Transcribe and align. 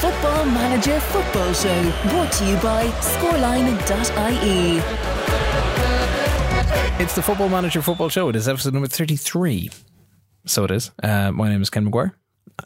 Football 0.00 0.44
Manager 0.46 1.00
Football 1.00 1.52
Show, 1.52 1.82
brought 2.10 2.30
to 2.32 2.46
you 2.46 2.56
by 2.58 2.86
scoreline.ie. 3.00 4.78
It's 7.02 7.14
the 7.16 7.22
Football 7.22 7.48
Manager 7.48 7.82
Football 7.82 8.08
Show. 8.08 8.28
It 8.28 8.36
is 8.36 8.46
episode 8.48 8.74
number 8.74 8.86
33. 8.88 9.70
So 10.46 10.64
it 10.64 10.70
is. 10.70 10.92
Uh, 11.02 11.32
my 11.32 11.48
name 11.48 11.62
is 11.62 11.70
Ken 11.70 11.90
McGuire. 11.90 12.12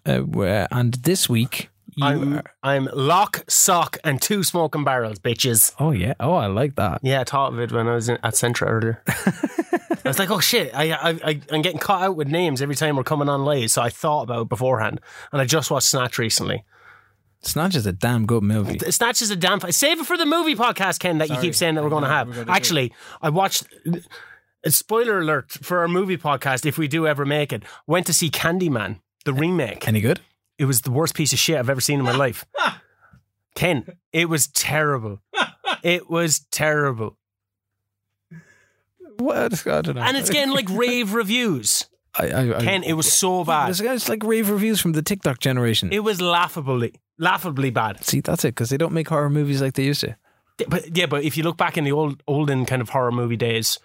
Uh, 0.06 0.66
and 0.70 0.92
this 0.94 1.28
week, 1.28 1.70
you 1.94 2.04
I'm 2.04 2.34
are- 2.38 2.44
I'm 2.62 2.88
lock, 2.92 3.44
sock, 3.48 3.96
and 4.04 4.20
two 4.20 4.42
smoking 4.42 4.84
barrels, 4.84 5.18
bitches. 5.18 5.74
Oh, 5.78 5.92
yeah. 5.92 6.12
Oh, 6.20 6.34
I 6.34 6.46
like 6.48 6.74
that. 6.76 7.00
Yeah, 7.02 7.22
I 7.22 7.24
thought 7.24 7.54
of 7.54 7.58
it 7.60 7.72
when 7.72 7.88
I 7.88 7.94
was 7.94 8.08
in, 8.10 8.16
at 8.22 8.34
Centra 8.34 8.68
earlier. 8.68 9.02
I 9.08 10.08
was 10.08 10.18
like, 10.18 10.30
oh 10.30 10.40
shit, 10.40 10.74
I, 10.74 10.90
I, 10.92 11.08
I, 11.24 11.40
I'm 11.50 11.62
getting 11.62 11.78
caught 11.78 12.02
out 12.02 12.16
with 12.16 12.28
names 12.28 12.60
every 12.60 12.74
time 12.74 12.96
we're 12.96 13.04
coming 13.04 13.28
on 13.28 13.44
late. 13.44 13.70
So 13.70 13.80
I 13.80 13.88
thought 13.88 14.22
about 14.22 14.42
it 14.42 14.48
beforehand. 14.48 15.00
And 15.32 15.40
I 15.40 15.44
just 15.46 15.70
watched 15.70 15.86
Snatch 15.88 16.18
recently. 16.18 16.64
Snatch 17.42 17.74
is 17.74 17.86
a 17.86 17.92
damn 17.92 18.24
good 18.24 18.42
movie. 18.42 18.78
Snatch 18.90 19.20
is 19.20 19.30
a 19.30 19.36
damn. 19.36 19.60
Save 19.72 20.00
it 20.00 20.06
for 20.06 20.16
the 20.16 20.26
movie 20.26 20.54
podcast, 20.54 21.00
Ken, 21.00 21.18
that 21.18 21.28
you 21.28 21.36
keep 21.36 21.54
saying 21.54 21.74
that 21.74 21.82
we're 21.82 21.90
going 21.90 22.04
to 22.04 22.08
have. 22.08 22.48
Actually, 22.48 22.92
I 23.20 23.30
watched. 23.30 23.64
A 24.64 24.70
spoiler 24.70 25.18
alert 25.18 25.50
for 25.50 25.80
our 25.80 25.88
movie 25.88 26.16
podcast, 26.16 26.64
if 26.64 26.78
we 26.78 26.86
do 26.86 27.04
ever 27.04 27.24
make 27.26 27.52
it, 27.52 27.64
went 27.88 28.06
to 28.06 28.12
see 28.12 28.30
Candyman, 28.30 29.00
the 29.24 29.32
remake. 29.32 29.88
Any 29.88 30.00
good? 30.00 30.20
It 30.56 30.66
was 30.66 30.82
the 30.82 30.92
worst 30.92 31.16
piece 31.16 31.32
of 31.32 31.40
shit 31.40 31.58
I've 31.58 31.68
ever 31.68 31.80
seen 31.80 31.98
in 31.98 32.04
my 32.04 32.14
life. 32.14 32.44
Ken, 33.56 33.84
it 34.12 34.28
was 34.28 34.46
terrible. 34.46 35.20
It 35.82 36.08
was 36.08 36.46
terrible. 36.52 37.18
What? 39.18 39.66
I 39.66 39.80
don't 39.80 39.96
know. 39.96 40.02
And 40.02 40.16
it's 40.16 40.30
getting 40.30 40.54
like 40.54 40.68
rave 40.70 41.12
reviews. 41.12 41.86
I, 42.14 42.28
I, 42.28 42.56
I, 42.58 42.60
Ken, 42.62 42.82
it 42.82 42.92
was 42.92 43.10
so 43.10 43.44
bad. 43.44 43.70
It's, 43.70 43.80
it's 43.80 44.08
like 44.08 44.22
rave 44.22 44.50
reviews 44.50 44.80
from 44.80 44.92
the 44.92 45.02
TikTok 45.02 45.38
generation. 45.38 45.90
It 45.92 46.00
was 46.00 46.20
laughably, 46.20 46.94
laughably 47.18 47.70
bad. 47.70 48.04
See, 48.04 48.20
that's 48.20 48.44
it, 48.44 48.48
because 48.54 48.70
they 48.70 48.76
don't 48.76 48.92
make 48.92 49.08
horror 49.08 49.30
movies 49.30 49.62
like 49.62 49.74
they 49.74 49.84
used 49.84 50.02
to. 50.02 50.16
But 50.68 50.96
yeah, 50.96 51.06
but 51.06 51.24
if 51.24 51.36
you 51.36 51.42
look 51.42 51.56
back 51.56 51.78
in 51.78 51.84
the 51.84 51.92
old, 51.92 52.22
olden 52.28 52.66
kind 52.66 52.82
of 52.82 52.90
horror 52.90 53.12
movie 53.12 53.36
days, 53.36 53.78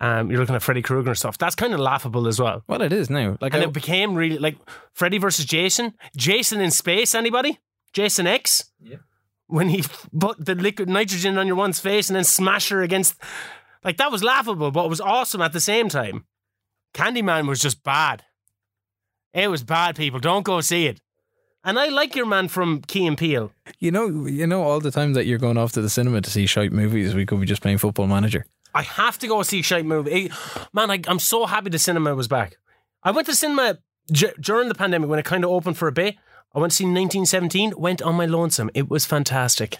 um, 0.00 0.30
you're 0.30 0.40
looking 0.40 0.54
at 0.54 0.62
Freddy 0.62 0.82
Krueger 0.82 1.10
and 1.10 1.18
stuff. 1.18 1.38
That's 1.38 1.54
kind 1.54 1.74
of 1.74 1.80
laughable 1.80 2.26
as 2.26 2.40
well. 2.40 2.62
Well, 2.66 2.82
it 2.82 2.92
is 2.92 3.10
now. 3.10 3.36
Like, 3.40 3.54
And 3.54 3.62
I, 3.62 3.66
it 3.66 3.72
became 3.72 4.14
really 4.14 4.38
like 4.38 4.56
Freddy 4.92 5.18
versus 5.18 5.44
Jason. 5.44 5.94
Jason 6.16 6.60
in 6.60 6.70
space. 6.70 7.14
Anybody? 7.14 7.58
Jason 7.92 8.26
X. 8.26 8.70
Yeah. 8.80 8.96
When 9.46 9.68
he 9.68 9.84
put 10.18 10.44
the 10.44 10.54
liquid 10.54 10.88
nitrogen 10.88 11.36
on 11.36 11.46
your 11.46 11.56
one's 11.56 11.80
face 11.80 12.08
and 12.08 12.16
then 12.16 12.24
smash 12.24 12.68
her 12.68 12.82
against, 12.82 13.16
like 13.82 13.96
that 13.96 14.12
was 14.12 14.22
laughable, 14.22 14.70
but 14.70 14.84
it 14.84 14.88
was 14.88 15.00
awesome 15.00 15.42
at 15.42 15.52
the 15.52 15.60
same 15.60 15.88
time. 15.88 16.24
Candyman 16.94 17.48
was 17.48 17.60
just 17.60 17.82
bad. 17.82 18.24
It 19.32 19.48
was 19.48 19.62
bad, 19.62 19.96
people. 19.96 20.18
Don't 20.20 20.42
go 20.44 20.60
see 20.60 20.86
it. 20.86 21.00
And 21.62 21.78
I 21.78 21.88
like 21.88 22.16
your 22.16 22.26
man 22.26 22.48
from 22.48 22.80
Key 22.80 23.06
and 23.06 23.18
Peele. 23.18 23.52
you 23.78 23.90
know, 23.90 24.26
you 24.26 24.46
know, 24.46 24.62
all 24.62 24.80
the 24.80 24.90
time 24.90 25.12
that 25.12 25.26
you're 25.26 25.38
going 25.38 25.58
off 25.58 25.72
to 25.72 25.82
the 25.82 25.90
cinema 25.90 26.20
to 26.22 26.30
see 26.30 26.46
shite 26.46 26.72
movies, 26.72 27.14
we 27.14 27.26
could 27.26 27.38
be 27.38 27.46
just 27.46 27.60
playing 27.62 27.78
Football 27.78 28.06
Manager. 28.06 28.46
I 28.74 28.82
have 28.82 29.18
to 29.18 29.26
go 29.28 29.42
see 29.42 29.60
a 29.60 29.62
shite 29.62 29.84
movie. 29.84 30.30
Man, 30.72 30.90
I, 30.90 31.00
I'm 31.06 31.18
so 31.18 31.44
happy 31.46 31.70
the 31.70 31.78
cinema 31.78 32.14
was 32.14 32.28
back. 32.28 32.56
I 33.02 33.10
went 33.10 33.26
to 33.26 33.34
cinema 33.34 33.78
j- 34.10 34.32
during 34.40 34.68
the 34.68 34.74
pandemic 34.74 35.08
when 35.10 35.18
it 35.18 35.24
kind 35.24 35.44
of 35.44 35.50
opened 35.50 35.76
for 35.76 35.86
a 35.88 35.92
bit. 35.92 36.16
I 36.54 36.58
went 36.60 36.70
to 36.72 36.76
see 36.76 36.84
1917, 36.84 37.74
went 37.76 38.00
on 38.02 38.14
my 38.14 38.26
lonesome. 38.26 38.70
It 38.74 38.88
was 38.88 39.04
fantastic. 39.06 39.78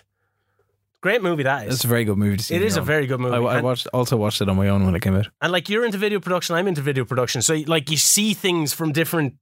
Great 1.03 1.23
movie 1.23 1.45
that 1.45 1.67
It's 1.67 1.85
a 1.85 1.89
very 1.89 2.05
good 2.05 2.19
movie 2.19 2.37
to 2.37 2.43
see. 2.45 2.55
It 2.55 2.63
on 2.63 2.77
a 2.77 2.81
own. 2.81 2.87
very 2.87 3.07
good 3.07 3.21
movie. 3.21 3.35
I, 3.37 3.39
I 3.59 3.61
watched, 3.63 3.87
also 3.95 4.17
watched 4.19 4.43
it 4.43 4.49
on 4.51 4.57
my 4.57 4.69
own 4.69 4.85
when 4.85 4.95
it 4.95 5.01
came 5.01 5.17
out. 5.17 5.29
and 5.41 5.51
like 5.51 5.69
you're 5.71 5.85
into 5.85 5.97
video 5.99 6.21
production, 6.21 6.57
I'm 6.57 6.69
into 6.69 6.83
video 6.83 7.05
production. 7.07 7.41
So 7.43 7.55
like 7.67 7.91
you 7.91 7.97
see 7.97 8.35
things 8.35 8.73
from 8.75 8.93
different 8.93 9.35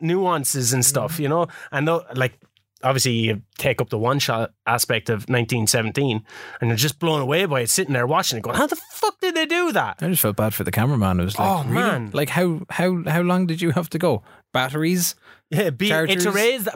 nuances 0.00 0.72
and 0.72 0.84
stuff, 0.84 1.20
you 1.20 1.28
know? 1.28 1.46
And 1.70 1.86
though, 1.86 2.04
like 2.14 2.38
obviously 2.82 3.12
you 3.12 3.42
take 3.58 3.80
up 3.80 3.90
the 3.90 3.98
one 3.98 4.18
shot 4.18 4.52
aspect 4.66 5.08
of 5.10 5.28
1917 5.28 6.24
and 6.60 6.68
you're 6.68 6.76
just 6.76 6.98
blown 6.98 7.20
away 7.20 7.44
by 7.44 7.60
it 7.60 7.70
sitting 7.70 7.92
there 7.92 8.06
watching 8.06 8.38
it 8.38 8.42
going, 8.42 8.56
how 8.56 8.66
the 8.66 8.76
fuck 8.76 9.20
did 9.20 9.34
they 9.34 9.46
do 9.46 9.70
that? 9.72 9.98
I 10.00 10.08
just 10.08 10.22
felt 10.22 10.36
bad 10.36 10.54
for 10.54 10.64
the 10.64 10.72
cameraman. 10.72 11.20
It 11.20 11.24
was 11.24 11.38
like, 11.38 11.48
Oh, 11.48 11.62
really? 11.68 11.74
man. 11.74 12.10
like 12.12 12.30
how 12.30 12.62
how 12.70 13.02
how 13.06 13.20
long 13.20 13.46
did 13.46 13.60
you 13.60 13.70
have 13.72 13.88
to 13.90 13.98
go? 13.98 14.22
Batteries? 14.52 15.14
Yeah, 15.50 15.70
be 15.70 15.88
Chargers? 15.90 16.24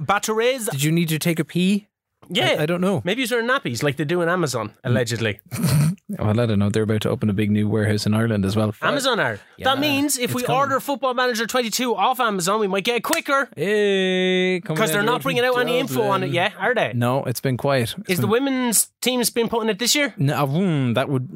batteries. 0.01 0.69
Did 0.69 0.83
you 0.83 0.93
need 0.93 1.09
to 1.09 1.19
take 1.19 1.39
a 1.39 1.45
pee? 1.45 1.89
Yeah, 2.29 2.57
I, 2.59 2.63
I 2.63 2.67
don't 2.67 2.81
know. 2.81 3.03
Maybe 3.05 3.23
you're 3.23 3.43
nappies 3.43 3.83
like 3.83 3.97
they 3.97 4.05
do 4.05 4.23
in 4.23 4.29
Amazon, 4.29 4.73
allegedly. 4.85 5.41
Well, 6.09 6.39
I 6.39 6.47
don't 6.47 6.61
know. 6.61 6.71
They're 6.71 6.85
about 6.85 7.01
to 7.01 7.11
open 7.11 7.29
a 7.31 7.33
big 7.33 7.51
new 7.51 7.69
warehouse 7.69 8.07
in 8.07 8.15
Ireland 8.15 8.45
as 8.45 8.55
well. 8.55 8.73
Amazon 8.81 9.19
are. 9.19 9.41
Yeah, 9.57 9.65
that 9.75 9.81
means 9.81 10.17
if 10.17 10.35
we 10.35 10.43
coming. 10.45 10.61
order 10.61 10.79
Football 10.79 11.15
Manager 11.15 11.47
22 11.49 11.97
off 11.97 12.21
Amazon, 12.21 12.61
we 12.61 12.69
might 12.69 12.85
get 12.85 12.97
it 12.97 13.03
quicker 13.03 13.49
Hey, 13.57 14.61
because 14.61 14.93
they're 14.93 15.03
not 15.03 15.23
bringing 15.23 15.45
out 15.45 15.59
any 15.59 15.79
info 15.81 16.03
on 16.03 16.23
it 16.23 16.31
yet, 16.31 16.53
are 16.61 16.75
they? 16.77 16.93
No, 16.95 17.25
it's 17.25 17.41
been 17.41 17.57
quiet. 17.57 17.95
It's 18.03 18.11
Is 18.11 18.21
the 18.21 18.29
women's 18.29 18.89
team's 19.01 19.31
been 19.31 19.49
putting 19.49 19.69
it 19.69 19.81
this 19.81 19.97
year? 19.97 20.15
no, 20.17 20.47
mm, 20.47 20.95
that 20.95 21.09
would 21.09 21.29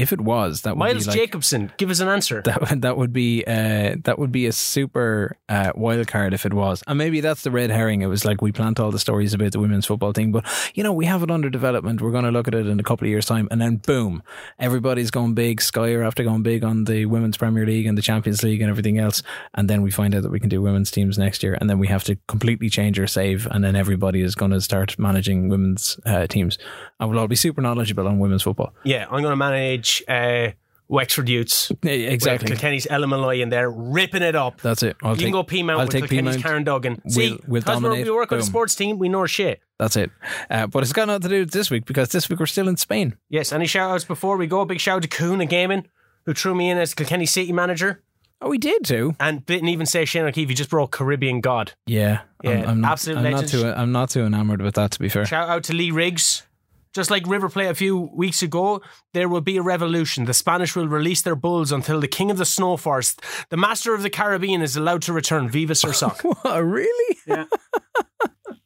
if 0.00 0.14
it 0.14 0.20
was 0.22 0.62
that 0.62 0.76
would 0.76 0.78
Miles 0.78 1.04
be 1.04 1.10
like, 1.10 1.18
Jacobson, 1.18 1.72
give 1.76 1.90
us 1.90 2.00
an 2.00 2.08
answer. 2.08 2.40
That 2.42 2.60
would- 2.70 2.82
that 2.82 2.96
would 2.96 3.12
be 3.12 3.44
uh, 3.46 3.96
that 4.04 4.18
would 4.18 4.32
be 4.32 4.46
a 4.46 4.52
super 4.52 5.36
uh, 5.48 5.72
wild 5.74 6.06
card 6.08 6.32
if 6.34 6.46
it 6.46 6.52
was, 6.54 6.82
and 6.86 6.96
maybe 6.98 7.20
that's 7.20 7.42
the 7.42 7.50
red 7.50 7.70
herring. 7.70 8.00
It 8.02 8.06
was 8.06 8.24
like 8.24 8.40
we 8.40 8.50
plant 8.52 8.80
all 8.80 8.90
the 8.90 8.98
stories 8.98 9.34
about 9.34 9.52
the 9.52 9.60
women's 9.60 9.86
football 9.86 10.12
team, 10.12 10.25
but 10.32 10.44
you 10.74 10.82
know 10.82 10.92
we 10.92 11.06
have 11.06 11.22
it 11.22 11.30
under 11.30 11.50
development. 11.50 12.00
We're 12.00 12.10
going 12.10 12.24
to 12.24 12.30
look 12.30 12.48
at 12.48 12.54
it 12.54 12.66
in 12.66 12.80
a 12.80 12.82
couple 12.82 13.06
of 13.06 13.10
years' 13.10 13.26
time, 13.26 13.48
and 13.50 13.60
then 13.60 13.76
boom, 13.76 14.22
everybody's 14.58 15.10
going 15.10 15.34
big. 15.34 15.60
Sky 15.60 15.92
are 15.92 16.02
after 16.02 16.24
going 16.24 16.42
big 16.42 16.64
on 16.64 16.84
the 16.84 17.06
women's 17.06 17.36
Premier 17.36 17.66
League 17.66 17.86
and 17.86 17.96
the 17.96 18.02
Champions 18.02 18.42
League 18.42 18.60
and 18.60 18.70
everything 18.70 18.98
else, 18.98 19.22
and 19.54 19.68
then 19.68 19.82
we 19.82 19.90
find 19.90 20.14
out 20.14 20.22
that 20.22 20.30
we 20.30 20.40
can 20.40 20.48
do 20.48 20.62
women's 20.62 20.90
teams 20.90 21.18
next 21.18 21.42
year, 21.42 21.56
and 21.60 21.68
then 21.68 21.78
we 21.78 21.88
have 21.88 22.04
to 22.04 22.16
completely 22.28 22.68
change 22.68 22.98
our 22.98 23.06
save, 23.06 23.46
and 23.50 23.64
then 23.64 23.76
everybody 23.76 24.20
is 24.20 24.34
going 24.34 24.50
to 24.50 24.60
start 24.60 24.98
managing 24.98 25.48
women's 25.48 25.98
uh, 26.06 26.26
teams, 26.26 26.58
and 27.00 27.10
we'll 27.10 27.18
all 27.18 27.28
be 27.28 27.36
super 27.36 27.60
knowledgeable 27.60 28.06
on 28.06 28.18
women's 28.18 28.42
football. 28.42 28.72
Yeah, 28.84 29.04
I'm 29.04 29.22
going 29.22 29.32
to 29.32 29.36
manage 29.36 30.02
uh, 30.08 30.50
Wexford 30.88 31.28
Youths. 31.28 31.72
Exactly. 31.82 32.44
With 32.50 32.58
Kilkenny's 32.58 32.86
Ella 32.88 33.06
Malloy 33.06 33.40
in 33.42 33.48
there, 33.48 33.70
ripping 33.70 34.22
it 34.22 34.34
up. 34.36 34.60
That's 34.60 34.82
it. 34.82 34.96
I'll 35.02 35.10
you 35.12 35.16
take, 35.16 35.24
can 35.26 35.32
go 35.32 35.42
P 35.42 35.62
Mount 35.62 35.80
I'll 35.80 35.86
with 35.86 35.92
take 35.92 36.08
Kilkenny's. 36.08 36.42
Karen 36.42 36.64
Duggan. 36.64 37.08
See, 37.08 37.30
We'll- 37.30 37.38
we'll 37.48 37.62
because 37.62 37.82
we 37.82 38.10
work 38.10 38.32
on 38.32 38.38
a 38.38 38.42
sports 38.42 38.74
team, 38.74 38.98
we 38.98 39.08
know 39.08 39.20
our 39.20 39.28
shit. 39.28 39.60
That's 39.78 39.96
it. 39.96 40.10
Uh, 40.50 40.66
but 40.66 40.82
it's 40.82 40.92
got 40.92 41.06
nothing 41.06 41.22
to 41.22 41.28
do 41.28 41.40
with 41.40 41.50
this 41.50 41.70
week 41.70 41.84
because 41.84 42.08
this 42.10 42.28
week 42.28 42.38
we're 42.40 42.46
still 42.46 42.68
in 42.68 42.76
Spain. 42.76 43.16
Yes, 43.28 43.52
any 43.52 43.66
shout 43.66 43.90
outs 43.90 44.04
before 44.04 44.36
we 44.36 44.46
go? 44.46 44.60
A 44.60 44.66
big 44.66 44.80
shout 44.80 44.96
out 44.96 45.02
to 45.02 45.08
Kuhn 45.08 45.40
and 45.40 45.50
Gaming, 45.50 45.86
who 46.24 46.34
threw 46.34 46.54
me 46.54 46.70
in 46.70 46.78
as 46.78 46.94
Kilkenny 46.94 47.26
City 47.26 47.52
manager. 47.52 48.02
Oh, 48.40 48.50
we 48.50 48.58
did 48.58 48.84
too. 48.84 49.16
And 49.18 49.44
didn't 49.46 49.68
even 49.70 49.86
say 49.86 50.04
Shane 50.04 50.24
O'Keefe, 50.26 50.48
he 50.50 50.54
just 50.54 50.68
brought 50.70 50.90
Caribbean 50.90 51.40
God. 51.40 51.72
Yeah, 51.86 52.20
Yeah, 52.44 52.50
I'm, 52.50 52.68
I'm 52.68 52.80
not. 52.82 52.92
absolute 52.92 53.18
I'm 53.18 53.30
not 53.32 53.46
too. 53.48 53.66
I'm 53.66 53.92
not 53.92 54.10
too 54.10 54.24
enamored 54.24 54.60
with 54.62 54.74
that. 54.74 54.90
To 54.92 54.98
be 54.98 55.08
fair, 55.08 55.24
Shout 55.24 55.48
out 55.48 55.64
to 55.64 55.72
Lee 55.72 55.90
Riggs. 55.90 56.42
Just 56.96 57.10
like 57.10 57.26
River 57.26 57.50
Plate 57.50 57.66
a 57.66 57.74
few 57.74 58.10
weeks 58.14 58.40
ago, 58.40 58.80
there 59.12 59.28
will 59.28 59.42
be 59.42 59.58
a 59.58 59.62
revolution. 59.62 60.24
The 60.24 60.32
Spanish 60.32 60.74
will 60.74 60.88
release 60.88 61.20
their 61.20 61.36
bulls 61.36 61.70
until 61.70 62.00
the 62.00 62.08
king 62.08 62.30
of 62.30 62.38
the 62.38 62.46
snow 62.46 62.78
forest, 62.78 63.20
the 63.50 63.58
master 63.58 63.92
of 63.92 64.02
the 64.02 64.08
Caribbean, 64.08 64.62
is 64.62 64.76
allowed 64.76 65.02
to 65.02 65.12
return. 65.12 65.50
Viva 65.50 65.74
Sir 65.74 65.92
Sock. 65.92 66.22
what, 66.22 66.58
really? 66.64 67.18
Yeah. 67.26 67.44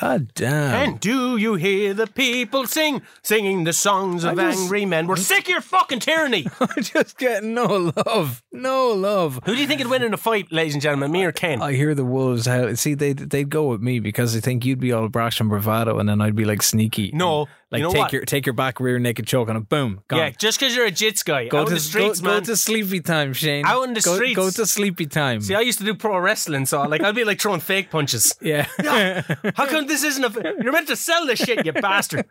God 0.00 0.32
damn. 0.34 0.88
and 0.90 1.00
do 1.00 1.36
you 1.36 1.54
hear 1.54 1.94
the 1.94 2.06
people 2.06 2.66
sing, 2.66 3.02
singing 3.22 3.64
the 3.64 3.72
songs 3.72 4.24
of 4.24 4.38
I 4.38 4.50
just- 4.50 4.60
angry 4.62 4.84
men? 4.86 5.06
We're 5.06 5.16
sick 5.16 5.44
of 5.44 5.48
your 5.48 5.60
fucking 5.60 6.00
tyranny. 6.00 6.46
I 6.60 6.80
just 6.80 7.18
get 7.18 7.44
no 7.44 7.92
love, 8.06 8.42
no 8.52 8.88
love. 8.88 9.40
Who 9.44 9.54
do 9.54 9.60
you 9.60 9.66
think 9.66 9.80
would 9.80 9.90
win 9.90 10.02
in 10.02 10.14
a 10.14 10.16
fight, 10.16 10.50
ladies 10.52 10.74
and 10.74 10.82
gentlemen? 10.82 11.12
Me 11.12 11.24
or 11.24 11.32
Ken? 11.32 11.60
I 11.62 11.72
hear 11.72 11.94
the 11.94 12.04
wolves. 12.04 12.46
How 12.46 12.74
see 12.74 12.94
they 12.94 13.12
they'd 13.12 13.48
go 13.50 13.68
with 13.68 13.80
me 13.80 14.00
because 14.00 14.34
they 14.34 14.40
think 14.40 14.64
you'd 14.64 14.80
be 14.80 14.92
all 14.92 15.08
brash 15.08 15.40
and 15.40 15.48
bravado, 15.48 15.98
and 15.98 16.08
then 16.08 16.20
I'd 16.20 16.34
be 16.36 16.44
like 16.44 16.62
sneaky. 16.62 17.10
No, 17.14 17.46
like 17.70 17.80
you 17.80 17.84
know 17.84 17.92
take 17.92 18.02
what? 18.02 18.12
your 18.12 18.24
take 18.24 18.46
your 18.46 18.52
back 18.52 18.80
rear 18.80 18.98
naked 18.98 19.26
choke 19.26 19.48
and 19.48 19.56
a 19.56 19.60
boom, 19.60 20.00
gone. 20.08 20.18
yeah, 20.18 20.30
just 20.30 20.58
because 20.58 20.74
you're 20.74 20.86
a 20.86 20.92
jits 20.92 21.24
guy. 21.24 21.48
Go 21.48 21.60
out 21.60 21.68
to 21.68 21.74
the 21.74 21.80
streets, 21.80 22.20
go, 22.20 22.28
man. 22.28 22.40
go 22.40 22.46
to 22.46 22.56
sleepy 22.56 23.00
time, 23.00 23.32
Shane. 23.32 23.64
Out 23.66 23.84
in 23.84 23.94
the 23.94 24.00
go, 24.00 24.14
streets. 24.14 24.36
Go 24.36 24.50
to 24.50 24.66
sleepy 24.66 25.06
time. 25.06 25.40
See, 25.40 25.54
I 25.54 25.60
used 25.60 25.78
to 25.78 25.84
do 25.84 25.94
pro 25.94 26.18
wrestling, 26.18 26.66
so 26.66 26.82
like 26.82 27.02
I'd 27.02 27.14
be 27.14 27.24
like 27.24 27.40
throwing 27.40 27.60
fake 27.60 27.90
punches. 27.90 28.34
yeah. 28.42 28.66
How 29.56 29.66
come 29.66 29.86
this 29.86 30.04
isn't 30.04 30.24
a? 30.24 30.54
You're 30.62 30.72
meant 30.72 30.88
to 30.88 30.96
sell 30.96 31.26
this 31.26 31.38
shit, 31.38 31.64
you 31.64 31.72
bastard. 31.72 32.26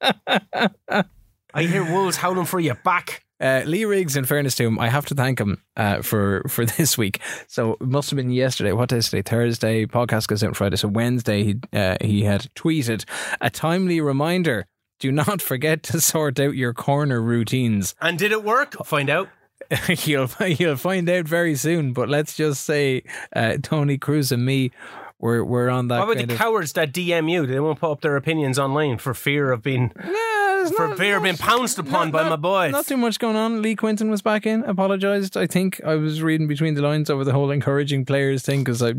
I 1.54 1.64
hear 1.64 1.84
wolves 1.84 2.16
howling 2.16 2.46
for 2.46 2.60
your 2.60 2.76
back. 2.76 3.24
Uh, 3.40 3.62
Lee 3.64 3.86
Riggs, 3.86 4.16
in 4.16 4.26
fairness 4.26 4.54
to 4.56 4.64
him, 4.64 4.78
I 4.78 4.88
have 4.90 5.06
to 5.06 5.14
thank 5.14 5.40
him 5.40 5.62
uh, 5.76 6.02
for 6.02 6.42
for 6.48 6.66
this 6.76 6.98
week. 6.98 7.20
So 7.48 7.72
it 7.74 7.80
must 7.80 8.10
have 8.10 8.16
been 8.18 8.30
yesterday. 8.30 8.72
What 8.72 8.90
day 8.90 8.98
is 8.98 9.08
today? 9.08 9.22
Thursday. 9.22 9.86
Podcast 9.86 10.26
goes 10.28 10.44
out 10.44 10.48
on 10.48 10.54
Friday. 10.54 10.76
So 10.76 10.88
Wednesday, 10.88 11.44
he 11.44 11.60
uh, 11.72 11.96
he 12.00 12.24
had 12.24 12.52
tweeted 12.54 13.04
a 13.40 13.48
timely 13.48 14.00
reminder: 14.00 14.66
Do 14.98 15.10
not 15.10 15.40
forget 15.42 15.82
to 15.84 16.00
sort 16.00 16.38
out 16.38 16.54
your 16.54 16.74
corner 16.74 17.20
routines. 17.20 17.94
And 18.00 18.18
did 18.18 18.32
it 18.32 18.44
work? 18.44 18.74
Find 18.84 19.08
out. 19.08 19.28
you'll 20.04 20.28
you'll 20.46 20.76
find 20.76 21.08
out 21.08 21.26
very 21.26 21.54
soon. 21.54 21.94
But 21.94 22.08
let's 22.10 22.36
just 22.36 22.64
say, 22.64 23.04
uh, 23.34 23.56
Toni 23.62 23.96
Kroos 23.96 24.32
and 24.32 24.44
me, 24.44 24.70
we're 25.18 25.42
we're 25.44 25.70
on 25.70 25.88
that. 25.88 26.06
What 26.06 26.16
about 26.16 26.28
the 26.28 26.36
cowards 26.36 26.74
that 26.74 26.92
DM 26.92 27.30
you? 27.30 27.46
They 27.46 27.60
won't 27.60 27.80
put 27.80 27.90
up 27.90 28.00
their 28.02 28.16
opinions 28.16 28.58
online 28.58 28.98
for 28.98 29.14
fear 29.14 29.50
of 29.50 29.62
being. 29.62 29.92
There's 30.64 30.76
for 30.76 30.88
not- 30.88 30.98
beer 30.98 31.20
being 31.20 31.36
pounced 31.36 31.78
upon 31.78 32.08
not- 32.08 32.12
by 32.12 32.22
not- 32.22 32.30
my 32.30 32.36
boys. 32.36 32.72
Not 32.72 32.86
too 32.86 32.96
much 32.96 33.18
going 33.18 33.36
on. 33.36 33.62
Lee 33.62 33.74
Quinton 33.76 34.10
was 34.10 34.22
back 34.22 34.46
in, 34.46 34.62
apologised. 34.64 35.36
I 35.36 35.46
think 35.46 35.80
I 35.84 35.94
was 35.96 36.22
reading 36.22 36.46
between 36.48 36.74
the 36.74 36.82
lines 36.82 37.10
over 37.10 37.24
the 37.24 37.32
whole 37.32 37.50
encouraging 37.50 38.04
players 38.04 38.42
thing 38.42 38.62
because 38.64 38.82
I 38.82 38.92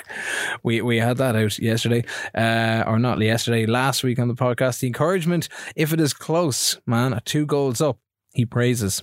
we 0.62 0.80
we 0.82 0.98
had 0.98 1.16
that 1.18 1.36
out 1.36 1.58
yesterday, 1.58 2.04
uh, 2.34 2.84
or 2.86 2.98
not 2.98 3.20
yesterday, 3.20 3.66
last 3.66 4.02
week 4.04 4.18
on 4.18 4.28
the 4.28 4.34
podcast. 4.34 4.80
The 4.80 4.86
encouragement, 4.86 5.48
if 5.74 5.92
it 5.92 6.00
is 6.00 6.12
close, 6.12 6.78
man, 6.86 7.12
at 7.14 7.24
two 7.24 7.46
goals 7.46 7.80
up, 7.80 7.98
he 8.32 8.44
praises. 8.44 9.02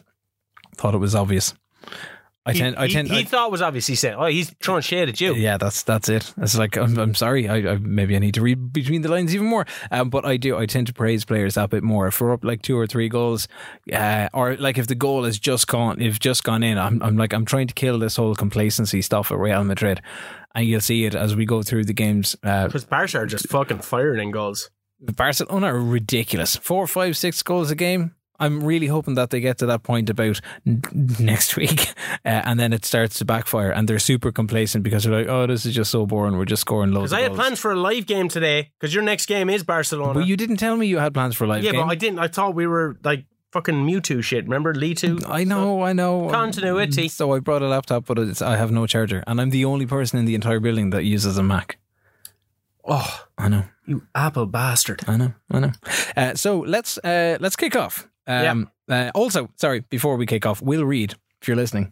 Thought 0.78 0.96
it 0.96 1.00
was 1.00 1.16
obvious. 1.16 1.54
I 2.46 2.52
he, 2.52 2.60
tend, 2.60 2.76
I 2.76 2.88
he- 2.88 2.94
tend, 2.94 3.08
he 3.10 3.20
I- 3.20 3.24
thought 3.24 3.52
was 3.52 3.62
obviously 3.62 3.96
saying, 3.96 4.16
"Oh, 4.20 4.26
he's 4.26 4.50
throwing 4.62 4.82
shade 4.82 5.08
at 5.08 5.22
you." 5.22 5.34
yeah, 5.34 5.58
that's 5.58 5.84
that's 5.84 6.10
it. 6.10 6.34
It's 6.38 6.58
like 6.58 6.76
I'm, 6.76 6.98
I'm 7.00 7.16
sorry. 7.16 7.48
I, 7.48 7.56
I 7.74 7.78
maybe 7.78 8.16
I 8.18 8.20
need 8.20 8.34
to 8.34 8.42
read 8.42 8.74
between 8.74 9.02
the 9.02 9.08
lines 9.10 9.34
even 9.34 9.48
more. 9.48 9.66
Um, 9.92 10.10
but 10.10 10.26
I 10.26 10.36
do. 10.36 10.58
I 10.58 10.66
tend 10.66 10.88
to 10.88 10.94
praise 10.94 11.24
players 11.24 11.56
that 11.56 11.70
bit 11.70 11.84
more. 11.84 12.08
If 12.08 12.20
we're 12.20 12.34
up 12.34 12.44
like 12.44 12.62
two 12.62 12.78
or 12.78 12.86
three 12.86 13.08
goals, 13.08 13.48
uh, 13.94 14.28
or 14.34 14.58
like 14.58 14.78
if 14.78 14.88
the 14.88 14.96
goal 14.96 15.24
has 15.24 15.40
just 15.40 15.68
gone, 15.68 16.02
if 16.02 16.20
just 16.20 16.44
gone 16.44 16.64
in, 16.64 16.78
I'm, 16.78 17.02
I'm 17.02 17.16
like 17.16 17.32
I'm 17.34 17.46
trying 17.46 17.68
to 17.68 17.74
kill 17.74 17.98
this 17.98 18.18
whole 18.18 18.36
complacency 18.36 19.02
stuff 19.02 19.32
at 19.32 19.38
Real 19.38 19.64
Madrid, 19.64 20.02
and 20.54 20.66
you'll 20.66 20.82
see 20.82 21.06
it 21.06 21.16
as 21.16 21.38
we 21.38 21.46
go 21.46 21.64
through 21.64 21.86
the 21.86 21.94
games. 21.94 22.36
Uh, 22.44 22.66
Because 22.66 22.84
Barca 22.84 23.20
are 23.20 23.26
just 23.26 23.48
fucking 23.48 23.80
firing 23.80 24.22
in 24.22 24.32
goals. 24.32 24.70
The 25.00 25.14
barcelona 25.14 25.68
are 25.68 25.80
ridiculous. 25.82 26.56
Four, 26.58 26.88
five, 26.88 27.16
six 27.18 27.42
goals 27.44 27.72
a 27.72 27.76
game. 27.76 28.16
I'm 28.40 28.64
really 28.64 28.88
hoping 28.88 29.14
that 29.16 29.30
they 29.30 29.40
get 29.40 29.58
to 29.60 29.66
that 29.68 29.84
point 29.84 30.10
about 30.10 30.42
n- 30.66 30.82
next 31.20 31.56
week, 31.56 31.90
uh, 32.26 32.42
and 32.46 32.60
then 32.60 32.74
it 32.74 32.86
starts 32.86 33.18
to 33.20 33.26
backfire, 33.26 33.72
and 33.72 33.88
they're 33.88 34.00
super 34.00 34.32
complacent 34.32 34.84
because 34.84 35.04
they're 35.04 35.14
like, 35.14 35.28
"Oh, 35.28 35.46
this 35.48 35.66
is 35.66 35.74
just 35.74 35.92
so 35.92 36.06
boring. 36.06 36.38
We're 36.38 36.46
just 36.46 36.62
scoring 36.62 36.92
loads." 36.92 37.12
Because 37.12 37.14
I 37.14 37.22
had 37.22 37.30
goals." 37.30 37.40
plans 37.40 37.60
for 37.60 37.72
a 37.72 37.76
live 37.76 38.06
game 38.06 38.30
today. 38.30 38.72
Because 38.80 38.94
your 38.94 39.04
next 39.04 39.28
game 39.28 39.50
is 39.50 39.64
Barcelona. 39.64 40.20
Well, 40.20 40.28
you 40.28 40.36
didn't 40.36 40.58
tell 40.58 40.76
me 40.76 40.88
you 40.88 40.98
had 40.98 41.14
plans 41.14 41.36
for 41.36 41.44
a 41.44 41.48
live 41.48 41.64
yeah, 41.64 41.72
game. 41.72 41.80
Yeah, 41.80 41.86
but 41.86 41.92
I 41.92 41.96
didn't. 41.96 42.20
I 42.20 42.28
thought 42.28 42.56
we 42.56 42.68
were 42.68 42.98
like 43.04 43.26
fucking 43.54 43.86
Mewtwo 43.86 44.24
shit. 44.24 44.44
Remember 44.46 44.74
Lee 44.74 44.96
two? 44.96 45.20
I 45.28 45.44
know, 45.44 45.84
I 45.84 45.94
know. 45.94 46.30
Continuity. 46.30 47.08
So 47.08 47.34
I 47.34 47.40
brought 47.40 47.62
a 47.62 47.68
laptop, 47.68 48.06
but 48.06 48.20
it's, 48.20 48.42
I 48.42 48.58
have 48.58 48.72
no 48.72 48.88
charger, 48.88 49.24
and 49.28 49.40
I'm 49.40 49.52
the 49.52 49.66
only 49.66 49.86
person 49.86 50.20
in 50.20 50.26
the 50.26 50.36
entire 50.36 50.60
building 50.60 50.90
that 50.90 51.04
uses 51.04 51.38
a 51.38 51.44
Mac. 51.44 51.78
Oh, 52.86 53.26
I 53.38 53.48
know, 53.48 53.64
you 53.86 54.02
Apple 54.14 54.46
bastard! 54.46 55.04
I 55.08 55.16
know, 55.16 55.34
I 55.50 55.60
know. 55.60 55.72
Uh, 56.18 56.34
so 56.36 56.60
let's 56.60 56.98
uh, 56.98 57.38
let's 57.40 57.56
kick 57.56 57.76
off. 57.76 58.10
Um, 58.28 58.70
uh, 58.90 59.12
also, 59.16 59.50
sorry, 59.56 59.82
before 59.90 60.16
we 60.18 60.26
kick 60.26 60.46
off, 60.46 60.62
Will 60.62 60.86
Reed, 60.86 61.16
if 61.42 61.48
you're 61.48 61.58
listening, 61.58 61.92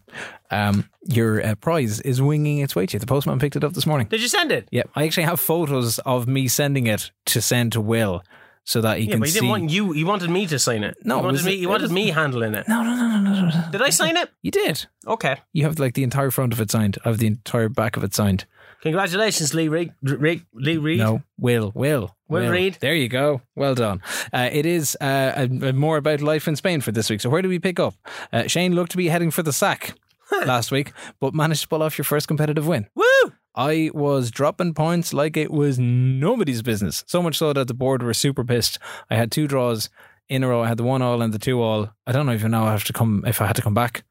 um, 0.50 0.90
your 1.08 1.46
uh, 1.46 1.56
prize 1.56 2.00
is 2.02 2.22
winging 2.22 2.60
its 2.60 2.76
way 2.76 2.86
to 2.86 2.94
you. 2.94 3.00
The 3.00 3.06
postman 3.06 3.40
picked 3.40 3.56
it 3.56 3.64
up 3.64 3.74
this 3.74 3.86
morning. 3.86 4.08
Did 4.08 4.22
you 4.22 4.28
send 4.28 4.52
it? 4.52 4.68
Yeah, 4.72 4.84
I 4.96 5.06
actually 5.06 5.24
have 5.24 5.40
photos 5.40 6.00
of 6.00 6.28
me 6.28 6.48
sending 6.48 6.88
it 6.88 7.12
to 7.28 7.42
send 7.42 7.72
to 7.74 7.82
Will 7.82 8.24
so 8.64 8.80
that 8.82 9.00
he 9.00 9.06
Yeah, 9.06 9.12
can 9.12 9.20
but 9.20 9.28
he 9.28 9.32
see. 9.34 9.40
didn't 9.40 9.50
want 9.50 9.70
you. 9.72 9.92
He 9.92 10.04
wanted 10.04 10.30
me 10.30 10.46
to 10.48 10.60
sign 10.60 10.84
it. 10.84 10.96
No, 11.04 11.18
he 11.20 11.26
wanted 11.26 11.44
me. 11.46 11.58
He 11.58 11.66
wanted 11.68 11.84
was- 11.84 11.92
me 11.92 12.10
handling 12.12 12.54
it. 12.54 12.68
no, 12.68 12.84
no, 12.84 12.96
no, 12.96 13.08
no, 13.20 13.20
no, 13.34 13.50
no. 13.50 13.66
Did 13.72 13.82
I 13.82 13.90
sign 13.90 14.16
it? 14.18 14.30
You 14.42 14.52
did. 14.52 14.86
Okay. 15.08 15.38
You 15.54 15.64
have 15.66 15.80
like 15.80 15.96
the 15.96 16.04
entire 16.04 16.32
front 16.32 16.54
of 16.54 16.62
it 16.62 16.72
signed. 16.72 16.98
I 17.04 17.10
have 17.10 17.18
the 17.18 17.28
entire 17.28 17.70
back 17.70 17.98
of 17.98 18.04
it 18.04 18.14
signed. 18.14 18.46
Congratulations, 18.82 19.54
Lee 19.54 19.68
Reed. 19.68 19.94
Lee 20.02 20.78
Reed. 20.78 21.00
No, 21.00 21.22
Will, 21.38 21.72
Will, 21.76 22.16
Will 22.32 22.50
Reed. 22.50 22.78
There 22.80 22.96
you 22.96 23.10
go. 23.10 23.42
Well 23.56 23.76
done. 23.76 24.02
Uh, 24.34 24.50
it 24.52 24.66
is 24.66 24.98
uh, 25.02 25.34
a, 25.36 25.68
a 25.68 25.74
more 25.74 25.98
about 25.98 26.22
life 26.22 26.48
in 26.48 26.56
Spain 26.56 26.82
for 26.82 26.92
this 26.92 27.10
week. 27.10 27.22
So 27.22 27.30
where 27.30 27.42
do 27.42 27.50
we 27.50 27.60
pick 27.60 27.80
up? 27.80 27.96
Uh, 28.32 28.48
Shane 28.48 28.74
looked 28.74 28.92
to 28.92 28.98
be 28.98 29.10
heading 29.10 29.32
for 29.32 29.44
the 29.44 29.54
sack 29.54 29.96
last 30.32 30.72
week, 30.72 30.94
but 31.20 31.34
managed 31.34 31.64
to 31.64 31.68
pull 31.68 31.84
off 31.84 31.98
your 31.98 32.06
first 32.06 32.28
competitive 32.28 32.68
win. 32.68 32.88
Woo! 32.96 33.34
I 33.54 33.92
was 33.94 34.32
dropping 34.32 34.74
points 34.74 35.14
like 35.14 35.36
it 35.36 35.52
was 35.52 35.78
nobody's 35.78 36.62
business. 36.62 37.04
So 37.08 37.22
much 37.22 37.38
so 37.38 37.52
that 37.54 37.68
the 37.68 37.74
board 37.74 38.02
were 38.02 38.14
super 38.14 38.46
pissed. 38.46 38.80
I 39.10 39.16
had 39.16 39.32
two 39.32 39.48
draws 39.48 39.90
in 40.30 40.44
a 40.44 40.48
row. 40.48 40.64
I 40.64 40.70
had 40.70 40.78
the 40.78 40.84
one 40.84 41.02
all 41.02 41.22
and 41.22 41.34
the 41.34 41.40
two 41.40 41.62
all. 41.62 41.90
I 42.08 42.14
don't 42.14 42.26
know 42.26 42.32
if 42.32 42.46
I 42.46 42.72
have 42.72 42.86
to 42.86 42.94
come 42.94 43.24
if 43.28 43.42
I 43.42 43.48
had 43.48 43.58
to 43.58 43.62
come 43.62 43.74
back 43.74 44.04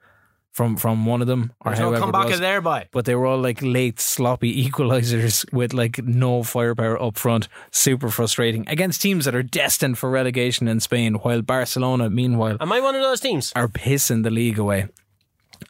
from 0.52 0.76
from 0.76 1.06
one 1.06 1.20
of 1.20 1.29
them 1.29 1.52
or 1.61 1.70
There's 1.70 1.79
no 1.79 1.85
however 1.87 2.00
come 2.00 2.08
it 2.08 2.12
back 2.12 2.25
was. 2.26 2.35
of 2.35 2.41
there 2.41 2.61
by. 2.61 2.88
but 2.91 3.05
they 3.05 3.14
were 3.14 3.26
all 3.26 3.38
like 3.41 3.61
late 3.62 4.00
sloppy 4.00 4.64
equalizers 4.69 5.50
with 5.52 5.73
like 5.73 6.02
no 6.05 6.43
firepower 6.43 7.00
up 7.00 7.17
front. 7.17 7.49
Super 7.70 8.11
frustrating 8.11 8.64
against 8.69 9.00
teams 9.00 9.25
that 9.26 9.35
are 9.35 9.43
destined 9.44 9.97
for 9.99 10.11
relegation 10.11 10.67
in 10.69 10.81
Spain 10.81 11.14
while 11.14 11.41
Barcelona 11.43 12.11
meanwhile 12.11 12.56
Am 12.61 12.73
I 12.73 12.81
one 12.81 12.94
of 12.97 13.00
those 13.02 13.20
teams? 13.20 13.52
are 13.55 13.69
pissing 13.69 14.23
the 14.25 14.31
league 14.31 14.58
away. 14.58 14.88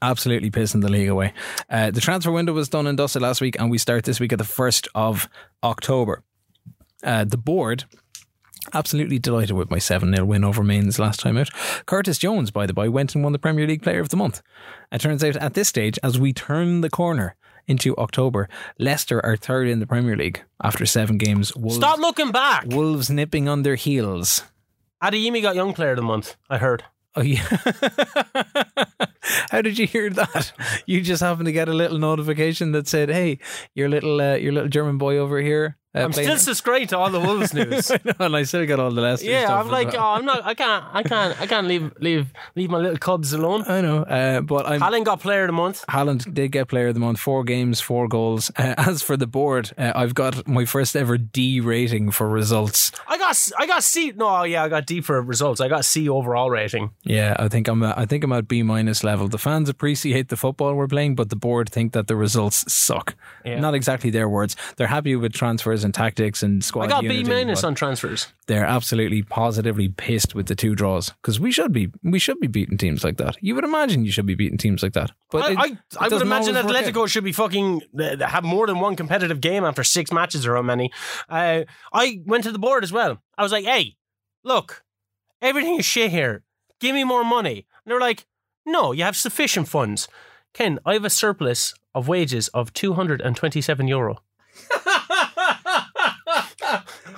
Absolutely 0.02 0.50
pissing 0.50 0.80
the 0.82 0.88
league 0.88 1.08
away. 1.08 1.34
Uh, 1.68 1.90
the 1.90 2.00
transfer 2.00 2.30
window 2.32 2.52
was 2.52 2.68
done 2.68 2.86
and 2.86 2.96
dusted 2.96 3.20
last 3.22 3.40
week 3.40 3.56
and 3.58 3.70
we 3.70 3.76
start 3.76 4.04
this 4.04 4.18
week 4.20 4.32
at 4.32 4.38
the 4.38 4.44
1st 4.44 4.88
of 4.94 5.28
October. 5.62 6.22
Uh, 7.02 7.24
the 7.24 7.36
board 7.36 7.84
Absolutely 8.72 9.18
delighted 9.18 9.56
with 9.56 9.70
my 9.70 9.78
7 9.78 10.14
0 10.14 10.24
win 10.24 10.44
over 10.44 10.62
Mainz 10.62 10.98
last 10.98 11.20
time 11.20 11.36
out. 11.36 11.50
Curtis 11.86 12.18
Jones, 12.18 12.50
by 12.50 12.66
the 12.66 12.72
by, 12.72 12.88
went 12.88 13.14
and 13.14 13.24
won 13.24 13.32
the 13.32 13.38
Premier 13.38 13.66
League 13.66 13.82
Player 13.82 14.00
of 14.00 14.10
the 14.10 14.16
Month. 14.16 14.42
It 14.92 15.00
turns 15.00 15.24
out 15.24 15.36
at 15.36 15.54
this 15.54 15.68
stage, 15.68 15.98
as 16.02 16.18
we 16.18 16.32
turn 16.32 16.80
the 16.80 16.90
corner 16.90 17.36
into 17.66 17.96
October, 17.96 18.48
Leicester 18.78 19.24
are 19.24 19.36
third 19.36 19.68
in 19.68 19.80
the 19.80 19.86
Premier 19.86 20.16
League 20.16 20.42
after 20.62 20.86
seven 20.86 21.18
games. 21.18 21.54
Wolves, 21.56 21.76
Stop 21.76 21.98
looking 21.98 22.32
back. 22.32 22.64
Wolves 22.66 23.10
nipping 23.10 23.48
on 23.48 23.62
their 23.62 23.76
heels. 23.76 24.44
Adeyemi 25.02 25.40
got 25.42 25.54
Young 25.54 25.72
Player 25.72 25.90
of 25.90 25.96
the 25.96 26.02
Month. 26.02 26.36
I 26.48 26.58
heard. 26.58 26.84
Oh 27.16 27.22
yeah. 27.22 27.42
How 29.50 29.62
did 29.62 29.78
you 29.78 29.86
hear 29.86 30.10
that? 30.10 30.52
You 30.86 31.00
just 31.00 31.22
happened 31.22 31.46
to 31.46 31.52
get 31.52 31.68
a 31.68 31.74
little 31.74 31.98
notification 31.98 32.72
that 32.72 32.86
said, 32.86 33.08
"Hey, 33.10 33.38
your 33.74 33.88
little 33.88 34.20
uh, 34.20 34.34
your 34.34 34.52
little 34.52 34.68
German 34.68 34.96
boy 34.98 35.16
over 35.16 35.40
here." 35.40 35.76
Uh, 35.92 36.02
I'm 36.02 36.12
still 36.12 36.38
subscribed 36.38 36.90
to 36.90 36.98
all 36.98 37.10
the 37.10 37.18
Wolves 37.18 37.52
news. 37.60 37.90
I 37.90 37.98
know, 38.04 38.12
and 38.20 38.36
I 38.36 38.44
still 38.44 38.64
got 38.64 38.78
all 38.78 38.92
the 38.92 39.00
Leicester 39.00 39.28
yeah, 39.28 39.58
I'm 39.58 39.68
like, 39.68 39.92
oh, 39.92 39.98
I'm 39.98 40.24
not. 40.24 40.44
I 40.44 40.54
can't. 40.54 40.84
I 40.92 41.02
can't. 41.02 41.40
I 41.40 41.46
can't 41.48 41.66
leave 41.66 41.90
leave 41.98 42.32
leave 42.54 42.70
my 42.70 42.78
little 42.78 42.96
cubs 42.96 43.32
alone. 43.32 43.64
I 43.66 43.80
know, 43.80 44.02
uh, 44.04 44.40
but 44.40 44.66
I'm. 44.66 44.80
Allen 44.80 45.02
got 45.02 45.18
Player 45.18 45.42
of 45.42 45.48
the 45.48 45.52
Month. 45.52 45.84
Haaland 45.88 46.32
did 46.32 46.52
get 46.52 46.68
player 46.68 46.88
of 46.88 46.94
the 46.94 47.00
month, 47.00 47.18
four 47.18 47.42
games, 47.42 47.80
four 47.80 48.06
goals. 48.06 48.52
Uh, 48.56 48.74
as 48.78 49.02
for 49.02 49.16
the 49.16 49.26
board, 49.26 49.72
uh, 49.76 49.90
I've 49.96 50.14
got 50.14 50.46
my 50.46 50.64
first 50.64 50.94
ever 50.94 51.18
D 51.18 51.60
rating 51.60 52.12
for 52.12 52.28
results. 52.28 52.92
I 53.08 53.18
got 53.18 53.36
I 53.58 53.66
got 53.66 53.82
C. 53.82 54.12
No, 54.14 54.44
yeah, 54.44 54.62
I 54.62 54.68
got 54.68 54.86
D 54.86 55.00
for 55.00 55.20
results. 55.20 55.60
I 55.60 55.66
got 55.66 55.84
C 55.84 56.08
overall 56.08 56.50
rating. 56.50 56.92
Yeah, 57.02 57.34
I 57.36 57.48
think 57.48 57.66
I'm. 57.66 57.82
At, 57.82 57.98
I 57.98 58.06
think 58.06 58.22
I'm 58.22 58.32
at 58.32 58.46
B 58.46 58.62
minus 58.62 59.02
level. 59.02 59.26
The 59.26 59.38
fans 59.38 59.68
appreciate 59.68 60.28
the 60.28 60.36
football 60.36 60.72
we're 60.74 60.86
playing, 60.86 61.16
but 61.16 61.30
the 61.30 61.36
board 61.36 61.68
think 61.68 61.94
that 61.94 62.06
the 62.06 62.14
results 62.14 62.72
suck. 62.72 63.16
Yeah. 63.44 63.58
Not 63.58 63.74
exactly 63.74 64.10
their 64.10 64.28
words. 64.28 64.54
They're 64.76 64.86
happy 64.86 65.16
with 65.16 65.32
transfers 65.32 65.79
and 65.84 65.92
tactics 65.94 66.42
and 66.42 66.62
squad. 66.64 66.84
I 66.84 66.88
got 66.88 67.02
B 67.02 67.22
minus 67.24 67.64
on 67.64 67.74
transfers. 67.74 68.28
They're 68.46 68.64
absolutely 68.64 69.22
positively 69.22 69.88
pissed 69.88 70.34
with 70.34 70.46
the 70.46 70.54
two 70.54 70.74
draws 70.74 71.10
because 71.10 71.38
we 71.40 71.50
should 71.52 71.72
be. 71.72 71.90
We 72.02 72.18
should 72.18 72.40
be 72.40 72.46
beating 72.46 72.78
teams 72.78 73.04
like 73.04 73.16
that. 73.18 73.36
You 73.40 73.54
would 73.54 73.64
imagine 73.64 74.04
you 74.04 74.12
should 74.12 74.26
be 74.26 74.34
beating 74.34 74.58
teams 74.58 74.82
like 74.82 74.92
that. 74.94 75.10
But 75.30 75.42
I, 75.44 75.50
it- 75.52 75.58
I, 75.58 75.64
it 75.66 75.78
I 75.98 76.08
would 76.08 76.22
imagine 76.22 76.56
always. 76.56 76.74
Atletico 76.76 77.08
should 77.08 77.24
be 77.24 77.32
fucking 77.32 77.82
uh, 77.98 78.26
have 78.26 78.44
more 78.44 78.66
than 78.66 78.80
one 78.80 78.96
competitive 78.96 79.40
game 79.40 79.64
after 79.64 79.84
six 79.84 80.10
matches 80.12 80.46
or 80.46 80.56
how 80.56 80.62
many. 80.62 80.90
Uh, 81.28 81.62
I 81.92 82.22
went 82.26 82.44
to 82.44 82.52
the 82.52 82.58
board 82.58 82.82
as 82.84 82.92
well. 82.92 83.22
I 83.38 83.42
was 83.42 83.52
like, 83.52 83.64
"Hey, 83.64 83.96
look, 84.44 84.82
everything 85.42 85.78
is 85.78 85.84
shit 85.84 86.10
here. 86.10 86.42
Give 86.80 86.94
me 86.94 87.04
more 87.04 87.24
money." 87.24 87.66
And 87.84 87.90
they're 87.92 88.00
like, 88.00 88.26
"No, 88.66 88.92
you 88.92 89.04
have 89.04 89.16
sufficient 89.16 89.68
funds." 89.68 90.08
Ken, 90.52 90.80
I 90.84 90.94
have 90.94 91.04
a 91.04 91.10
surplus 91.10 91.74
of 91.94 92.08
wages 92.08 92.48
of 92.48 92.72
two 92.72 92.94
hundred 92.94 93.20
and 93.20 93.36
twenty-seven 93.36 93.86
euro. 93.86 94.18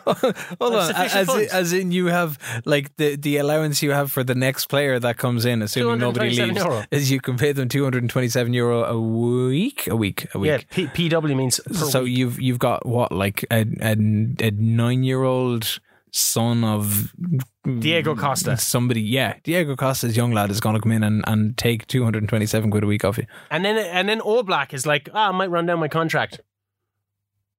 Hold 0.60 0.74
on, 0.74 0.94
as 0.94 1.28
in, 1.34 1.48
as 1.50 1.72
in 1.72 1.92
you 1.92 2.06
have 2.06 2.38
like 2.64 2.94
the, 2.96 3.16
the 3.16 3.36
allowance 3.38 3.82
you 3.82 3.92
have 3.92 4.10
for 4.12 4.24
the 4.24 4.34
next 4.34 4.66
player 4.66 4.98
that 4.98 5.16
comes 5.16 5.44
in, 5.44 5.62
assuming 5.62 5.98
nobody 6.00 6.30
leaves, 6.30 6.56
euro. 6.62 6.84
is 6.90 7.10
you 7.10 7.20
can 7.20 7.36
pay 7.36 7.52
them 7.52 7.68
two 7.68 7.84
hundred 7.84 8.02
and 8.02 8.10
twenty 8.10 8.28
seven 8.28 8.52
euro 8.52 8.84
a 8.84 9.00
week, 9.00 9.86
a 9.88 9.96
week, 9.96 10.26
a 10.34 10.38
Yeah, 10.40 10.56
week. 10.58 10.68
P- 10.94 11.08
PW 11.08 11.36
means 11.36 11.60
so 11.72 12.02
week. 12.04 12.16
you've 12.16 12.40
you've 12.40 12.58
got 12.58 12.86
what 12.86 13.12
like 13.12 13.44
a 13.50 13.66
a, 13.80 13.92
a 13.92 14.50
nine 14.52 15.02
year 15.04 15.22
old 15.22 15.78
son 16.14 16.62
of 16.62 17.14
Diego 17.80 18.14
Costa. 18.14 18.56
somebody. 18.58 19.00
Yeah, 19.00 19.36
Diego 19.44 19.76
Costa's 19.76 20.16
young 20.16 20.32
lad 20.32 20.50
is 20.50 20.60
going 20.60 20.74
to 20.74 20.80
come 20.80 20.92
in 20.92 21.02
and, 21.02 21.24
and 21.26 21.56
take 21.56 21.86
two 21.86 22.04
hundred 22.04 22.22
and 22.22 22.28
twenty 22.28 22.46
seven 22.46 22.70
quid 22.70 22.84
a 22.84 22.86
week 22.86 23.04
off 23.04 23.16
you. 23.18 23.24
And 23.50 23.64
then 23.64 23.78
and 23.78 24.08
then 24.08 24.20
Oblak 24.20 24.74
is 24.74 24.84
like, 24.86 25.08
ah, 25.14 25.28
I 25.28 25.32
might 25.32 25.50
run 25.50 25.66
down 25.66 25.78
my 25.78 25.88
contract. 25.88 26.40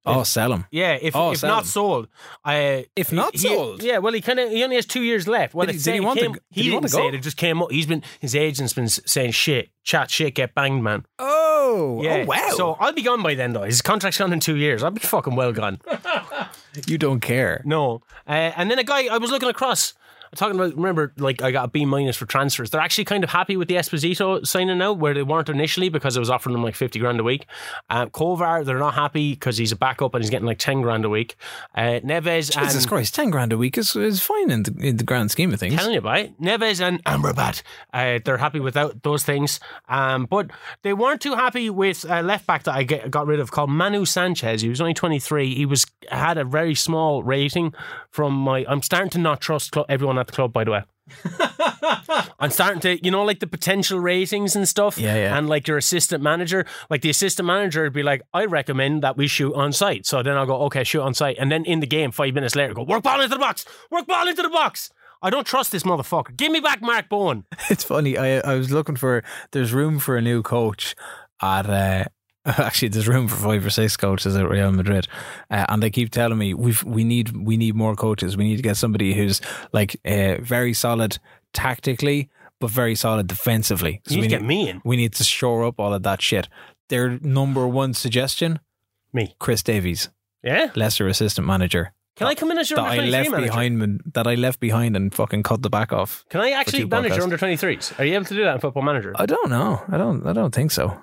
Oh, 0.06 0.24
sell 0.24 0.52
him. 0.52 0.66
Yeah, 0.70 0.98
if 1.02 1.16
Oh, 1.16 1.32
if 1.32 1.42
not 1.44 1.60
him. 1.64 1.66
sold, 1.68 2.08
I 2.44 2.88
If 2.96 3.14
not 3.14 3.32
he- 3.34 3.38
sold? 3.38 3.82
yeah. 3.82 4.00
Well, 4.00 4.12
he 4.12 4.20
kind 4.20 4.38
of 4.40 4.50
he 4.50 4.62
only 4.64 4.76
has 4.76 4.86
two 4.86 5.02
years 5.02 5.28
left. 5.30 5.54
Well, 5.54 5.66
Did 5.66 5.76
he- 5.76 5.82
did 5.82 5.94
he 5.94 6.00
want 6.02 6.20
to 6.20 6.26
came- 6.26 6.32
go- 6.34 6.40
He 6.52 6.62
did 6.62 6.64
he 6.66 6.70
didn't 6.72 6.74
want 6.82 6.86
to 6.86 6.90
say 6.90 7.08
it. 7.08 7.14
It 7.16 7.22
just 7.24 7.38
came 7.38 7.62
up. 7.62 7.72
He's 7.72 7.86
been 7.86 8.04
his 8.20 8.36
agent's 8.36 8.74
been 8.74 8.90
saying 8.90 9.32
shit, 9.32 9.70
chat 9.84 10.12
shit, 10.12 10.36
get 10.36 10.54
banged, 10.54 10.84
man. 10.84 11.06
Oh, 11.20 12.02
Yeah. 12.04 12.24
oh 12.24 12.26
wow. 12.26 12.50
So 12.58 12.74
I'll 12.82 12.92
be 12.92 13.02
gone 13.02 13.24
by 13.24 13.34
then, 13.36 13.54
though. 13.54 13.64
His 13.64 13.82
contract's 13.82 14.18
gone 14.18 14.34
in 14.34 14.42
two 14.42 14.58
years. 14.58 14.84
I'll 14.84 14.92
be 14.92 15.00
fucking 15.00 15.36
well 15.36 15.54
gone. 15.54 15.80
you 16.86 16.98
don't 16.98 17.22
care. 17.22 17.62
No. 17.64 18.02
Uh, 18.28 18.52
and 18.58 18.70
then 18.70 18.80
a 18.80 18.84
guy, 18.84 19.06
I 19.08 19.18
was 19.20 19.32
looking 19.32 19.50
across. 19.50 19.94
Talking 20.36 20.56
about 20.56 20.76
remember 20.76 21.14
like 21.18 21.42
I 21.42 21.52
got 21.52 21.66
a 21.66 21.68
B 21.68 21.86
minus 21.86 22.18
for 22.18 22.26
transfers. 22.26 22.70
They're 22.70 22.82
actually 22.82 23.06
kind 23.06 23.24
of 23.24 23.30
happy 23.30 23.58
with 23.58 23.68
the 23.68 23.76
Esposito 23.76 24.46
signing 24.46 24.78
now, 24.78 24.94
where 24.94 25.14
they 25.14 25.24
weren't 25.24 25.50
initially 25.50 25.90
because 25.90 26.16
it 26.16 26.20
was 26.20 26.30
offering 26.30 26.54
them 26.54 26.64
like 26.64 26.76
fifty 26.76 27.00
grand 27.00 27.20
a 27.20 27.24
week. 27.24 27.46
Um, 27.90 28.10
Kovar, 28.10 28.66
they're 28.66 28.80
not 28.80 28.94
happy 28.94 29.34
because 29.34 29.58
he's 29.58 29.72
a 29.72 29.76
backup 29.76 30.14
and 30.14 30.24
he's 30.24 30.30
getting 30.30 30.48
like 30.48 30.60
ten 30.60 30.82
grand 30.82 31.06
a 31.06 31.10
week. 31.10 31.36
Uh, 31.76 32.00
Neves 32.04 32.52
Jesus 32.52 32.84
and 32.84 32.88
Christ, 32.88 33.16
ten 33.16 33.30
grand 33.30 33.54
a 33.54 33.58
week 33.58 33.78
is, 33.78 33.96
is 33.96 34.22
fine 34.22 34.50
in 34.50 34.64
the, 34.64 34.76
in 34.80 34.98
the 34.98 35.04
grand 35.04 35.32
scheme 35.32 35.54
of 35.54 35.60
things. 35.60 35.76
telling 35.76 35.94
you 35.94 36.00
about. 36.00 36.38
Neves 36.40 36.82
and 36.82 37.04
Amrabat, 37.06 37.62
uh, 37.94 38.20
they're 38.24 38.38
happy 38.38 38.60
without 38.60 39.04
those 39.04 39.24
things. 39.24 39.60
Um, 39.90 40.26
but 40.26 40.50
they 40.82 40.94
weren't 40.94 41.22
too 41.22 41.36
happy 41.36 41.70
with 41.70 42.06
a 42.10 42.22
left 42.22 42.48
back 42.48 42.64
that 42.64 42.76
I 42.76 42.84
get, 42.84 43.12
got 43.12 43.28
rid 43.28 43.40
of 43.40 43.52
called 43.52 43.70
Manu 43.70 44.06
Sanchez. 44.06 44.62
He 44.62 44.70
was 44.70 44.82
only 44.82 44.94
23. 44.94 45.54
He 45.54 45.66
was 45.66 45.86
had 46.10 46.38
a 46.38 46.44
very 46.44 46.76
small 46.76 47.24
rating 47.24 47.74
from 48.10 48.34
my. 48.34 48.66
I'm 48.68 48.82
starting 48.82 49.10
to 49.12 49.18
not 49.18 49.42
trust 49.42 49.76
everyone 49.90 50.18
at 50.24 50.28
the 50.28 50.34
club, 50.34 50.54
by 50.54 50.64
the 50.64 50.72
way. 50.72 50.84
I'm 52.40 52.50
starting 52.50 52.80
to, 52.82 53.04
you 53.04 53.12
know, 53.12 53.24
like 53.24 53.40
the 53.40 53.48
potential 53.48 54.00
ratings 54.00 54.56
and 54.56 54.68
stuff. 54.68 54.98
Yeah, 54.98 55.16
yeah. 55.16 55.38
And 55.38 55.50
like 55.50 55.68
your 55.68 55.78
assistant 55.78 56.24
manager, 56.24 56.66
like 56.90 57.02
the 57.02 57.10
assistant 57.10 57.46
manager 57.46 57.84
would 57.84 57.94
be 57.94 58.04
like, 58.04 58.22
I 58.34 58.46
recommend 58.46 59.04
that 59.04 59.18
we 59.18 59.28
shoot 59.28 59.54
on 59.54 59.74
site. 59.74 60.06
So 60.06 60.24
then 60.24 60.38
I'll 60.38 60.46
go, 60.46 60.62
okay, 60.64 60.84
shoot 60.84 61.02
on 61.02 61.14
site. 61.14 61.38
And 61.40 61.52
then 61.52 61.66
in 61.66 61.82
the 61.82 61.88
game, 61.88 62.12
five 62.12 62.34
minutes 62.34 62.56
later, 62.56 62.74
go, 62.74 62.84
work 62.84 63.04
ball 63.04 63.22
into 63.22 63.36
the 63.36 63.40
box, 63.40 63.66
work 63.92 64.08
ball 64.08 64.28
into 64.28 64.42
the 64.42 64.50
box. 64.50 64.92
I 65.22 65.30
don't 65.30 65.48
trust 65.48 65.72
this 65.72 65.84
motherfucker. 65.84 66.36
Give 66.36 66.52
me 66.52 66.60
back 66.60 66.82
Mark 66.82 67.10
Bowen. 67.10 67.46
It's 67.70 67.84
funny. 67.84 68.18
I 68.18 68.40
I 68.40 68.56
was 68.56 68.72
looking 68.72 68.98
for. 68.98 69.24
There's 69.52 69.74
room 69.74 70.00
for 70.00 70.18
a 70.18 70.22
new 70.22 70.42
coach 70.42 70.96
at. 71.42 71.70
Uh, 71.70 72.06
actually, 72.58 72.90
there's 72.90 73.08
room 73.08 73.28
for 73.28 73.36
five 73.36 73.66
or 73.66 73.70
six 73.70 73.96
coaches 73.98 74.36
at 74.36 74.48
Real 74.50 74.72
Madrid, 74.72 75.08
uh, 75.50 75.66
and 75.70 75.82
they 75.82 75.90
keep 75.90 76.10
telling 76.12 76.38
me 76.38 76.54
we've 76.54 76.84
we 76.84 77.04
need 77.04 77.36
we 77.38 77.58
need 77.58 77.76
more 77.76 77.96
coaches. 77.96 78.36
We 78.36 78.44
need 78.44 78.58
to 78.58 78.62
get 78.64 78.78
somebody 78.78 79.14
who's 79.14 79.40
like 79.72 79.96
uh, 80.06 80.38
very 80.42 80.74
solid 80.74 81.20
tactically, 81.54 82.30
but 82.60 82.70
very 82.70 82.96
solid 82.96 83.28
defensively. 83.28 84.02
So 84.06 84.16
You 84.16 84.22
we 84.22 84.28
need 84.28 84.30
to 84.30 84.36
get 84.36 84.42
need, 84.42 84.48
me 84.48 84.70
in. 84.70 84.82
we 84.84 84.96
need 84.98 85.14
to 85.14 85.24
shore 85.24 85.64
up 85.66 85.80
all 85.80 85.94
of 85.94 86.04
that 86.04 86.22
shit. 86.22 86.50
Their 86.90 87.18
number 87.22 87.68
one 87.68 87.94
suggestion: 87.94 88.60
Me. 89.14 89.36
Chris 89.40 89.64
Davies, 89.64 90.10
Yeah? 90.44 90.72
Leicester 90.76 91.08
assistant 91.08 91.48
manager. 91.48 91.94
Can 92.16 92.28
I 92.28 92.36
come 92.36 92.52
in 92.52 92.60
as 92.60 92.70
your 92.70 92.78
That 92.78 92.92
under 92.92 93.02
I 93.04 93.06
left 93.06 93.32
manager? 93.32 93.48
behind, 93.52 94.02
that 94.14 94.28
I 94.28 94.36
left 94.36 94.60
behind 94.60 94.96
and 94.96 95.12
fucking 95.16 95.42
cut 95.42 95.64
the 95.64 95.70
back 95.70 95.92
off. 95.92 96.24
Can 96.30 96.42
I 96.42 96.52
actually 96.52 96.86
manage 96.86 97.16
your 97.16 97.24
under 97.24 97.40
23s? 97.40 97.98
Are 98.00 98.06
you 98.06 98.14
able 98.14 98.26
to 98.26 98.36
do 98.36 98.44
that 98.44 98.54
in 98.56 98.60
Football 98.62 98.84
Manager? 98.84 99.14
I 99.16 99.26
don't 99.26 99.50
know. 99.50 99.82
I 99.88 99.98
don't. 99.98 100.28
I 100.28 100.34
don't 100.34 100.54
think 100.54 100.70
so. 100.72 100.96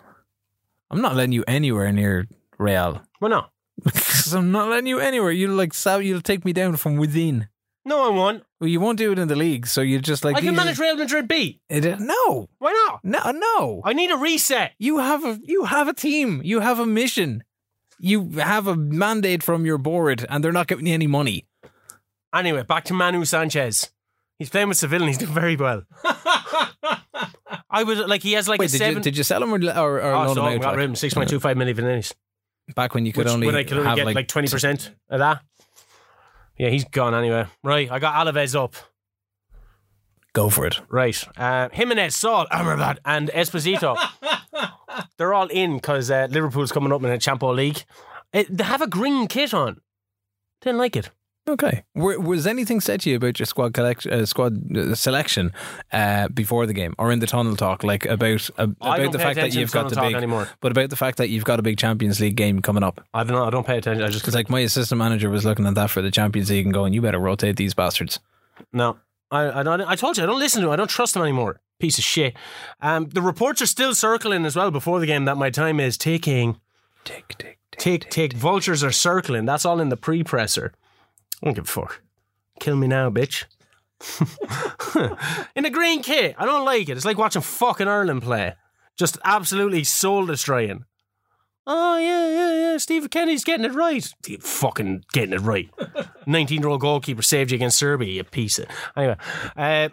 I'm 0.91 1.01
not 1.01 1.15
letting 1.17 1.33
you 1.33 1.45
anywhere 1.47 1.93
near 1.93 2.27
Real. 2.59 3.03
Why 3.19 3.29
not? 3.29 3.51
Because 3.85 4.35
I'm 4.35 4.51
not 4.53 4.69
letting 4.69 4.87
you 4.87 4.99
anywhere. 5.01 5.31
You'll 5.31 5.57
like 5.57 5.73
sab- 5.73 6.03
You'll 6.03 6.21
take 6.21 6.45
me 6.45 6.53
down 6.53 6.77
from 6.77 6.97
within. 6.97 7.49
No, 7.87 8.05
I 8.07 8.15
won't. 8.15 8.43
Well, 8.61 8.69
you 8.69 8.79
won't 8.79 8.99
do 8.99 9.11
it 9.13 9.19
in 9.19 9.29
the 9.29 9.35
league. 9.37 9.67
So 9.67 9.81
you're 9.81 10.01
just 10.01 10.23
like 10.25 10.37
I 10.37 10.41
can 10.41 10.49
these- 10.51 10.57
manage 10.57 10.79
Real 10.79 10.97
Madrid 10.97 11.27
B. 11.27 11.61
It, 11.71 11.87
uh, 11.87 11.97
no, 11.99 12.49
Why 12.59 12.73
not? 12.73 13.01
no, 13.03 13.31
no. 13.31 13.81
I 13.85 13.95
need 13.95 14.11
a 14.11 14.17
reset. 14.19 14.73
You 14.79 14.99
have 14.99 15.25
a 15.25 15.41
you 15.43 15.65
have 15.65 15.89
a 15.89 15.95
team. 15.95 16.43
You 16.45 16.61
have 16.61 16.79
a 16.79 16.87
mission. 16.87 17.43
You 17.99 18.31
have 18.33 18.67
a 18.67 18.77
mandate 18.77 19.43
from 19.43 19.65
your 19.65 19.79
board, 19.79 20.27
and 20.29 20.45
they're 20.45 20.53
not 20.53 20.67
giving 20.67 20.87
you 20.87 20.95
any 20.95 21.07
money. 21.07 21.47
Anyway, 22.35 22.63
back 22.63 22.85
to 22.85 22.95
Manu 22.95 23.25
Sanchez. 23.25 23.91
He's 24.41 24.49
playing 24.49 24.69
with 24.69 24.79
Seville 24.79 25.03
and 25.03 25.09
he's 25.09 25.19
doing 25.19 25.35
very 25.35 25.55
well. 25.55 25.83
I 27.71 27.83
would 27.85 28.09
like 28.09 28.23
he 28.23 28.33
has 28.33 28.49
like 28.49 28.59
Wait, 28.59 28.71
a 28.71 28.73
did 28.73 28.79
seven. 28.79 28.97
you 28.97 29.03
did 29.03 29.17
you 29.19 29.23
sell 29.23 29.43
him 29.43 29.53
or 29.53 29.59
or, 29.59 30.01
or 30.01 30.13
oh, 30.13 30.19
loan 30.25 30.35
so 30.35 30.35
them 30.45 30.55
out? 30.55 30.61
got 30.63 30.77
like? 30.77 30.85
him 30.87 30.95
six 30.97 31.13
point 31.13 31.29
two 31.29 31.39
five 31.39 31.59
million. 31.59 32.03
Back 32.75 32.95
when 32.95 33.05
you 33.05 33.13
could 33.13 33.27
Which, 33.27 33.35
only 33.35 33.47
when 33.47 33.55
I 33.55 33.65
could 33.65 33.77
only 33.77 33.95
get 33.97 34.07
like, 34.07 34.15
like 34.15 34.29
twenty 34.29 34.49
percent 34.49 34.93
of 35.11 35.19
that. 35.19 35.43
Yeah, 36.57 36.71
he's 36.71 36.85
gone 36.85 37.15
anyway. 37.15 37.45
Right, 37.63 37.91
I 37.91 37.99
got 37.99 38.15
Alaves 38.27 38.55
up. 38.55 38.77
go 40.33 40.49
for 40.49 40.67
it. 40.67 40.81
Right, 40.89 41.23
uh, 41.37 41.69
Jimenez, 41.71 42.17
Saul, 42.17 42.47
Amrabat, 42.47 42.97
and 43.05 43.29
Esposito. 43.29 43.99
They're 45.19 45.35
all 45.35 45.49
in 45.49 45.77
because 45.77 46.11
uh, 46.11 46.29
Liverpool's 46.31 46.73
coming 46.73 46.93
up 46.93 47.03
in 47.03 47.11
the 47.11 47.19
Champions 47.19 47.57
League. 47.59 47.85
Uh, 48.33 48.45
they 48.49 48.65
have 48.65 48.81
a 48.81 48.87
green 48.87 49.27
kit 49.27 49.53
on. 49.53 49.83
Didn't 50.63 50.79
like 50.79 50.97
it. 50.97 51.11
Okay. 51.51 51.83
Were, 51.95 52.19
was 52.21 52.47
anything 52.47 52.81
said 52.81 53.01
to 53.03 53.11
you 53.11 53.17
about 53.17 53.39
your 53.39 53.47
squad 53.47 53.75
collect, 53.75 54.07
uh, 54.07 54.25
squad 54.25 54.77
uh, 54.77 54.95
selection 54.95 55.53
uh, 55.93 56.29
before 56.29 56.65
the 56.67 56.73
game 56.73 56.95
or 56.99 57.11
in 57.11 57.19
the 57.19 57.27
tunnel 57.27 57.57
talk, 57.57 57.83
like 57.83 58.07
about 58.07 58.49
uh, 58.59 58.69
about 58.81 59.13
the 59.13 59.19
fact 59.19 59.37
that 59.37 59.55
you've 59.55 59.73
got 59.73 59.91
the 59.91 60.01
big, 60.01 60.15
anymore. 60.15 60.49
but 60.61 60.71
about 60.73 60.91
the 60.91 60.97
fact 60.97 61.19
that 61.19 61.29
you've 61.29 61.45
got 61.45 61.59
a 61.59 61.63
big 61.63 61.77
Champions 61.77 62.21
League 62.21 62.37
game 62.37 62.61
coming 62.63 62.83
up? 62.83 63.01
I 63.13 63.25
don't 63.25 63.33
know. 63.37 63.45
I 63.45 63.51
don't 63.51 63.67
pay 63.67 63.79
attention. 63.79 64.05
I 64.05 64.09
just 64.09 64.21
Because 64.21 64.35
like 64.35 64.49
my 64.49 64.61
assistant 64.61 64.99
manager 64.99 65.29
was 65.29 65.45
looking 65.45 65.67
at 65.67 65.75
that 65.75 65.91
for 65.91 66.01
the 66.03 66.11
Champions 66.11 66.51
League 66.51 66.65
and 66.67 66.73
going, 66.73 66.93
"You 66.93 67.03
better 67.03 67.19
rotate 67.19 67.57
these 67.57 67.75
bastards." 67.75 68.21
No, 68.73 68.99
I, 69.31 69.61
I, 69.61 69.63
don't- 69.63 69.81
I 69.83 69.97
told 69.97 70.17
you 70.19 70.23
I 70.23 70.27
don't 70.27 70.39
listen 70.39 70.61
to 70.63 70.69
him. 70.69 70.73
I 70.73 70.77
don't 70.77 70.89
trust 70.91 71.17
him 71.17 71.23
anymore. 71.23 71.61
Piece 71.79 71.99
of 71.99 72.05
shit. 72.05 72.35
Um, 72.81 73.09
the 73.09 73.23
reports 73.23 73.63
are 73.63 73.67
still 73.67 73.95
circling 73.95 74.45
as 74.45 74.55
well 74.55 74.71
before 74.71 75.01
the 75.01 75.07
game 75.07 75.25
that 75.25 75.37
my 75.37 75.51
time 75.51 75.81
is 75.81 75.97
ticking. 75.97 76.61
Tick 77.05 77.35
tick 77.39 77.59
Tick, 77.79 78.11
tick. 78.11 78.35
Vultures 78.35 78.85
are 78.85 78.93
circling. 78.93 79.47
That's 79.47 79.65
all 79.65 79.81
in 79.81 79.89
the 79.89 79.97
pre-presser. 79.97 80.73
I 81.43 81.47
don't 81.47 81.55
give 81.55 81.65
a 81.65 81.69
fuck. 81.69 82.03
Kill 82.61 82.77
me 82.77 82.87
now, 82.87 83.11
bitch. 83.11 83.45
in 85.55 85.65
a 85.65 85.71
green 85.71 86.03
kit. 86.03 86.35
I 86.39 86.47
don't 86.47 86.65
like 86.65 86.89
it. 86.89 86.97
It's 86.97 87.05
like 87.05 87.19
watching 87.19 87.43
fucking 87.43 87.89
Ireland 87.89 88.23
play. 88.23 88.55
Just 88.97 89.19
absolutely 89.25 89.85
soul 89.85 90.27
destroying. 90.27 90.85
Oh 91.67 91.99
yeah, 91.99 92.29
yeah, 92.29 92.55
yeah. 92.55 92.77
Stephen 92.79 93.09
Kenny's 93.09 93.45
getting 93.45 93.65
it 93.65 93.73
right. 93.73 94.07
He 94.27 94.37
fucking 94.39 95.05
getting 95.13 95.35
it 95.35 95.41
right. 95.41 95.71
Nineteen-year-old 96.27 96.81
goalkeeper 96.81 97.23
saved 97.23 97.51
you 97.51 97.57
against 97.57 97.79
Serbia. 97.79 98.09
You 98.09 98.25
piece 98.25 98.59
of. 98.59 98.67
Anyway, 98.97 99.17
uh, 99.57 99.89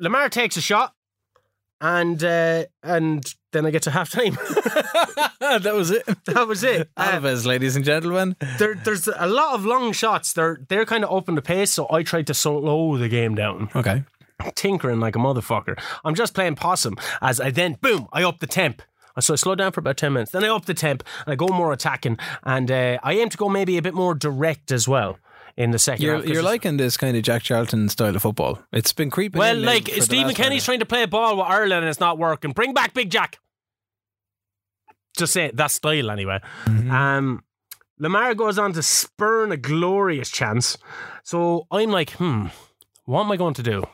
Lemar 0.00 0.30
takes 0.30 0.56
a 0.56 0.60
shot, 0.60 0.94
and 1.80 2.22
uh, 2.22 2.64
and 2.82 3.34
then 3.54 3.64
I 3.64 3.70
get 3.70 3.82
to 3.84 3.90
half 3.90 4.10
time. 4.10 4.34
that 5.40 5.72
was 5.74 5.90
it. 5.90 6.04
that 6.26 6.46
was 6.46 6.62
it. 6.62 6.90
Uh, 6.96 7.12
Alves, 7.20 7.46
ladies 7.46 7.76
and 7.76 7.84
gentlemen. 7.84 8.36
there, 8.58 8.74
there's 8.74 9.08
a 9.08 9.26
lot 9.26 9.54
of 9.54 9.64
long 9.64 9.92
shots. 9.92 10.32
They're 10.32 10.60
they're 10.68 10.84
kind 10.84 11.02
of 11.04 11.10
open 11.10 11.34
the 11.34 11.42
pace, 11.42 11.70
so 11.70 11.86
I 11.90 12.02
tried 12.02 12.26
to 12.28 12.34
slow 12.34 12.96
the 12.98 13.08
game 13.08 13.34
down, 13.34 13.68
Okay. 13.74 14.04
tinkering 14.54 15.00
like 15.00 15.16
a 15.16 15.18
motherfucker. 15.18 15.78
I'm 16.04 16.14
just 16.14 16.34
playing 16.34 16.56
possum. 16.56 16.96
As 17.22 17.40
I 17.40 17.50
then 17.50 17.78
boom, 17.80 18.08
I 18.12 18.22
up 18.24 18.38
the 18.40 18.46
temp. 18.46 18.82
So 19.20 19.32
I 19.32 19.36
slow 19.36 19.54
down 19.54 19.72
for 19.72 19.80
about 19.80 19.96
ten 19.96 20.12
minutes. 20.12 20.32
Then 20.32 20.44
I 20.44 20.48
up 20.48 20.66
the 20.66 20.74
temp 20.74 21.02
and 21.24 21.32
I 21.32 21.36
go 21.36 21.46
more 21.48 21.72
attacking, 21.72 22.18
and 22.42 22.70
uh, 22.70 22.98
I 23.02 23.14
aim 23.14 23.28
to 23.30 23.36
go 23.36 23.48
maybe 23.48 23.76
a 23.78 23.82
bit 23.82 23.94
more 23.94 24.14
direct 24.14 24.70
as 24.72 24.86
well 24.88 25.18
in 25.56 25.70
the 25.70 25.78
2nd 25.78 26.00
You're 26.00 26.16
half. 26.16 26.26
you're 26.26 26.42
liking 26.42 26.78
this 26.78 26.96
kind 26.96 27.16
of 27.16 27.22
Jack 27.22 27.44
Charlton 27.44 27.88
style 27.88 28.16
of 28.16 28.22
football. 28.22 28.58
It's 28.72 28.92
been 28.92 29.08
creeping. 29.08 29.38
well, 29.38 29.56
like 29.56 29.88
Stephen 30.00 30.34
Kenny's 30.34 30.64
trying 30.64 30.80
to 30.80 30.84
play 30.86 31.04
a 31.04 31.06
ball 31.06 31.36
with 31.36 31.46
Ireland 31.46 31.84
and 31.84 31.88
it's 31.88 32.00
not 32.00 32.18
working. 32.18 32.50
Bring 32.50 32.74
back 32.74 32.92
Big 32.92 33.08
Jack. 33.08 33.38
Just 35.16 35.32
say 35.32 35.46
it, 35.46 35.56
that 35.56 35.70
style 35.70 36.10
anyway. 36.10 36.40
Mm-hmm. 36.64 36.90
Um, 36.90 37.44
Lemar 38.00 38.36
goes 38.36 38.58
on 38.58 38.72
to 38.72 38.82
spurn 38.82 39.52
a 39.52 39.56
glorious 39.56 40.30
chance. 40.30 40.76
So 41.22 41.66
I'm 41.70 41.90
like, 41.90 42.10
hmm, 42.12 42.46
what 43.04 43.22
am 43.24 43.32
I 43.32 43.36
going 43.36 43.54
to 43.54 43.62
do? 43.62 43.84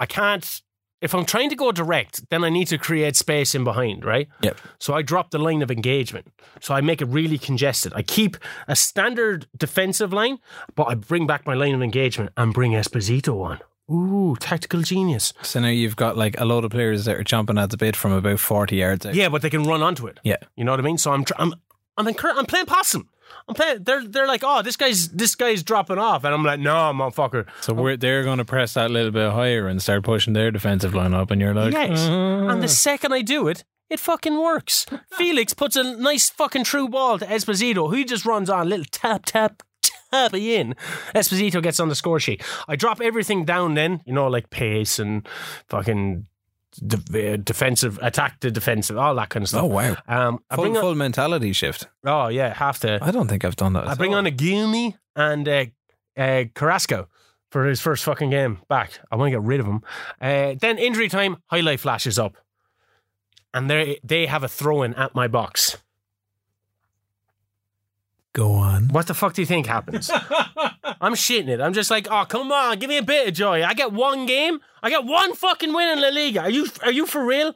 I 0.00 0.06
can't. 0.06 0.62
If 1.00 1.14
I'm 1.14 1.26
trying 1.26 1.50
to 1.50 1.56
go 1.56 1.70
direct, 1.70 2.30
then 2.30 2.44
I 2.44 2.48
need 2.48 2.68
to 2.68 2.78
create 2.78 3.14
space 3.14 3.54
in 3.54 3.62
behind, 3.62 4.06
right? 4.06 4.26
Yep. 4.40 4.58
So 4.78 4.94
I 4.94 5.02
drop 5.02 5.32
the 5.32 5.38
line 5.38 5.60
of 5.60 5.70
engagement. 5.70 6.28
So 6.60 6.74
I 6.74 6.80
make 6.80 7.02
it 7.02 7.06
really 7.06 7.36
congested. 7.36 7.92
I 7.94 8.00
keep 8.00 8.38
a 8.66 8.74
standard 8.74 9.46
defensive 9.54 10.14
line, 10.14 10.38
but 10.74 10.84
I 10.84 10.94
bring 10.94 11.26
back 11.26 11.46
my 11.46 11.52
line 11.52 11.74
of 11.74 11.82
engagement 11.82 12.30
and 12.38 12.54
bring 12.54 12.72
Esposito 12.72 13.42
on. 13.42 13.60
Ooh, 13.90 14.36
tactical 14.40 14.80
genius. 14.82 15.32
So 15.42 15.60
now 15.60 15.68
you've 15.68 15.96
got 15.96 16.16
like 16.16 16.38
a 16.40 16.44
lot 16.44 16.64
of 16.64 16.70
players 16.70 17.04
that 17.04 17.16
are 17.16 17.24
jumping 17.24 17.58
at 17.58 17.70
the 17.70 17.76
bit 17.76 17.94
from 17.96 18.12
about 18.12 18.40
forty 18.40 18.76
yards 18.76 19.04
out. 19.04 19.14
Yeah, 19.14 19.28
but 19.28 19.42
they 19.42 19.50
can 19.50 19.64
run 19.64 19.82
onto 19.82 20.06
it. 20.06 20.18
Yeah. 20.24 20.36
You 20.56 20.64
know 20.64 20.72
what 20.72 20.80
I 20.80 20.84
mean? 20.84 20.98
So 20.98 21.12
I'm 21.12 21.24
tr- 21.24 21.34
I'm 21.38 21.54
I'm 21.96 22.08
incur- 22.08 22.32
I'm 22.34 22.46
playing 22.46 22.66
possum. 22.66 23.08
I'm 23.46 23.54
playing. 23.54 23.82
They're 23.82 24.06
they're 24.06 24.26
like, 24.26 24.42
oh, 24.42 24.62
this 24.62 24.76
guy's 24.76 25.08
this 25.10 25.34
guy's 25.34 25.62
dropping 25.62 25.98
off, 25.98 26.24
and 26.24 26.32
I'm 26.34 26.42
like, 26.44 26.60
no, 26.60 26.72
motherfucker. 26.94 27.46
So 27.60 27.74
we're, 27.74 27.96
they're 27.98 28.24
going 28.24 28.38
to 28.38 28.44
press 28.44 28.72
that 28.74 28.90
little 28.90 29.10
bit 29.10 29.30
higher 29.32 29.66
and 29.68 29.82
start 29.82 30.02
pushing 30.02 30.32
their 30.32 30.50
defensive 30.50 30.94
line 30.94 31.12
up, 31.12 31.30
and 31.30 31.40
you're 31.40 31.54
like, 31.54 31.72
Yes. 31.72 32.00
"Uh." 32.08 32.48
And 32.48 32.62
the 32.62 32.68
second 32.68 33.12
I 33.12 33.20
do 33.20 33.48
it, 33.48 33.64
it 33.90 34.00
fucking 34.00 34.38
works. 34.40 34.86
Felix 35.12 35.52
puts 35.52 35.76
a 35.76 35.82
nice 35.96 36.30
fucking 36.30 36.64
true 36.64 36.88
ball 36.88 37.18
to 37.18 37.26
Esposito, 37.26 37.90
who 37.90 38.02
just 38.04 38.24
runs 38.24 38.48
on, 38.48 38.68
little 38.68 38.86
tap, 38.90 39.26
tap, 39.26 39.62
tap 40.14 40.34
in. 40.34 40.74
Esposito 41.14 41.62
gets 41.62 41.80
on 41.80 41.88
the 41.88 41.94
score 41.94 42.20
sheet. 42.20 42.42
I 42.68 42.76
drop 42.76 43.00
everything 43.00 43.44
down 43.44 43.74
then, 43.74 44.00
you 44.06 44.12
know, 44.12 44.26
like 44.28 44.50
pace 44.50 44.98
and 44.98 45.26
fucking 45.68 46.26
de- 46.86 47.32
uh, 47.32 47.36
defensive, 47.36 47.98
attack 48.02 48.40
to 48.40 48.50
defensive, 48.50 48.96
all 48.98 49.14
that 49.16 49.28
kind 49.30 49.42
of 49.42 49.48
stuff. 49.48 49.62
oh 49.62 49.66
wow, 49.66 49.96
Um, 50.08 50.40
I 50.50 50.56
full, 50.56 50.64
bring 50.64 50.76
on, 50.76 50.82
full 50.82 50.94
mentality 50.94 51.52
shift. 51.52 51.88
oh 52.04 52.28
yeah, 52.28 52.52
have 52.54 52.78
to. 52.80 52.98
I 53.02 53.10
don't 53.10 53.28
think 53.28 53.44
I've 53.44 53.56
done 53.56 53.72
that. 53.74 53.88
I 53.88 53.94
bring 53.94 54.14
on 54.14 54.26
a 54.26 54.30
Gumi 54.30 54.96
and 55.16 55.48
uh, 55.48 55.64
uh, 56.16 56.44
Carrasco 56.54 57.08
for 57.50 57.66
his 57.66 57.80
first 57.80 58.02
fucking 58.04 58.30
game 58.30 58.58
back. 58.68 58.98
I 59.12 59.16
want 59.16 59.28
to 59.28 59.38
get 59.38 59.42
rid 59.46 59.60
of 59.60 59.66
him. 59.66 59.82
Uh, 60.20 60.54
then 60.60 60.78
injury 60.78 61.08
time, 61.08 61.36
highlight 61.46 61.80
flashes 61.80 62.18
up, 62.18 62.36
and 63.52 63.70
they 63.70 64.00
they 64.02 64.26
have 64.26 64.42
a 64.42 64.48
throw 64.48 64.82
in 64.82 64.94
at 64.94 65.14
my 65.14 65.28
box. 65.28 65.78
Go 68.34 68.50
on. 68.52 68.88
What 68.88 69.06
the 69.06 69.14
fuck 69.14 69.32
do 69.34 69.42
you 69.42 69.46
think 69.46 69.66
happens? 69.66 70.10
I'm 71.00 71.14
shitting 71.14 71.48
it. 71.48 71.60
I'm 71.60 71.72
just 71.72 71.90
like, 71.90 72.08
oh 72.10 72.24
come 72.24 72.50
on, 72.50 72.80
give 72.80 72.88
me 72.88 72.98
a 72.98 73.02
bit 73.02 73.28
of 73.28 73.34
joy. 73.34 73.62
I 73.64 73.74
get 73.74 73.92
one 73.92 74.26
game. 74.26 74.58
I 74.82 74.90
get 74.90 75.04
one 75.04 75.34
fucking 75.34 75.72
win 75.72 75.88
in 75.88 76.00
La 76.02 76.08
Liga. 76.08 76.40
Are 76.40 76.50
you 76.50 76.66
are 76.82 76.90
you 76.90 77.06
for 77.06 77.24
real? 77.24 77.54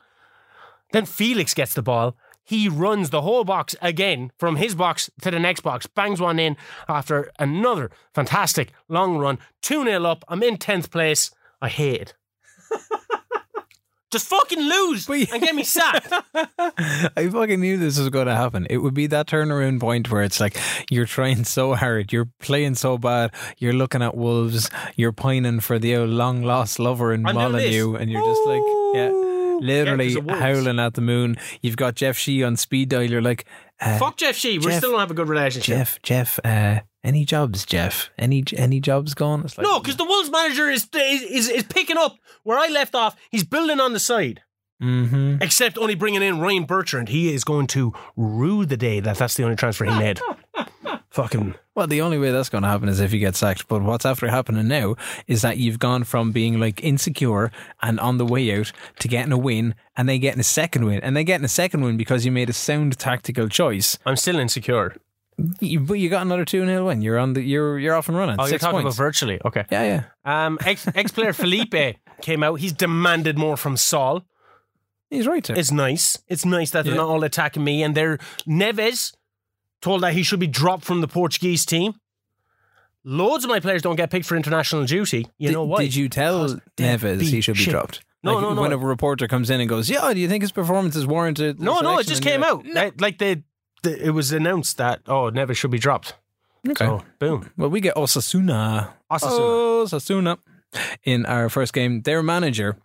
Then 0.93 1.05
Felix 1.05 1.53
gets 1.53 1.75
the 1.75 1.83
ball. 1.83 2.17
He 2.45 2.69
runs 2.69 3.11
the 3.11 3.23
whole 3.23 3.43
box 3.45 3.75
again 3.83 4.31
from 4.39 4.57
his 4.57 4.77
box 4.77 5.11
to 5.21 5.33
the 5.33 5.41
next 5.41 5.61
box, 5.61 5.87
bangs 5.87 6.21
one 6.21 6.39
in 6.39 6.57
after 6.89 7.31
another 7.41 7.91
fantastic 8.15 8.73
long 8.89 9.19
run. 9.19 9.39
2 9.63 9.85
0 9.85 10.05
up. 10.05 10.25
I'm 10.29 10.45
in 10.45 10.57
10th 10.57 10.91
place. 10.91 11.33
I 11.61 11.69
hate 11.69 12.01
it. 12.01 12.15
Just 14.11 14.27
fucking 14.27 14.61
lose 14.61 15.07
But- 15.07 15.31
and 15.33 15.43
get 15.43 15.55
me 15.55 15.65
sacked. 15.65 16.11
I 16.35 17.29
fucking 17.31 17.61
knew 17.61 17.77
this 17.77 17.99
was 17.99 18.09
going 18.09 18.27
to 18.27 18.35
happen. 18.35 18.67
It 18.71 18.79
would 18.79 18.95
be 18.95 19.07
that 19.09 19.27
turnaround 19.27 19.81
point 19.81 20.11
where 20.11 20.23
it's 20.23 20.41
like 20.41 20.57
you're 20.91 21.05
trying 21.07 21.45
so 21.45 21.75
hard, 21.75 22.11
you're 22.13 22.29
playing 22.41 22.77
so 22.77 22.97
bad, 22.99 23.33
you're 23.59 23.75
looking 23.75 24.03
at 24.03 24.17
Wolves, 24.17 24.71
you're 24.97 25.13
pining 25.13 25.61
for 25.61 25.79
the 25.79 25.97
old 25.97 26.11
long 26.11 26.43
lost 26.43 26.79
lover 26.79 27.13
in 27.13 27.23
Molyneux, 27.23 27.97
and 27.97 28.11
you're 28.11 28.25
just 28.25 28.47
like, 28.47 28.63
yeah, 28.95 29.11
literally 29.61 30.07
Yeah, 30.09 30.15
'cause 30.15 30.17
of 30.17 30.25
Wolves. 30.27 30.41
howling 30.41 30.79
at 30.81 30.95
the 30.95 31.01
moon. 31.03 31.37
You've 31.61 31.77
got 31.77 31.95
Jeff 31.95 32.17
Shi 32.17 32.43
on 32.43 32.57
speed 32.57 32.89
dial. 32.89 33.03
You're 33.03 33.21
like, 33.23 33.45
uh, 33.81 33.99
Fuck 33.99 34.17
Jeff 34.17 34.37
Shi. 34.37 34.59
We 34.59 34.65
Jeff- 34.67 34.79
still 34.79 34.93
don't 34.93 35.01
have 35.01 35.11
a 35.11 35.15
good 35.15 35.29
relationship. 35.29 35.77
Jeff, 35.77 36.03
Jeff, 36.03 36.39
uh, 36.45 36.81
any 37.09 37.25
jobs, 37.25 37.65
Jeff? 37.65 38.11
Any 38.19 38.45
any 38.57 38.81
jobs? 38.81 39.13
It's 39.13 39.59
like, 39.59 39.65
No, 39.67 39.81
because 39.81 39.97
the 39.97 40.05
Wolves 40.05 40.31
manager 40.31 40.69
is, 40.69 40.89
is 40.95 41.23
is 41.23 41.49
is 41.49 41.63
picking 41.65 41.97
up 41.97 42.17
where 42.43 42.59
I 42.59 42.69
left 42.69 42.95
off. 42.95 43.17
He's 43.31 43.45
building 43.45 43.81
on 43.81 43.93
the 43.95 44.01
side, 44.01 44.43
hmm 44.81 45.37
except 45.41 45.79
only 45.79 45.95
bringing 45.95 46.23
in 46.23 46.41
Ryan 46.41 46.65
Bertrand. 46.65 47.09
He 47.09 47.33
is 47.33 47.45
going 47.45 47.67
to 47.69 47.93
rue 48.17 48.67
the 48.67 48.77
day 48.77 49.01
that 49.01 49.17
that's 49.17 49.35
the 49.35 49.45
only 49.45 49.57
transfer 49.57 49.85
he 49.85 49.99
made. 49.99 50.21
Fucking 51.11 51.55
Well, 51.75 51.87
the 51.87 52.03
only 52.03 52.19
way 52.19 52.31
that's 52.31 52.51
going 52.51 52.63
to 52.63 52.69
happen 52.69 52.89
is 52.89 53.01
if 53.01 53.13
you 53.13 53.19
get 53.19 53.35
sacked. 53.35 53.67
But 53.67 53.83
what's 53.83 54.05
after 54.05 54.29
happening 54.29 54.69
now 54.69 54.95
is 55.27 55.43
that 55.43 55.57
you've 55.57 55.79
gone 55.79 56.05
from 56.05 56.33
being 56.33 56.61
like 56.61 56.85
insecure 56.85 57.51
and 57.83 57.99
on 57.99 58.19
the 58.19 58.27
way 58.27 58.57
out 58.57 58.71
to 59.01 59.09
getting 59.09 59.33
a 59.33 59.39
win 59.39 59.75
and 59.97 60.09
then 60.09 60.21
getting 60.21 60.41
a 60.41 60.45
second 60.45 60.85
win 60.85 61.01
and 61.01 61.17
then 61.17 61.25
getting 61.25 61.47
a 61.47 61.49
second 61.49 61.81
win 61.83 61.97
because 61.97 62.25
you 62.27 62.31
made 62.31 62.51
a 62.51 62.53
sound 62.53 62.99
tactical 62.99 63.49
choice. 63.49 63.99
I'm 64.05 64.17
still 64.17 64.39
insecure. 64.39 64.97
You, 65.61 65.81
but 65.81 65.95
you 65.95 66.09
got 66.09 66.23
another 66.23 66.45
2 66.45 66.67
0 66.67 66.87
win. 66.87 67.01
You're 67.01 67.19
on 67.19 67.35
the 67.35 67.43
you're 67.43 67.79
you're 67.79 67.95
off 67.95 68.09
and 68.09 68.19
running. 68.19 68.37
Oh, 68.39 68.47
you're 68.47 68.59
talking 68.59 68.83
points. 68.83 68.97
about 68.97 69.05
virtually. 69.05 69.41
Okay. 69.45 69.65
yeah, 69.71 70.03
yeah. 70.25 70.47
Um, 70.47 70.59
ex 70.65 70.89
ex 70.95 71.13
player 71.13 71.33
Felipe 71.33 71.97
came 72.23 72.43
out. 72.43 72.57
He's 72.61 72.73
demanded 72.73 73.39
more 73.39 73.57
from 73.57 73.77
Saul. 73.77 74.25
He's 75.11 75.27
right. 75.27 75.49
It's 75.51 75.71
nice. 75.71 76.19
It's 76.27 76.45
nice 76.45 76.71
that 76.71 76.85
they're 76.85 76.95
not 76.95 77.09
all 77.09 77.25
attacking 77.25 77.65
me. 77.65 77.83
And 77.83 77.95
they're 77.95 78.19
Neves 78.47 79.15
told 79.81 80.03
that 80.03 80.13
he 80.13 80.23
should 80.23 80.41
be 80.41 80.47
dropped 80.49 80.85
from 80.85 81.01
the 81.01 81.09
Portuguese 81.09 81.65
team. 81.65 81.95
Loads 83.05 83.45
of 83.45 83.49
my 83.49 83.61
players 83.61 83.81
don't 83.81 83.97
get 83.97 84.11
picked 84.11 84.27
for 84.27 84.37
international 84.37 84.85
duty. 84.85 85.27
You 85.39 85.49
did, 85.49 85.55
know 85.55 85.65
why? 85.65 85.83
Did 85.83 85.95
you 85.95 86.09
tell 86.09 86.61
Neves 86.77 87.21
he 87.23 87.41
should 87.41 87.55
be 87.55 87.61
shit. 87.63 87.71
dropped? 87.71 88.05
No, 88.23 88.35
Like, 88.35 88.43
no, 88.43 88.55
no. 88.55 88.63
When 88.63 88.73
a 88.73 88.77
reporter 88.79 89.29
comes 89.29 89.49
in 89.49 89.61
and 89.61 89.69
goes, 89.69 89.89
"Yeah, 89.89 90.13
do 90.13 90.19
you 90.19 90.29
think 90.29 90.43
his 90.43 90.51
performance 90.53 90.97
is 90.97 91.07
warranted?" 91.07 91.61
No, 91.61 91.81
no, 91.81 91.99
it 91.99 92.07
just 92.07 92.23
came 92.23 92.43
out. 92.43 92.67
Like- 92.67 93.01
Like 93.01 93.19
the, 93.19 93.43
it 93.85 94.13
was 94.13 94.33
announced 94.33 94.77
that 94.79 95.01
oh, 95.07 95.27
it 95.29 95.35
never 95.35 95.55
should 95.55 95.71
be 95.71 95.79
dropped. 95.79 96.15
Okay. 96.69 96.85
So 96.85 97.03
boom. 97.19 97.51
Well, 97.57 97.71
we 97.71 97.81
get 97.81 97.95
Osasuna. 97.95 98.93
Osasuna. 99.11 99.85
Osasuna 99.85 100.39
in 101.05 101.27
our 101.27 101.49
first 101.49 101.73
game. 101.73 102.03
Their 102.03 102.23
manager, 102.23 102.77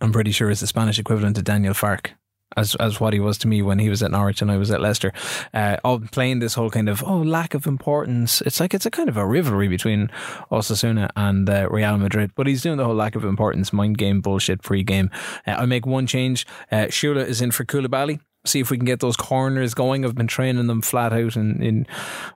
I'm 0.00 0.12
pretty 0.12 0.32
sure, 0.32 0.50
is 0.50 0.60
the 0.60 0.66
Spanish 0.66 0.98
equivalent 0.98 1.36
to 1.36 1.42
Daniel 1.42 1.74
Farke. 1.74 2.10
As, 2.56 2.74
as 2.74 2.98
what 2.98 3.12
he 3.12 3.20
was 3.20 3.38
to 3.38 3.46
me 3.46 3.62
when 3.62 3.78
he 3.78 3.88
was 3.88 4.02
at 4.02 4.10
Norwich 4.10 4.42
and 4.42 4.50
I 4.50 4.56
was 4.56 4.72
at 4.72 4.80
Leicester, 4.80 5.12
uh, 5.54 5.76
all 5.84 6.00
playing 6.00 6.40
this 6.40 6.54
whole 6.54 6.68
kind 6.68 6.88
of 6.88 7.00
oh 7.06 7.18
lack 7.18 7.54
of 7.54 7.64
importance. 7.64 8.40
It's 8.40 8.58
like 8.58 8.74
it's 8.74 8.84
a 8.84 8.90
kind 8.90 9.08
of 9.08 9.16
a 9.16 9.24
rivalry 9.24 9.68
between 9.68 10.10
Osasuna 10.50 11.10
and 11.14 11.48
uh, 11.48 11.68
Real 11.70 11.96
Madrid, 11.96 12.32
but 12.34 12.48
he's 12.48 12.62
doing 12.62 12.76
the 12.76 12.84
whole 12.84 12.96
lack 12.96 13.14
of 13.14 13.24
importance 13.24 13.72
mind 13.72 13.98
game 13.98 14.20
bullshit 14.20 14.64
pre-game. 14.64 15.10
Uh, 15.46 15.52
I 15.52 15.66
make 15.66 15.86
one 15.86 16.08
change. 16.08 16.44
Uh, 16.72 16.86
Süle 16.86 17.24
is 17.24 17.40
in 17.40 17.52
for 17.52 17.64
Koulibaly. 17.64 18.18
See 18.46 18.60
if 18.60 18.70
we 18.70 18.78
can 18.78 18.86
get 18.86 19.00
those 19.00 19.16
corners 19.16 19.74
going. 19.74 20.04
I've 20.04 20.14
been 20.14 20.26
training 20.26 20.66
them 20.66 20.80
flat 20.80 21.12
out, 21.12 21.36
and 21.36 21.62
in 21.62 21.86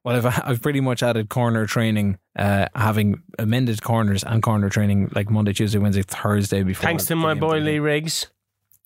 well, 0.05 0.17
I've 0.17 0.27
I've 0.45 0.63
pretty 0.63 0.81
much 0.81 1.03
added 1.03 1.31
corner 1.31 1.67
training, 1.67 2.19
uh, 2.39 2.67
having 2.75 3.23
amended 3.39 3.83
corners 3.83 4.23
and 4.23 4.43
corner 4.43 4.69
training 4.69 5.11
like 5.15 5.31
Monday, 5.31 5.55
Tuesday, 5.55 5.79
Wednesday, 5.79 6.03
Thursday 6.03 6.63
before. 6.63 6.83
Thanks 6.83 7.07
to 7.07 7.17
my 7.17 7.33
boy. 7.33 7.59
Lee 7.59 7.79
Riggs. 7.79 8.27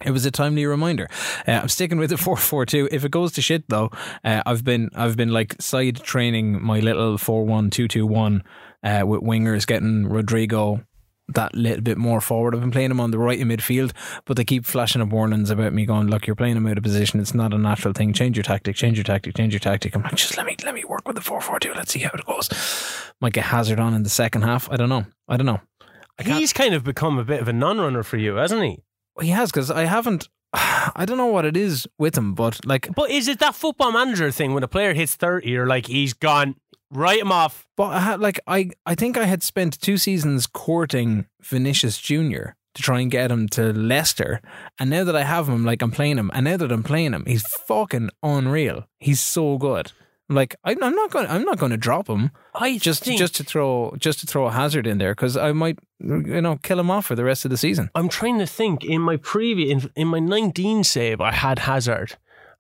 It 0.05 0.13
was 0.13 0.25
a 0.25 0.31
timely 0.31 0.65
reminder. 0.65 1.09
Uh, 1.47 1.53
I'm 1.53 1.69
sticking 1.69 1.99
with 1.99 2.11
the 2.11 2.17
four 2.25 2.37
four 2.37 2.65
two. 2.65 2.89
If 2.93 3.05
it 3.05 3.11
goes 3.11 3.33
to 3.33 3.42
shit 3.42 3.69
though, 3.69 3.90
uh, 4.25 4.42
I've 4.47 4.62
been 4.62 4.90
I've 4.95 5.16
been 5.16 5.33
like 5.33 5.61
side 5.61 5.97
training 5.97 6.62
my 6.62 6.79
little 6.79 7.19
four 7.19 7.45
one 7.45 7.71
two 7.71 7.88
two 7.88 8.07
one 8.07 8.45
uh, 8.85 9.03
with 9.05 9.23
wingers, 9.23 9.66
getting 9.66 10.07
Rodrigo 10.07 10.85
that 11.29 11.55
little 11.55 11.83
bit 11.83 11.99
more 11.99 12.21
forward. 12.21 12.55
I've 12.55 12.61
been 12.61 12.71
playing 12.71 12.91
him 12.91 13.01
on 13.01 13.11
the 13.11 13.19
right 13.19 13.38
in 13.38 13.49
midfield, 13.49 13.93
but 14.25 14.37
they 14.37 14.45
keep 14.45 14.64
flashing 14.64 15.03
up 15.03 15.09
warnings 15.09 15.51
about 15.51 15.73
me 15.73 15.85
going, 15.87 16.09
"Look, 16.09 16.27
you're 16.27 16.37
playing 16.37 16.57
him 16.57 16.67
out 16.67 16.79
of 16.79 16.83
position. 16.85 17.21
It's 17.21 17.35
not 17.35 17.53
a 17.53 17.59
natural 17.59 17.93
thing. 17.95 18.12
Change 18.12 18.37
your 18.37 18.45
tactic. 18.45 18.77
Change 18.77 18.97
your 18.97 19.05
tactic. 19.05 19.37
Change 19.37 19.53
your 19.53 19.61
tactic." 19.61 19.95
I'm 19.95 20.03
like, 20.03 20.14
just 20.14 20.37
let 20.37 20.47
me 20.47 20.57
let 20.64 20.75
me 20.75 20.85
work 20.85 21.07
with 21.07 21.17
the 21.17 21.23
four 21.23 21.41
four 21.41 21.59
two. 21.61 21.73
Let's 21.75 21.93
see 21.93 22.01
how 22.01 22.11
it 22.14 22.25
goes. 22.27 22.49
Might 23.21 23.33
get 23.33 23.45
Hazard 23.45 23.81
on 23.81 23.95
in 23.95 24.03
the 24.03 24.09
second 24.11 24.43
half. 24.43 24.71
I 24.71 24.77
don't 24.77 24.88
know. 24.88 25.07
I 25.29 25.37
don't 25.37 25.47
know. 25.47 25.61
I 26.19 26.23
He's 26.23 26.53
kind 26.53 26.75
of 26.75 26.85
become 26.85 27.19
a 27.19 27.25
bit 27.25 27.41
of 27.41 27.49
a 27.49 27.53
non-runner 27.53 28.03
for 28.03 28.17
you, 28.17 28.37
hasn't 28.37 28.62
he? 28.62 28.83
He 29.21 29.29
has 29.29 29.51
because 29.51 29.71
I 29.71 29.85
haven't. 29.85 30.29
I 30.55 31.05
don't 31.07 31.19
know 31.19 31.27
what 31.27 31.45
it 31.45 31.57
is 31.57 31.87
with 31.99 32.17
him, 32.17 32.35
but 32.35 32.64
like, 32.64 32.88
But 32.95 33.11
is 33.11 33.29
it 33.29 33.38
that 33.41 33.55
football 33.55 33.93
manager 33.93 34.31
thing 34.31 34.55
when 34.55 34.62
a 34.62 34.69
player 34.69 34.95
hits 34.95 35.14
thirty, 35.14 35.51
you're 35.51 35.67
like, 35.67 35.87
he's 35.87 36.14
gone, 36.14 36.57
write 36.90 37.20
him 37.20 37.33
off. 37.33 37.66
but 37.77 37.88
I 37.88 38.01
had 38.01 38.20
like 38.20 38.40
I 38.46 38.70
I 38.87 38.94
think 38.94 39.16
I 39.16 39.24
had 39.24 39.42
spent 39.42 39.81
two 39.81 39.96
seasons 39.96 40.46
courting 40.46 41.27
Vinicius 41.42 41.98
Junior 41.98 42.57
to 42.74 42.83
try 42.83 43.01
and 43.01 43.11
get 43.11 43.31
him 43.31 43.48
to 43.48 43.72
Leicester, 43.72 44.40
and 44.79 44.90
now 44.90 45.03
that 45.05 45.16
I 45.16 45.24
have 45.24 45.48
him, 45.48 45.64
like 45.64 45.83
I'm 45.83 45.90
playing 45.90 46.18
him, 46.18 46.31
and 46.33 46.44
now 46.44 46.57
that 46.57 46.70
I'm 46.70 46.83
playing 46.83 47.12
him, 47.12 47.24
he's 47.27 47.46
fucking 47.46 48.11
unreal. 48.22 48.87
He's 49.01 49.20
so 49.20 49.59
good. 49.59 49.92
Like 50.29 50.57
I'm 50.64 50.83
I'm 50.83 50.94
not 50.94 51.11
going 51.11 51.27
I'm 51.27 51.44
not 51.44 51.59
going 51.59 51.70
to 51.70 51.79
drop 51.79 52.07
him 52.07 52.31
I 52.55 52.77
just 52.77 53.05
think, 53.05 53.18
just 53.18 53.35
to 53.37 53.44
throw 53.44 53.94
just 53.98 54.20
to 54.20 54.27
throw 54.27 54.46
a 54.46 54.51
hazard 54.51 54.87
in 54.87 54.98
there 54.98 55.12
because 55.12 55.38
I 55.38 55.53
might 55.53 55.79
you 56.01 56.42
know 56.42 56.59
kill 56.62 56.79
him 56.79 56.90
off 56.90 57.07
for 57.07 57.14
the 57.14 57.24
rest 57.24 57.46
of 57.46 57.51
the 57.51 57.57
season. 57.57 57.90
I'm 57.94 58.09
trying 58.11 58.38
to 58.38 58.46
think. 58.46 58.85
In 58.85 59.01
my 59.01 59.16
previous, 59.16 59.85
in, 59.85 59.90
in 59.96 60.09
my 60.09 60.18
19 60.18 60.85
save, 60.85 61.20
I 61.20 61.33
had 61.33 61.61
Hazard 61.61 62.16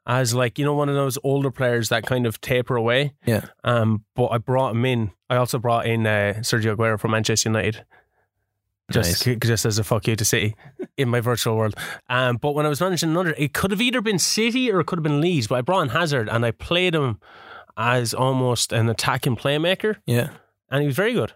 as 0.08 0.34
like 0.34 0.58
you 0.58 0.64
know 0.64 0.74
one 0.74 0.88
of 0.88 0.96
those 0.96 1.18
older 1.22 1.50
players 1.52 1.90
that 1.90 2.04
kind 2.06 2.26
of 2.26 2.40
taper 2.40 2.74
away. 2.74 3.12
Yeah. 3.26 3.44
Um, 3.62 4.04
but 4.16 4.28
I 4.32 4.38
brought 4.38 4.74
him 4.74 4.84
in. 4.84 5.12
I 5.30 5.36
also 5.36 5.58
brought 5.58 5.86
in 5.86 6.06
uh, 6.06 6.34
Sergio 6.38 6.74
Aguero 6.74 6.98
from 6.98 7.12
Manchester 7.12 7.48
United. 7.50 7.84
Just, 8.90 9.26
Nice. 9.26 9.36
just 9.40 9.66
as 9.66 9.78
a 9.78 9.84
fuck 9.84 10.06
you 10.08 10.16
to 10.16 10.24
City 10.24 10.56
in 10.96 11.10
my 11.10 11.20
virtual 11.20 11.58
world. 11.58 11.74
Um, 12.08 12.38
but 12.38 12.52
when 12.54 12.64
I 12.64 12.70
was 12.70 12.80
managing 12.80 13.10
another, 13.10 13.34
it 13.36 13.52
could 13.52 13.70
have 13.70 13.82
either 13.82 14.00
been 14.00 14.18
City 14.18 14.72
or 14.72 14.80
it 14.80 14.86
could 14.86 14.98
have 14.98 15.02
been 15.02 15.20
Leeds. 15.20 15.46
But 15.46 15.56
I 15.56 15.60
brought 15.60 15.82
in 15.82 15.88
Hazard 15.90 16.26
and 16.30 16.42
I 16.46 16.52
played 16.52 16.94
him 16.94 17.20
as 17.76 18.14
almost 18.14 18.72
an 18.72 18.88
attacking 18.88 19.36
playmaker, 19.36 19.96
Yeah. 20.06 20.30
and 20.70 20.80
he 20.80 20.86
was 20.86 20.96
very 20.96 21.12
good. 21.12 21.34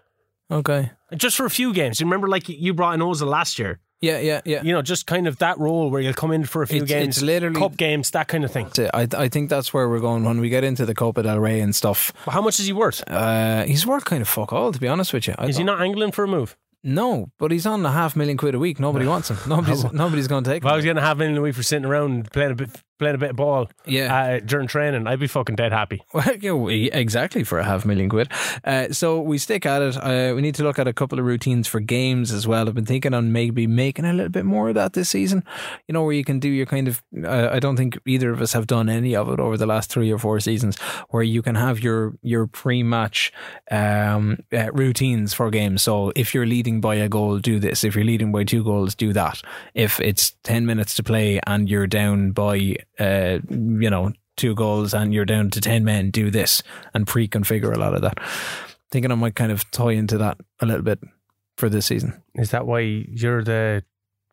Okay. 0.49 0.91
Just 1.15 1.37
for 1.37 1.45
a 1.45 1.49
few 1.51 1.73
games. 1.73 1.99
You 1.99 2.07
remember, 2.07 2.27
like 2.27 2.49
you 2.49 2.73
brought 2.73 2.95
in 2.95 3.01
Ozil 3.01 3.27
last 3.27 3.59
year. 3.59 3.79
Yeah. 4.03 4.19
Yeah. 4.19 4.41
Yeah. 4.45 4.61
You 4.63 4.73
know, 4.73 4.81
just 4.81 5.07
kind 5.07 5.27
of 5.27 5.37
that 5.37 5.57
role 5.59 5.89
where 5.89 6.01
you'll 6.01 6.13
come 6.13 6.31
in 6.31 6.43
for 6.45 6.61
a 6.61 6.67
few 6.67 6.83
It's- 6.83 6.89
games, 6.89 7.17
it's 7.17 7.23
literally- 7.23 7.59
cup 7.59 7.77
games, 7.77 8.11
that 8.11 8.27
kind 8.27 8.43
of 8.43 8.51
thing. 8.51 8.67
I 8.93 9.07
I 9.17 9.27
think 9.29 9.49
that's 9.49 9.73
where 9.73 9.87
we're 9.89 9.99
going 10.01 10.23
when 10.25 10.39
we 10.41 10.49
get 10.49 10.63
into 10.63 10.85
the 10.85 10.93
Copa 10.93 11.23
del 11.23 11.39
Rey 11.39 11.59
and 11.61 11.73
stuff. 11.75 12.11
But 12.25 12.31
how 12.31 12.41
much 12.41 12.59
is 12.59 12.65
he 12.67 12.73
worth? 12.73 13.01
Uh, 13.09 13.63
he's 13.63 13.85
worth 13.87 14.05
kind 14.05 14.21
of 14.21 14.27
fuck 14.27 14.51
all, 14.53 14.71
to 14.71 14.79
be 14.79 14.87
honest 14.87 15.13
with 15.13 15.27
you. 15.27 15.35
I 15.37 15.45
Is 15.47 15.57
he 15.57 15.63
not 15.63 15.81
angling 15.81 16.11
for 16.11 16.23
a 16.23 16.27
move? 16.27 16.55
No, 16.85 17.29
but 17.39 17.51
he's 17.51 17.65
on 17.65 17.85
a 17.85 17.91
half 17.93 18.13
million 18.13 18.35
quid 18.35 18.55
a 18.55 18.59
week. 18.59 18.77
Nobody 18.77 19.07
wants 19.13 19.29
him. 19.29 19.37
Nobody's 19.47 19.85
nobody's 19.93 20.27
going 20.27 20.43
to 20.43 20.49
take 20.49 20.63
If 20.63 20.67
I 20.67 20.71
him. 20.71 20.75
was 20.75 20.83
getting 20.85 20.97
a 21.01 21.05
half 21.07 21.15
million 21.17 21.37
a 21.37 21.41
week 21.41 21.55
for 21.55 21.63
sitting 21.63 21.85
around 21.85 22.29
playing 22.33 22.51
a 22.51 22.55
bit, 22.55 22.69
playing 22.99 23.15
a 23.15 23.17
bit 23.17 23.31
of 23.31 23.35
ball 23.35 23.69
Yeah. 23.85 24.15
uh, 24.15 24.39
during 24.39 24.67
training, 24.67 25.07
I'd 25.07 25.19
be 25.19 25.27
fucking 25.27 25.55
dead 25.55 25.71
happy. 25.71 26.01
Well, 26.13 26.69
exactly 26.69 27.43
for 27.43 27.59
a 27.59 27.63
half 27.63 27.85
million 27.85 28.09
quid. 28.09 28.29
Uh, 28.63 28.89
so 28.91 29.19
we 29.19 29.37
stick 29.37 29.65
at 29.65 29.81
it. 29.81 29.97
Uh, 29.97 30.33
we 30.35 30.41
need 30.41 30.55
to 30.55 30.63
look 30.63 30.77
at 30.79 30.87
a 30.87 30.93
couple 30.93 31.19
of 31.19 31.25
routines 31.25 31.67
for 31.67 31.79
games 31.79 32.31
as 32.31 32.47
well. 32.47 32.67
I've 32.67 32.75
been 32.75 32.85
thinking 32.85 33.13
on 33.13 33.31
maybe 33.31 33.67
making 33.67 34.05
a 34.05 34.13
little 34.13 34.29
bit 34.29 34.45
more 34.45 34.69
of 34.69 34.75
that 34.75 34.93
this 34.93 35.09
season. 35.09 35.43
You 35.87 35.93
know, 35.93 36.03
where 36.03 36.13
you 36.13 36.23
can 36.23 36.39
do 36.39 36.49
your 36.49 36.65
kind 36.65 36.87
of. 36.87 37.01
Uh, 37.23 37.49
I 37.51 37.59
don't 37.59 37.75
think 37.77 37.97
either 38.05 38.31
of 38.31 38.41
us 38.41 38.53
have 38.53 38.67
done 38.67 38.89
any 38.89 39.15
of 39.15 39.29
it 39.29 39.39
over 39.39 39.57
the 39.57 39.65
last 39.65 39.89
three 39.91 40.11
or 40.11 40.17
four 40.19 40.39
seasons, 40.39 40.77
where 41.09 41.23
you 41.23 41.41
can 41.41 41.55
have 41.55 41.79
your 41.79 42.13
your 42.21 42.47
pre-match 42.47 43.31
um, 43.71 44.37
uh, 44.51 44.71
routines 44.73 45.33
for 45.33 45.49
games. 45.49 45.81
So 45.81 46.11
if 46.15 46.33
you're 46.33 46.45
leading 46.45 46.81
by 46.81 46.95
a 46.95 47.09
goal, 47.09 47.39
do 47.39 47.59
this. 47.59 47.83
If 47.83 47.95
you're 47.95 48.05
leading 48.05 48.31
by 48.31 48.43
two 48.43 48.63
goals, 48.63 48.95
do 48.95 49.13
that. 49.13 49.41
If 49.73 49.99
it's 49.99 50.35
ten 50.43 50.65
minutes 50.65 50.93
to 50.95 51.03
play 51.03 51.39
and 51.47 51.69
you're 51.69 51.87
down 51.87 52.31
by, 52.31 52.77
uh, 52.99 53.39
you 53.49 53.89
know, 53.89 54.11
two 54.37 54.55
goals 54.55 54.93
and 54.93 55.13
you're 55.13 55.25
down 55.25 55.49
to 55.51 55.61
10 55.61 55.83
men, 55.83 56.11
do 56.11 56.31
this 56.31 56.63
and 56.93 57.07
pre 57.07 57.27
configure 57.27 57.73
a 57.75 57.79
lot 57.79 57.93
of 57.93 58.01
that. 58.01 58.17
Thinking 58.91 59.11
I 59.11 59.15
might 59.15 59.35
kind 59.35 59.51
of 59.51 59.69
tie 59.71 59.91
into 59.91 60.17
that 60.19 60.37
a 60.59 60.65
little 60.65 60.83
bit 60.83 60.99
for 61.57 61.69
this 61.69 61.85
season. 61.87 62.21
Is 62.35 62.51
that 62.51 62.65
why 62.65 62.79
you're 62.79 63.43
the 63.43 63.83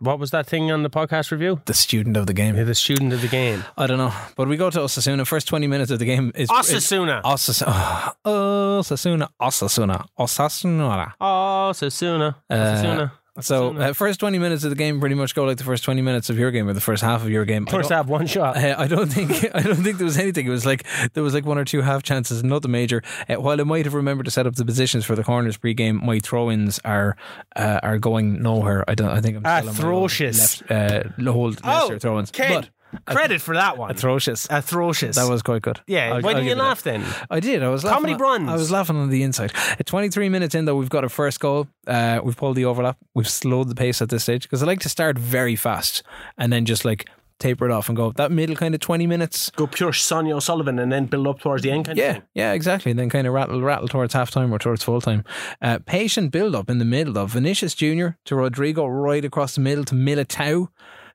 what 0.00 0.18
was 0.18 0.30
that 0.30 0.46
thing 0.46 0.70
on 0.72 0.82
the 0.82 0.88
podcast 0.90 1.30
review? 1.30 1.60
The 1.66 1.74
student 1.74 2.16
of 2.16 2.26
the 2.26 2.32
game. 2.32 2.56
Yeah, 2.56 2.64
the 2.64 2.74
student 2.74 3.12
of 3.12 3.20
the 3.20 3.28
game. 3.28 3.64
I 3.76 3.86
don't 3.86 3.98
know, 3.98 4.12
but 4.34 4.48
we 4.48 4.56
go 4.56 4.70
to 4.70 4.78
Osasuna. 4.78 5.26
First 5.26 5.46
twenty 5.46 5.66
minutes 5.66 5.90
of 5.90 5.98
the 5.98 6.06
game 6.06 6.32
is 6.34 6.48
Osasuna. 6.50 7.22
Osasuna. 7.22 8.14
Osasuna. 8.24 9.28
Osasuna. 9.40 10.06
Osasuna. 10.18 11.12
Osasuna. 11.20 12.34
Osasuna. 12.50 13.12
So 13.42 13.76
uh, 13.76 13.92
first 13.92 14.20
twenty 14.20 14.38
minutes 14.38 14.64
of 14.64 14.70
the 14.70 14.76
game 14.76 15.00
pretty 15.00 15.14
much 15.14 15.34
go 15.34 15.44
like 15.44 15.56
the 15.58 15.64
first 15.64 15.84
twenty 15.84 16.02
minutes 16.02 16.30
of 16.30 16.38
your 16.38 16.50
game 16.50 16.68
or 16.68 16.72
the 16.72 16.80
first 16.80 17.02
half 17.02 17.22
of 17.22 17.30
your 17.30 17.44
game. 17.44 17.66
First 17.66 17.90
half, 17.90 18.06
one 18.06 18.26
shot. 18.26 18.56
Uh, 18.56 18.74
I 18.78 18.86
don't 18.86 19.08
think 19.12 19.30
I 19.54 19.62
don't 19.62 19.76
think 19.82 19.98
there 19.98 20.04
was 20.04 20.18
anything. 20.18 20.46
It 20.46 20.50
was 20.50 20.66
like 20.66 20.86
there 21.14 21.22
was 21.22 21.34
like 21.34 21.44
one 21.44 21.58
or 21.58 21.64
two 21.64 21.80
half 21.82 22.02
chances, 22.02 22.42
not 22.44 22.62
the 22.62 22.68
major. 22.68 23.02
Uh, 23.28 23.36
while 23.36 23.60
I 23.60 23.64
might 23.64 23.84
have 23.84 23.94
remembered 23.94 24.24
to 24.24 24.30
set 24.30 24.46
up 24.46 24.54
the 24.54 24.64
positions 24.64 25.04
for 25.04 25.14
the 25.16 25.24
corners 25.24 25.56
pre-game, 25.56 26.04
my 26.04 26.18
throw-ins 26.18 26.78
are 26.84 27.16
uh, 27.56 27.80
are 27.82 27.98
going 27.98 28.42
nowhere. 28.42 28.84
I 28.88 28.94
don't. 28.94 29.10
I 29.10 29.20
think 29.20 29.36
I'm 29.36 29.42
still 29.42 29.70
on 29.70 29.74
my 29.76 29.80
Atrocious. 29.80 30.62
left 30.68 31.18
uh, 31.20 31.30
hold 31.32 31.60
Oh, 31.64 31.98
throw-ins, 31.98 32.30
Ken, 32.30 32.62
but 32.62 32.70
credit 33.06 33.40
for 33.40 33.54
that 33.54 33.78
one. 33.78 33.90
atrocious. 33.90 34.46
Atrocious. 34.50 35.16
That 35.16 35.28
was 35.28 35.42
quite 35.42 35.62
good. 35.62 35.80
yeah. 35.86 36.14
I'll- 36.14 36.20
why 36.22 36.34
didn't 36.34 36.48
you 36.48 36.54
laugh 36.54 36.82
that. 36.82 37.00
then? 37.00 37.04
I 37.30 37.40
did. 37.40 37.62
I 37.62 37.68
was 37.68 37.82
Comedy 37.82 38.14
laughing. 38.14 38.48
I 38.48 38.54
was 38.56 38.70
laughing 38.70 38.96
on 38.96 39.08
the 39.10 39.22
inside. 39.22 39.52
At 39.78 39.86
23 39.86 40.28
minutes 40.28 40.54
in, 40.54 40.64
though, 40.64 40.76
we've 40.76 40.88
got 40.90 41.04
a 41.04 41.08
first 41.08 41.40
goal. 41.40 41.68
Uh, 41.86 42.20
we've 42.22 42.36
pulled 42.36 42.56
the 42.56 42.64
overlap. 42.64 42.96
We've 43.14 43.28
slowed 43.28 43.68
the 43.68 43.74
pace 43.74 44.00
at 44.02 44.08
this 44.08 44.22
stage 44.24 44.42
because 44.42 44.62
I 44.62 44.66
like 44.66 44.80
to 44.80 44.88
start 44.88 45.18
very 45.18 45.56
fast 45.56 46.02
and 46.38 46.52
then 46.52 46.64
just 46.64 46.84
like 46.84 47.08
taper 47.38 47.64
it 47.64 47.70
off 47.72 47.88
and 47.88 47.96
go 47.96 48.12
that 48.12 48.30
middle 48.30 48.54
kind 48.54 48.74
of 48.74 48.80
20 48.82 49.06
minutes. 49.06 49.48
Go 49.56 49.66
pure 49.66 49.94
Sonia 49.94 50.36
O'Sullivan 50.36 50.78
and 50.78 50.92
then 50.92 51.06
build 51.06 51.26
up 51.26 51.40
towards 51.40 51.62
the 51.62 51.70
end. 51.70 51.86
Kind 51.86 51.98
of 51.98 52.04
Yeah, 52.04 52.12
thing. 52.14 52.22
yeah, 52.34 52.52
exactly. 52.52 52.90
And 52.90 52.98
then 52.98 53.08
kind 53.08 53.26
of 53.26 53.32
rattle, 53.32 53.62
rattle 53.62 53.88
towards 53.88 54.12
half 54.12 54.30
time 54.30 54.52
or 54.52 54.58
towards 54.58 54.82
full 54.84 55.00
time. 55.00 55.24
Uh, 55.62 55.78
patient 55.86 56.32
build 56.32 56.54
up 56.54 56.68
in 56.68 56.78
the 56.78 56.84
middle 56.84 57.16
of 57.16 57.30
Vinicius 57.30 57.74
Junior 57.74 58.18
to 58.26 58.36
Rodrigo, 58.36 58.86
right 58.86 59.24
across 59.24 59.54
the 59.54 59.62
middle 59.62 59.84
to 59.86 59.94
Militao, 59.94 60.68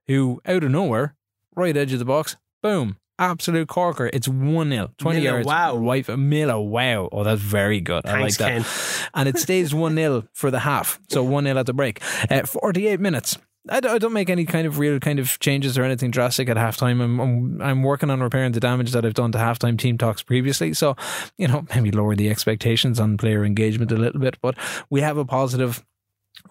who 0.08 0.42
out 0.48 0.64
of 0.64 0.72
nowhere, 0.72 1.15
right 1.56 1.76
edge 1.76 1.94
of 1.94 2.00
the 2.00 2.06
box, 2.06 2.38
boom, 2.62 2.98
absolute 3.20 3.68
corker. 3.68 4.10
It's 4.14 4.28
one 4.28 4.70
0 4.70 4.92
twenty 4.98 5.20
Miller, 5.22 5.38
yards. 5.38 5.48
wow. 5.48 5.76
wife 5.76 6.10
Miller, 6.10 6.60
wow. 6.60 7.10
Oh, 7.12 7.24
that's 7.24 7.42
very 7.42 7.82
good. 7.82 8.04
Thanks, 8.04 8.40
I 8.40 8.46
like 8.50 8.64
that. 8.64 9.10
And 9.14 9.30
it 9.30 9.38
stays 9.38 9.74
one 9.74 9.96
0 9.98 10.28
for 10.34 10.52
the 10.52 10.60
half, 10.60 11.00
so 11.10 11.24
one 11.24 11.46
0 11.46 11.58
at 11.58 11.66
the 11.66 11.74
break. 11.74 12.02
Uh, 12.30 12.44
Forty 12.44 12.88
eight 12.88 13.00
minutes. 13.00 13.38
I 13.68 13.80
don't, 13.80 13.96
I 13.96 13.98
don't 13.98 14.14
make 14.14 14.30
any 14.30 14.46
kind 14.46 14.68
of 14.68 14.78
real 14.78 15.00
kind 15.00 15.18
of 15.18 15.40
changes 15.40 15.76
or 15.76 15.84
anything 15.84 16.12
drastic 16.12 16.50
at 16.50 16.56
halftime. 16.56 17.02
I'm, 17.02 17.20
I'm 17.20 17.62
I'm 17.64 17.82
working 17.82 18.12
on 18.12 18.22
repairing 18.22 18.52
the 18.52 18.60
damage 18.60 18.92
that 18.92 19.04
I've 19.04 19.16
done 19.16 19.32
to 19.32 19.40
halftime 19.40 19.76
team 19.80 19.98
talks 19.98 20.22
previously. 20.22 20.76
So, 20.76 20.96
you 21.40 21.48
know, 21.48 21.66
maybe 21.74 21.90
lower 21.90 22.16
the 22.16 22.30
expectations 22.30 23.00
on 23.00 23.18
player 23.18 23.44
engagement 23.44 23.92
a 23.92 23.96
little 23.96 24.20
bit. 24.22 24.38
But 24.40 24.56
we 24.92 25.02
have 25.02 25.18
a 25.18 25.26
positive 25.26 25.84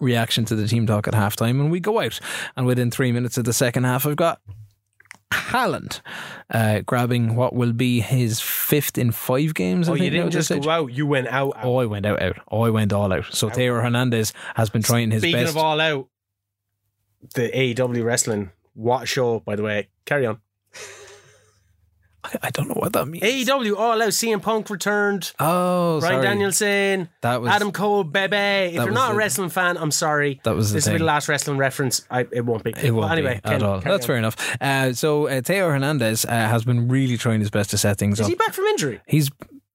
reaction 0.01 0.43
to 0.43 0.55
the 0.57 0.67
team 0.67 0.85
talk 0.87 1.07
at 1.07 1.13
halftime, 1.13 1.51
and 1.61 1.71
we 1.71 1.79
go 1.79 2.01
out. 2.01 2.19
And 2.57 2.65
within 2.65 2.91
three 2.91 3.13
minutes 3.13 3.37
of 3.37 3.45
the 3.45 3.53
second 3.53 3.85
half, 3.85 4.05
I've 4.05 4.17
got 4.17 4.41
Haaland 5.31 6.01
uh, 6.51 6.81
grabbing 6.81 7.35
what 7.35 7.53
will 7.53 7.73
be 7.73 7.99
his 7.99 8.39
fifth 8.39 8.97
in 8.97 9.11
five 9.11 9.53
games. 9.53 9.87
I 9.89 9.91
Oh, 9.91 9.95
think 9.95 10.05
you 10.05 10.11
didn't 10.11 10.31
just 10.31 10.49
go 10.49 10.69
out. 10.69 10.91
You 10.93 11.05
went 11.07 11.27
out. 11.27 11.55
out. 11.57 11.65
Oh, 11.65 11.77
I 11.79 11.85
went 11.85 12.05
out, 12.05 12.21
out. 12.21 12.37
Oh, 12.49 12.61
I 12.61 12.69
went 12.69 12.93
all 12.93 13.11
out. 13.11 13.25
So 13.31 13.49
Theo 13.49 13.73
Hernandez 13.75 14.33
has 14.55 14.69
been 14.69 14.83
trying 14.83 15.11
his 15.11 15.21
Speaking 15.21 15.41
best. 15.41 15.51
of 15.51 15.57
all 15.57 15.79
out, 15.81 16.07
the 17.33 17.49
AEW 17.49 18.03
wrestling. 18.03 18.51
What 18.73 19.07
show, 19.07 19.39
by 19.39 19.55
the 19.55 19.63
way. 19.63 19.89
Carry 20.05 20.25
on. 20.25 20.39
I 22.41 22.49
don't 22.51 22.67
know 22.67 22.75
what 22.75 22.93
that 22.93 23.07
means. 23.07 23.23
AEW 23.23 23.77
All 23.77 24.01
Out. 24.01 24.09
CM 24.09 24.41
Punk 24.41 24.69
returned. 24.69 25.31
oh, 25.39 25.99
Brian 25.99 26.15
sorry. 26.15 26.25
Danielson. 26.27 27.09
That 27.21 27.41
was 27.41 27.51
Adam 27.51 27.71
Cole, 27.71 28.03
Bebe. 28.03 28.35
If 28.35 28.73
you're 28.73 28.85
was 28.85 28.93
not 28.93 29.09
a 29.09 29.13
the- 29.13 29.17
wrestling 29.17 29.49
fan, 29.49 29.77
I'm 29.77 29.91
sorry. 29.91 30.39
That 30.43 30.55
was 30.55 30.69
the 30.71 30.75
this 30.75 30.85
will 30.85 30.91
be 30.91 30.93
thing. 30.95 30.99
the 30.99 31.05
last 31.05 31.27
wrestling 31.27 31.57
reference. 31.57 32.05
I, 32.09 32.27
it 32.31 32.45
won't 32.45 32.63
be. 32.63 32.73
It 32.81 32.91
won't 32.91 33.09
But 33.09 33.17
anyway, 33.17 33.33
be 33.33 33.37
at 33.37 33.43
Ken, 33.43 33.63
all. 33.63 33.81
carry 33.81 33.93
That's 33.93 34.05
on. 34.05 34.07
fair 34.07 34.17
enough. 34.17 34.57
Uh, 34.61 34.93
so 34.93 35.27
uh, 35.27 35.41
Theo 35.41 35.69
Hernandez 35.69 36.25
uh, 36.25 36.29
has 36.29 36.63
been 36.63 36.87
really 36.87 37.17
trying 37.17 37.39
his 37.39 37.49
best 37.49 37.69
to 37.71 37.77
set 37.77 37.97
things 37.97 38.19
Is 38.19 38.25
up. 38.25 38.29
he 38.29 38.35
back 38.35 38.53
from 38.53 38.65
injury? 38.65 39.01
He's 39.07 39.29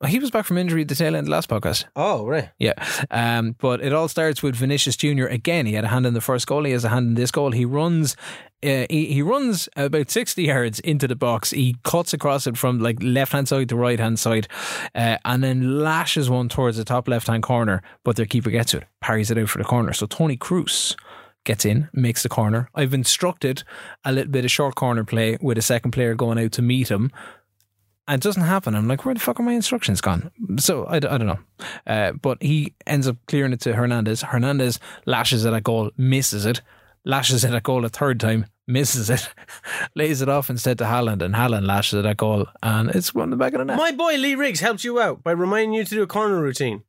he 0.06 0.18
was 0.18 0.30
back 0.30 0.46
from 0.46 0.56
injury 0.56 0.82
at 0.82 0.88
the 0.88 0.94
tail 0.94 1.08
end 1.08 1.18
of 1.18 1.24
the 1.26 1.30
last 1.30 1.48
podcast. 1.50 1.84
Oh, 1.94 2.26
right. 2.26 2.50
Yeah. 2.58 2.72
Um, 3.10 3.54
but 3.58 3.82
it 3.82 3.92
all 3.92 4.08
starts 4.08 4.42
with 4.42 4.56
Vinicius 4.56 4.96
Junior 4.96 5.26
again. 5.26 5.66
He 5.66 5.74
had 5.74 5.84
a 5.84 5.88
hand 5.88 6.06
in 6.06 6.14
the 6.14 6.22
first 6.22 6.46
goal. 6.46 6.64
He 6.64 6.72
has 6.72 6.84
a 6.84 6.88
hand 6.88 7.08
in 7.08 7.14
this 7.14 7.30
goal. 7.30 7.50
He 7.50 7.66
runs. 7.66 8.16
Uh, 8.62 8.86
he, 8.90 9.06
he 9.06 9.22
runs 9.22 9.68
about 9.76 10.10
60 10.10 10.42
yards 10.42 10.80
into 10.80 11.06
the 11.06 11.16
box. 11.16 11.50
He 11.50 11.76
cuts 11.82 12.12
across 12.12 12.46
it 12.46 12.56
from 12.56 12.78
like 12.78 13.02
left 13.02 13.32
hand 13.32 13.48
side 13.48 13.68
to 13.70 13.76
right 13.76 13.98
hand 13.98 14.18
side 14.18 14.48
uh, 14.94 15.16
and 15.24 15.42
then 15.42 15.80
lashes 15.80 16.28
one 16.30 16.48
towards 16.48 16.76
the 16.76 16.84
top 16.84 17.08
left 17.08 17.26
hand 17.26 17.42
corner. 17.42 17.82
But 18.04 18.16
their 18.16 18.26
keeper 18.26 18.50
gets 18.50 18.74
it, 18.74 18.84
parries 19.00 19.30
it 19.30 19.38
out 19.38 19.48
for 19.48 19.58
the 19.58 19.64
corner. 19.64 19.92
So 19.92 20.06
Toni 20.06 20.36
Kroos 20.36 20.96
gets 21.44 21.64
in, 21.64 21.88
makes 21.92 22.22
the 22.22 22.28
corner. 22.28 22.68
I've 22.74 22.94
instructed 22.94 23.64
a 24.04 24.12
little 24.12 24.30
bit 24.30 24.44
of 24.44 24.50
short 24.50 24.74
corner 24.74 25.04
play 25.04 25.38
with 25.40 25.58
a 25.58 25.62
second 25.62 25.92
player 25.92 26.14
going 26.14 26.38
out 26.38 26.52
to 26.52 26.62
meet 26.62 26.90
him. 26.90 27.10
It 28.11 28.20
doesn't 28.20 28.42
happen. 28.42 28.75
I'm 28.75 28.88
like, 28.88 29.05
where 29.05 29.14
the 29.14 29.20
fuck 29.20 29.38
are 29.40 29.42
my 29.42 29.53
instructions 29.53 30.01
gone? 30.01 30.31
So 30.59 30.87
I, 30.88 30.99
d- 30.99 31.09
I 31.09 31.16
don't 31.18 31.27
know. 31.29 31.38
Uh, 31.87 32.12
but 32.12 32.42
he 32.42 32.75
ends 32.87 33.07
up 33.09 33.16
clearing 33.29 33.53
it 33.53 33.61
to 33.61 33.75
Hernandez. 33.75 34.23
Hernandez 34.23 34.79
lashes 35.07 35.44
it 35.44 35.53
at 35.53 35.62
goal, 35.62 35.90
misses 35.96 36.44
it, 36.46 36.61
lashes 37.05 37.44
it 37.44 37.53
at 37.55 37.62
goal 37.62 37.85
a 37.85 37.88
third 37.88 38.18
time, 38.20 38.46
misses 38.66 39.11
it, 39.11 39.29
lays 39.94 40.23
it 40.23 40.29
off 40.29 40.51
instead 40.51 40.79
to 40.79 40.85
Haaland, 40.85 41.23
and 41.23 41.35
Haaland 41.35 41.66
lashes 41.66 42.01
it 42.01 42.07
at 42.07 42.16
goal, 42.16 42.46
and 42.62 42.90
it's 42.90 43.14
on 43.14 43.31
the 43.31 43.37
back 43.37 43.53
of 43.53 43.59
the 43.61 43.64
net. 43.64 43.77
My 43.77 43.92
boy 43.92 44.16
Lee 44.16 44.35
Riggs 44.35 44.61
helped 44.61 44.83
you 44.85 45.01
out 45.01 45.23
by 45.23 45.33
reminding 45.33 45.75
you 45.75 45.85
to 45.85 45.90
do 45.94 46.03
a 46.03 46.07
corner 46.07 46.40
routine. 46.40 46.83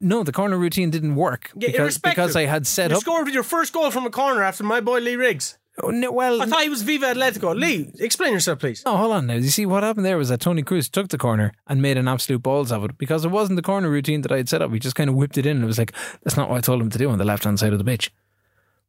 no, 0.00 0.22
the 0.24 0.32
corner 0.32 0.56
routine 0.58 0.90
didn't 0.90 1.14
work 1.16 1.50
Yeah, 1.54 1.68
because, 1.68 1.98
because 1.98 2.34
I 2.34 2.46
had 2.46 2.66
set 2.66 2.90
You 2.90 2.96
up. 2.96 3.02
scored 3.02 3.26
with 3.26 3.34
your 3.34 3.44
first 3.44 3.72
goal 3.72 3.90
from 3.90 4.04
a 4.06 4.10
corner 4.10 4.42
after 4.42 4.64
my 4.64 4.80
boy 4.80 4.98
Lee 5.00 5.16
Riggs. 5.16 5.58
Oh, 5.82 5.88
no, 5.88 6.12
well, 6.12 6.42
I 6.42 6.46
thought 6.46 6.62
he 6.62 6.68
was 6.68 6.82
Viva 6.82 7.06
Atletico. 7.14 7.58
Lee, 7.58 7.90
explain 7.98 8.34
yourself, 8.34 8.58
please. 8.58 8.82
No, 8.84 8.96
hold 8.96 9.12
on 9.12 9.26
now. 9.26 9.34
You 9.34 9.48
see, 9.48 9.64
what 9.64 9.82
happened 9.82 10.04
there 10.04 10.18
was 10.18 10.28
that 10.28 10.40
Toni 10.40 10.62
Kroos 10.62 10.90
took 10.90 11.08
the 11.08 11.16
corner 11.16 11.52
and 11.66 11.80
made 11.80 11.96
an 11.96 12.08
absolute 12.08 12.42
balls 12.42 12.70
of 12.70 12.84
it 12.84 12.98
because 12.98 13.24
it 13.24 13.30
wasn't 13.30 13.56
the 13.56 13.62
corner 13.62 13.88
routine 13.88 14.20
that 14.20 14.32
I 14.32 14.36
had 14.36 14.50
set 14.50 14.60
up. 14.60 14.70
He 14.70 14.78
just 14.78 14.96
kind 14.96 15.08
of 15.08 15.16
whipped 15.16 15.38
it 15.38 15.46
in 15.46 15.56
and 15.56 15.64
it 15.64 15.66
was 15.66 15.78
like, 15.78 15.92
that's 16.22 16.36
not 16.36 16.50
what 16.50 16.58
I 16.58 16.60
told 16.60 16.82
him 16.82 16.90
to 16.90 16.98
do 16.98 17.08
on 17.08 17.16
the 17.16 17.24
left 17.24 17.44
hand 17.44 17.58
side 17.58 17.72
of 17.72 17.78
the 17.78 17.84
pitch. 17.84 18.12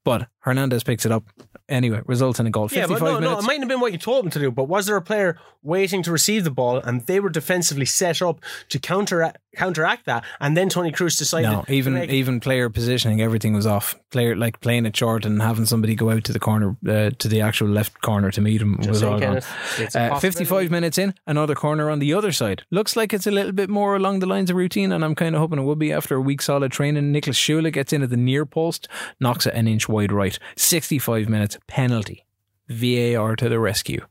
But 0.04 0.28
Hernandez 0.40 0.84
picks 0.84 1.06
it 1.06 1.12
up. 1.12 1.24
Anyway, 1.70 2.02
results 2.06 2.40
in 2.42 2.46
a 2.46 2.50
goal. 2.52 2.64
Yeah, 2.72 2.82
55 2.88 3.00
but 3.00 3.20
no, 3.22 3.32
no, 3.32 3.40
it 3.40 3.44
mightn't 3.44 3.62
have 3.62 3.70
been 3.70 3.80
what 3.80 3.94
you 3.94 3.98
told 3.98 4.26
him 4.26 4.32
to 4.32 4.40
do. 4.40 4.52
But 4.52 4.66
was 4.66 4.86
there 4.86 4.98
a 4.98 5.02
player 5.02 5.38
waiting 5.62 6.04
to 6.04 6.12
receive 6.12 6.44
the 6.44 6.52
ball 6.52 6.78
and 6.78 7.06
they 7.08 7.22
were 7.22 7.30
defensively 7.30 7.86
set 7.86 8.22
up 8.22 8.42
to 8.70 8.80
counteract 8.80 9.38
counteract 9.56 10.06
that? 10.06 10.26
And 10.42 10.58
then 10.58 10.68
Toni 10.68 10.92
Kroos 10.92 11.18
decided, 11.18 11.50
no, 11.50 11.64
even 11.70 11.94
make- 11.94 12.10
even 12.10 12.42
player 12.42 12.70
positioning, 12.70 13.22
everything 13.22 13.54
was 13.54 13.66
off. 13.66 13.96
Player 14.12 14.36
like 14.36 14.60
playing 14.60 14.86
it 14.86 14.96
short 14.98 15.26
and 15.26 15.42
having 15.42 15.66
somebody 15.66 15.96
go 15.96 16.10
out 16.10 16.26
to 16.26 16.34
the 16.34 16.40
corner, 16.40 16.76
uh, 16.88 17.12
to 17.18 17.28
the 17.30 17.40
actual 17.40 17.70
left 17.70 18.02
corner 18.02 18.30
to 18.32 18.42
meet 18.42 18.62
him 18.62 18.78
was 18.86 19.02
all 19.02 19.12
gone. 19.12 19.22
Kenneth, 19.42 19.80
it's 19.80 19.96
a 19.96 20.12
Uh, 20.14 20.20
55 20.20 20.70
minutes 20.70 20.98
in, 20.98 21.14
another 21.26 21.56
corner 21.56 21.90
on 21.90 22.00
the 22.00 22.14
other 22.14 22.34
side. 22.34 22.64
Looks 22.72 22.98
like 22.98 23.14
it's 23.14 23.26
a 23.26 23.32
little 23.32 23.54
bit 23.54 23.70
more 23.70 23.96
along 23.96 24.20
the 24.20 24.26
lines 24.28 24.50
of 24.50 24.58
routine, 24.58 24.92
and 24.92 25.04
I'm 25.06 25.16
kind 25.16 25.34
of 25.34 25.40
hoping 25.40 25.60
it 25.60 25.64
will 25.64 25.76
be 25.78 25.94
after 25.94 26.16
a 26.16 26.22
week 26.22 26.42
solid 26.42 26.74
training. 26.74 27.12
Nicholas 27.14 27.38
Süle 27.40 27.72
gets 27.72 27.94
in 27.94 28.04
at 28.04 28.10
the 28.10 28.18
near 28.18 28.46
post, 28.46 28.90
knocks 29.22 29.46
it 29.48 29.54
an 29.54 29.68
inch 29.70 29.88
wide 29.94 30.12
right. 30.12 30.38
65 30.56 31.30
minutes, 31.30 31.58
penalty. 31.68 32.26
VAR 32.70 33.36
to 33.36 33.50
the 33.50 33.60
rescue. 33.60 34.06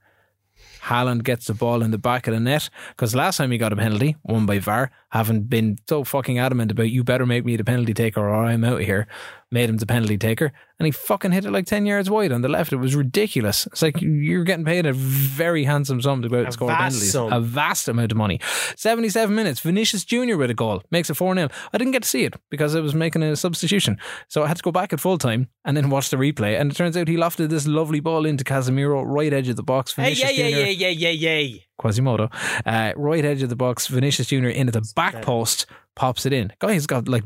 Haaland 0.85 1.23
gets 1.23 1.47
the 1.47 1.55
ball 1.55 1.83
in 1.83 1.91
the 1.91 1.99
back 1.99 2.27
of 2.27 2.35
the 2.35 2.41
net 2.41 2.69
because 2.91 3.15
last 3.15 3.37
time 3.37 3.51
he 3.51 3.59
got 3.59 3.73
a 3.73 3.77
penalty, 3.77 4.17
won 4.23 4.47
by 4.47 4.59
VAR, 4.59 4.91
having 5.13 5.43
been 5.43 5.77
so 5.87 6.05
fucking 6.05 6.39
adamant 6.39 6.71
about 6.71 6.91
you 6.91 7.05
better 7.05 7.27
make 7.27 7.45
me 7.45 7.55
the 7.55 7.65
penalty 7.65 7.93
taker 7.93 8.21
or 8.21 8.35
I'm 8.47 8.65
out 8.65 8.81
of 8.81 8.87
here, 8.87 9.07
made 9.51 9.69
him 9.69 9.77
the 9.77 9.85
penalty 9.85 10.17
taker, 10.17 10.53
and 10.79 10.87
he 10.87 10.91
fucking 10.91 11.33
hit 11.33 11.45
it 11.45 11.51
like 11.51 11.67
10 11.67 11.85
yards 11.85 12.09
wide 12.09 12.33
on 12.33 12.41
the 12.41 12.49
left. 12.49 12.73
It 12.73 12.79
was 12.79 12.97
ridiculous. 12.97 13.67
It's 13.67 13.83
like 13.83 14.01
you're 14.01 14.43
getting 14.43 14.65
paid 14.65 14.87
a 14.87 14.95
very 14.95 15.65
handsome 15.65 16.01
sum 16.01 16.23
to 16.23 16.31
go 16.31 16.39
out 16.39 16.45
and 16.47 16.53
score 16.55 16.71
penalties. 16.71 17.13
sum. 17.13 17.31
A 17.31 17.41
vast 17.41 17.89
amount 17.89 18.11
of 18.11 18.17
money. 18.17 18.41
77 18.77 19.35
minutes, 19.35 19.61
Vinicius 19.61 20.03
Jr. 20.07 20.37
with 20.37 20.51
a 20.51 20.55
goal, 20.55 20.83
makes 20.91 21.11
it 21.11 21.15
4 21.15 21.35
0. 21.35 21.49
I 21.75 21.79
didn't 21.79 21.93
get 21.93 22.05
to 22.05 22.09
see 22.09 22.25
it 22.25 22.35
because 22.51 22.75
I 22.75 22.81
was 22.81 22.95
making 22.95 23.23
a 23.23 23.37
substitution. 23.37 23.99
So 24.29 24.45
I 24.45 24.49
had 24.49 24.57
to 24.57 24.63
go 24.63 24.73
back 24.73 24.95
at 24.95 25.01
full 25.01 25.19
time 25.19 25.49
and 25.67 25.77
then 25.77 25.91
watch 25.91 26.09
the 26.09 26.17
replay. 26.17 26.59
And 26.59 26.73
it 26.73 26.75
turns 26.75 26.97
out 26.97 27.07
he 27.07 27.17
lofted 27.17 27.51
this 27.51 27.67
lovely 27.67 28.01
ball 28.01 28.25
into 28.25 28.45
Casemiro, 28.45 29.05
right 29.05 29.33
edge 29.33 29.49
of 29.49 29.57
the 29.57 29.63
box. 29.63 29.95
Hey, 29.95 30.05
Vinicius 30.05 30.39
yeah, 30.39 30.47
yeah, 30.47 30.65
Jr. 30.65 30.71
yeah, 30.71 30.89
yeah, 30.89 31.11
yeah, 31.11 31.39
yeah. 31.39 31.59
Quasimodo, 31.79 32.31
uh, 32.67 32.93
right 32.97 33.25
edge 33.25 33.43
of 33.43 33.49
the 33.49 33.57
box, 33.57 33.87
Vinicius 33.87 34.29
Jr. 34.29 34.49
into 34.49 34.73
the 34.73 34.87
back 34.95 35.23
post, 35.23 35.67
pops 35.95 36.27
it 36.27 36.33
in. 36.33 36.53
Guy's 36.59 36.87
got 36.87 37.09
like 37.09 37.25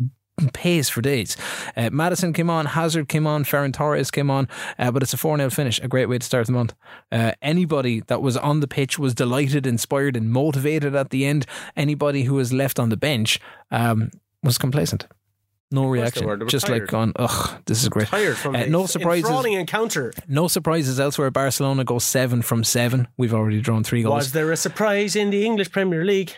pace 0.53 0.89
for 0.89 1.01
days. 1.01 1.37
Uh, 1.77 1.91
Maddison 1.91 2.33
came 2.33 2.51
on, 2.51 2.67
Hazard 2.67 3.09
came 3.09 3.27
on, 3.27 3.45
Ferran 3.45 3.73
Torres 3.73 4.11
came 4.11 4.31
on, 4.31 4.49
uh, 4.79 4.91
but 4.91 5.03
it's 5.03 5.15
a 5.15 5.17
4 5.17 5.37
0 5.39 5.51
finish. 5.51 5.81
A 5.81 5.89
great 5.89 6.09
way 6.09 6.19
to 6.19 6.27
start 6.27 6.47
the 6.47 6.53
month. 6.53 6.75
Uh, 7.11 7.33
anybody 7.43 8.01
that 8.07 8.23
was 8.23 8.37
on 8.37 8.61
the 8.61 8.69
pitch 8.69 8.99
was 8.99 9.15
delighted, 9.15 9.67
inspired, 9.67 10.17
and 10.17 10.31
motivated 10.31 10.95
at 10.95 11.11
the 11.11 11.25
end. 11.25 11.47
Anybody 11.77 12.25
who 12.25 12.35
was 12.35 12.53
left 12.53 12.79
on 12.79 12.91
the 12.91 12.97
bench 12.97 13.41
um, 13.71 14.11
was 14.43 14.59
complacent. 14.59 15.07
No 15.73 15.87
reaction. 15.87 16.27
were. 16.27 16.37
Just 16.37 16.67
tired. 16.67 16.83
like 16.83 16.91
going, 16.91 17.13
ugh, 17.17 17.63
this 17.67 17.83
is 17.83 17.89
great. 17.89 18.07
Tired 18.09 18.37
from 18.37 18.55
Uh, 18.55 18.67
no 18.67 18.87
surprises. 18.87 19.29
encounter. 19.47 20.13
No 20.29 20.47
surprises 20.49 21.01
elsewhere. 21.01 21.31
Barcelona 21.31 21.83
goes 21.85 22.05
seven 22.05 22.43
from 22.43 22.63
seven. 22.65 23.09
We've 23.17 23.35
already 23.35 23.61
drawn 23.61 23.83
three 23.83 24.03
goals. 24.03 24.15
Was 24.15 24.33
there 24.33 24.53
a 24.53 24.57
surprise 24.57 25.17
in 25.17 25.31
the 25.31 25.45
English 25.45 25.73
Premier 25.73 26.05
League? 26.05 26.33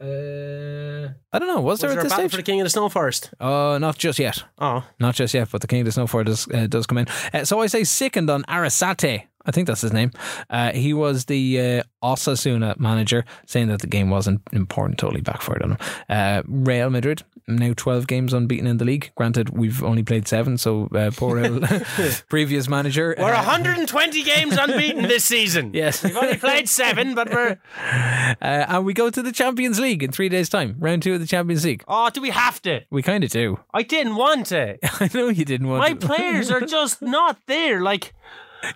Uh, 0.00 1.10
I 1.32 1.38
don't 1.38 1.46
know. 1.48 1.60
Was, 1.60 1.64
was 1.74 1.80
there 1.80 1.90
there 1.90 1.98
at 2.00 2.00
a 2.00 2.02
this 2.04 2.12
battle 2.12 2.24
stage? 2.24 2.30
for 2.32 2.36
the 2.38 2.42
King 2.42 2.60
of 2.60 2.64
the 2.66 2.70
Snow 2.70 2.88
Forest? 2.88 3.30
Oh, 3.40 3.78
not 3.78 3.96
just 3.96 4.18
yet. 4.18 4.42
Oh, 4.58 4.84
Not 4.98 5.14
just 5.14 5.32
yet, 5.32 5.48
but 5.50 5.60
the 5.60 5.66
King 5.68 5.86
of 5.86 5.94
the 5.94 6.00
Snowfire 6.00 6.24
does, 6.24 6.48
uh, 6.48 6.66
does 6.66 6.86
come 6.86 6.98
in. 6.98 7.06
Uh, 7.32 7.44
so 7.44 7.60
I 7.60 7.66
say 7.68 7.84
second 7.84 8.28
on 8.28 8.42
Arrasate. 8.44 9.24
I 9.46 9.50
think 9.50 9.66
that's 9.66 9.80
his 9.80 9.92
name. 9.92 10.10
Uh, 10.50 10.72
he 10.72 10.94
was 10.94 11.26
the 11.26 11.60
uh, 11.60 11.82
Osasuna 12.02 12.78
manager, 12.78 13.24
saying 13.46 13.68
that 13.68 13.80
the 13.80 13.86
game 13.86 14.10
wasn't 14.10 14.40
important. 14.52 14.98
Totally 14.98 15.20
backfired 15.20 15.62
on 15.62 15.72
him. 15.72 15.78
Uh, 16.08 16.42
Real 16.46 16.90
Madrid 16.90 17.22
now 17.48 17.72
twelve 17.76 18.06
games 18.06 18.32
unbeaten 18.32 18.66
in 18.66 18.78
the 18.78 18.84
league. 18.84 19.10
Granted, 19.16 19.50
we've 19.50 19.82
only 19.82 20.02
played 20.02 20.28
seven, 20.28 20.58
so 20.58 20.88
uh, 20.94 21.10
poor 21.16 21.60
previous 22.28 22.68
manager. 22.68 23.14
we're 23.18 23.32
uh, 23.32 23.36
120 23.36 24.22
games 24.22 24.56
unbeaten 24.56 25.02
this 25.02 25.24
season. 25.24 25.72
Yes. 25.82 26.04
we've 26.04 26.16
only 26.16 26.36
played 26.36 26.68
seven, 26.68 27.14
but 27.14 27.32
we're. 27.32 27.58
uh, 27.78 28.34
and 28.42 28.84
we 28.84 28.94
go 28.94 29.10
to 29.10 29.22
the 29.22 29.32
Champions 29.32 29.80
League 29.80 30.02
in 30.02 30.12
three 30.12 30.28
days' 30.28 30.48
time. 30.48 30.76
Round 30.78 31.02
two 31.02 31.14
of 31.14 31.20
the 31.20 31.26
Champions 31.26 31.64
League. 31.64 31.82
Oh, 31.88 32.10
do 32.10 32.20
we 32.20 32.30
have 32.30 32.60
to? 32.62 32.82
We 32.90 33.02
kind 33.02 33.24
of 33.24 33.30
do. 33.30 33.58
I 33.74 33.82
didn't 33.82 34.14
want 34.16 34.46
to. 34.46 34.78
I 35.00 35.10
know 35.12 35.28
you 35.28 35.44
didn't 35.44 35.68
want 35.68 35.84
to. 35.84 35.90
My 35.90 35.98
to. 35.98 36.06
players 36.06 36.50
are 36.50 36.60
just 36.60 37.02
not 37.02 37.38
there. 37.46 37.80
Like 37.80 38.12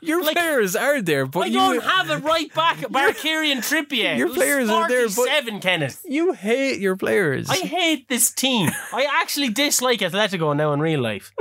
Your 0.02 0.22
like- 0.22 0.34
players 0.36 0.74
are 0.76 1.00
there, 1.02 1.26
but 1.26 1.40
I 1.44 1.46
you 1.46 1.52
don't 1.58 1.82
have 1.82 2.10
a 2.10 2.18
right 2.18 2.52
back, 2.54 2.76
Barkarian 2.80 3.58
Trippier. 3.58 4.16
your 4.16 4.30
players 4.32 4.68
are 4.68 4.88
there, 4.88 5.06
but- 5.06 5.14
47, 5.14 5.60
Kenneth. 5.60 6.02
you 6.04 6.32
hate 6.32 6.80
your 6.80 6.96
players. 6.96 7.48
I 7.50 7.56
hate 7.58 8.08
this 8.08 8.30
team. 8.32 8.70
I 8.92 9.06
actually 9.20 9.50
dislike 9.50 10.00
Atletico 10.00 10.56
now 10.56 10.72
in 10.72 10.80
real 10.80 11.00
life. 11.00 11.32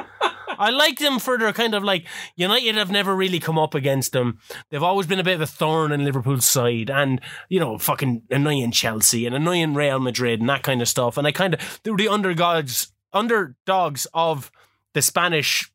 I 0.58 0.69
like 0.69 0.99
them 0.99 1.19
for 1.19 1.38
their 1.38 1.51
kind 1.51 1.75
of 1.75 1.84
like 1.84 2.05
United 2.38 2.75
have 2.75 2.89
never 2.89 3.13
really 3.13 3.39
come 3.39 3.58
up 3.60 3.73
against 3.75 4.13
them. 4.13 4.39
They've 4.69 4.81
always 4.81 5.05
been 5.05 5.19
a 5.19 5.23
bit 5.23 5.36
of 5.36 5.41
a 5.41 5.47
thorn 5.47 5.91
in 5.91 6.05
Liverpool's 6.05 6.45
side, 6.45 6.89
and 6.89 7.19
you 7.49 7.60
know, 7.60 7.77
fucking 7.77 8.21
annoying 8.31 8.71
Chelsea 8.71 9.25
and 9.25 9.36
annoying 9.36 9.73
Real 9.73 9.99
Madrid 9.99 10.39
and 10.39 10.47
that 10.47 10.63
kind 10.63 10.81
of 10.81 10.88
stuff. 10.88 11.17
And 11.17 11.27
I 11.27 11.34
kind 11.34 11.55
of 11.55 11.79
they 11.84 11.91
were 11.91 11.97
the 11.97 12.08
underdogs, 12.08 12.93
underdogs 13.12 14.08
of 14.13 14.49
the 14.93 15.01
Spanish 15.01 15.69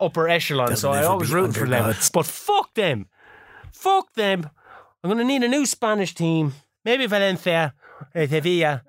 upper 0.00 0.28
echelon. 0.28 0.68
They'll 0.68 0.76
so 0.76 0.90
I 0.92 0.96
never 0.96 1.08
always 1.08 1.28
be 1.28 1.34
root 1.34 1.54
for 1.56 1.66
them. 1.68 1.94
But 2.12 2.26
fuck 2.26 2.74
them, 2.74 3.06
fuck 3.72 4.12
them. 4.14 4.48
I'm 5.02 5.10
gonna 5.10 5.24
need 5.24 5.42
a 5.42 5.48
new 5.48 5.66
Spanish 5.66 6.14
team. 6.14 6.52
Maybe 6.84 7.06
Valencia, 7.06 7.74
eh, 8.14 8.26
Sevilla. 8.26 8.82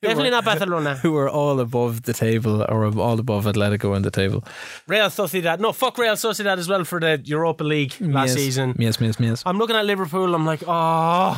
Definitely 0.00 0.30
not 0.30 0.44
Barcelona. 0.44 0.94
who 0.94 1.16
are 1.16 1.28
all 1.28 1.58
above 1.58 2.02
the 2.02 2.12
table 2.12 2.62
or 2.68 2.84
all 2.86 3.18
above 3.18 3.46
Atletico 3.46 3.96
on 3.96 4.02
the 4.02 4.12
table 4.12 4.44
Real 4.86 5.08
Sociedad. 5.08 5.58
No, 5.58 5.72
fuck 5.72 5.98
Real 5.98 6.14
Sociedad 6.14 6.56
as 6.56 6.68
well 6.68 6.84
for 6.84 7.00
the 7.00 7.20
Europa 7.24 7.64
League 7.64 7.94
last 8.00 8.28
Yes. 8.28 8.36
season. 8.36 8.76
Yes, 8.78 8.96
yes, 9.00 9.16
yes. 9.18 9.42
I'm 9.44 9.58
looking 9.58 9.74
at 9.74 9.84
Liverpool. 9.86 10.34
I'm 10.36 10.46
like, 10.46 10.62
oh, 10.68 11.34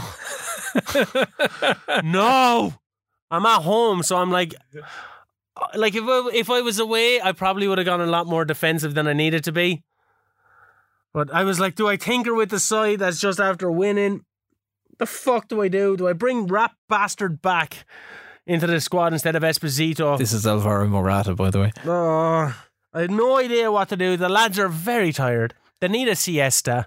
no. 2.04 2.74
I'm 3.30 3.46
at 3.46 3.62
home, 3.62 4.02
so 4.02 4.16
I'm 4.16 4.30
like, 4.30 4.54
like 5.74 5.94
if 5.94 6.04
I, 6.04 6.30
if 6.32 6.50
I 6.50 6.60
was 6.60 6.78
away, 6.78 7.20
I 7.20 7.32
probably 7.32 7.68
would 7.68 7.78
have 7.78 7.86
gone 7.86 8.00
a 8.00 8.06
lot 8.06 8.26
more 8.26 8.44
defensive 8.44 8.94
than 8.94 9.06
I 9.06 9.12
needed 9.12 9.44
to 9.44 9.52
be. 9.52 9.82
But 11.12 11.32
I 11.32 11.44
was 11.44 11.58
like, 11.58 11.74
do 11.74 11.88
I 11.88 11.96
tinker 11.96 12.34
with 12.34 12.50
the 12.50 12.60
side 12.60 13.00
that's 13.00 13.20
just 13.20 13.40
after 13.40 13.70
winning? 13.70 14.24
The 14.98 15.06
fuck 15.06 15.48
do 15.48 15.60
I 15.62 15.68
do? 15.68 15.96
Do 15.96 16.08
I 16.08 16.12
bring 16.12 16.46
Rap 16.46 16.74
Bastard 16.88 17.42
back 17.42 17.84
into 18.46 18.66
the 18.66 18.80
squad 18.80 19.12
instead 19.12 19.34
of 19.34 19.42
Esposito? 19.42 20.16
This 20.18 20.32
is 20.32 20.46
Alvaro 20.46 20.86
Morata, 20.86 21.34
by 21.34 21.50
the 21.50 21.60
way. 21.60 21.72
Oh, 21.84 22.54
I 22.92 23.00
had 23.00 23.10
no 23.10 23.38
idea 23.38 23.72
what 23.72 23.88
to 23.88 23.96
do. 23.96 24.16
The 24.16 24.28
lads 24.28 24.58
are 24.58 24.68
very 24.68 25.12
tired. 25.12 25.54
They 25.80 25.88
need 25.88 26.08
a 26.08 26.14
siesta. 26.14 26.86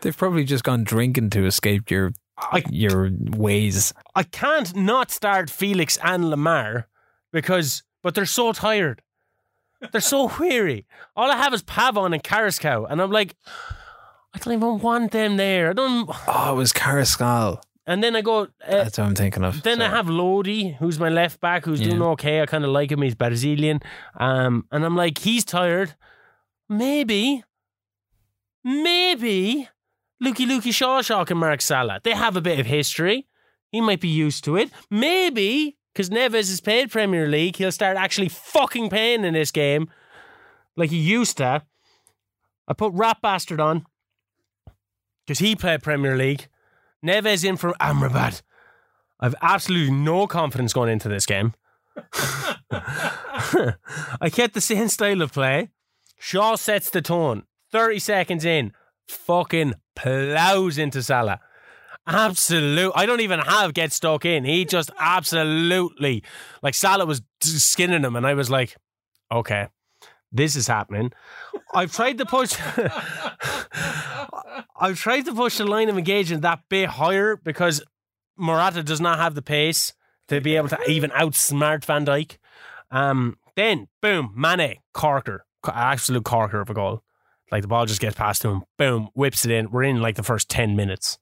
They've 0.00 0.16
probably 0.16 0.44
just 0.44 0.64
gone 0.64 0.84
drinking 0.84 1.30
to 1.30 1.44
escape 1.44 1.90
your 1.90 2.12
I, 2.38 2.62
your 2.70 3.10
ways. 3.12 3.92
I 4.14 4.22
can't 4.22 4.74
not 4.74 5.10
start 5.10 5.50
Felix 5.50 5.98
and 6.02 6.24
Lemar 6.24 6.84
because, 7.34 7.82
but 8.02 8.14
they're 8.14 8.24
so 8.24 8.52
tired. 8.52 9.02
They're 9.92 10.00
so 10.00 10.32
weary. 10.40 10.86
All 11.14 11.30
I 11.30 11.36
have 11.36 11.52
is 11.52 11.62
Pavon 11.62 12.14
and 12.14 12.22
Carrascow, 12.22 12.86
and 12.88 13.02
I'm 13.02 13.10
like, 13.10 13.36
I 14.34 14.38
don't 14.38 14.54
even 14.54 14.78
want 14.78 15.12
them 15.12 15.36
there. 15.36 15.70
I 15.70 15.72
don't. 15.74 16.08
Oh, 16.26 16.52
it 16.54 16.56
was 16.56 16.72
Carrascal. 16.72 17.60
And 17.86 18.02
then 18.02 18.16
I 18.16 18.22
go. 18.22 18.44
Uh, 18.44 18.46
That's 18.66 18.96
what 18.96 19.06
I'm 19.06 19.14
thinking 19.14 19.44
of. 19.44 19.62
then 19.62 19.82
I 19.82 19.90
have 19.90 20.08
Lodi, 20.08 20.72
who's 20.78 20.98
my 20.98 21.10
left 21.10 21.38
back, 21.40 21.66
who's 21.66 21.80
doing 21.82 22.00
okay. 22.00 22.40
I 22.40 22.46
kind 22.46 22.64
of 22.64 22.70
like 22.70 22.90
him. 22.90 23.02
He's 23.02 23.14
Brazilian. 23.14 23.80
Um, 24.18 24.66
and 24.72 24.84
I'm 24.86 24.96
like, 24.96 25.18
he's 25.18 25.44
tired. 25.44 25.94
Maybe, 26.66 27.44
maybe 28.64 29.68
Lukey 30.22 30.46
Lukey 30.46 30.72
Shawshaw 30.72 31.28
and 31.30 31.38
Mark 31.38 31.60
Salah. 31.60 32.00
They 32.02 32.12
have 32.12 32.36
a 32.36 32.40
bit 32.40 32.58
of 32.58 32.64
history. 32.66 33.26
He 33.70 33.80
might 33.82 34.00
be 34.00 34.08
used 34.08 34.44
to 34.44 34.56
it. 34.56 34.70
Maybe, 34.90 35.76
because 35.94 36.10
Neves 36.10 36.48
has 36.50 36.60
played 36.60 36.90
Premier 36.90 37.28
League, 37.28 37.56
he'll 37.56 37.70
start 37.70 37.96
actually 37.96 38.28
fucking 38.28 38.90
playing 38.90 39.24
in 39.24 39.34
this 39.34 39.52
game 39.52 39.88
like 40.76 40.90
he 40.90 40.98
used 40.98 41.36
to. 41.36 41.62
I 42.66 42.72
put 42.72 42.92
Rat 42.92 43.18
Bastard 43.22 43.60
on 43.60 43.86
because 45.24 45.38
he 45.38 45.54
played 45.54 45.82
Premier 45.82 46.16
League. 46.16 46.48
Neves 47.04 47.44
in 47.44 47.56
for 47.56 47.74
Amrabat. 47.74 48.42
I've 49.20 49.36
absolutely 49.40 49.94
no 49.94 50.26
confidence 50.26 50.72
going 50.72 50.90
into 50.90 51.08
this 51.08 51.26
game. 51.26 51.54
I 52.70 54.30
kept 54.32 54.54
the 54.54 54.60
same 54.60 54.88
style 54.88 55.22
of 55.22 55.32
play. 55.32 55.70
Shaw 56.18 56.56
sets 56.56 56.90
the 56.90 57.02
tone. 57.02 57.44
30 57.70 57.98
seconds 58.00 58.44
in, 58.44 58.72
fucking 59.06 59.74
plows 59.94 60.78
into 60.78 61.02
Salah. 61.02 61.40
Absolute. 62.06 62.92
I 62.94 63.06
don't 63.06 63.20
even 63.20 63.40
have 63.40 63.72
get 63.72 63.92
stuck 63.92 64.24
in. 64.24 64.44
He 64.44 64.64
just 64.64 64.90
absolutely, 64.98 66.22
like 66.62 66.74
Salah 66.74 67.06
was 67.06 67.22
skinning 67.40 68.04
him, 68.04 68.14
and 68.16 68.26
I 68.26 68.34
was 68.34 68.50
like, 68.50 68.76
okay, 69.32 69.68
this 70.30 70.56
is 70.56 70.66
happening. 70.66 71.12
I've 71.72 71.92
tried 71.92 72.18
to 72.18 72.26
push. 72.26 72.54
I've 74.76 74.98
tried 74.98 75.24
to 75.26 75.34
push 75.34 75.58
the 75.58 75.64
line 75.64 75.88
of 75.88 75.96
engagement 75.96 76.42
that 76.42 76.60
bit 76.68 76.90
higher 76.90 77.36
because 77.36 77.82
Morata 78.36 78.82
does 78.82 79.00
not 79.00 79.18
have 79.18 79.34
the 79.34 79.42
pace 79.42 79.94
to 80.28 80.40
be 80.40 80.56
able 80.56 80.68
to 80.68 80.78
even 80.88 81.10
outsmart 81.10 81.84
Van 81.84 82.04
Dijk. 82.04 82.38
Um, 82.90 83.38
then 83.56 83.88
boom, 84.02 84.32
Mane, 84.36 84.76
corker, 84.92 85.46
absolute 85.66 86.24
corker 86.24 86.60
of 86.60 86.68
a 86.68 86.74
goal. 86.74 87.02
Like 87.50 87.62
the 87.62 87.68
ball 87.68 87.86
just 87.86 88.00
gets 88.00 88.16
past 88.16 88.42
him, 88.42 88.64
boom, 88.76 89.08
whips 89.14 89.44
it 89.44 89.50
in. 89.52 89.70
We're 89.70 89.84
in 89.84 90.02
like 90.02 90.16
the 90.16 90.22
first 90.22 90.48
ten 90.48 90.76
minutes. 90.76 91.18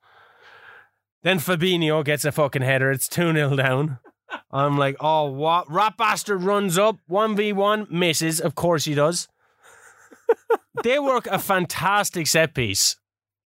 Then 1.22 1.38
Fabinho 1.38 2.04
gets 2.04 2.24
a 2.24 2.32
fucking 2.32 2.62
header. 2.62 2.90
It's 2.90 3.08
2 3.08 3.32
0 3.32 3.56
down. 3.56 3.98
I'm 4.50 4.76
like, 4.76 4.96
oh, 5.00 5.30
what? 5.30 5.70
Rat 5.70 5.96
bastard 5.96 6.42
runs 6.42 6.78
up, 6.78 6.96
1v1, 7.10 7.90
misses. 7.90 8.40
Of 8.40 8.54
course 8.54 8.84
he 8.84 8.94
does. 8.94 9.28
they 10.82 10.98
work 10.98 11.26
a 11.26 11.38
fantastic 11.38 12.26
set 12.26 12.54
piece. 12.54 12.96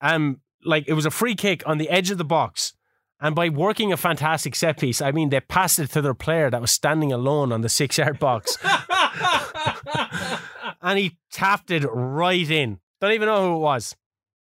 Um, 0.02 0.42
like 0.64 0.86
it 0.88 0.94
was 0.94 1.06
a 1.06 1.12
free 1.12 1.36
kick 1.36 1.64
on 1.68 1.78
the 1.78 1.90
edge 1.90 2.12
of 2.12 2.18
the 2.18 2.26
box. 2.26 2.74
And 3.22 3.36
by 3.36 3.50
working 3.50 3.92
a 3.92 3.98
fantastic 3.98 4.56
set 4.56 4.80
piece, 4.80 5.02
I 5.02 5.12
mean 5.12 5.30
they 5.30 5.42
passed 5.42 5.80
it 5.80 5.92
to 5.92 6.02
their 6.02 6.14
player 6.14 6.50
that 6.50 6.62
was 6.62 6.72
standing 6.72 7.12
alone 7.12 7.52
on 7.52 7.62
the 7.62 7.70
six 7.70 7.98
yard 7.98 8.18
box. 8.20 8.58
and 10.82 10.98
he 10.98 11.18
tapped 11.32 11.70
it 11.72 11.84
right 11.86 12.50
in. 12.50 12.80
Don't 13.02 13.12
even 13.12 13.28
know 13.28 13.46
who 13.46 13.56
it 13.58 13.60
was. 13.60 13.96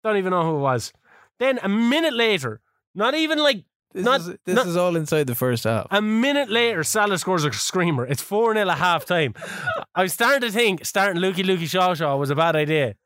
Don't 0.05 0.17
even 0.17 0.31
know 0.31 0.45
who 0.45 0.57
it 0.57 0.61
was. 0.61 0.93
Then 1.41 1.59
a 1.63 1.69
minute 1.69 2.15
later, 2.15 2.61
not 2.95 3.15
even 3.15 3.39
like 3.39 3.65
This, 3.95 4.05
not- 4.05 4.21
is, 4.21 4.27
this 4.45 4.55
not- 4.55 4.67
is 4.67 4.77
all 4.77 4.97
inside 4.97 5.27
the 5.27 5.35
first 5.35 5.65
half. 5.65 5.87
a 5.91 6.01
minute 6.03 6.51
later, 6.51 6.83
Salah 6.85 7.19
scores 7.19 7.45
a 7.45 7.53
screamer. 7.53 8.05
It's 8.07 8.23
4 8.23 8.55
0 8.55 8.69
at 8.69 8.79
half 8.79 9.05
time. 9.07 9.35
I 9.95 10.03
was 10.03 10.13
starting 10.13 10.43
to 10.43 10.51
think 10.53 10.85
starting 10.85 11.21
Lukey 11.23 11.45
Lukey 11.45 11.67
Shaw 11.69 11.95
Shaw 11.95 12.17
was 12.17 12.31
a 12.31 12.37
bad 12.37 12.57
idea. 12.57 12.95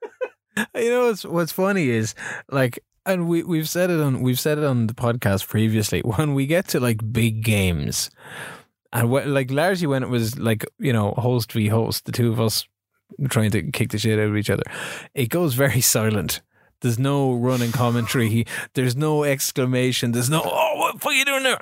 You 0.77 0.91
know 0.91 1.07
what's 1.07 1.25
what's 1.25 1.51
funny 1.53 1.89
is 1.89 2.15
like, 2.51 2.79
and 3.07 3.27
we 3.27 3.43
we've 3.43 3.69
said 3.69 3.89
it 3.91 4.01
on 4.01 4.21
we've 4.21 4.39
said 4.39 4.59
it 4.59 4.65
on 4.65 4.87
the 4.87 4.93
podcast 4.93 5.49
previously. 5.49 6.01
When 6.17 6.35
we 6.35 6.47
get 6.47 6.69
to 6.69 6.79
like 6.81 7.01
big 7.11 7.43
games, 7.43 8.11
and 8.93 9.09
wh- 9.09 9.27
like 9.27 9.51
largely 9.51 9.87
when 9.87 10.03
it 10.03 10.11
was 10.11 10.39
like 10.39 10.67
you 10.79 10.93
know 10.93 11.13
host 11.17 11.53
v 11.53 11.69
host, 11.69 12.05
the 12.05 12.13
two 12.13 12.31
of 12.31 12.39
us 12.39 12.67
trying 13.31 13.51
to 13.53 13.63
kick 13.73 13.93
the 13.93 13.99
shit 13.99 14.19
out 14.19 14.29
of 14.29 14.37
each 14.37 14.51
other, 14.51 14.65
it 15.15 15.31
goes 15.31 15.55
very 15.55 15.81
silent. 15.97 16.43
There's 16.83 16.99
no 16.99 17.33
running 17.33 17.73
commentary. 17.73 18.45
There's 18.75 18.95
no 18.97 19.25
exclamation. 19.25 20.13
There's 20.13 20.29
no 20.31 20.43
oh 20.45 20.77
what 20.77 21.01
fuck 21.01 21.13
are 21.13 21.15
you 21.15 21.25
doing 21.25 21.43
there? 21.45 21.59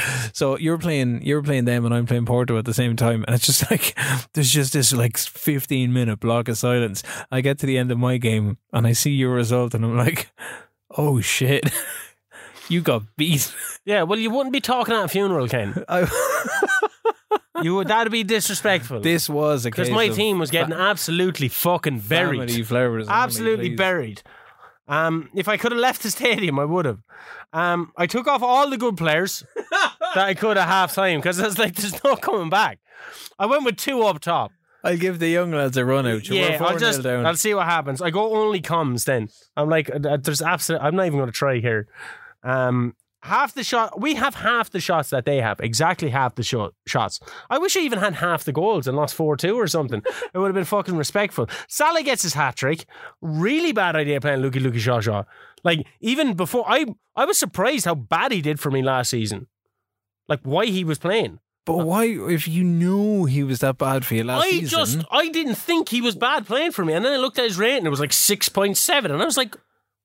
So 0.32 0.56
you're 0.58 0.78
playing 0.78 1.22
you're 1.22 1.42
playing 1.42 1.64
them 1.64 1.84
and 1.84 1.94
I'm 1.94 2.06
playing 2.06 2.26
Porto 2.26 2.58
at 2.58 2.64
the 2.64 2.74
same 2.74 2.96
time, 2.96 3.24
and 3.26 3.34
it's 3.34 3.46
just 3.46 3.70
like 3.70 3.96
there's 4.34 4.50
just 4.50 4.72
this 4.72 4.92
like 4.92 5.16
15 5.16 5.92
minute 5.92 6.20
block 6.20 6.48
of 6.48 6.58
silence. 6.58 7.02
I 7.30 7.40
get 7.40 7.58
to 7.60 7.66
the 7.66 7.78
end 7.78 7.90
of 7.90 7.98
my 7.98 8.16
game 8.18 8.58
and 8.72 8.86
I 8.86 8.92
see 8.92 9.12
your 9.12 9.32
result, 9.34 9.74
and 9.74 9.84
I'm 9.84 9.96
like, 9.96 10.30
oh 10.96 11.20
shit, 11.20 11.70
you 12.68 12.80
got 12.80 13.02
beat. 13.16 13.52
Yeah, 13.84 14.02
well, 14.02 14.18
you 14.18 14.30
wouldn't 14.30 14.52
be 14.52 14.60
talking 14.60 14.94
at 14.94 15.04
a 15.04 15.08
funeral, 15.08 15.48
Ken. 15.48 15.84
I, 15.88 16.02
You 17.62 17.74
would 17.76 17.88
that'd 17.88 18.10
be 18.12 18.24
disrespectful. 18.24 19.00
this 19.00 19.28
was 19.28 19.66
a 19.66 19.70
Because 19.70 19.88
case 19.88 19.94
my 19.94 20.04
of 20.04 20.16
team 20.16 20.38
was 20.38 20.50
getting 20.50 20.72
absolutely 20.74 21.48
fucking 21.48 22.00
buried. 22.00 22.48
family 22.48 22.62
flowers. 22.62 23.06
only, 23.08 23.12
Absolutely 23.22 23.68
please. 23.70 23.76
buried. 23.76 24.22
Um, 24.88 25.28
if 25.34 25.46
I 25.48 25.56
could 25.56 25.72
have 25.72 25.80
left 25.80 26.02
the 26.02 26.10
stadium, 26.10 26.58
I 26.58 26.64
would 26.64 26.84
have. 26.84 26.98
Um, 27.52 27.92
I 27.96 28.06
took 28.06 28.26
off 28.26 28.42
all 28.42 28.68
the 28.70 28.76
good 28.78 28.96
players 28.96 29.44
that 30.14 30.16
I 30.16 30.34
could 30.34 30.56
at 30.58 30.66
half 30.68 30.94
time 30.94 31.18
because 31.20 31.38
I 31.40 31.44
was 31.46 31.58
like, 31.58 31.74
there's 31.76 32.02
no 32.04 32.16
coming 32.16 32.50
back. 32.50 32.78
I 33.38 33.46
went 33.46 33.64
with 33.64 33.76
two 33.76 34.02
up 34.02 34.20
top. 34.20 34.52
I'll 34.82 34.96
give 34.96 35.18
the 35.18 35.28
young 35.28 35.52
lads 35.52 35.76
a 35.76 35.84
run 35.84 36.06
out. 36.06 36.26
yeah, 36.28 36.56
I'll 36.60 36.76
4-0 36.76 36.80
just 36.80 37.02
down. 37.02 37.26
I'll 37.26 37.36
see 37.36 37.52
what 37.54 37.66
happens. 37.66 38.00
I 38.00 38.10
go 38.10 38.34
only 38.34 38.60
comes 38.60 39.04
then. 39.04 39.28
I'm 39.56 39.68
like, 39.68 39.90
uh, 39.94 40.16
there's 40.16 40.40
absolute. 40.42 40.80
I'm 40.80 40.96
not 40.96 41.06
even 41.06 41.18
going 41.18 41.30
to 41.30 41.36
try 41.36 41.58
here. 41.60 41.86
Um, 42.42 42.94
half 43.22 43.54
the 43.54 43.62
shot. 43.64 44.00
We 44.00 44.14
have 44.14 44.34
half 44.36 44.70
the 44.70 44.80
shots 44.80 45.10
that 45.10 45.24
they 45.24 45.40
have. 45.40 45.60
Exactly 45.60 46.10
half 46.10 46.34
the 46.34 46.42
shot 46.42 46.74
shots. 46.86 47.20
I 47.48 47.58
wish 47.58 47.76
I 47.76 47.80
even 47.80 47.98
had 47.98 48.14
half 48.14 48.44
the 48.44 48.52
goals 48.52 48.86
and 48.86 48.96
lost 48.96 49.14
four 49.14 49.36
two 49.36 49.56
or 49.56 49.66
something. 49.66 50.02
it 50.34 50.38
would 50.38 50.46
have 50.46 50.54
been 50.54 50.64
fucking 50.64 50.96
respectful. 50.96 51.48
Salah 51.68 52.02
gets 52.02 52.22
his 52.22 52.34
hat 52.34 52.56
trick. 52.56 52.84
Really 53.20 53.72
bad 53.72 53.96
idea 53.96 54.20
playing 54.20 54.40
Lukey 54.40 54.60
Lukey 54.60 54.78
Shaw 54.78 55.00
Shaw. 55.00 55.24
Like 55.62 55.86
even 56.00 56.34
before, 56.34 56.64
I 56.68 56.86
I 57.16 57.24
was 57.24 57.38
surprised 57.38 57.84
how 57.84 57.94
bad 57.94 58.32
he 58.32 58.40
did 58.40 58.58
for 58.58 58.70
me 58.70 58.82
last 58.82 59.10
season. 59.10 59.46
Like 60.28 60.40
why 60.42 60.66
he 60.66 60.84
was 60.84 60.98
playing. 60.98 61.40
but 61.66 61.74
uh, 61.78 61.84
why, 61.84 62.04
if 62.06 62.48
you 62.48 62.64
knew 62.64 63.24
he 63.26 63.42
was 63.42 63.58
that 63.58 63.76
bad 63.76 64.06
for 64.06 64.14
you 64.14 64.24
last 64.24 64.44
I 64.44 64.50
season? 64.50 64.78
I 64.78 64.82
just 64.82 65.06
I 65.10 65.28
didn't 65.28 65.56
think 65.56 65.88
he 65.90 66.00
was 66.00 66.14
bad 66.14 66.46
playing 66.46 66.72
for 66.72 66.84
me, 66.84 66.94
and 66.94 67.04
then 67.04 67.12
I 67.12 67.16
looked 67.16 67.38
at 67.38 67.44
his 67.44 67.58
rating. 67.58 67.84
It 67.84 67.90
was 67.90 68.00
like 68.00 68.12
six 68.12 68.48
point 68.48 68.76
seven, 68.78 69.10
and 69.10 69.20
I 69.20 69.24
was 69.26 69.36
like, 69.36 69.54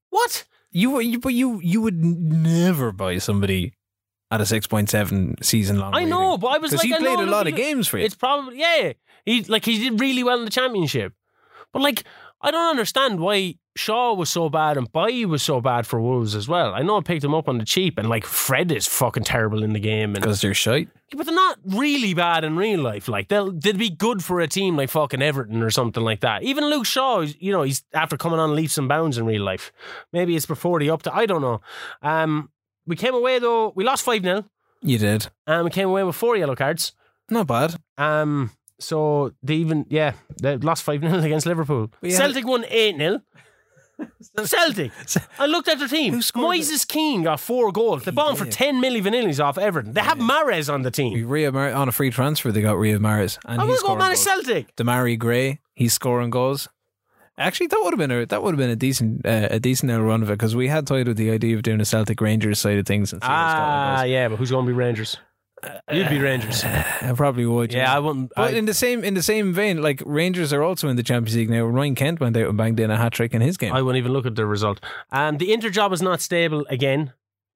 "What? 0.09 0.43
You, 0.71 0.99
you, 0.99 1.19
but 1.19 1.33
you, 1.33 1.59
you 1.61 1.81
would 1.81 2.03
never 2.03 2.91
buy 2.91 3.17
somebody 3.17 3.73
at 4.31 4.41
a 4.41 4.45
six 4.45 4.67
point 4.67 4.89
seven 4.89 5.35
season 5.41 5.79
long. 5.79 5.93
I 5.95 6.03
know, 6.03 6.37
but 6.37 6.47
I 6.47 6.57
was 6.57 6.73
like, 6.73 6.81
he 6.81 6.93
I 6.93 6.97
played 6.97 7.19
know, 7.19 7.25
a 7.25 7.31
lot 7.31 7.47
of 7.47 7.55
games 7.55 7.87
for 7.87 7.97
you. 7.97 8.05
It's 8.05 8.15
probably 8.15 8.59
yeah. 8.59 8.93
He 9.25 9.43
like 9.43 9.65
he 9.65 9.79
did 9.79 9.99
really 9.99 10.23
well 10.23 10.37
in 10.39 10.45
the 10.45 10.51
championship, 10.51 11.13
but 11.71 11.81
like 11.81 12.03
I 12.41 12.51
don't 12.51 12.69
understand 12.69 13.19
why 13.19 13.55
Shaw 13.77 14.13
was 14.13 14.29
so 14.29 14.49
bad 14.49 14.77
and 14.77 14.91
Bailly 14.91 15.25
was 15.25 15.43
so 15.43 15.59
bad 15.59 15.85
for 15.85 15.99
Wolves 16.01 16.33
as 16.33 16.47
well. 16.47 16.73
I 16.73 16.81
know 16.81 16.97
I 16.97 17.01
picked 17.01 17.23
him 17.25 17.33
up 17.35 17.49
on 17.49 17.57
the 17.57 17.65
cheap, 17.65 17.97
and 17.97 18.07
like 18.07 18.23
Fred 18.25 18.71
is 18.71 18.87
fucking 18.87 19.23
terrible 19.25 19.63
in 19.63 19.73
the 19.73 19.79
game, 19.81 20.15
and 20.15 20.15
Because 20.15 20.39
they're 20.41 20.53
shite. 20.53 20.87
but 21.15 21.25
they're 21.25 21.35
not 21.35 21.59
really 21.65 22.13
bad 22.13 22.43
in 22.45 22.55
real 22.55 22.79
life. 22.81 23.07
Like 23.09 23.27
they'll 23.27 23.51
they'd 23.51 23.77
be 23.77 23.89
good 23.89 24.23
for 24.23 24.39
a 24.39 24.47
team 24.47 24.77
like 24.77 24.89
fucking 24.89 25.21
Everton 25.21 25.61
or 25.61 25.69
something 25.71 26.03
like 26.03 26.21
that. 26.21 26.43
Even 26.43 26.65
Luke 26.69 26.85
Shaw, 26.85 27.21
you 27.39 27.51
know, 27.51 27.63
he's 27.63 27.83
after 27.93 28.15
coming 28.17 28.39
on 28.39 28.55
leaps 28.55 28.77
and 28.77 28.87
bounds 28.87 29.17
in 29.17 29.25
real 29.25 29.43
life. 29.43 29.73
Maybe 30.13 30.35
it's 30.37 30.45
before 30.45 30.79
the 30.79 30.89
up 30.89 31.03
to 31.03 31.13
I 31.13 31.25
don't 31.25 31.41
know. 31.41 31.59
Um, 32.01 32.49
we 32.87 32.95
came 32.95 33.13
away 33.13 33.39
though. 33.39 33.73
We 33.75 33.83
lost 33.83 34.03
five 34.05 34.21
0 34.23 34.45
You 34.83 34.97
did. 34.97 35.27
and 35.47 35.65
we 35.65 35.69
came 35.69 35.89
away 35.89 36.03
with 36.03 36.15
four 36.15 36.37
yellow 36.37 36.55
cards. 36.55 36.93
Not 37.29 37.47
bad. 37.47 37.75
Um, 37.97 38.51
so 38.79 39.31
they 39.43 39.55
even 39.55 39.85
yeah 39.89 40.13
they 40.41 40.55
lost 40.57 40.83
five 40.83 41.01
0 41.01 41.19
against 41.23 41.45
Liverpool. 41.45 41.91
Yeah. 42.01 42.15
Celtic 42.17 42.45
won 42.47 42.63
eight 42.69 42.95
0 42.97 43.19
Celtic. 44.45 44.91
I 45.39 45.45
looked 45.45 45.67
at 45.67 45.79
their 45.79 45.87
team. 45.87 46.15
Moises 46.15 46.87
Kean 46.87 47.23
got 47.23 47.39
four 47.39 47.71
goals. 47.71 48.03
They 48.03 48.11
bought 48.11 48.31
him 48.31 48.45
for. 48.45 48.51
10 48.51 48.79
million 48.81 49.03
vanillis 49.03 49.43
off 49.43 49.57
Everton. 49.57 49.93
They 49.93 50.01
have 50.01 50.17
Mahrez 50.17 50.71
on 50.73 50.81
the 50.81 50.91
team. 50.91 51.27
Ria 51.27 51.51
Mar- 51.51 51.71
on 51.71 51.87
a 51.87 51.91
free 51.91 52.09
transfer, 52.09 52.51
they 52.51 52.61
got 52.61 52.75
Riyad 52.75 52.99
Mahrez, 52.99 53.37
and 53.45 53.61
I'm 53.61 53.67
he's 53.67 53.81
going 53.81 53.97
to 53.99 53.99
go 53.99 53.99
scoring 53.99 53.99
man 53.99 54.09
goals. 54.11 54.23
Celtic. 54.23 54.75
Demarai 54.75 55.17
Gray, 55.19 55.59
he's 55.73 55.93
scoring 55.93 56.29
goals. 56.29 56.67
Actually, 57.37 57.67
that 57.67 57.79
would 57.83 57.91
have 57.93 57.97
been 57.99 58.11
a 58.11 58.25
that 58.27 58.41
would 58.43 58.51
have 58.53 58.57
been 58.57 58.69
a 58.69 58.77
decent 58.77 59.25
uh, 59.25 59.49
a 59.51 59.59
decent 59.59 59.91
little 59.91 60.05
run 60.05 60.21
of 60.23 60.29
it 60.29 60.33
because 60.33 60.55
we 60.55 60.69
had 60.69 60.87
toyed 60.87 61.07
with 61.07 61.17
the 61.17 61.31
idea 61.31 61.53
of 61.55 61.63
doing 61.63 61.81
a 61.81 61.85
Celtic 61.85 62.21
Rangers 62.21 62.59
side 62.59 62.77
of 62.77 62.85
things. 62.85 63.11
And 63.11 63.21
see 63.21 63.27
how 63.27 63.49
Scotland 63.49 63.99
Ah, 63.99 64.03
yeah, 64.03 64.29
but 64.29 64.37
who's 64.37 64.51
going 64.51 64.65
to 64.65 64.69
be 64.71 64.73
Rangers? 64.73 65.17
You'd 65.91 66.09
be 66.09 66.19
Rangers. 66.19 66.63
I 66.65 67.13
probably 67.15 67.45
would. 67.45 67.73
Yeah, 67.73 67.93
I 67.95 67.99
wouldn't. 67.99 68.31
But 68.35 68.53
I, 68.53 68.57
in 68.57 68.65
the 68.65 68.73
same 68.73 69.03
in 69.03 69.13
the 69.13 69.23
same 69.23 69.53
vein, 69.53 69.81
like 69.81 70.01
Rangers 70.05 70.53
are 70.53 70.61
also 70.63 70.87
in 70.89 70.95
the 70.95 71.03
Champions 71.03 71.35
League 71.35 71.49
now. 71.49 71.63
Ryan 71.65 71.95
Kent 71.95 72.19
went 72.19 72.37
out 72.37 72.47
and 72.49 72.57
banged 72.57 72.79
in 72.79 72.91
a 72.91 72.97
hat 72.97 73.13
trick 73.13 73.33
in 73.33 73.41
his 73.41 73.57
game. 73.57 73.73
I 73.73 73.81
wouldn't 73.81 73.97
even 73.97 74.13
look 74.13 74.25
at 74.25 74.35
the 74.35 74.45
result. 74.45 74.79
And 75.11 75.39
the 75.39 75.53
Inter 75.53 75.69
job 75.69 75.91
is 75.93 76.01
not 76.01 76.21
stable 76.21 76.65
again. 76.69 77.13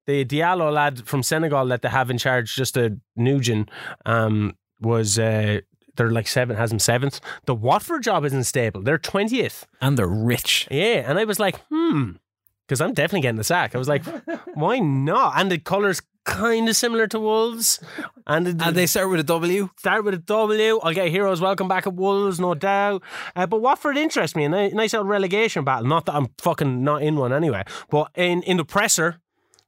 The 0.07 0.25
Diallo 0.25 0.73
lad 0.73 1.07
from 1.07 1.21
Senegal 1.21 1.67
that 1.67 1.83
they 1.83 1.89
have 1.89 2.09
in 2.09 2.17
charge, 2.17 2.55
just 2.55 2.75
a 2.77 2.97
Nugent, 3.15 3.69
um, 4.07 4.55
was 4.79 5.19
uh, 5.19 5.59
they're 5.95 6.09
like 6.09 6.27
seven, 6.27 6.55
has 6.55 6.71
him 6.71 6.79
seventh. 6.79 7.19
The 7.45 7.53
Watford 7.53 8.01
job 8.03 8.25
isn't 8.25 8.45
stable. 8.45 8.81
They're 8.81 8.97
twentieth. 8.97 9.67
and 9.81 9.97
they're 9.97 10.07
rich. 10.07 10.67
Yeah, 10.71 11.03
and 11.07 11.19
I 11.19 11.25
was 11.25 11.39
like, 11.39 11.59
hmm, 11.69 12.11
because 12.69 12.81
I'm 12.81 12.93
definitely 12.93 13.21
getting 13.21 13.37
the 13.37 13.43
sack. 13.43 13.73
I 13.73 13.79
was 13.79 13.89
like, 13.89 14.03
why 14.53 14.77
not? 14.77 15.33
And 15.37 15.51
the 15.51 15.57
colours 15.57 16.03
kind 16.23 16.69
of 16.69 16.75
similar 16.75 17.07
to 17.07 17.19
Wolves, 17.19 17.79
and, 18.27 18.45
the, 18.45 18.63
And 18.63 18.75
they 18.75 18.85
start 18.85 19.09
with 19.09 19.19
a 19.19 19.23
W. 19.23 19.71
start 19.79 20.05
with 20.05 20.13
a 20.13 20.19
W. 20.19 20.79
I'll 20.83 20.93
get 20.93 21.07
heroes 21.07 21.41
welcome 21.41 21.67
back 21.67 21.87
at 21.87 21.95
Wolves, 21.95 22.39
no 22.39 22.53
doubt. 22.53 23.01
Uh, 23.35 23.47
but 23.47 23.61
Watford 23.61 23.97
interests 23.97 24.35
me. 24.35 24.43
A 24.45 24.49
ni- 24.49 24.69
nice 24.69 24.93
little 24.93 25.07
relegation 25.07 25.63
battle. 25.63 25.87
Not 25.87 26.05
that 26.05 26.13
I'm 26.13 26.27
fucking 26.37 26.83
not 26.83 27.01
in 27.01 27.15
one 27.15 27.33
anyway. 27.33 27.63
But 27.89 28.11
in, 28.13 28.43
in 28.43 28.57
the 28.57 28.65
presser, 28.65 29.19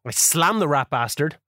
I 0.05 0.11
slammed 0.11 0.61
the 0.61 0.67
rat 0.67 0.91
bastard. 0.91 1.39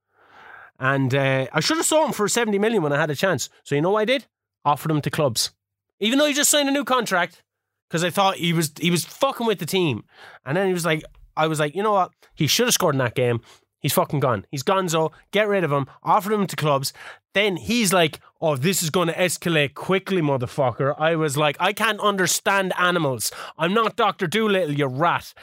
And 0.80 1.14
uh, 1.14 1.46
I 1.54 1.60
should 1.60 1.78
have 1.78 1.86
sold 1.86 2.08
him 2.08 2.14
for 2.14 2.28
70 2.28 2.58
million 2.58 2.82
when 2.82 2.92
I 2.92 3.00
had 3.00 3.12
a 3.12 3.16
chance. 3.16 3.48
So 3.64 3.76
you 3.76 3.82
know 3.82 3.92
what 3.92 4.02
I 4.02 4.06
did? 4.06 4.26
Offered 4.66 4.90
him 4.90 5.02
to 5.02 5.12
clubs. 5.12 5.52
Even 6.00 6.18
though 6.18 6.26
he 6.26 6.34
just 6.34 6.50
signed 6.50 6.68
a 6.68 6.72
new 6.72 6.84
contract. 6.84 7.44
Because 7.88 8.04
I 8.04 8.10
thought 8.10 8.38
he 8.38 8.54
was 8.54 8.72
he 8.80 8.90
was 8.90 9.06
fucking 9.06 9.46
with 9.46 9.60
the 9.60 9.68
team. 9.68 10.04
And 10.44 10.58
then 10.58 10.66
he 10.66 10.74
was 10.74 10.84
like, 10.84 11.04
I 11.36 11.48
was 11.48 11.60
like, 11.60 11.76
you 11.76 11.84
know 11.84 11.94
what? 11.94 12.12
He 12.36 12.48
should 12.48 12.68
have 12.68 12.74
scored 12.74 12.96
in 12.96 13.00
that 13.00 13.16
game. 13.16 13.42
He's 13.84 13.94
fucking 13.94 14.22
gone. 14.22 14.46
He's 14.50 14.64
gone, 14.64 14.88
so 14.88 15.12
get 15.32 15.50
rid 15.50 15.66
of 15.66 15.72
him. 15.72 15.88
Offered 16.04 16.32
him 16.32 16.48
to 16.48 16.56
clubs. 16.56 16.94
Then 17.34 17.58
he's 17.58 17.92
like, 17.92 18.22
oh, 18.40 18.56
this 18.56 18.82
is 18.82 18.90
going 18.90 19.10
to 19.10 19.14
escalate 19.14 19.74
quickly, 19.74 20.22
motherfucker. 20.22 20.96
I 20.98 21.18
was 21.18 21.36
like, 21.36 21.58
I 21.60 21.74
can't 21.74 22.00
understand 22.00 22.72
animals. 22.78 23.30
I'm 23.58 23.74
not 23.74 23.98
Dr. 23.98 24.26
Dolittle, 24.26 24.74
you 24.74 24.86
rat. 24.86 25.34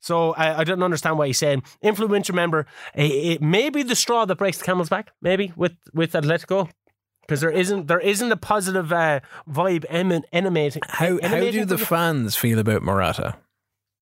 So 0.00 0.32
I, 0.32 0.60
I 0.60 0.64
didn't 0.64 0.82
understand 0.82 1.18
what 1.18 1.26
he's 1.26 1.36
saying. 1.36 1.62
Influential 1.82 2.34
member, 2.34 2.66
it, 2.94 3.10
it 3.10 3.42
may 3.42 3.68
be 3.68 3.82
the 3.82 3.96
straw 3.96 4.24
that 4.24 4.36
breaks 4.36 4.56
the 4.56 4.64
camel's 4.64 4.88
back, 4.88 5.10
maybe, 5.20 5.52
with, 5.54 5.76
with 5.92 6.12
Atletico. 6.12 6.70
Because 7.22 7.42
there 7.42 7.50
isn't 7.50 7.86
there 7.86 8.00
isn't 8.00 8.32
a 8.32 8.36
positive 8.36 8.92
uh, 8.92 9.20
vibe 9.48 9.84
emin- 9.88 10.24
emanating. 10.32 10.82
How 10.88 11.16
how 11.22 11.38
do 11.38 11.64
the 11.64 11.78
fans 11.78 12.34
feel 12.34 12.58
about 12.58 12.82
Morata? 12.82 13.36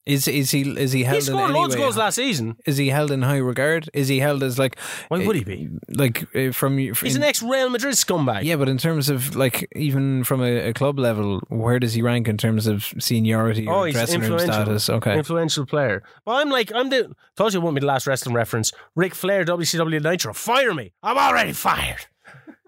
Is 0.09 0.27
is 0.27 0.51
he 0.53 0.63
is 0.63 0.93
he 0.93 1.03
held 1.05 1.17
He 1.17 1.21
scored 1.21 1.51
any 1.51 1.59
loads 1.59 1.75
of 1.75 1.81
goals 1.81 1.99
last 1.99 2.15
season. 2.15 2.57
Is 2.65 2.79
he 2.79 2.89
held 2.89 3.11
in 3.11 3.21
high 3.21 3.37
regard? 3.37 3.91
Is 3.93 4.09
he 4.09 4.21
held 4.21 4.43
as 4.43 4.59
like? 4.59 4.79
Why 5.09 5.27
would 5.27 5.37
he 5.37 5.45
be? 5.45 5.69
Like 5.91 6.35
uh, 6.35 6.51
from 6.53 6.79
you? 6.79 6.95
He's 6.95 7.15
an 7.15 7.23
ex 7.23 7.43
Real 7.43 7.69
Madrid 7.69 7.93
scumbag. 7.93 8.45
Yeah, 8.45 8.57
but 8.57 8.71
in 8.71 8.79
terms 8.79 9.11
of 9.11 9.37
like 9.37 9.69
even 9.77 10.25
from 10.25 10.43
a, 10.43 10.71
a 10.71 10.73
club 10.73 10.99
level, 10.99 11.41
where 11.49 11.79
does 11.79 11.93
he 11.93 12.01
rank 12.01 12.27
in 12.27 12.39
terms 12.39 12.67
of 12.67 12.91
seniority 12.99 13.69
Oh, 13.69 13.81
or 13.81 13.87
he's 13.87 13.95
dressing 13.95 14.23
room 14.23 14.39
status? 14.39 14.89
Okay, 14.89 15.15
Influential 15.19 15.67
player. 15.67 16.03
But 16.25 16.37
I'm 16.37 16.49
like, 16.49 16.73
I'm 16.75 16.89
the. 16.89 17.15
Told 17.37 17.53
you 17.53 17.61
it 17.61 17.63
won't 17.63 17.75
be 17.75 17.81
the 17.81 17.87
last 17.87 18.07
wrestling 18.07 18.35
reference. 18.35 18.73
Ric 18.97 19.15
Flair, 19.15 19.45
WCW 19.45 20.03
Nitro, 20.03 20.33
fire 20.33 20.73
me. 20.73 20.95
I'm 21.03 21.19
already 21.19 21.53
fired. 21.53 22.07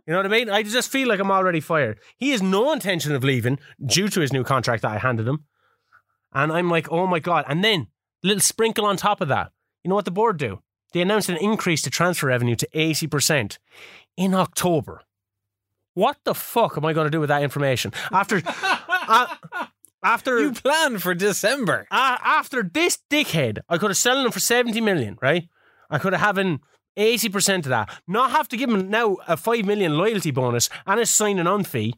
You 0.07 0.13
know 0.13 0.19
what 0.19 0.27
I 0.27 0.29
mean? 0.29 0.51
I 0.51 0.63
just 0.63 0.91
feel 0.91 1.09
like 1.09 1.21
I'm 1.21 1.31
already 1.31 1.61
fired. 1.61 2.01
He 2.17 2.33
has 2.33 2.43
no 2.43 2.73
intention 2.73 3.15
of 3.15 3.25
leaving 3.25 3.59
due 3.87 4.09
to 4.09 4.21
his 4.21 4.33
new 4.33 4.45
contract 4.45 4.83
that 4.83 4.91
I 4.91 4.99
handed 4.99 5.27
him. 5.29 5.45
And 6.33 6.53
I'm 6.53 6.71
like, 6.71 6.91
oh 6.91 7.07
my 7.07 7.19
God. 7.19 7.45
And 7.49 7.65
then, 7.65 7.89
little 8.23 8.41
sprinkle 8.41 8.87
on 8.87 8.97
top 8.97 9.21
of 9.21 9.29
that. 9.29 9.53
You 9.85 9.89
know 9.89 9.95
what 9.95 10.05
the 10.05 10.11
board 10.11 10.39
do? 10.39 10.61
They 10.93 11.01
announced 11.01 11.29
an 11.29 11.37
increase 11.37 11.83
to 11.83 11.91
transfer 11.91 12.27
revenue 12.27 12.57
to 12.57 12.69
80% 12.75 13.59
in 14.17 14.35
October. 14.35 15.03
What 15.95 16.19
the 16.25 16.35
fuck 16.35 16.77
am 16.77 16.85
I 16.85 16.93
going 16.93 17.07
to 17.07 17.11
do 17.11 17.21
with 17.21 17.29
that 17.29 17.43
information? 17.43 17.93
After. 18.13 18.43
uh, 18.47 19.27
after 20.03 20.41
you 20.41 20.53
plan 20.53 20.99
for 20.99 21.15
December. 21.15 21.87
uh, 21.91 22.17
after 22.23 22.63
this 22.63 22.99
dickhead, 23.11 23.59
I 23.69 23.77
could 23.77 23.91
have 23.91 23.99
sold 23.99 24.25
him 24.25 24.33
for 24.33 24.41
70 24.41 24.81
million, 24.81 25.19
right? 25.21 25.49
I 25.91 25.99
could 25.99 26.13
have 26.15 26.23
having 26.23 26.61
80% 26.97 27.59
of 27.59 27.65
that. 27.65 27.91
Not 28.07 28.31
have 28.31 28.49
to 28.49 28.57
give 28.57 28.71
him 28.71 28.89
now 28.89 29.19
a 29.29 29.37
5 29.37 29.65
million 29.65 29.97
loyalty 29.97 30.31
bonus 30.31 30.69
and 30.87 31.01
a 31.01 31.07
signing 31.07 31.47
on 31.47 31.65
fee. 31.65 31.95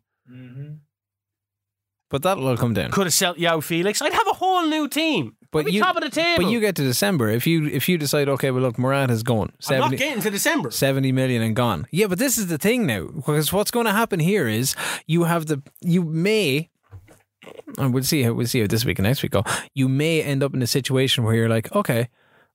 But 2.12 2.20
that'll 2.22 2.46
all 2.46 2.58
come 2.58 2.74
down. 2.74 2.90
Could 2.90 3.06
have 3.06 3.14
sold 3.14 3.38
João 3.38 3.62
Felix. 3.62 4.02
I'd 4.02 4.12
have 4.12 4.28
a 4.28 4.34
whole 4.34 4.66
new 4.66 4.86
team. 4.86 5.34
But 5.50 5.66
I'd 5.66 5.72
you- 5.72 5.80
top 5.80 5.96
of 5.96 6.02
the 6.02 6.10
table. 6.10 6.44
But 6.44 6.52
you 6.52 6.60
get 6.60 6.76
to 6.76 6.82
December 6.82 7.30
if 7.30 7.46
you 7.46 7.66
if 7.66 7.88
you 7.88 7.96
decide 7.96 8.28
okay, 8.28 8.50
well 8.50 8.60
look, 8.62 8.78
Morata's 8.78 9.22
gone 9.22 9.48
I'm 9.48 9.62
70, 9.62 9.80
not 9.80 9.98
getting 9.98 10.22
to 10.22 10.30
December. 10.30 10.70
70 10.70 11.10
million 11.10 11.40
and 11.40 11.56
gone. 11.56 11.86
Yeah, 11.90 12.08
but 12.08 12.18
this 12.18 12.36
is 12.36 12.48
the 12.48 12.58
thing 12.58 12.86
now 12.86 13.06
because 13.06 13.50
what's 13.50 13.70
going 13.70 13.86
to 13.86 13.92
happen 13.92 14.20
here 14.20 14.46
is 14.46 14.76
you 15.06 15.24
have 15.24 15.46
the 15.46 15.62
you 15.80 16.02
may. 16.04 16.68
And 17.78 17.94
we'll 17.94 18.04
see 18.04 18.22
how 18.22 18.34
we'll 18.34 18.46
see 18.46 18.60
how 18.60 18.66
this 18.66 18.84
week 18.84 18.98
and 18.98 19.06
next 19.08 19.22
week 19.22 19.32
go. 19.32 19.42
You 19.74 19.88
may 19.88 20.22
end 20.22 20.42
up 20.42 20.52
in 20.52 20.60
a 20.60 20.66
situation 20.66 21.24
where 21.24 21.34
you're 21.34 21.48
like, 21.48 21.74
okay, 21.74 22.08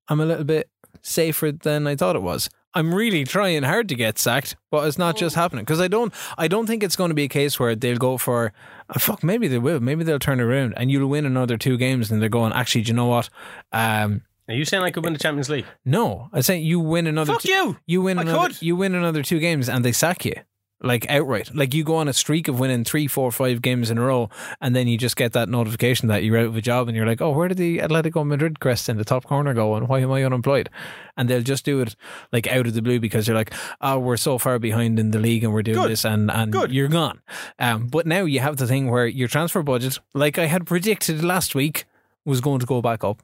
I'm 0.07 0.19
a 0.19 0.25
little 0.25 0.45
bit 0.45 0.69
safer 1.01 1.51
than 1.51 1.87
I 1.87 1.95
thought 1.95 2.15
it 2.15 2.21
was. 2.21 2.47
I'm 2.77 2.93
really 2.93 3.23
trying 3.23 3.63
hard 3.63 3.89
to 3.89 3.95
get 3.95 4.19
sacked, 4.19 4.55
but 4.71 4.87
it's 4.87 4.97
not 4.97 5.17
just 5.17 5.35
happening 5.35 5.65
because 5.65 5.81
I 5.81 5.87
don't. 5.87 6.13
I 6.37 6.47
don't 6.47 6.67
think 6.67 6.83
it's 6.83 6.95
going 6.95 7.09
to 7.09 7.15
be 7.15 7.23
a 7.23 7.27
case 7.27 7.59
where 7.59 7.75
they'll 7.75 7.97
go 7.97 8.17
for. 8.17 8.53
Uh, 8.89 8.99
fuck, 8.99 9.23
maybe 9.23 9.47
they 9.47 9.57
will. 9.57 9.79
Maybe 9.79 10.03
they'll 10.03 10.19
turn 10.19 10.39
around 10.39 10.73
and 10.77 10.91
you'll 10.91 11.09
win 11.09 11.25
another 11.25 11.57
two 11.57 11.77
games, 11.77 12.11
and 12.11 12.21
they're 12.21 12.29
going. 12.29 12.53
Actually, 12.53 12.83
do 12.83 12.89
you 12.89 12.93
know 12.95 13.07
what? 13.07 13.29
Um, 13.71 14.21
Are 14.47 14.53
you 14.53 14.63
saying 14.63 14.83
I 14.83 14.91
could 14.91 15.03
win 15.03 15.13
the 15.13 15.19
Champions 15.19 15.49
League? 15.49 15.65
no, 15.85 16.29
I 16.31 16.41
say 16.41 16.59
you 16.59 16.79
win 16.79 17.07
another. 17.07 17.33
Fuck 17.33 17.41
two, 17.41 17.49
you. 17.49 17.77
You 17.87 18.01
win 18.03 18.19
I 18.19 18.21
another. 18.21 18.47
could. 18.49 18.61
You 18.61 18.75
win 18.75 18.93
another 18.95 19.23
two 19.23 19.39
games, 19.39 19.67
and 19.69 19.83
they 19.83 19.91
sack 19.91 20.23
you. 20.23 20.35
Like 20.81 21.09
outright. 21.09 21.55
Like 21.55 21.73
you 21.73 21.83
go 21.83 21.95
on 21.95 22.07
a 22.07 22.13
streak 22.13 22.47
of 22.47 22.59
winning 22.59 22.83
three, 22.83 23.07
four, 23.07 23.31
five 23.31 23.61
games 23.61 23.89
in 23.89 23.97
a 23.97 24.01
row, 24.01 24.29
and 24.61 24.75
then 24.75 24.87
you 24.87 24.97
just 24.97 25.15
get 25.15 25.33
that 25.33 25.49
notification 25.49 26.07
that 26.09 26.23
you're 26.23 26.37
out 26.37 26.45
of 26.45 26.55
a 26.55 26.61
job, 26.61 26.87
and 26.87 26.95
you're 26.95 27.05
like, 27.05 27.21
oh, 27.21 27.31
where 27.31 27.47
did 27.47 27.57
the 27.57 27.79
Atletico 27.79 28.25
Madrid 28.25 28.59
crest 28.59 28.87
in 28.89 28.97
the 28.97 29.03
top 29.03 29.25
corner 29.25 29.53
go, 29.53 29.75
and 29.75 29.87
why 29.87 29.99
am 29.99 30.11
I 30.11 30.23
unemployed? 30.23 30.69
And 31.15 31.27
they'll 31.27 31.41
just 31.41 31.65
do 31.65 31.81
it 31.81 31.95
like 32.31 32.47
out 32.47 32.67
of 32.67 32.73
the 32.73 32.81
blue 32.81 32.99
because 32.99 33.27
you're 33.27 33.37
like, 33.37 33.53
oh, 33.81 33.97
we're 33.97 34.17
so 34.17 34.37
far 34.37 34.59
behind 34.59 34.99
in 34.99 35.11
the 35.11 35.19
league, 35.19 35.43
and 35.43 35.53
we're 35.53 35.63
doing 35.63 35.77
Good. 35.77 35.91
this, 35.91 36.05
and 36.05 36.29
and 36.29 36.51
Good. 36.51 36.71
you're 36.71 36.87
gone. 36.87 37.21
Um, 37.57 37.87
but 37.87 38.05
now 38.05 38.25
you 38.25 38.39
have 38.39 38.57
the 38.57 38.67
thing 38.67 38.89
where 38.89 39.07
your 39.07 39.27
transfer 39.27 39.63
budget, 39.63 39.99
like 40.13 40.37
I 40.37 40.45
had 40.45 40.65
predicted 40.65 41.23
last 41.23 41.55
week, 41.55 41.85
was 42.25 42.39
going 42.41 42.59
to 42.59 42.65
go 42.65 42.81
back 42.81 43.03
up. 43.03 43.23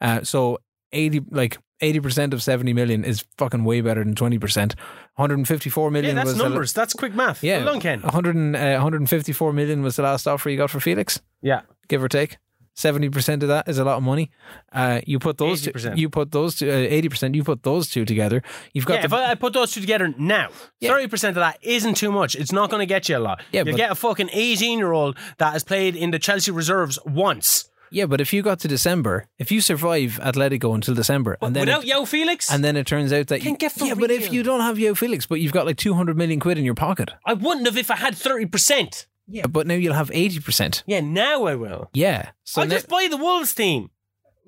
Uh, 0.00 0.22
so 0.22 0.58
eighty, 0.92 1.20
like. 1.30 1.58
80% 1.82 2.32
of 2.32 2.42
70 2.42 2.72
million 2.72 3.04
is 3.04 3.24
fucking 3.36 3.64
way 3.64 3.80
better 3.80 4.02
than 4.04 4.14
20%. 4.14 4.74
154 5.16 5.90
million 5.90 6.10
Yeah, 6.16 6.22
that's 6.22 6.26
was 6.34 6.36
the- 6.38 6.42
numbers. 6.44 6.72
That's 6.72 6.92
quick 6.94 7.14
math. 7.14 7.42
yeah, 7.42 7.58
Well 7.64 7.72
done, 7.74 7.80
Ken. 7.80 8.00
100 8.02 8.34
and, 8.36 8.56
uh, 8.56 8.72
154 8.74 9.52
million 9.52 9.82
was 9.82 9.96
the 9.96 10.02
last 10.02 10.26
offer 10.26 10.50
you 10.50 10.56
got 10.56 10.70
for 10.70 10.80
Felix, 10.80 11.20
Yeah. 11.42 11.62
give 11.88 12.02
or 12.02 12.08
take. 12.08 12.38
70% 12.76 13.42
of 13.42 13.48
that 13.48 13.68
is 13.68 13.78
a 13.78 13.84
lot 13.84 13.98
of 13.98 14.02
money. 14.02 14.32
Uh, 14.72 15.00
you 15.06 15.20
put 15.20 15.38
those 15.38 15.62
80%. 15.64 15.96
you 15.96 16.10
put 16.10 16.32
those 16.32 16.56
two, 16.56 16.68
uh, 16.68 16.74
80%, 16.74 17.36
you 17.36 17.44
put 17.44 17.62
those 17.62 17.88
two 17.88 18.04
together. 18.04 18.42
You've 18.72 18.84
got 18.84 18.94
Yeah, 18.94 19.00
the, 19.02 19.06
if 19.06 19.12
I, 19.12 19.30
I 19.30 19.34
put 19.36 19.52
those 19.52 19.70
two 19.72 19.80
together 19.80 20.12
now, 20.18 20.48
Yeah. 20.80 20.90
thirty 20.90 21.06
percent 21.06 21.36
of 21.36 21.40
that 21.40 21.58
isn't 21.62 21.94
too 21.94 22.10
much. 22.10 22.34
It's 22.34 22.50
not 22.50 22.70
going 22.70 22.80
to 22.80 22.86
get 22.86 23.08
you 23.08 23.16
a 23.16 23.20
lot. 23.20 23.42
Yeah, 23.52 23.62
you 23.64 23.74
get 23.74 23.92
a 23.92 23.94
fucking 23.94 24.30
eighteen-year-old 24.32 25.16
that 25.38 25.52
has 25.52 25.62
played 25.62 25.94
in 25.94 26.10
the 26.10 26.18
Chelsea 26.18 26.50
reserves 26.50 26.98
once, 27.06 27.70
yeah, 27.94 28.06
but 28.06 28.20
if 28.20 28.32
you 28.32 28.42
got 28.42 28.60
to 28.60 28.68
December, 28.68 29.26
if 29.38 29.50
you 29.52 29.60
survive 29.60 30.18
Atletico 30.22 30.74
until 30.74 30.94
December 30.94 31.36
and 31.40 31.54
then 31.54 31.62
without 31.66 31.84
it, 31.84 31.90
João 31.90 32.06
Felix. 32.06 32.50
and 32.52 32.62
then 32.64 32.76
it 32.76 32.86
turns 32.86 33.12
out 33.12 33.28
that 33.28 33.40
Can't 33.40 33.58
get 33.58 33.72
for 33.72 33.84
yeah, 33.86 33.94
but 33.94 34.10
if 34.10 34.32
you 34.32 34.42
don't 34.42 34.60
have 34.60 34.76
João 34.76 34.96
Felix, 34.96 35.26
but 35.26 35.40
you've 35.40 35.52
got 35.52 35.66
like 35.66 35.76
200 35.76 36.16
million 36.16 36.40
quid 36.40 36.58
in 36.58 36.64
your 36.64 36.74
pocket. 36.74 37.10
I 37.24 37.34
wouldn't 37.34 37.66
have 37.66 37.76
if 37.78 37.90
I 37.90 37.96
had 37.96 38.16
thirty 38.16 38.46
percent. 38.46 39.06
Yeah, 39.26 39.46
but 39.46 39.66
now 39.66 39.72
you'll 39.74 39.94
have 39.94 40.10
80%. 40.10 40.82
Yeah, 40.86 41.00
now 41.00 41.44
I 41.46 41.54
will. 41.54 41.88
Yeah. 41.94 42.32
So 42.44 42.60
I'll 42.60 42.68
now- 42.68 42.74
just 42.74 42.88
buy 42.88 43.06
the 43.08 43.16
Wolves 43.16 43.54
team. 43.54 43.88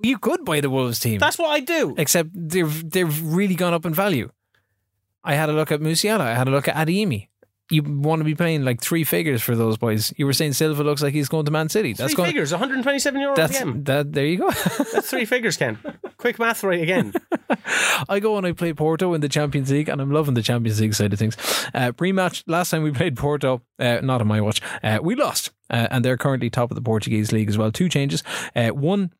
you 0.03 0.18
could 0.18 0.44
buy 0.44 0.61
the 0.61 0.68
Wolves 0.68 0.99
team. 1.01 1.18
That's 1.18 1.38
what 1.38 1.49
I 1.49 1.61
do. 1.61 1.94
except 1.97 2.28
they've 2.34 2.90
they've 2.90 3.22
really 3.22 3.55
gone 3.55 3.72
up 3.72 3.86
in 3.86 3.94
value. 3.94 4.28
I 5.24 5.34
had 5.34 5.49
a 5.49 5.53
look 5.53 5.72
at 5.72 5.80
Musiala. 5.80 6.20
I 6.20 6.34
had 6.34 6.47
a 6.47 6.51
look 6.51 6.68
at 6.68 6.76
Adeyemi. 6.76 7.28
You 7.69 7.83
want 7.83 8.21
to 8.21 8.25
be 8.25 8.37
paying 8.37 8.64
like 8.64 8.81
three 8.81 9.03
figures 9.03 9.43
for 9.43 9.57
those 9.57 9.77
boys. 9.77 10.12
You 10.17 10.27
were 10.27 10.33
saying 10.33 10.53
Silva 10.53 10.85
looks 10.85 11.03
like 11.03 11.12
he's 11.12 11.29
going 11.29 11.47
to 11.47 11.51
Man 11.51 11.69
City. 11.69 11.95
That's 11.95 12.12
three 12.12 12.17
going. 12.17 12.29
figures, 12.29 12.53
one 12.53 12.61
hundred 12.61 12.75
and 12.77 12.83
twenty-seven 12.85 13.21
euro 13.21 13.35
That's 13.35 13.59
PM. 13.59 13.83
that. 13.85 14.12
There 14.12 14.25
you 14.25 14.39
go. 14.39 14.51
That's 14.93 15.11
three 15.11 15.25
figures, 15.25 15.57
Ken. 15.57 15.79
Quick 16.17 16.39
math, 16.39 16.62
right 16.62 16.81
again. 16.81 17.12
I 18.09 18.21
go 18.21 18.37
and 18.37 18.47
I 18.47 18.53
play 18.53 18.73
Porto 18.73 19.14
in 19.14 19.21
the 19.21 19.29
Champions 19.29 19.71
League, 19.73 19.89
and 19.89 20.01
I'm 20.01 20.12
loving 20.12 20.35
the 20.35 20.43
Champions 20.43 20.81
League 20.81 20.95
side 20.95 21.12
of 21.12 21.19
things. 21.19 21.37
Uh, 21.75 21.91
pre-match 21.93 22.45
last 22.47 22.71
time 22.71 22.83
we 22.85 22.93
played 22.93 23.17
Porto, 23.17 23.62
uh, 23.81 23.99
not 24.03 24.21
on 24.21 24.29
my 24.29 24.41
watch, 24.41 24.61
uh, 24.85 24.99
we 25.03 25.14
lost, 25.17 25.51
uh, 25.69 25.89
and 25.91 26.05
they're 26.05 26.17
currently 26.17 26.49
top 26.51 26.71
of 26.71 26.75
the 26.77 26.83
Portuguese 26.83 27.33
league 27.33 27.49
as 27.49 27.59
well. 27.59 27.73
Two 27.73 27.89
changes. 27.89 28.23
Uh, 28.55 28.69
one, 28.69 29.12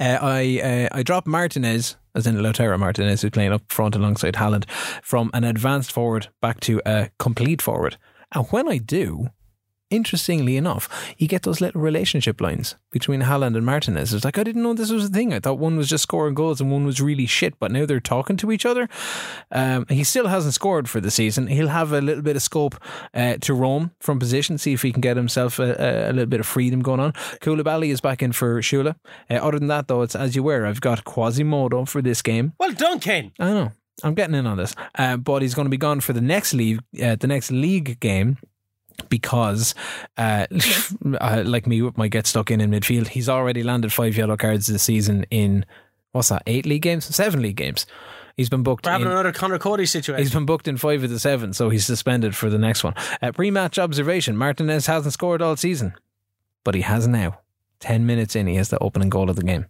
uh, 0.00 0.18
I 0.20 0.60
uh, 0.92 0.96
I 0.98 1.02
dropped 1.02 1.26
Martinez, 1.26 1.96
as 2.14 2.26
in 2.26 2.36
Lautaro 2.36 2.78
Martinez, 2.78 3.22
who's 3.22 3.30
playing 3.30 3.52
up 3.52 3.62
front 3.70 3.94
alongside 3.94 4.34
Haaland, 4.34 4.68
from 5.02 5.30
an 5.34 5.44
advanced 5.44 5.92
forward 5.92 6.28
back 6.40 6.60
to 6.60 6.80
a 6.86 7.10
complete 7.18 7.62
forward. 7.62 7.96
And 8.32 8.46
when 8.48 8.68
I 8.68 8.78
do, 8.78 9.28
interestingly 9.90 10.56
enough, 10.56 10.88
you 11.18 11.28
get 11.28 11.42
those 11.42 11.60
little 11.60 11.80
relationship 11.80 12.40
lines 12.40 12.76
between 12.90 13.22
Haaland 13.22 13.56
and 13.56 13.66
Martinez. 13.66 14.14
It's 14.14 14.24
like, 14.24 14.38
I 14.38 14.44
didn't 14.44 14.62
know 14.62 14.74
this 14.74 14.90
was 14.90 15.06
a 15.06 15.08
thing. 15.08 15.34
I 15.34 15.40
thought 15.40 15.58
one 15.58 15.76
was 15.76 15.88
just 15.88 16.02
scoring 16.02 16.34
goals 16.34 16.60
and 16.60 16.70
one 16.70 16.84
was 16.84 17.00
really 17.00 17.26
shit, 17.26 17.58
but 17.58 17.70
now 17.70 17.86
they're 17.86 18.00
talking 18.00 18.36
to 18.38 18.52
each 18.52 18.64
other. 18.64 18.88
Um, 19.50 19.86
he 19.88 20.04
still 20.04 20.28
hasn't 20.28 20.54
scored 20.54 20.88
for 20.88 21.00
the 21.00 21.10
season. 21.10 21.48
He'll 21.48 21.68
have 21.68 21.92
a 21.92 22.00
little 22.00 22.22
bit 22.22 22.36
of 22.36 22.42
scope 22.42 22.76
uh, 23.14 23.36
to 23.40 23.54
roam 23.54 23.92
from 24.00 24.18
position, 24.18 24.58
see 24.58 24.72
if 24.72 24.82
he 24.82 24.92
can 24.92 25.00
get 25.00 25.16
himself 25.16 25.58
a, 25.58 25.74
a, 25.78 26.10
a 26.10 26.12
little 26.12 26.26
bit 26.26 26.40
of 26.40 26.46
freedom 26.46 26.80
going 26.80 27.00
on. 27.00 27.12
Koulibaly 27.40 27.88
is 27.88 28.00
back 28.00 28.22
in 28.22 28.32
for 28.32 28.60
Süle. 28.60 28.94
Uh, 29.28 29.34
other 29.34 29.58
than 29.58 29.68
that, 29.68 29.88
though, 29.88 30.02
it's 30.02 30.16
as 30.16 30.36
you 30.36 30.42
were. 30.42 30.66
I've 30.66 30.80
got 30.80 31.04
Quasimodo 31.04 31.84
for 31.84 32.00
this 32.00 32.22
game. 32.22 32.52
Well 32.58 32.72
done, 32.72 33.00
Ken. 33.00 33.32
I 33.38 33.52
know. 33.52 33.72
I'm 34.02 34.14
getting 34.14 34.34
in 34.34 34.46
on 34.46 34.56
this, 34.56 34.74
uh, 34.94 35.18
but 35.18 35.42
he's 35.42 35.54
going 35.54 35.66
to 35.66 35.70
be 35.70 35.76
gone 35.76 36.00
for 36.00 36.12
the 36.12 36.20
next 36.22 36.54
league, 36.54 36.80
uh, 37.02 37.16
the 37.16 37.26
next 37.26 37.50
league 37.50 38.00
game, 38.00 38.38
because, 39.08 39.74
uh, 40.16 40.46
uh, 41.20 41.42
like 41.44 41.66
me, 41.66 41.82
with 41.82 41.96
my 41.96 42.08
get 42.08 42.26
stuck 42.26 42.50
in 42.50 42.60
in 42.60 42.70
midfield. 42.70 43.08
He's 43.08 43.28
already 43.28 43.62
landed 43.62 43.92
five 43.92 44.16
yellow 44.16 44.36
cards 44.36 44.66
this 44.66 44.82
season 44.82 45.26
in 45.30 45.64
what's 46.12 46.28
that? 46.28 46.42
Eight 46.46 46.66
league 46.66 46.82
games, 46.82 47.04
seven 47.04 47.42
league 47.42 47.56
games. 47.56 47.86
He's 48.36 48.48
been 48.48 48.62
booked. 48.62 48.86
We're 48.86 48.92
having 48.92 49.06
in- 49.06 49.12
another 49.12 49.32
Conor 49.32 49.58
Coady 49.58 49.86
situation. 49.86 50.22
He's 50.22 50.32
been 50.32 50.46
booked 50.46 50.68
in 50.68 50.76
five 50.76 51.02
of 51.04 51.10
the 51.10 51.18
seven, 51.18 51.52
so 51.52 51.68
he's 51.68 51.84
suspended 51.84 52.34
for 52.34 52.48
the 52.48 52.58
next 52.58 52.82
one. 52.84 52.94
Uh, 53.20 53.32
pre-match 53.32 53.78
observation: 53.78 54.36
Martinez 54.36 54.86
hasn't 54.86 55.12
scored 55.12 55.42
all 55.42 55.56
season, 55.56 55.94
but 56.64 56.74
he 56.74 56.80
has 56.82 57.06
now. 57.06 57.40
Ten 57.80 58.06
minutes 58.06 58.36
in, 58.36 58.46
he 58.46 58.56
has 58.56 58.68
the 58.68 58.78
opening 58.78 59.08
goal 59.08 59.30
of 59.30 59.36
the 59.36 59.42
game. 59.42 59.66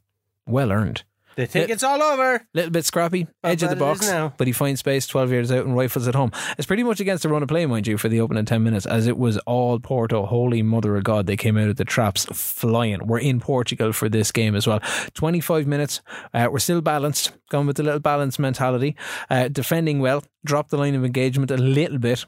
Well 0.47 0.73
earned. 0.73 1.05
They 1.37 1.47
think 1.47 1.71
it's 1.71 1.83
all 1.83 2.03
over. 2.03 2.45
Little 2.55 2.71
bit 2.71 2.85
scrappy, 2.85 3.27
edge 3.45 3.63
of 3.63 3.71
the 3.71 3.77
it 3.77 3.79
box, 3.79 4.07
now. 4.07 4.35
but 4.37 4.47
he 4.47 4.53
finds 4.53 4.81
space 4.81 5.07
12 5.07 5.31
years 5.31 5.53
out 5.53 5.65
and 5.65 5.77
rifles 5.77 6.09
at 6.09 6.15
home. 6.15 6.33
It's 6.59 6.67
pretty 6.67 6.83
much 6.83 7.01
against 7.01 7.23
the 7.23 7.29
run 7.29 7.43
of 7.43 7.49
play, 7.49 7.67
mind 7.67 7.87
you, 7.87 7.97
for 7.97 8.09
the 8.09 8.21
opening 8.21 8.45
10 8.45 8.63
minutes, 8.63 8.87
as 8.87 9.07
it 9.07 9.17
was 9.17 9.39
all 9.39 9.79
Porto. 9.79 10.27
Holy 10.27 10.63
mother 10.63 10.97
of 10.97 11.05
God, 11.05 11.27
they 11.27 11.37
came 11.37 11.57
out 11.57 11.69
of 11.69 11.77
the 11.77 11.85
traps 11.85 12.27
flying. 12.27 13.07
We're 13.07 13.21
in 13.21 13.41
Portugal 13.41 13.93
for 13.93 14.09
this 14.09 14.33
game 14.33 14.55
as 14.55 14.67
well. 14.67 14.81
25 15.15 15.67
minutes, 15.67 16.01
uh, 16.35 16.49
we're 16.51 16.59
still 16.59 16.81
balanced, 16.81 17.33
going 17.49 17.67
with 17.67 17.79
a 17.79 17.83
little 17.83 18.01
balanced 18.01 18.39
mentality, 18.39 18.97
uh, 19.31 19.49
defending 19.49 20.01
well, 20.01 20.25
dropped 20.45 20.71
the 20.71 20.79
line 20.79 20.95
of 20.95 21.05
engagement 21.05 21.51
a 21.51 21.57
little 21.57 21.99
bit 21.99 22.27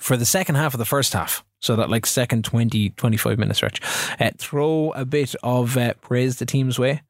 for 0.00 0.16
the 0.16 0.26
second 0.26 0.56
half 0.56 0.74
of 0.74 0.78
the 0.78 0.84
first 0.84 1.12
half. 1.12 1.44
So 1.60 1.76
that 1.76 1.88
like 1.88 2.04
second 2.04 2.44
20, 2.44 2.90
25 2.90 3.38
minute 3.38 3.56
stretch. 3.56 3.80
Uh, 4.20 4.30
throw 4.36 4.92
a 4.94 5.06
bit 5.06 5.34
of 5.42 5.78
uh, 5.78 5.94
praise 6.02 6.36
the 6.36 6.44
team's 6.44 6.78
way 6.78 7.00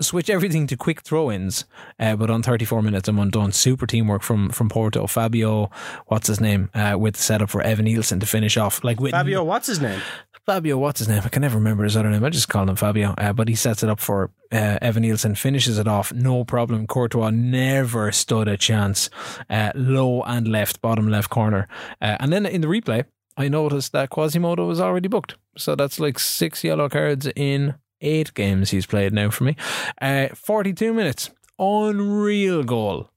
switch 0.00 0.28
everything 0.28 0.66
to 0.66 0.76
quick 0.76 1.02
throw-ins, 1.02 1.64
uh, 1.98 2.16
but 2.16 2.30
on 2.30 2.42
34 2.42 2.82
minutes 2.82 3.08
I'm 3.08 3.18
undone. 3.18 3.52
Super 3.52 3.86
teamwork 3.86 4.22
from 4.22 4.50
from 4.50 4.68
Porto. 4.68 5.06
Fabio, 5.06 5.70
what's 6.06 6.26
his 6.26 6.40
name, 6.40 6.70
uh, 6.74 6.96
with 6.98 7.14
the 7.14 7.22
setup 7.22 7.50
for 7.50 7.62
Evanilson 7.62 8.20
to 8.20 8.26
finish 8.26 8.56
off. 8.56 8.84
Like 8.84 9.00
with 9.00 9.12
Fabio, 9.12 9.42
what's 9.44 9.66
his 9.66 9.80
name? 9.80 10.00
Fabio, 10.46 10.78
what's 10.78 11.00
his 11.00 11.08
name? 11.08 11.22
I 11.24 11.28
can 11.28 11.42
never 11.42 11.58
remember 11.58 11.82
his 11.82 11.96
other 11.96 12.08
name. 12.08 12.24
I 12.24 12.30
just 12.30 12.48
call 12.48 12.68
him 12.68 12.76
Fabio. 12.76 13.14
Uh, 13.18 13.32
but 13.32 13.48
he 13.48 13.56
sets 13.56 13.82
it 13.82 13.88
up 13.88 13.98
for 13.98 14.30
uh, 14.52 14.78
Evanilson, 14.80 15.36
finishes 15.36 15.76
it 15.76 15.88
off, 15.88 16.12
no 16.12 16.44
problem. 16.44 16.86
Courtois 16.86 17.30
never 17.30 18.12
stood 18.12 18.46
a 18.46 18.56
chance. 18.56 19.10
Uh, 19.50 19.72
low 19.74 20.22
and 20.22 20.46
left, 20.46 20.80
bottom 20.80 21.08
left 21.08 21.30
corner. 21.30 21.66
Uh, 22.00 22.16
and 22.20 22.32
then 22.32 22.46
in 22.46 22.60
the 22.60 22.68
replay, 22.68 23.06
I 23.36 23.48
noticed 23.48 23.90
that 23.92 24.10
Quasimodo 24.10 24.66
was 24.66 24.80
already 24.80 25.08
booked. 25.08 25.36
So 25.58 25.74
that's 25.74 25.98
like 25.98 26.20
six 26.20 26.62
yellow 26.62 26.88
cards 26.88 27.28
in 27.34 27.74
eight 28.00 28.34
games 28.34 28.70
he's 28.70 28.86
played 28.86 29.12
now 29.12 29.30
for 29.30 29.44
me. 29.44 29.56
Uh, 30.00 30.28
42 30.34 30.92
minutes. 30.92 31.30
Unreal 31.58 32.62
goal 32.64 33.10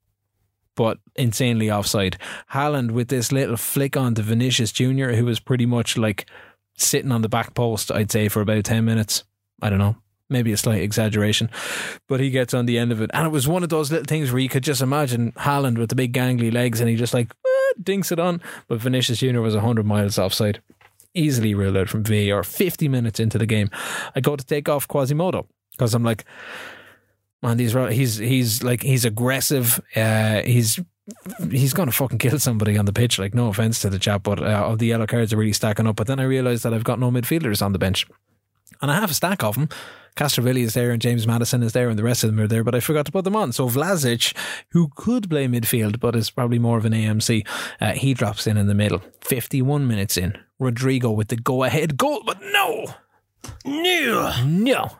but 0.80 0.98
insanely 1.18 1.70
offside. 1.70 2.18
Haaland 2.54 2.92
with 2.92 3.10
this 3.10 3.34
little 3.34 3.58
flick 3.58 3.98
on 3.98 4.16
to 4.16 4.22
Vinicius 4.22 4.72
Jr., 4.72 5.10
who 5.10 5.26
was 5.26 5.42
pretty 5.42 5.66
much 5.66 5.98
like 5.98 6.26
sitting 6.78 7.12
on 7.12 7.22
the 7.22 7.28
back 7.28 7.54
post, 7.54 7.92
I'd 7.92 8.10
say, 8.10 8.30
for 8.30 8.40
about 8.40 8.64
10 8.64 8.86
minutes. 8.86 9.26
I 9.62 9.70
don't 9.70 9.78
know. 9.78 9.98
Maybe 10.30 10.54
a 10.54 10.58
slight 10.58 10.82
exaggeration, 10.82 11.50
but 12.08 12.22
he 12.22 12.30
gets 12.30 12.54
on 12.54 12.66
the 12.66 12.78
end 12.78 12.94
of 12.94 13.02
it. 13.02 13.10
And 13.14 13.28
it 13.28 13.32
was 13.32 13.46
one 13.46 13.64
of 13.64 13.68
those 13.68 13.92
little 13.92 14.06
things 14.06 14.32
where 14.32 14.40
you 14.40 14.48
could 14.48 14.64
just 14.64 14.82
imagine 14.82 15.34
Haaland 15.34 15.78
with 15.78 15.90
the 15.90 15.96
big 15.96 16.14
gangly 16.14 16.54
legs 16.54 16.80
and 16.80 16.90
he 16.90 16.96
just 16.96 17.14
like 17.14 17.30
eh, 17.46 17.74
dinks 17.84 18.14
it 18.14 18.20
on. 18.20 18.40
But 18.70 18.80
Vinicius 18.80 19.20
Jr. 19.20 19.42
was 19.42 19.56
100 19.56 19.86
miles 19.86 20.18
offside. 20.18 20.62
Easily 21.20 21.54
ruled 21.54 21.78
out 21.78 21.90
from 21.90 22.04
VAR 22.04 22.44
50 22.44 22.88
minutes 22.88 23.20
into 23.20 23.38
the 23.38 23.46
game. 23.46 23.70
I 24.16 24.22
go 24.22 24.36
to 24.36 24.46
take 24.46 24.70
off 24.70 24.88
Quasimodo 24.88 25.48
because 25.72 25.94
I'm 25.94 26.04
like, 26.04 26.26
man, 27.42 27.60
he's. 27.60 27.74
He's 27.74 28.18
he's 28.18 28.64
like 28.64 28.82
he's 28.82 29.06
aggressive. 29.06 29.82
Uh, 29.96 30.42
he's 30.42 30.80
he's 31.50 31.74
gonna 31.74 31.92
fucking 31.92 32.20
kill 32.20 32.40
somebody 32.40 32.78
on 32.78 32.86
the 32.86 32.94
pitch. 32.94 33.20
Like 33.20 33.34
no 33.34 33.48
offense 33.48 33.82
to 33.82 33.90
the 33.90 34.00
chap, 34.00 34.24
but 34.24 34.42
uh, 34.42 34.64
all 34.66 34.78
the 34.78 34.88
yellow 34.88 35.08
cards 35.08 35.34
are 35.34 35.38
really 35.38 35.54
stacking 35.54 35.88
up. 35.88 35.96
But 35.96 36.08
then 36.08 36.20
I 36.20 36.24
realised 36.24 36.64
that 36.64 36.74
I've 36.74 36.84
got 36.84 37.00
no 37.00 37.12
midfielders 37.12 37.62
on 37.62 37.74
the 37.74 37.80
bench, 37.80 38.08
and 38.82 38.90
I 38.92 38.96
have 38.96 39.12
a 39.12 39.14
stack 39.14 39.44
of 39.44 39.56
them. 39.56 39.70
Castrovilli 40.16 40.64
is 40.64 40.74
there 40.74 40.92
and 40.92 41.02
James 41.02 41.26
Maddison 41.26 41.64
is 41.64 41.72
there 41.72 41.88
and 41.88 41.98
the 41.98 42.04
rest 42.04 42.26
of 42.26 42.30
them 42.30 42.40
are 42.42 42.48
there, 42.48 42.64
but 42.64 42.76
I 42.76 42.82
forgot 42.82 43.06
to 43.06 43.12
put 43.12 43.24
them 43.24 43.38
on. 43.38 43.54
So 43.54 43.70
Vlasic, 43.70 44.36
who 44.72 44.90
could 44.96 45.30
play 45.30 45.48
midfield 45.48 46.00
but 46.00 46.14
is 46.16 46.30
probably 46.30 46.60
more 46.60 46.78
of 46.78 46.84
an 46.84 46.92
AMC, 46.92 47.48
uh, 47.80 47.94
he 47.94 48.14
drops 48.14 48.46
in 48.46 48.58
in 48.58 48.68
the 48.68 48.74
middle. 48.74 49.02
51 49.22 49.88
minutes 49.88 50.18
in. 50.18 50.38
Rodrigo 50.60 51.12
with 51.12 51.30
the 51.30 51.36
go 51.38 51.64
ahead 51.64 51.98
goal, 51.98 52.22
but 52.26 52.40
no, 52.42 52.86
No. 53.66 54.34
no. 54.46 54.92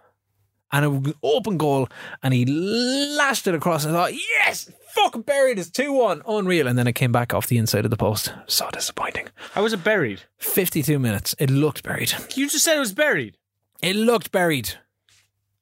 And 0.72 0.86
an 0.86 1.14
open 1.24 1.58
goal, 1.58 1.90
and 2.22 2.32
he 2.34 2.46
lashed 2.46 3.48
it 3.48 3.56
across. 3.56 3.86
And 3.86 3.96
I 3.98 4.00
thought, 4.00 4.14
yes, 4.14 4.72
Fuck, 4.90 5.24
buried. 5.26 5.60
It's 5.60 5.70
2 5.70 5.92
1. 5.94 6.24
Unreal. 6.28 6.68
And 6.68 6.78
then 6.78 6.88
it 6.88 6.94
came 6.94 7.12
back 7.12 7.34
off 7.34 7.48
the 7.48 7.58
inside 7.58 7.86
of 7.86 7.92
the 7.92 7.98
post. 7.98 8.34
So 8.48 8.70
disappointing. 8.72 9.28
How 9.54 9.62
was 9.64 9.72
it 9.74 9.84
buried? 9.84 10.22
52 10.40 10.98
minutes. 11.00 11.36
It 11.40 11.50
looked 11.52 11.84
buried. 11.84 12.12
You 12.36 12.50
just 12.50 12.66
said 12.66 12.76
it 12.76 12.80
was 12.80 12.94
buried. 12.94 13.38
It 13.82 13.96
looked 13.96 14.32
buried. 14.32 14.74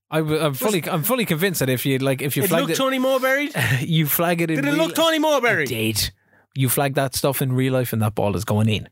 I, 0.09 0.19
am 0.19 0.53
fully, 0.53 0.81
I'm 0.89 1.03
fully 1.03 1.25
convinced 1.25 1.59
that 1.59 1.67
if 1.69 1.85
you 1.85 1.97
like, 1.99 2.21
if 2.21 2.37
you 2.37 2.43
It 2.43 2.47
flagged 2.47 2.61
looked 2.67 2.73
it, 2.73 2.77
Tony 2.77 2.99
Moore 2.99 3.19
buried. 3.19 3.51
you 3.81 4.07
flag 4.07 4.41
it 4.41 4.49
in. 4.49 4.55
Did 4.57 4.65
it 4.65 4.71
real- 4.71 4.87
look 4.87 4.95
Tony 4.95 5.19
Moore 5.19 5.37
It 5.39 5.43
buried? 5.43 5.67
did. 5.69 6.11
You 6.55 6.69
flag 6.69 6.95
that 6.95 7.13
stuff 7.13 7.41
in 7.41 7.51
real 7.53 7.73
life 7.73 7.91
and 7.93 8.01
that 8.01 8.15
ball 8.15 8.35
is 8.37 8.45
going 8.45 8.69
in. 8.69 8.87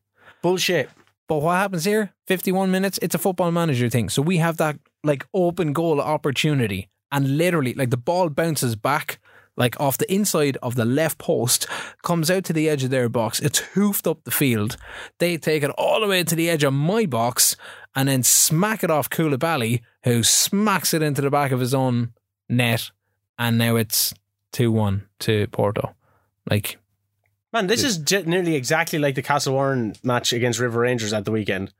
Bullshit. 0.46 0.91
But 1.28 1.41
what 1.41 1.56
happens 1.56 1.86
here? 1.86 2.14
51 2.28 2.70
minutes, 2.70 3.00
it's 3.02 3.16
a 3.16 3.18
football 3.18 3.50
manager 3.50 3.89
thing. 3.89 4.10
So 4.10 4.22
we 4.22 4.38
have 4.38 4.58
that 4.58 4.78
like 5.04 5.26
open 5.34 5.74
goal 5.74 6.00
opportunity 6.00 6.88
and 7.12 7.39
literally 7.39 7.74
like 7.74 7.89
the 7.89 7.98
ball 7.98 8.30
bounces 8.30 8.76
back 8.76 9.20
like 9.58 9.80
off 9.80 9.98
the 9.98 10.14
inside 10.14 10.58
of 10.62 10.76
the 10.76 10.86
left 10.86 11.18
post, 11.18 11.66
comes 12.04 12.30
out 12.30 12.43
to 12.43 12.54
the 12.54 12.70
edge 12.70 12.84
of 12.84 12.91
their 12.91 13.10
box. 13.10 13.39
It's 13.39 13.58
hoofed 13.58 14.06
up 14.06 14.24
the 14.24 14.30
field. 14.30 14.78
They 15.18 15.38
take 15.38 15.64
it 15.64 15.72
all 15.72 16.02
the 16.02 16.08
way 16.08 16.24
to 16.24 16.36
the 16.36 16.52
edge 16.52 16.64
of 16.64 16.74
my 16.74 17.08
box 17.08 17.56
and 17.96 18.08
then 18.08 18.22
smack 18.22 18.84
it 18.84 18.91
off 18.91 19.10
Koulibaly, 19.10 19.82
who 20.04 20.22
smacks 20.22 20.93
it 20.93 21.02
into 21.02 21.22
the 21.22 21.32
back 21.32 21.54
of 21.54 21.60
his 21.60 21.74
own 21.74 22.14
net. 22.48 22.91
And 23.39 23.58
now 23.58 23.78
it's 23.78 24.14
2 24.52 24.72
1 24.72 25.08
to 25.22 25.48
Porto. 25.48 25.96
Like, 26.48 26.78
Man, 27.56 27.68
this 27.68 27.86
is 27.86 27.97
j- 27.97 28.24
nearly 28.24 28.56
exactly 28.56 28.99
like 28.99 29.16
the 29.16 29.22
Castle 29.22 29.53
Warren 29.53 29.95
match 30.03 30.34
against 30.34 30.60
River 30.60 30.82
Rangers 30.82 31.14
at 31.14 31.24
the 31.24 31.32
weekend. 31.32 31.74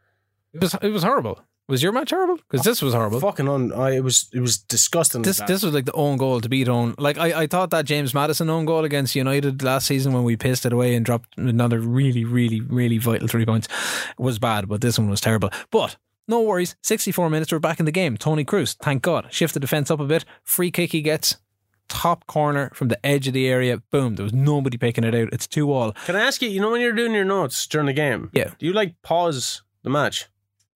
it 0.54 0.62
was, 0.62 0.74
it 0.76 0.88
was 0.88 1.04
horrible. 1.04 1.42
Was 1.68 1.84
your 1.84 1.92
match 1.92 2.12
horrible? 2.12 2.38
Because 2.38 2.64
this 2.64 2.82
was 2.82 2.94
horrible. 2.94 3.20
Fucking 3.20 3.50
on. 3.50 3.74
I, 3.74 3.98
it 3.98 4.04
was 4.04 4.30
it 4.32 4.40
was 4.40 4.58
disgusting. 4.58 5.24
This 5.24 5.40
that. 5.40 5.48
this 5.48 5.64
was 5.64 5.74
like 5.74 5.84
the 5.84 5.92
own 5.92 6.16
goal 6.16 6.40
to 6.40 6.48
beat 6.48 6.70
own. 6.70 6.96
Like 6.98 7.18
I, 7.18 7.42
I 7.42 7.48
thought 7.48 7.72
that 7.72 7.84
James 7.84 8.14
Maddison 8.14 8.50
own 8.50 8.64
goal 8.64 8.86
against 8.86 9.16
United 9.16 9.62
last 9.64 9.88
season 9.88 10.14
when 10.14 10.24
we 10.24 10.38
pissed 10.38 10.66
it 10.66 10.72
away 10.72 10.96
and 10.96 11.06
dropped 11.06 11.38
another 11.38 11.82
really, 11.82 12.24
really, 12.24 12.62
really 12.62 12.98
vital 12.98 13.28
three 13.28 13.46
points 13.46 13.68
was 14.18 14.40
bad, 14.40 14.70
but 14.70 14.80
this 14.80 14.98
one 14.98 15.10
was 15.10 15.20
terrible. 15.20 15.50
But 15.72 15.98
no 16.26 16.40
worries. 16.42 16.78
64 16.84 17.30
minutes, 17.30 17.52
we're 17.52 17.60
back 17.60 17.82
in 17.82 17.86
the 17.86 17.92
game. 17.92 18.16
Toni 18.16 18.46
Kroos, 18.46 18.78
thank 18.78 19.02
God. 19.02 19.28
Shift 19.30 19.54
the 19.54 19.60
defence 19.60 19.92
up 19.92 20.00
a 20.00 20.06
bit. 20.06 20.24
Free 20.42 20.72
kick 20.72 20.94
he 20.94 21.02
gets. 21.02 21.36
Top 21.88 22.26
corner 22.28 22.72
from 22.74 22.88
the 22.88 23.04
edge 23.06 23.28
of 23.28 23.34
the 23.34 23.48
area. 23.48 23.78
Boom. 23.92 24.16
There 24.16 24.24
was 24.24 24.34
nobody 24.34 24.78
picking 24.78 25.04
it 25.04 25.14
out. 25.14 25.30
It's 25.32 25.48
2 25.48 25.72
all. 25.72 25.92
Can 26.06 26.16
I 26.16 26.22
ask 26.22 26.42
you? 26.42 26.50
You 26.50 26.60
know 26.62 26.72
when 26.72 26.82
you're 26.82 26.94
doing 26.94 27.14
your 27.14 27.26
notes 27.26 27.66
during 27.68 27.88
the 27.88 27.94
game? 27.94 28.30
Yeah. 28.34 28.52
Do 28.58 28.66
you 28.66 28.74
like 28.74 29.02
pause 29.02 29.62
the 29.84 29.90
match? 29.90 30.28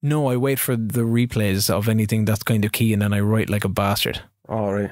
No, 0.01 0.30
I 0.30 0.38
wait 0.38 0.60
for 0.60 0.76
the 0.76 1.01
replays 1.01 1.70
of 1.70 1.89
anything 1.89 2.26
that's 2.26 2.43
kind 2.43 2.64
of 2.64 2.72
key 2.72 2.93
and 2.93 3.01
then 3.01 3.14
I 3.14 3.20
write 3.20 3.49
like 3.49 3.66
a 3.66 3.70
bastard. 3.70 4.22
Oh 4.47 4.72
right. 4.72 4.91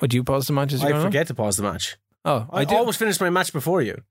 Would 0.00 0.14
you 0.14 0.24
pause 0.24 0.46
the 0.46 0.52
matches? 0.52 0.82
I 0.82 1.00
forget 1.00 1.26
to 1.28 1.34
pause 1.34 1.58
the 1.58 1.62
match. 1.62 1.96
Oh, 2.24 2.46
I, 2.50 2.60
I 2.60 2.64
do. 2.64 2.74
always 2.76 2.96
finish 2.96 3.20
my 3.20 3.30
match 3.30 3.52
before 3.52 3.82
you. 3.82 4.02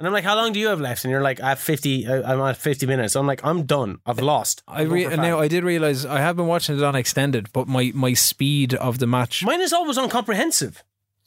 And 0.00 0.06
I'm 0.06 0.12
like, 0.14 0.24
how 0.24 0.34
long 0.34 0.52
do 0.52 0.58
you 0.58 0.68
have 0.68 0.80
left? 0.80 1.04
And 1.04 1.12
you're 1.12 1.20
like, 1.20 1.40
I 1.40 1.50
have 1.50 1.58
50, 1.60 2.08
I- 2.08 2.32
I'm 2.32 2.40
at 2.40 2.56
50 2.56 2.86
minutes. 2.86 3.14
I'm 3.16 3.26
like, 3.26 3.44
I'm 3.44 3.64
done. 3.66 3.98
I've 4.06 4.18
lost. 4.18 4.62
I 4.66 4.82
re- 4.82 5.06
now 5.14 5.38
I 5.38 5.46
did 5.46 5.62
realize 5.62 6.04
I 6.06 6.20
have 6.20 6.36
been 6.36 6.46
watching 6.46 6.76
it 6.78 6.82
on 6.82 6.94
extended, 6.96 7.52
but 7.52 7.68
my, 7.68 7.92
my 7.94 8.14
speed 8.14 8.72
of 8.74 8.98
the 8.98 9.06
match. 9.06 9.44
Mine 9.44 9.60
is 9.60 9.72
always 9.74 9.98
uncomprehensive. 9.98 10.82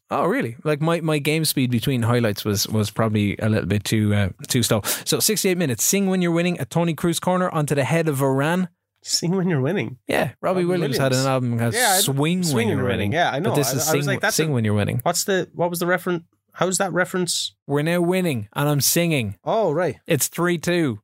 oh, 0.10 0.26
really? 0.26 0.56
Like 0.64 0.82
my, 0.82 1.02
my 1.02 1.20
game 1.20 1.46
speed 1.46 1.70
between 1.72 2.02
highlights 2.02 2.44
was 2.44 2.68
was 2.68 2.90
probably 2.92 3.38
a 3.38 3.48
little 3.48 3.68
bit 3.68 3.84
too 3.84 4.14
uh, 4.14 4.30
too 4.48 4.62
slow. 4.64 4.82
So 5.06 5.20
sixty 5.20 5.50
eight 5.50 5.58
minutes. 5.58 5.84
Sing 5.84 6.08
when 6.10 6.22
you're 6.24 6.32
winning. 6.32 6.60
A 6.60 6.66
Toni 6.66 6.94
Kroos 6.96 7.22
corner 7.22 7.50
onto 7.50 7.74
the 7.76 7.84
head 7.84 8.08
of 8.10 8.18
Varane. 8.18 8.68
Sing 9.02 9.36
when 9.36 9.50
you're 9.50 9.62
winning. 9.62 9.98
Yeah, 10.08 10.32
Robbie, 10.42 10.62
Robbie 10.62 10.66
Williams, 10.66 10.98
had 10.98 11.14
an 11.14 11.26
album 11.28 11.60
called 11.60 11.74
Yeah, 11.74 11.98
Swing, 12.00 12.42
Swing 12.44 12.56
when 12.56 12.68
when 12.68 12.78
you're 12.78 12.88
winning. 12.88 13.12
Yeah, 13.12 13.32
I 13.32 13.40
know. 13.40 13.50
But 13.50 13.56
this 13.58 13.74
I- 13.74 13.76
is 13.78 13.88
I 13.88 13.92
sing, 13.92 13.98
was 13.98 14.08
like, 14.08 14.22
that's 14.22 14.36
sing 14.36 14.50
a- 14.50 14.54
when 14.54 14.64
you're 14.66 14.74
winning. 14.74 15.00
What's 15.04 15.26
the, 15.26 15.50
what 15.54 15.70
was 15.70 15.80
the 15.80 15.86
reference? 15.88 16.24
How's 16.54 16.78
that 16.78 16.93
reference? 16.93 17.56
We're 17.66 17.82
now 17.82 17.99
winning, 18.01 18.47
and 18.54 18.70
I'm 18.70 18.82
singing. 18.82 19.38
Oh, 19.43 19.72
right. 19.72 19.97
It's 20.06 20.28
three 20.28 20.58
two, 20.60 21.01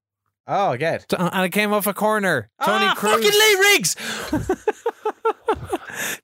Oh, 0.47 0.71
I 0.71 0.77
get. 0.77 1.11
and 1.17 1.43
it 1.45 1.49
came 1.49 1.73
off 1.73 1.87
a 1.87 1.93
corner. 1.93 2.49
Toni 2.63 2.85
ah, 2.85 2.95
Kroos. 2.95 3.11
fucking 3.11 3.31
Lee 3.31 3.55
Riggs! 3.59 3.95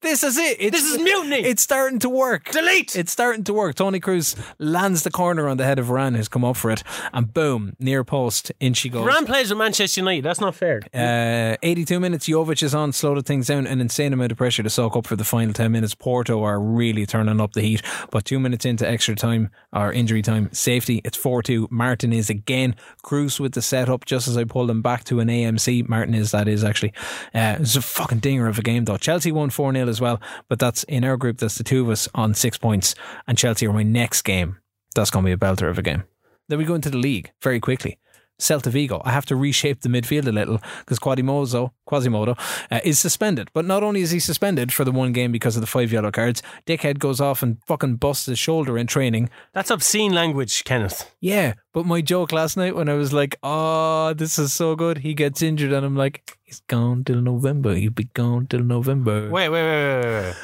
This 0.01 0.23
is 0.23 0.37
it. 0.37 0.57
It's, 0.59 0.71
This 0.71 0.91
is 0.91 0.99
mutiny. 0.99 1.41
It's 1.47 1.61
starting 1.61 1.99
to 1.99 2.09
work. 2.09 2.51
Delete! 2.51 2.95
It's 2.95 3.11
starting 3.11 3.43
to 3.45 3.53
work. 3.53 3.75
Toni 3.75 3.99
Kroos 3.99 4.35
lands 4.59 5.03
the 5.03 5.11
corner 5.11 5.47
on 5.47 5.57
the 5.57 5.65
head 5.65 5.79
of 5.79 5.87
Varane, 5.87 6.15
who's 6.15 6.27
come 6.27 6.45
up 6.45 6.57
for 6.57 6.71
it, 6.71 6.83
and 7.13 7.33
boom, 7.33 7.75
near 7.79 8.03
post, 8.03 8.51
in 8.59 8.73
she 8.73 8.89
goes. 8.89 9.07
Varane 9.07 9.25
plays 9.25 9.49
with 9.49 9.59
Manchester 9.59 10.01
United. 10.01 10.23
That's 10.23 10.39
not 10.41 10.55
fair. 10.55 10.81
Uh, 10.93 11.57
82 11.63 11.99
minutes, 11.99 12.27
Jovic 12.27 12.63
is 12.63 12.75
on, 12.75 12.93
slowed 12.93 13.25
things 13.25 13.47
down, 13.47 13.67
an 13.67 13.81
insane 13.81 14.13
amount 14.13 14.31
of 14.31 14.37
pressure 14.37 14.63
to 14.63 14.69
soak 14.69 14.95
up 14.95 15.07
for 15.07 15.15
the 15.15 15.23
final 15.23 15.53
10 15.53 15.71
minutes. 15.71 15.95
Porto 15.95 16.43
are 16.43 16.59
really 16.59 17.05
turning 17.05 17.39
up 17.41 17.53
the 17.53 17.61
heat, 17.61 17.81
but 18.11 18.25
two 18.25 18.39
minutes 18.39 18.65
into 18.65 18.87
extra 18.87 19.15
time 19.15 19.49
or 19.73 19.91
injury 19.91 20.21
time, 20.21 20.49
safety, 20.51 21.01
it's 21.03 21.17
4 21.17 21.41
2. 21.43 21.67
Martinez 21.71 22.29
again, 22.29 22.75
Kroos 23.03 23.39
with 23.39 23.53
the 23.53 23.61
setup 23.61 24.05
just 24.05 24.27
as 24.27 24.37
I 24.37 24.43
pulled 24.43 24.69
him 24.69 24.81
back 24.81 25.03
to 25.05 25.19
an 25.19 25.27
AMC. 25.27 25.87
Martinez, 25.87 26.31
that 26.31 26.47
is 26.47 26.63
actually. 26.63 26.93
Uh, 27.33 27.57
it's 27.59 27.75
a 27.75 27.81
fucking 27.81 28.19
dinger 28.19 28.47
of 28.47 28.59
a 28.59 28.61
game 28.61 28.85
though. 28.85 28.97
Chelsea 28.97 29.31
won 29.31 29.49
4 29.49 29.64
0 29.73 29.87
as 29.87 30.01
well, 30.01 30.21
but 30.47 30.59
that's 30.59 30.83
in 30.83 31.03
our 31.03 31.17
group, 31.17 31.37
that's 31.37 31.57
the 31.57 31.63
two 31.63 31.81
of 31.81 31.89
us 31.89 32.07
on 32.13 32.33
six 32.33 32.57
points, 32.57 32.95
and 33.27 33.37
Chelsea 33.37 33.67
are 33.67 33.73
my 33.73 33.83
next 33.83 34.21
game. 34.23 34.57
That's 34.95 35.09
going 35.09 35.25
to 35.25 35.27
be 35.27 35.33
a 35.33 35.37
belter 35.37 35.69
of 35.69 35.77
a 35.77 35.81
game. 35.81 36.03
Then 36.47 36.57
we 36.57 36.65
go 36.65 36.75
into 36.75 36.89
the 36.89 36.97
league 36.97 37.31
very 37.41 37.59
quickly. 37.59 37.97
Celta 38.39 38.69
Vigo. 38.69 39.01
I 39.05 39.11
have 39.11 39.25
to 39.27 39.35
reshape 39.35 39.81
the 39.81 39.89
midfield 39.89 40.27
a 40.27 40.31
little 40.31 40.59
because 40.79 40.99
Quasimodo, 40.99 41.71
Quasimodo 41.85 42.35
uh, 42.71 42.79
is 42.83 42.99
suspended. 42.99 43.49
But 43.53 43.65
not 43.65 43.83
only 43.83 44.01
is 44.01 44.11
he 44.11 44.19
suspended 44.19 44.73
for 44.73 44.83
the 44.83 44.91
one 44.91 45.13
game 45.13 45.31
because 45.31 45.55
of 45.55 45.61
the 45.61 45.67
five 45.67 45.91
yellow 45.91 46.11
cards, 46.11 46.43
Dickhead 46.65 46.99
goes 46.99 47.21
off 47.21 47.41
and 47.41 47.57
fucking 47.65 47.95
busts 47.97 48.25
his 48.25 48.39
shoulder 48.39 48.77
in 48.77 48.87
training. 48.87 49.29
That's 49.53 49.71
obscene 49.71 50.13
language, 50.13 50.63
Kenneth. 50.63 51.13
Yeah, 51.19 51.53
but 51.73 51.85
my 51.85 52.01
joke 52.01 52.31
last 52.31 52.57
night 52.57 52.75
when 52.75 52.89
I 52.89 52.93
was 52.93 53.13
like, 53.13 53.37
"Oh, 53.43 54.13
this 54.13 54.37
is 54.37 54.53
so 54.53 54.75
good," 54.75 54.99
he 54.99 55.13
gets 55.13 55.41
injured, 55.41 55.71
and 55.71 55.85
I'm 55.85 55.95
like, 55.95 56.37
"He's 56.43 56.61
gone 56.67 57.03
till 57.03 57.21
November. 57.21 57.75
He'll 57.75 57.91
be 57.91 58.09
gone 58.13 58.47
till 58.47 58.61
November." 58.61 59.29
Wait, 59.29 59.49
wait, 59.49 59.63
wait, 59.63 60.01
wait, 60.01 60.05
wait. 60.05 60.23
wait. 60.23 60.35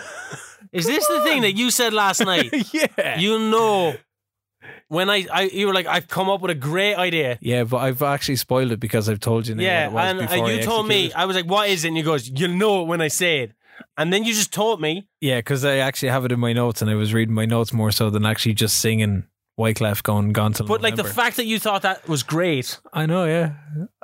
Is 0.71 0.85
this 0.85 1.05
the 1.07 1.21
thing 1.21 1.41
that 1.41 1.53
you 1.53 1.69
said 1.69 1.93
last 1.93 2.23
night? 2.23 2.49
yeah. 2.73 3.19
You 3.19 3.37
know, 3.39 3.95
when 4.87 5.09
I, 5.09 5.25
I, 5.31 5.41
you 5.43 5.67
were 5.67 5.73
like, 5.73 5.87
I've 5.87 6.07
come 6.07 6.29
up 6.29 6.41
with 6.41 6.51
a 6.51 6.55
great 6.55 6.95
idea. 6.95 7.37
yeah, 7.41 7.63
but 7.63 7.77
I've 7.77 8.01
actually 8.01 8.35
spoiled 8.37 8.71
it 8.71 8.79
because 8.79 9.09
I've 9.09 9.19
told 9.19 9.47
you 9.47 9.55
now 9.55 9.63
Yeah, 9.63 9.87
what 9.87 9.91
it 9.91 9.93
was 9.93 10.09
and 10.09 10.19
before 10.29 10.45
uh, 10.45 10.49
you 10.49 10.59
I 10.59 10.61
told 10.61 10.87
me, 10.87 10.95
executed. 10.95 11.17
I 11.19 11.25
was 11.25 11.35
like, 11.35 11.45
what 11.45 11.69
is 11.69 11.83
it? 11.85 11.89
And 11.89 11.97
you 11.97 12.03
goes, 12.03 12.29
you'll 12.29 12.51
know 12.51 12.81
it 12.81 12.85
when 12.87 13.01
I 13.01 13.07
say 13.07 13.39
it. 13.41 13.51
And 13.97 14.13
then 14.13 14.23
you 14.23 14.33
just 14.33 14.53
taught 14.53 14.79
me, 14.79 15.07
Yeah, 15.21 15.39
because 15.39 15.65
I 15.65 15.77
actually 15.77 16.09
have 16.09 16.25
it 16.25 16.31
in 16.31 16.39
my 16.39 16.53
notes, 16.53 16.81
and 16.81 16.91
I 16.91 16.95
was 16.95 17.13
reading 17.13 17.33
my 17.33 17.45
notes 17.45 17.73
more 17.73 17.91
so 17.91 18.09
than 18.09 18.25
actually 18.25 18.53
just 18.53 18.79
singing 18.79 19.25
Wyclef 19.59 20.01
going 20.01 20.31
gone 20.33 20.53
till 20.53 20.65
but 20.65 20.81
like 20.81 20.95
the 20.95 21.03
fact 21.03 21.35
that 21.37 21.45
you 21.45 21.59
thought 21.59 21.81
that 21.81 22.07
was 22.07 22.23
great. 22.23 22.79
I 22.93 23.05
know, 23.05 23.25
yeah. 23.25 23.53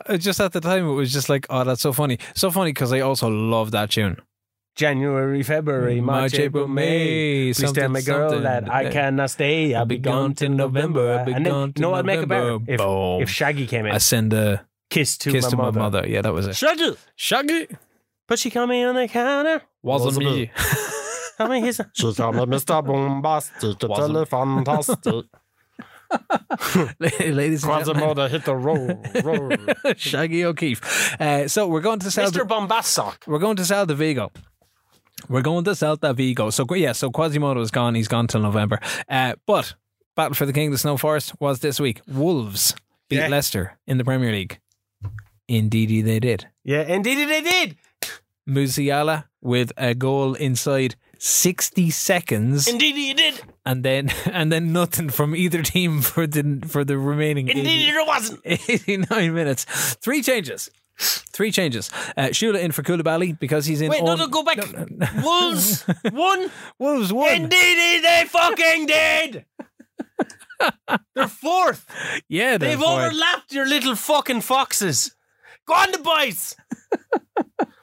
Uh, 0.06 0.18
Just 0.18 0.40
at 0.40 0.52
the 0.52 0.62
time, 0.62 0.88
it 0.88 0.94
was 0.94 1.12
just 1.14 1.30
like, 1.30 1.48
oh, 1.50 1.64
that's 1.64 1.82
so 1.82 1.94
funny. 1.94 2.20
So 2.36 2.52
funny 2.52 2.72
because 2.72 2.92
I 2.92 3.00
also 3.00 3.28
love 3.30 3.72
that 3.72 3.92
tune. 3.92 4.18
January, 4.78 5.42
February, 5.44 6.00
March, 6.02 6.36
April, 6.36 6.68
May. 6.68 7.52
Please 7.54 7.72
tell 7.74 7.90
my 7.90 8.02
girl 8.02 8.30
something. 8.30 8.44
that 8.44 8.72
I 8.72 8.90
cannot 8.90 9.32
stay. 9.32 9.74
I'll 9.76 9.86
be 9.86 9.98
gone 9.98 10.34
till 10.36 10.52
November. 10.52 11.18
I'll 11.20 11.26
be 11.26 11.34
And 11.34 11.46
then, 11.46 11.52
gone 11.52 11.74
you 11.76 11.82
know 11.82 11.90
what? 11.90 12.06
Make 12.06 12.22
it 12.22 12.28
better. 12.30 12.60
If, 12.68 12.78
Boom. 12.78 13.22
if 13.24 13.30
Shaggy 13.30 13.66
came 13.68 13.88
in, 13.88 13.92
I 13.92 13.98
send 13.98 14.34
a 14.34 14.66
kiss 14.90 15.18
to 15.20 15.32
kiss 15.32 15.46
my 15.46 15.50
to 15.50 15.58
mother. 15.58 15.80
my 15.80 15.86
mother. 15.90 16.04
Yeah, 16.08 16.22
that 16.22 16.32
was 16.34 16.48
it. 16.48 16.56
Shaggy. 16.56 16.96
Shaggy 17.16 17.68
But 18.28 18.38
she 18.40 18.52
caught 18.52 18.70
me 18.70 18.84
on 18.84 18.94
the 18.96 19.08
counter. 19.08 19.64
wasn't 19.82 20.18
me. 20.24 20.52
Tell 21.38 21.48
me 21.54 21.62
his. 21.62 21.82
She 21.94 22.14
called 22.14 22.36
me 22.36 22.42
Mr. 22.46 22.86
Bombastic, 22.86 23.80
the 23.80 23.88
Wasn't- 23.88 24.16
telefantastic. 24.16 25.26
Ladies 27.00 27.64
and 27.66 27.84
gentlemen, 27.86 28.04
Quasimodo 28.16 28.28
hit 28.30 28.46
the 28.46 28.56
roll, 28.56 29.04
roll. 29.24 29.52
Shaggy 29.98 30.46
O'Keefe. 30.46 31.20
Uh, 31.20 31.48
so 31.50 31.68
we're 31.68 31.82
going 31.82 32.00
to 32.00 32.10
sell. 32.12 32.32
Mr. 32.32 32.48
Bombassock. 32.48 33.26
We're 33.28 33.40
going 33.40 33.58
to 33.58 33.66
sell 33.66 33.86
the 33.86 33.96
Vigo. 33.96 34.32
We're 35.30 35.42
going 35.42 35.64
to 35.66 35.72
Celta 35.72 36.16
Vigo. 36.16 36.50
So 36.52 36.66
yeah, 36.76 36.92
so 36.94 37.10
Quasimodo 37.10 37.60
is 37.62 37.72
gone. 37.72 37.96
He's 37.96 38.08
gone 38.08 38.28
till 38.28 38.42
November. 38.42 38.80
Uh, 39.10 39.34
but 39.46 39.74
Battle 40.16 40.36
for 40.36 40.46
the 40.46 40.54
King 40.54 40.68
of 40.68 40.72
the 40.74 40.78
Snow 40.78 40.98
Forest 40.98 41.34
was 41.40 41.60
this 41.60 41.80
week. 41.80 42.02
Wolves 42.08 42.76
beat 43.10 43.18
Yeah. 43.18 43.28
Leicester 43.28 43.78
in 43.88 43.98
the 43.98 44.04
Premier 44.04 44.32
League. 44.32 44.60
Indeed, 45.48 46.06
they 46.06 46.20
did. 46.20 46.48
Yeah, 46.64 46.82
indeed 46.82 47.28
they 47.28 47.42
did. 47.42 47.78
Musiala 48.48 49.26
with 49.42 49.72
a 49.78 49.94
goal 49.94 50.34
inside 50.36 50.96
60 51.20 51.90
seconds, 51.90 52.68
Indeed 52.68 52.96
you 52.96 53.14
did. 53.14 53.42
and 53.66 53.84
then 53.84 54.10
and 54.32 54.52
then 54.52 54.72
nothing 54.72 55.10
from 55.10 55.36
either 55.36 55.62
team 55.64 56.02
for 56.02 56.28
the 56.28 56.62
for 56.68 56.84
the 56.86 56.98
remaining 56.98 57.50
80 57.50 57.60
Indeed 57.60 57.94
there 57.94 58.06
wasn't. 58.06 58.42
89 58.46 59.34
minutes. 59.34 59.66
Three 60.02 60.22
changes. 60.22 60.70
Three 61.32 61.52
changes. 61.52 61.92
Uh, 62.16 62.30
Süle 62.30 62.60
in 62.60 62.72
for 62.72 62.84
Koulibaly 62.84 63.38
because 63.40 63.66
he's 63.66 63.82
in. 63.82 63.90
Wait, 63.90 64.04
no, 64.04 64.16
no, 64.16 64.28
go 64.28 64.44
back. 64.44 64.58
Wolves 65.24 65.86
won. 66.12 66.50
Wolves 66.80 67.14
won. 67.14 67.34
Indeed 67.34 68.02
they 68.04 68.26
fucking 68.28 68.86
did. 68.88 69.46
They're 71.14 71.28
fourth. 71.28 71.86
Yeah, 72.28 72.58
they're 72.58 72.70
They've 72.70 72.80
fourth. 72.80 73.06
overlapped 73.06 73.52
your 73.52 73.68
little 73.68 73.96
fucking 73.96 74.42
foxes. 74.42 75.16
Go 75.68 75.74
on 75.74 75.92
the 75.92 76.00
boys. 76.00 76.56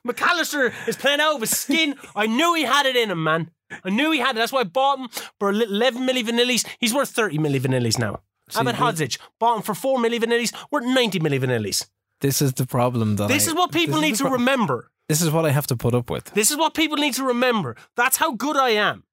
McAllister 0.06 0.72
is 0.88 0.96
playing 0.96 1.20
out 1.20 1.36
of 1.36 1.40
his 1.40 1.50
skin. 1.56 1.94
I 2.16 2.26
knew 2.26 2.54
he 2.54 2.62
had 2.64 2.86
it 2.86 2.96
in 2.96 3.10
him, 3.10 3.22
man. 3.22 3.50
I 3.84 3.90
knew 3.90 4.10
he 4.10 4.18
had 4.18 4.36
it. 4.36 4.38
That's 4.38 4.52
why 4.52 4.60
I 4.60 4.64
bought 4.64 4.98
him 4.98 5.08
for 5.38 5.50
a 5.50 5.52
little 5.52 5.74
11 5.74 6.02
milli 6.06 6.22
vanillis. 6.24 6.66
He's 6.80 6.92
worth 6.92 7.10
30 7.10 7.38
milli 7.38 7.60
vanillis 7.60 7.98
now. 7.98 8.20
Ahmed 8.56 8.74
Hodzic 8.76 9.18
bought 9.40 9.56
him 9.56 9.62
for 9.62 9.74
4 9.74 9.98
milli 9.98 10.18
vanillis. 10.20 10.52
Worth 10.70 10.84
90 10.84 11.20
milli 11.20 11.40
vanillis. 11.40 11.86
This 12.20 12.40
is 12.40 12.52
the 12.54 12.66
problem 12.66 13.16
that 13.16 13.28
This 13.28 13.46
I- 13.46 13.50
is 13.50 13.54
what 13.54 13.72
people 13.72 14.00
need 14.00 14.14
to 14.16 14.24
pro- 14.24 14.32
remember. 14.32 14.90
This 15.08 15.20
is 15.20 15.30
what 15.30 15.44
I 15.44 15.50
have 15.50 15.66
to 15.66 15.76
put 15.76 15.94
up 15.94 16.08
with. 16.10 16.24
This 16.34 16.50
is 16.50 16.56
what 16.56 16.72
people 16.74 16.96
need 16.96 17.14
to 17.14 17.24
remember. 17.24 17.76
That's 17.96 18.16
how 18.16 18.32
good 18.32 18.56
I 18.56 18.70
am. 18.70 19.04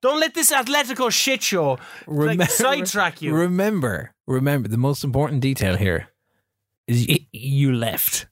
Don't 0.00 0.20
let 0.20 0.34
this 0.34 0.50
Atletico 0.52 1.10
shit 1.10 1.42
show 1.42 1.78
like, 2.06 2.42
sidetrack 2.50 3.20
you. 3.22 3.34
Remember, 3.34 4.12
remember 4.26 4.68
the 4.68 4.78
most 4.78 5.04
important 5.04 5.40
detail 5.42 5.76
here 5.76 6.08
is 6.86 7.06
y- 7.08 7.26
you 7.32 7.72
left. 7.74 8.26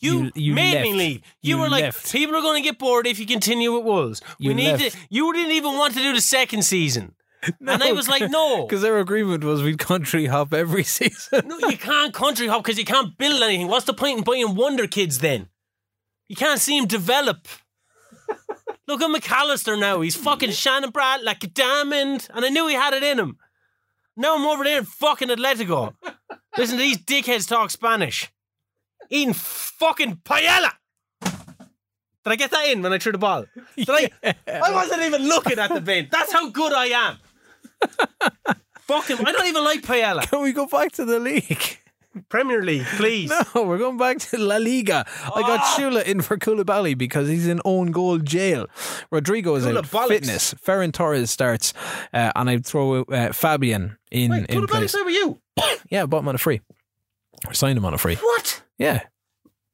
You, 0.00 0.24
You- 0.24 0.32
you 0.34 0.54
made 0.54 0.80
me 0.82 0.92
leave. 0.94 1.20
You, 1.42 1.56
You 1.56 1.58
were 1.62 1.68
like, 1.68 1.82
left. 1.82 2.12
people 2.12 2.36
are 2.36 2.40
going 2.42 2.62
to 2.62 2.66
get 2.68 2.78
bored 2.78 3.06
if 3.06 3.18
you 3.18 3.26
continue 3.26 3.74
with 3.74 3.84
Wolves. 3.84 4.20
You 4.38 4.54
need 4.54 4.72
left. 4.78 4.92
to. 4.92 4.98
You 5.10 5.32
didn't 5.32 5.52
even 5.52 5.72
want 5.76 5.94
to 5.94 6.00
do 6.00 6.12
the 6.12 6.20
second 6.20 6.62
season, 6.64 7.14
and 7.60 7.82
I 7.82 7.92
was 7.92 8.08
like, 8.08 8.30
no, 8.30 8.66
Because 8.66 8.84
our 8.84 8.98
agreement 8.98 9.44
was 9.44 9.62
we'd 9.62 9.78
country 9.78 10.26
hop 10.26 10.52
every 10.52 10.82
season. 10.96 11.46
no, 11.46 11.58
you 11.68 11.76
can't 11.76 12.12
country 12.12 12.46
hop 12.46 12.64
because 12.64 12.78
you 12.78 12.84
can't 12.84 13.16
build 13.16 13.42
anything. 13.42 13.68
What's 13.68 13.86
the 13.86 13.94
point 13.94 14.18
in 14.18 14.24
buying 14.24 14.54
Wonder 14.54 14.86
Kids 14.86 15.18
then? 15.18 15.48
You 16.28 16.36
can't 16.36 16.60
see 16.60 16.76
him 16.76 16.86
develop. 16.86 17.46
Look 18.86 19.00
at 19.02 19.10
McAllister 19.10 19.78
now. 19.78 20.00
He's 20.00 20.16
fucking 20.16 20.50
Shannon 20.50 20.90
Brad 20.90 21.22
like 21.22 21.44
a 21.44 21.46
diamond, 21.46 22.28
and 22.34 22.44
I 22.44 22.48
knew 22.48 22.66
he 22.66 22.74
had 22.74 22.94
it 22.94 23.02
in 23.02 23.18
him. 23.18 23.38
Now 24.16 24.34
I'm 24.36 24.46
over 24.46 24.64
there 24.64 24.78
in 24.78 24.84
fucking 24.84 25.28
Atletico. 25.28 25.94
Listen 26.56 26.76
to 26.76 26.82
these 26.82 26.98
dickheads 26.98 27.46
talk 27.48 27.70
Spanish. 27.70 28.30
Eating 29.10 29.32
fucking 29.34 30.16
paella. 30.24 30.72
Did 31.22 32.32
I 32.32 32.36
get 32.36 32.50
that 32.50 32.66
in 32.66 32.82
when 32.82 32.92
I 32.92 32.98
threw 32.98 33.12
the 33.12 33.18
ball? 33.18 33.46
Did 33.76 33.88
I? 33.88 34.10
I 34.46 34.72
wasn't 34.72 35.02
even 35.02 35.26
looking 35.28 35.58
at 35.58 35.72
the 35.72 35.80
bin. 35.80 36.08
That's 36.10 36.32
how 36.32 36.50
good 36.50 36.72
I 36.72 36.86
am. 36.86 37.18
fucking, 38.80 39.18
I 39.26 39.32
don't 39.32 39.46
even 39.46 39.64
like 39.64 39.82
paella. 39.82 40.22
Can 40.28 40.42
we 40.42 40.52
go 40.52 40.66
back 40.66 40.92
to 40.92 41.04
the 41.04 41.18
league? 41.18 41.78
Premier 42.30 42.62
League, 42.62 42.86
please. 42.96 43.30
No, 43.54 43.62
we're 43.62 43.78
going 43.78 43.96
back 43.98 44.18
to 44.18 44.38
La 44.38 44.56
Liga. 44.56 45.04
I 45.24 45.40
got 45.42 45.60
Ah. 45.60 45.76
Süle 45.78 46.02
in 46.04 46.20
for 46.20 46.36
Koulibaly 46.36 46.96
because 46.98 47.28
he's 47.28 47.46
in 47.46 47.60
own 47.64 47.92
goal 47.92 48.18
jail. 48.18 48.66
Rodrigo 49.12 49.54
is 49.54 49.66
out. 49.66 49.74
Koulibaly's- 49.84 50.08
Fitness. 50.08 50.54
Ferran 50.54 50.92
Torres 50.92 51.30
starts, 51.30 51.74
uh, 52.12 52.32
and 52.34 52.50
I 52.50 52.58
throw 52.58 53.02
uh, 53.04 53.32
Fabian 53.32 53.98
in 54.10 54.30
Wait, 54.32 54.46
in 54.46 54.62
Koulibaly 54.62 54.68
place. 54.68 54.90
stay 54.90 55.02
with 55.02 55.14
you. 55.14 55.40
Yeah, 55.90 56.02
I 56.02 56.06
bought 56.06 56.20
him 56.20 56.28
on 56.28 56.34
a 56.34 56.38
free. 56.38 56.60
Or 57.46 57.54
signed 57.54 57.78
him 57.78 57.84
on 57.84 57.94
a 57.94 57.98
free. 57.98 58.16
What? 58.16 58.62
Yeah, 58.78 59.02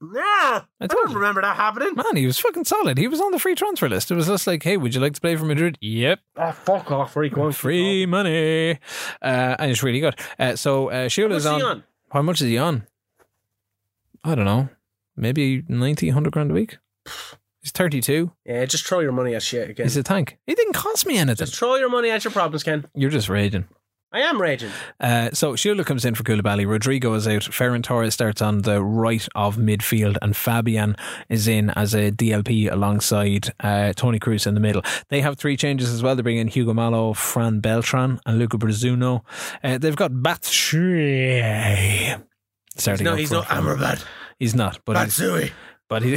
Nah, 0.01 0.20
I, 0.22 0.62
told 0.80 0.90
don't 0.90 1.11
you. 1.11 1.16
remember 1.16 1.40
that 1.42 1.57
happening. 1.57 1.95
man, 1.95 2.16
he 2.16 2.26
was 2.26 2.38
fucking 2.38 2.64
solid. 2.64 2.99
He 2.99 3.09
was 3.09 3.20
on 3.20 3.30
the 3.32 3.38
free 3.38 3.55
transfer 3.55 3.88
list. 3.88 4.11
It 4.11 4.16
was 4.16 4.26
just 4.26 4.47
like, 4.47 4.62
hey, 4.62 4.76
would 4.76 4.95
you 4.95 5.01
like 5.01 5.14
to 5.14 5.20
play 5.20 5.34
for 5.36 5.45
Madrid? 5.45 5.78
Yep. 5.80 6.20
Oh, 6.36 6.53
fuck 6.53 6.90
off, 6.90 7.12
free 7.12 7.30
going 7.30 7.53
Free 7.53 8.05
money. 8.05 8.72
Uh, 9.22 9.57
and 9.59 9.70
it's 9.70 9.82
really 9.82 10.01
good. 10.01 10.14
Uh, 10.38 10.57
so 10.57 10.90
uh, 10.90 11.09
What's 11.09 11.47
on, 11.47 11.62
on? 11.62 11.84
How 12.11 12.22
much 12.22 12.40
is 12.42 12.49
he 12.49 12.59
on? 12.59 12.86
I 14.22 14.34
don't 14.34 14.45
know. 14.45 14.68
Maybe 15.16 15.62
90, 15.68 16.09
100 16.09 16.32
grand 16.32 16.51
a 16.51 16.55
week. 16.55 16.78
He's 17.62 17.70
32. 17.72 18.30
Yeah, 18.45 18.64
just 18.66 18.86
throw 18.86 19.01
your 19.01 19.12
money 19.12 19.34
at 19.34 19.42
shit 19.42 19.70
again. 19.70 19.86
He's 19.86 19.97
a 19.97 20.03
tank. 20.03 20.38
He 20.47 20.55
didn't 20.55 20.74
cost 20.74 21.07
me 21.07 21.16
anything. 21.16 21.47
Just 21.47 21.57
throw 21.57 21.76
your 21.76 21.88
money 21.88 22.11
at 22.11 22.24
your 22.24 22.30
problems, 22.30 22.62
Ken. 22.62 22.86
You're 22.95 23.11
just 23.11 23.28
raging. 23.28 23.66
I 24.14 24.20
am 24.20 24.40
raging. 24.40 24.70
Uh, 25.00 25.30
so 25.32 25.54
Süle 25.54 25.84
comes 25.84 26.04
in 26.04 26.14
for 26.14 26.22
Koulibaly. 26.22 26.68
Rodrigo 26.68 27.12
is 27.14 27.26
out. 27.26 27.42
Ferran 27.42 27.82
Torres 27.82 28.14
starts 28.14 28.40
on 28.40 28.62
the 28.62 28.80
right 28.80 29.26
of 29.34 29.56
midfield, 29.56 30.18
and 30.22 30.36
Fabian 30.36 30.94
is 31.28 31.48
in 31.48 31.70
as 31.70 31.94
a 31.94 32.12
DLP 32.12 32.70
alongside 32.70 33.52
uh, 33.58 33.92
Toni 33.92 34.20
Kroos 34.20 34.46
in 34.46 34.54
the 34.54 34.60
middle. 34.60 34.82
They 35.08 35.20
have 35.20 35.36
three 35.36 35.56
changes 35.56 35.92
as 35.92 36.00
well. 36.00 36.14
They 36.14 36.22
bring 36.22 36.36
in 36.36 36.46
Hugo 36.46 36.72
Mallo, 36.72 37.12
Fran 37.12 37.58
Beltran, 37.58 38.20
and 38.24 38.38
Luca 38.38 38.56
Brazuno. 38.56 39.22
Uh, 39.64 39.78
they've 39.78 39.96
got 39.96 40.12
Batshuayi 40.12 42.22
starting. 42.76 43.04
No, 43.04 43.16
he's 43.16 43.32
not. 43.32 43.46
Amrabat. 43.46 44.04
He's 44.38 44.54
not, 44.54 44.78
but 44.84 44.96
Batsui. 44.96 45.50
But 45.89 46.03
he, 46.03 46.16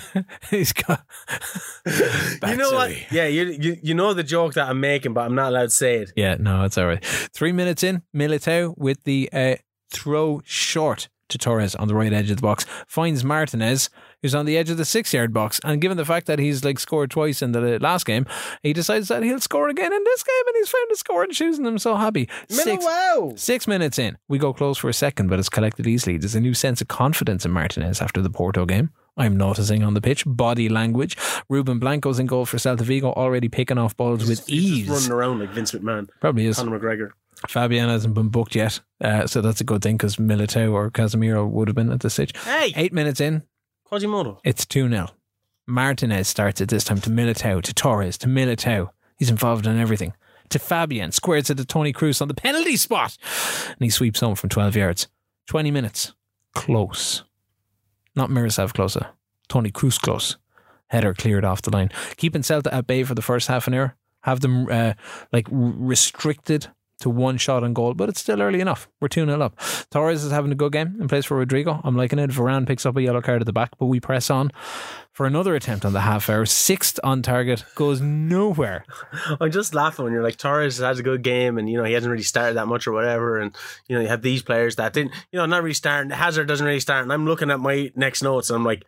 he's 0.50 0.72
got. 0.72 1.04
You 1.86 2.56
know 2.56 2.70
what? 2.72 2.90
Batshuayi. 2.90 3.10
Yeah, 3.10 3.26
you, 3.26 3.44
you 3.46 3.76
you 3.82 3.94
know 3.94 4.12
the 4.14 4.22
joke 4.22 4.54
that 4.54 4.68
I'm 4.68 4.80
making, 4.80 5.14
but 5.14 5.22
I'm 5.22 5.34
not 5.34 5.48
allowed 5.48 5.64
to 5.64 5.70
say 5.70 5.96
it. 5.96 6.12
Yeah, 6.16 6.36
no, 6.38 6.64
it's 6.64 6.76
all 6.76 6.86
right. 6.86 7.04
Three 7.04 7.52
minutes 7.52 7.82
in, 7.82 8.02
Militao 8.14 8.76
with 8.76 9.04
the 9.04 9.28
uh, 9.32 9.56
throw 9.90 10.42
short 10.44 11.08
to 11.28 11.38
Torres 11.38 11.74
on 11.74 11.88
the 11.88 11.94
right 11.94 12.12
edge 12.12 12.30
of 12.30 12.36
the 12.36 12.42
box 12.42 12.64
finds 12.86 13.22
Martinez, 13.24 13.90
who's 14.22 14.34
on 14.34 14.46
the 14.46 14.56
edge 14.56 14.70
of 14.70 14.76
the 14.76 14.84
six 14.84 15.12
yard 15.12 15.32
box. 15.32 15.60
And 15.64 15.80
given 15.80 15.96
the 15.96 16.04
fact 16.04 16.26
that 16.26 16.38
he's 16.38 16.64
like 16.64 16.78
scored 16.78 17.10
twice 17.10 17.42
in 17.42 17.52
the 17.52 17.78
last 17.80 18.06
game, 18.06 18.26
he 18.62 18.72
decides 18.72 19.08
that 19.08 19.22
he'll 19.22 19.40
score 19.40 19.68
again 19.68 19.92
in 19.92 20.04
this 20.04 20.22
game, 20.22 20.46
and 20.46 20.56
he's 20.56 20.68
found 20.68 20.90
a 20.92 20.96
score 20.96 21.22
and 21.22 21.32
choosing 21.32 21.66
him 21.66 21.78
so 21.78 21.96
happy. 21.96 22.28
Six, 22.48 22.84
wow. 22.84 23.32
Six 23.36 23.66
minutes 23.66 23.98
in, 23.98 24.18
we 24.28 24.38
go 24.38 24.52
close 24.52 24.78
for 24.78 24.88
a 24.88 24.94
second, 24.94 25.28
but 25.28 25.38
it's 25.38 25.48
collected 25.48 25.86
easily. 25.86 26.18
There's 26.18 26.34
a 26.34 26.40
new 26.40 26.54
sense 26.54 26.80
of 26.80 26.88
confidence 26.88 27.44
in 27.44 27.52
Martinez 27.52 28.00
after 28.00 28.22
the 28.22 28.30
Porto 28.30 28.64
game. 28.66 28.90
I'm 29.18 29.36
noticing 29.36 29.82
on 29.82 29.92
the 29.94 30.00
pitch 30.00 30.22
body 30.26 30.68
language. 30.68 31.16
Ruben 31.48 31.78
Blanco's 31.78 32.18
in 32.18 32.26
goal 32.26 32.46
for 32.46 32.56
Celta 32.56 32.82
Vigo, 32.82 33.12
already 33.12 33.48
picking 33.48 33.76
off 33.76 33.96
balls 33.96 34.20
with 34.26 34.46
He's 34.46 34.48
ease. 34.48 34.86
just 34.86 35.08
running 35.08 35.12
around 35.18 35.40
like 35.40 35.50
Vince 35.50 35.72
McMahon, 35.72 36.08
Probably 36.20 36.46
is. 36.46 36.56
Conor 36.56 36.78
McGregor. 36.78 37.10
Fabian 37.48 37.88
hasn't 37.88 38.14
been 38.14 38.28
booked 38.28 38.54
yet, 38.54 38.80
uh, 39.00 39.26
so 39.26 39.40
that's 39.40 39.60
a 39.60 39.64
good 39.64 39.82
thing 39.82 39.96
because 39.96 40.16
Militao 40.16 40.72
or 40.72 40.90
Casemiro 40.90 41.48
would 41.48 41.68
have 41.68 41.74
been 41.76 41.90
at 41.92 42.00
this 42.00 42.14
stage. 42.14 42.32
Hey, 42.44 42.72
Eight 42.74 42.92
minutes 42.92 43.20
in, 43.20 43.42
Quasimodo. 43.84 44.40
it's 44.44 44.64
2 44.66 44.88
0. 44.88 45.08
Martinez 45.66 46.26
starts 46.28 46.60
at 46.60 46.68
this 46.68 46.82
time 46.84 47.00
to 47.02 47.10
Militao, 47.10 47.62
to 47.62 47.74
Torres, 47.74 48.18
to 48.18 48.26
Militao. 48.26 48.88
He's 49.18 49.30
involved 49.30 49.66
in 49.66 49.78
everything. 49.78 50.14
To 50.50 50.58
Fabian, 50.58 51.12
squares 51.12 51.50
it 51.50 51.56
to 51.58 51.64
Toni 51.64 51.92
Kroos 51.92 52.22
on 52.22 52.28
the 52.28 52.34
penalty 52.34 52.76
spot. 52.76 53.16
And 53.68 53.76
he 53.80 53.90
sweeps 53.90 54.20
home 54.20 54.34
from 54.34 54.48
12 54.48 54.76
yards. 54.76 55.08
20 55.48 55.70
minutes. 55.70 56.14
Close. 56.54 57.22
Not 58.18 58.30
Miroslav 58.30 58.74
closer. 58.74 59.06
Toni 59.48 59.70
Kroos 59.70 60.00
close. 60.00 60.36
Header 60.88 61.14
cleared 61.14 61.44
off 61.44 61.62
the 61.62 61.70
line. 61.70 61.90
Keeping 62.16 62.42
Celta 62.42 62.72
at 62.72 62.88
bay 62.88 63.04
for 63.04 63.14
the 63.14 63.22
first 63.22 63.46
half 63.46 63.68
an 63.68 63.74
hour. 63.74 63.94
Have 64.22 64.40
them 64.40 64.68
uh, 64.68 64.94
like 65.32 65.46
restricted 65.52 66.66
to 67.00 67.10
one 67.10 67.36
shot 67.36 67.62
on 67.62 67.72
goal, 67.72 67.94
but 67.94 68.08
it's 68.08 68.20
still 68.20 68.42
early 68.42 68.60
enough. 68.60 68.88
We're 69.00 69.08
2 69.08 69.24
0 69.24 69.40
up. 69.40 69.58
Torres 69.90 70.24
is 70.24 70.32
having 70.32 70.52
a 70.52 70.56
good 70.56 70.72
game 70.72 70.96
and 71.00 71.08
plays 71.08 71.24
for 71.24 71.36
Rodrigo. 71.36 71.80
I'm 71.84 71.96
liking 71.96 72.18
it. 72.18 72.30
Varane 72.30 72.66
picks 72.66 72.84
up 72.84 72.96
a 72.96 73.02
yellow 73.02 73.20
card 73.20 73.40
at 73.42 73.46
the 73.46 73.52
back, 73.52 73.78
but 73.78 73.86
we 73.86 74.00
press 74.00 74.30
on 74.30 74.50
for 75.12 75.26
another 75.26 75.54
attempt 75.56 75.84
on 75.84 75.92
the 75.92 76.02
half 76.02 76.28
hour. 76.30 76.46
Sixth 76.46 77.00
on 77.02 77.22
target, 77.22 77.64
goes 77.74 78.00
nowhere. 78.00 78.84
I'm 79.40 79.50
just 79.50 79.74
laughing 79.74 80.04
when 80.04 80.12
you're 80.14 80.22
like 80.22 80.36
Torres 80.36 80.78
has 80.78 80.98
a 80.98 81.02
good 81.02 81.22
game 81.22 81.58
and 81.58 81.68
you 81.68 81.76
know 81.76 81.84
he 81.84 81.92
hasn't 81.92 82.10
really 82.10 82.22
started 82.22 82.54
that 82.54 82.66
much 82.68 82.86
or 82.86 82.92
whatever 82.92 83.38
and 83.38 83.54
you 83.88 83.96
know 83.96 84.02
you 84.02 84.08
have 84.08 84.22
these 84.22 84.42
players 84.42 84.76
that 84.76 84.92
didn't 84.92 85.12
you 85.32 85.38
know 85.38 85.46
not 85.46 85.62
really 85.62 85.74
starting 85.74 86.10
Hazard 86.10 86.46
doesn't 86.46 86.64
really 86.64 86.78
start 86.80 87.02
and 87.02 87.12
I'm 87.12 87.26
looking 87.26 87.50
at 87.50 87.58
my 87.58 87.90
next 87.96 88.22
notes 88.22 88.48
and 88.50 88.56
I'm 88.56 88.64
like 88.64 88.84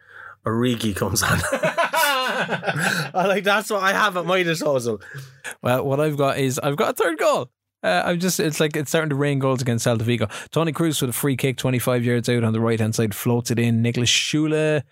Origi 0.46 0.94
comes 0.94 1.22
on 1.22 1.40
I 1.52 3.24
like 3.26 3.44
that's 3.44 3.70
what 3.70 3.82
I 3.82 3.92
have 3.92 4.16
at 4.16 4.24
my 4.24 4.42
disposal 4.42 5.00
Well, 5.62 5.84
what 5.84 6.00
I've 6.00 6.16
got 6.16 6.38
is 6.38 6.58
I've 6.60 6.76
got 6.76 6.90
a 6.90 6.92
third 6.94 7.18
goal. 7.18 7.50
Uh, 7.82 8.02
I'm 8.04 8.20
just, 8.20 8.40
it's 8.40 8.60
like 8.60 8.76
it's 8.76 8.90
starting 8.90 9.10
to 9.10 9.16
rain 9.16 9.38
goals 9.38 9.62
against 9.62 9.86
Celta 9.86 10.02
Vigo. 10.02 10.28
Toni 10.50 10.72
Kroos 10.72 11.00
with 11.00 11.10
a 11.10 11.14
free 11.14 11.36
kick 11.36 11.56
25 11.56 12.04
yards 12.04 12.28
out 12.28 12.44
on 12.44 12.52
the 12.52 12.60
right 12.60 12.78
hand 12.78 12.94
side, 12.94 13.14
floats 13.14 13.50
it 13.50 13.58
in. 13.58 13.80
Nicholas 13.80 14.10
Süle 14.10 14.82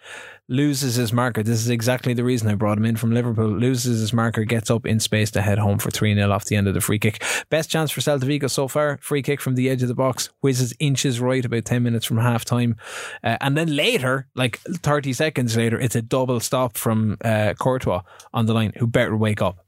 loses 0.49 0.95
his 0.95 1.12
marker. 1.12 1.43
This 1.43 1.61
is 1.61 1.68
exactly 1.68 2.14
the 2.14 2.24
reason 2.24 2.49
I 2.49 2.55
brought 2.55 2.78
him 2.78 2.86
in 2.86 2.97
from 2.97 3.12
Liverpool. 3.12 3.51
Loses 3.51 4.01
his 4.01 4.12
marker, 4.14 4.45
gets 4.45 4.70
up 4.70 4.86
in 4.86 5.01
space 5.01 5.30
to 5.32 5.43
head 5.43 5.59
home 5.59 5.78
for 5.78 5.91
3 5.91 6.14
0 6.14 6.30
off 6.30 6.47
the 6.47 6.57
end 6.57 6.66
of 6.66 6.74
the 6.74 6.80
free 6.80 6.99
kick. 6.99 7.22
Best 7.51 7.70
chance 7.70 7.91
for 7.91 8.01
Celta 8.01 8.24
Vigo 8.24 8.47
so 8.47 8.68
far. 8.68 8.99
Free 9.03 9.22
kick 9.22 9.41
from 9.41 9.55
the 9.55 9.68
edge 9.68 9.82
of 9.82 9.89
the 9.89 9.95
box, 9.95 10.30
whizzes 10.41 10.72
inches 10.78 11.20
right 11.20 11.45
about 11.45 11.66
10 11.66 11.82
minutes 11.82 12.07
from 12.07 12.18
half 12.18 12.45
time. 12.45 12.76
Uh, 13.22 13.36
and 13.43 13.57
then 13.57 13.74
later, 13.74 14.28
like 14.34 14.61
30 14.61 15.12
seconds 15.12 15.57
later, 15.57 15.78
it's 15.78 15.97
a 15.97 16.03
double 16.03 16.41
stop 16.41 16.76
from 16.78 17.18
uh, 17.22 17.53
Courtois 17.59 18.03
on 18.32 18.47
the 18.47 18.55
line, 18.55 18.72
who 18.76 18.86
better 18.86 19.16
wake 19.16 19.43
up 19.43 19.64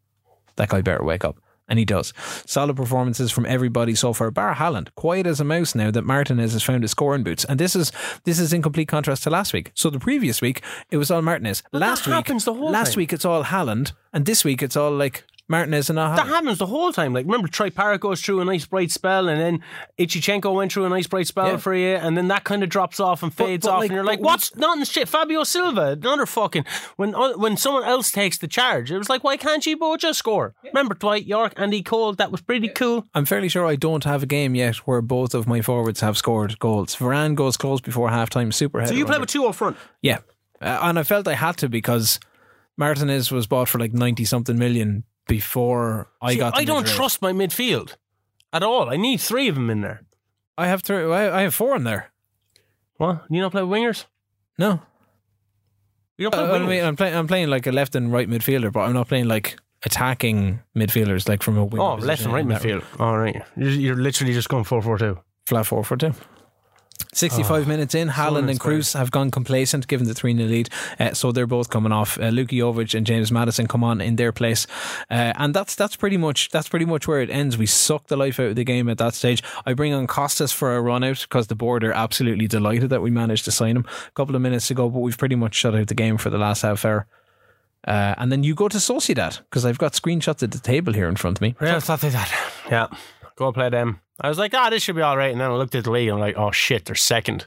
that 0.60 0.68
guy 0.68 0.82
better 0.82 1.02
wake 1.02 1.24
up. 1.24 1.38
And 1.70 1.78
he 1.78 1.84
does. 1.84 2.12
Solid 2.46 2.76
performances 2.76 3.30
from 3.30 3.46
everybody 3.46 3.94
so 3.94 4.12
far, 4.12 4.30
bar 4.30 4.56
Haaland. 4.56 4.88
Quiet 4.96 5.26
as 5.26 5.40
a 5.40 5.44
mouse 5.44 5.74
now 5.74 5.90
that 5.90 6.02
Martinez 6.04 6.52
has 6.52 6.62
found 6.62 6.82
his 6.82 6.90
scoring 6.90 7.22
boots. 7.22 7.44
And 7.44 7.58
this 7.58 7.74
is 7.76 7.92
this 8.24 8.38
is 8.38 8.52
in 8.52 8.60
complete 8.60 8.88
contrast 8.88 9.22
to 9.22 9.30
last 9.30 9.52
week. 9.52 9.70
So 9.74 9.88
the 9.88 10.00
previous 10.00 10.42
week 10.42 10.62
it 10.90 10.96
was 10.96 11.10
all 11.10 11.22
Martinez. 11.22 11.62
last 11.72 12.04
that 12.04 12.10
week 12.10 12.14
happens 12.16 12.44
the 12.44 12.54
whole 12.54 12.70
last 12.70 12.92
time. 12.92 12.98
week 12.98 13.12
it's 13.12 13.24
all 13.24 13.44
Haaland. 13.44 13.92
And 14.12 14.26
this 14.26 14.44
week 14.44 14.62
it's 14.62 14.76
all 14.76 14.90
like 14.90 15.24
Martinez 15.50 15.90
and 15.90 15.96
not 15.96 16.16
that 16.16 16.28
happens 16.28 16.58
the 16.58 16.66
whole 16.66 16.92
time 16.92 17.12
like 17.12 17.26
remember 17.26 17.48
Troy 17.48 17.68
Parrott 17.70 18.00
goes 18.00 18.22
through 18.22 18.40
a 18.40 18.44
nice 18.44 18.64
bright 18.64 18.90
spell 18.90 19.28
and 19.28 19.40
then 19.40 19.60
Ichichenko 19.98 20.54
went 20.54 20.72
through 20.72 20.84
a 20.84 20.88
nice 20.88 21.06
bright 21.08 21.26
spell 21.26 21.48
Yeah. 21.48 21.56
for 21.56 21.74
you 21.74 21.96
and 21.96 22.16
then 22.16 22.28
that 22.28 22.44
kind 22.44 22.62
of 22.62 22.68
drops 22.68 23.00
off 23.00 23.22
and 23.22 23.34
fades 23.34 23.66
but 23.66 23.72
off 23.72 23.80
like- 23.80 23.90
and 23.90 23.96
you're 23.96 24.04
like 24.04 24.20
what's 24.20 24.54
nothing 24.54 24.84
shit 24.84 25.08
Fabio 25.08 25.42
Silva 25.44 25.98
another 26.00 26.24
fucking 26.24 26.64
when 26.96 27.14
uh, 27.14 27.32
when 27.36 27.56
someone 27.56 27.84
else 27.84 28.12
takes 28.12 28.38
the 28.38 28.46
charge 28.48 28.90
it 28.92 28.96
was 28.98 29.08
like 29.08 29.24
why 29.24 29.36
can't 29.36 29.66
you 29.66 29.76
both 29.76 30.00
just 30.00 30.18
score 30.20 30.54
remember 30.64 30.94
Dwight 30.94 31.26
Yorke 31.26 31.54
Andy 31.56 31.82
Cole 31.82 32.12
that 32.14 32.30
was 32.30 32.40
pretty 32.40 32.68
cool 32.68 33.06
I'm 33.12 33.24
fairly 33.24 33.48
sure 33.48 33.66
I 33.66 33.74
don't 33.76 34.04
have 34.04 34.22
a 34.22 34.26
game 34.26 34.54
yet 34.54 34.76
where 34.86 35.02
both 35.02 35.34
of 35.34 35.48
my 35.48 35.60
forwards 35.62 36.00
have 36.00 36.16
scored 36.16 36.58
goals. 36.60 36.94
Varane 36.94 37.34
goes 37.34 37.56
close 37.56 37.80
before 37.80 38.08
halftime. 38.08 38.54
Super 38.54 38.86
so 38.86 38.94
you 38.94 39.04
play 39.04 39.18
with 39.18 39.28
two 39.28 39.44
up 39.46 39.56
front 39.56 39.76
Yeah. 40.00 40.18
Uh, 40.62 40.78
and 40.82 40.98
I 40.98 41.02
felt 41.02 41.26
I 41.26 41.34
had 41.34 41.56
to 41.58 41.68
because 41.68 42.20
Martinez 42.76 43.30
was 43.32 43.46
bought 43.46 43.68
for 43.68 43.78
like 43.78 43.92
90 43.92 44.24
something 44.24 44.58
million 44.58 45.04
before 45.30 46.08
I 46.20 46.32
See, 46.32 46.38
got 46.40 46.56
I 46.60 46.64
don't 46.64 46.86
trust 46.86 47.22
my 47.22 47.32
midfield 47.32 47.96
at 48.52 48.62
all 48.62 48.90
I 48.94 48.96
need 48.96 49.20
three 49.20 49.48
of 49.48 49.54
them 49.54 49.70
in 49.70 49.80
there 49.80 50.00
I 50.58 50.66
have 50.66 50.82
three, 50.82 51.04
I 51.20 51.22
I 51.38 51.42
have 51.46 51.54
four 51.54 51.74
in 51.76 51.84
there. 51.84 52.02
what 52.98 53.24
you 53.30 53.40
not 53.40 53.52
play 53.52 53.62
wingers 53.62 54.06
No. 54.58 54.70
you 56.18 56.28
don't 56.30 56.34
Uh, 56.34 56.46
play 56.48 56.56
I 56.56 56.58
wingers 56.60 56.68
mean, 56.68 56.84
I'm 56.84 56.96
playing 56.96 57.14
I'm 57.18 57.26
playing 57.26 57.48
like 57.48 57.66
a 57.66 57.72
left 57.72 57.94
and 57.94 58.12
right 58.12 58.28
midfielder, 58.28 58.70
but 58.72 58.80
I'm 58.80 58.92
not 59.00 59.08
playing 59.08 59.28
like 59.28 59.56
attacking 59.86 60.60
midfielders, 60.76 61.28
like 61.28 61.42
from 61.42 61.56
a 61.56 61.64
wing 61.64 61.80
Oh, 61.80 61.94
left 61.94 62.22
and 62.24 62.32
right 62.34 62.44
midfield. 62.46 62.84
All 63.00 63.16
right. 63.18 63.40
You're, 63.56 63.70
you're 63.84 63.96
literally 63.96 64.34
just 64.34 64.48
going 64.50 64.64
4 64.64 64.82
4 64.82 64.98
2. 64.98 65.18
flat 65.46 65.66
four 65.66 65.82
for 65.84 65.96
two. 65.96 66.12
65 67.12 67.66
minutes 67.66 67.94
in, 67.94 68.08
Haaland 68.08 68.48
and. 68.48 68.60
Kroos 68.60 68.94
have 68.96 69.10
gone 69.10 69.30
complacent 69.30 69.88
given 69.88 70.06
the 70.06 70.14
3 70.14 70.36
0 70.36 70.48
lead. 70.48 70.68
Uh, 70.98 71.12
so 71.12 71.32
they're 71.32 71.46
both 71.46 71.70
coming 71.70 71.92
off. 71.92 72.18
Uh, 72.18 72.30
Jovic 72.30 72.94
and 72.94 73.06
James 73.06 73.32
Maddison 73.32 73.66
come 73.66 73.82
on 73.82 74.00
in 74.00 74.16
their 74.16 74.32
place. 74.32 74.66
Uh, 75.10 75.32
and 75.36 75.54
that's 75.54 75.74
that's 75.74 75.96
pretty 75.96 76.16
much 76.16 76.50
that's 76.50 76.68
pretty 76.68 76.84
much 76.84 77.08
where 77.08 77.20
it 77.20 77.30
ends. 77.30 77.58
We 77.58 77.66
suck 77.66 78.06
the 78.06 78.16
life 78.16 78.38
out 78.38 78.48
of 78.48 78.56
the 78.56 78.64
game 78.64 78.88
at 78.88 78.98
that 78.98 79.14
stage. 79.14 79.42
I 79.66 79.74
bring 79.74 79.92
on 79.92 80.06
Costas 80.06 80.52
for 80.52 80.76
a 80.76 80.80
run 80.80 81.02
out 81.02 81.20
because 81.20 81.48
the 81.48 81.54
board 81.54 81.82
are 81.84 81.92
absolutely 81.92 82.46
delighted 82.46 82.90
that 82.90 83.02
we 83.02 83.10
managed 83.10 83.44
to 83.46 83.52
sign 83.52 83.76
him 83.76 83.86
a 84.08 84.12
couple 84.12 84.36
of 84.36 84.42
minutes 84.42 84.70
ago, 84.70 84.88
but 84.88 85.00
we've 85.00 85.18
pretty 85.18 85.36
much 85.36 85.54
shut 85.54 85.74
out 85.74 85.88
the 85.88 85.94
game 85.94 86.16
for 86.16 86.30
the 86.30 86.38
last 86.38 86.62
half 86.62 86.84
hour. 86.84 87.06
Uh, 87.86 88.14
and 88.18 88.30
then 88.30 88.44
you 88.44 88.54
go 88.54 88.68
to 88.68 88.76
Sociedad 88.76 89.40
because 89.44 89.64
I've 89.64 89.78
got 89.78 89.94
screenshots 89.94 90.42
at 90.42 90.50
the 90.50 90.58
table 90.58 90.92
here 90.92 91.08
in 91.08 91.16
front 91.16 91.38
of 91.38 91.42
me. 91.42 91.56
Real 91.60 91.76
Sociedad. 91.76 92.30
Yeah. 92.70 92.88
Go 93.36 93.52
play 93.52 93.70
them. 93.70 94.00
I 94.20 94.28
was 94.28 94.38
like, 94.38 94.54
ah, 94.54 94.70
this 94.70 94.82
should 94.82 94.96
be 94.96 95.02
all 95.02 95.16
right. 95.16 95.32
And 95.32 95.40
then 95.40 95.50
I 95.50 95.54
looked 95.54 95.74
at 95.74 95.84
the 95.84 95.90
league 95.90 96.08
and 96.08 96.14
I'm 96.14 96.20
like, 96.20 96.36
oh 96.36 96.50
shit, 96.50 96.84
they're 96.84 96.94
second. 96.94 97.46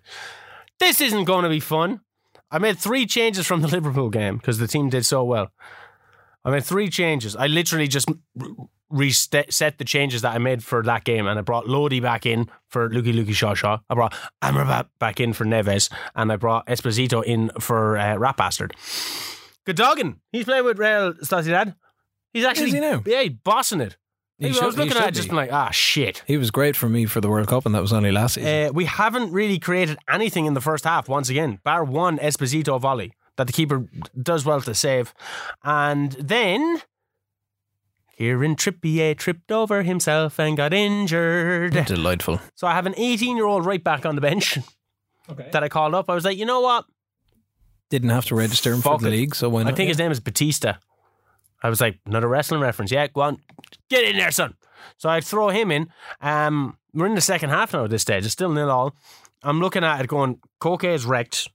This 0.79 1.01
isn't 1.01 1.25
going 1.25 1.43
to 1.43 1.49
be 1.49 1.59
fun. 1.59 2.01
I 2.51 2.59
made 2.59 2.77
three 2.77 3.05
changes 3.05 3.45
from 3.47 3.61
the 3.61 3.67
Liverpool 3.75 4.09
game 4.09 4.37
because 4.37 4.59
the 4.59 4.67
team 4.67 4.89
did 4.89 5.05
so 5.05 5.23
well. 5.23 5.51
I 6.45 6.51
made 6.51 6.65
three 6.65 6.89
changes. 6.89 7.35
I 7.35 7.47
literally 7.47 7.87
just 7.87 8.09
reset 8.89 9.77
the 9.77 9.85
changes 9.85 10.21
that 10.21 10.35
I 10.35 10.37
made 10.37 10.63
for 10.63 10.83
that 10.83 11.03
game, 11.03 11.25
and 11.25 11.39
I 11.39 11.41
brought 11.41 11.67
Lodi 11.67 11.99
back 11.99 12.25
in 12.25 12.49
for 12.67 12.89
Luki 12.89 13.13
Luki 13.13 13.33
Shaw 13.33 13.53
Shaw. 13.53 13.79
I 13.89 13.95
brought 13.95 14.13
Amrabat 14.41 14.87
back 14.99 15.19
in 15.19 15.33
for 15.33 15.45
Neves, 15.45 15.91
and 16.15 16.31
I 16.31 16.35
brought 16.35 16.67
Esposito 16.67 17.23
in 17.23 17.49
for 17.59 17.97
uh, 17.97 18.17
Rat 18.17 18.37
Bastard. 18.37 18.75
Good 19.65 19.77
dogging. 19.77 20.19
He's 20.31 20.45
playing 20.45 20.65
with 20.65 20.77
Real 20.77 21.13
Sociedad. 21.13 21.75
He's 22.33 22.45
actually 22.45 22.71
he 22.71 22.79
now? 22.79 23.01
yeah, 23.05 23.21
he's 23.21 23.31
bossing 23.31 23.81
it. 23.81 23.97
He 24.39 24.49
I 24.49 24.51
should- 24.51 24.65
was 24.65 24.77
looking 24.77 24.97
at 24.97 25.09
it, 25.09 25.13
just 25.13 25.27
be. 25.27 25.29
been 25.29 25.37
like, 25.37 25.53
ah, 25.53 25.69
shit. 25.69 26.23
He 26.27 26.37
was 26.37 26.51
great 26.51 26.75
for 26.75 26.89
me 26.89 27.05
for 27.05 27.21
the 27.21 27.29
World 27.29 27.47
Cup, 27.47 27.65
and 27.65 27.73
that 27.75 27.81
was 27.81 27.93
only 27.93 28.11
last 28.11 28.33
season. 28.35 28.67
Uh, 28.67 28.71
we 28.73 28.85
haven't 28.85 29.31
really 29.31 29.59
created 29.59 29.97
anything 30.09 30.45
in 30.45 30.53
the 30.53 30.61
first 30.61 30.83
half, 30.85 31.07
once 31.07 31.29
again, 31.29 31.59
bar 31.63 31.83
one 31.83 32.17
Esposito 32.17 32.79
volley 32.79 33.13
that 33.37 33.47
the 33.47 33.53
keeper 33.53 33.85
does 34.21 34.43
well 34.45 34.61
to 34.61 34.73
save. 34.75 35.13
And 35.63 36.11
then 36.13 36.81
Kieran 38.17 38.55
Trippier 38.55 39.17
tripped 39.17 39.51
over 39.51 39.83
himself 39.83 40.39
and 40.39 40.55
got 40.57 40.73
injured. 40.73 41.73
Delightful. 41.85 42.39
So 42.55 42.67
I 42.67 42.73
have 42.73 42.85
an 42.85 42.93
18 42.97 43.35
year 43.37 43.45
old 43.45 43.65
right 43.65 43.83
back 43.83 44.05
on 44.05 44.15
the 44.15 44.21
bench 44.21 44.57
that 45.51 45.63
I 45.63 45.69
called 45.69 45.93
up. 45.95 46.09
I 46.09 46.15
was 46.15 46.25
like, 46.25 46.37
you 46.37 46.45
know 46.45 46.61
what? 46.61 46.85
Didn't 47.89 48.09
have 48.09 48.25
to 48.25 48.35
register 48.35 48.71
him 48.73 48.81
Fuck 48.81 48.99
for 48.99 49.03
the 49.03 49.07
it. 49.09 49.11
league, 49.17 49.35
so 49.35 49.49
why 49.49 49.61
I 49.61 49.63
not? 49.65 49.75
think 49.75 49.87
his 49.89 49.97
name 49.99 50.11
is 50.11 50.19
Batista. 50.19 50.75
I 51.63 51.69
was 51.69 51.81
like, 51.81 51.99
another 52.05 52.27
wrestling 52.27 52.61
reference. 52.61 52.91
Yeah, 52.91 53.07
go 53.07 53.21
on. 53.21 53.39
Get 53.89 54.03
in 54.03 54.17
there, 54.17 54.31
son. 54.31 54.55
So 54.97 55.09
I 55.09 55.21
throw 55.21 55.49
him 55.49 55.71
in. 55.71 55.89
Um, 56.21 56.77
we're 56.93 57.07
in 57.07 57.15
the 57.15 57.21
second 57.21 57.49
half 57.49 57.73
now 57.73 57.85
at 57.85 57.89
this 57.89 58.01
stage. 58.01 58.25
It's 58.25 58.33
still 58.33 58.51
nil 58.51 58.69
all. 58.69 58.95
I'm 59.41 59.59
looking 59.59 59.83
at 59.83 60.01
it 60.01 60.07
going, 60.07 60.39
Koke 60.61 60.93
is 60.93 61.05
wrecked. 61.05 61.49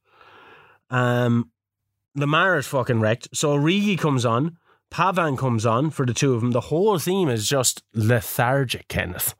Um, 0.90 1.50
Lemar 2.16 2.58
is 2.58 2.66
fucking 2.66 3.00
wrecked. 3.00 3.28
So 3.34 3.56
Origi 3.56 3.98
comes 3.98 4.24
on. 4.24 4.56
Pavon 4.90 5.36
comes 5.36 5.66
on 5.66 5.90
for 5.90 6.06
the 6.06 6.14
two 6.14 6.34
of 6.34 6.40
them. 6.40 6.52
The 6.52 6.62
whole 6.62 6.98
team 6.98 7.28
is 7.28 7.46
just 7.46 7.82
lethargic, 7.94 8.88
Kenneth. 8.88 9.34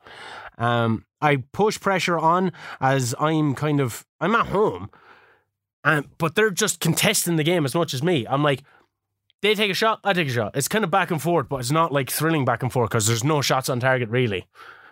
Um, 0.57 1.05
I 1.21 1.43
push 1.53 1.79
pressure 1.79 2.19
on 2.19 2.51
as 2.79 3.15
I'm 3.19 3.55
kind 3.55 3.79
of 3.79 4.05
I'm 4.19 4.35
at 4.35 4.47
home, 4.47 4.89
um, 5.83 6.09
but 6.17 6.35
they're 6.35 6.51
just 6.51 6.79
contesting 6.79 7.37
the 7.37 7.43
game 7.43 7.65
as 7.65 7.73
much 7.73 7.93
as 7.93 8.03
me. 8.03 8.27
I'm 8.27 8.43
like, 8.43 8.63
they 9.41 9.55
take 9.55 9.71
a 9.71 9.75
shot, 9.75 9.99
I 10.03 10.13
take 10.13 10.27
a 10.27 10.31
shot. 10.31 10.55
It's 10.55 10.67
kind 10.67 10.83
of 10.83 10.91
back 10.91 11.11
and 11.11 11.21
forth, 11.21 11.47
but 11.49 11.57
it's 11.57 11.71
not 11.71 11.91
like 11.91 12.09
thrilling 12.09 12.45
back 12.45 12.63
and 12.63 12.71
forth 12.71 12.89
because 12.89 13.07
there's 13.07 13.23
no 13.23 13.41
shots 13.41 13.69
on 13.69 13.79
target 13.79 14.09
really. 14.09 14.45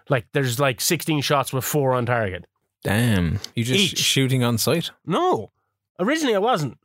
Like 0.09 0.27
there's 0.33 0.59
like 0.59 0.79
16 0.79 1.21
shots 1.21 1.51
with 1.51 1.65
four 1.65 1.93
on 1.93 2.05
target. 2.05 2.45
Damn, 2.83 3.39
you 3.55 3.63
just 3.63 3.93
Each. 3.93 3.99
shooting 3.99 4.43
on 4.43 4.57
sight. 4.57 4.91
No, 5.05 5.51
originally 5.99 6.35
I 6.35 6.39
wasn't. 6.39 6.77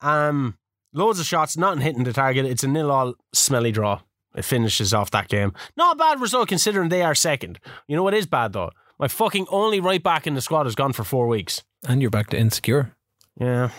Um, 0.00 0.58
loads 0.92 1.18
of 1.18 1.26
shots, 1.26 1.56
not 1.56 1.80
hitting 1.80 2.04
the 2.04 2.12
target. 2.12 2.46
It's 2.46 2.62
a 2.64 2.68
nil 2.68 2.90
all 2.90 3.14
smelly 3.32 3.72
draw. 3.72 4.00
It 4.34 4.44
finishes 4.44 4.94
off 4.94 5.10
that 5.10 5.28
game. 5.28 5.52
Not 5.76 5.96
a 5.96 5.98
bad 5.98 6.20
result 6.20 6.48
considering 6.48 6.88
they 6.88 7.02
are 7.02 7.14
second. 7.14 7.58
You 7.86 7.96
know 7.96 8.02
what 8.02 8.14
is 8.14 8.26
bad 8.26 8.52
though? 8.52 8.70
My 8.98 9.08
fucking 9.08 9.46
only 9.50 9.80
right 9.80 10.02
back 10.02 10.26
in 10.26 10.34
the 10.34 10.40
squad 10.40 10.64
has 10.64 10.74
gone 10.74 10.92
for 10.92 11.04
four 11.04 11.26
weeks. 11.26 11.62
And 11.86 12.00
you're 12.00 12.10
back 12.10 12.28
to 12.30 12.38
insecure. 12.38 12.94
Yeah. 13.40 13.70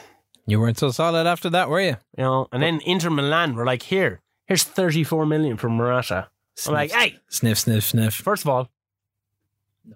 You 0.46 0.60
weren't 0.60 0.78
so 0.78 0.92
solid 0.92 1.26
after 1.26 1.50
that, 1.52 1.70
were 1.70 1.82
you? 1.82 1.98
You 2.18 2.24
know, 2.24 2.48
and 2.52 2.62
then 2.62 2.82
Inter 2.86 3.10
Milan 3.10 3.56
were 3.56 3.66
like, 3.66 3.84
here, 3.84 4.22
here's 4.46 4.64
34 4.64 5.26
million 5.26 5.58
from 5.58 5.74
Morata. 5.74 6.28
I'm 6.68 6.74
like, 6.74 6.92
hey, 6.92 7.18
Sniff, 7.30 7.58
sniff, 7.60 7.84
sniff. 7.86 8.14
first 8.14 8.44
of 8.44 8.50
all, 8.50 8.70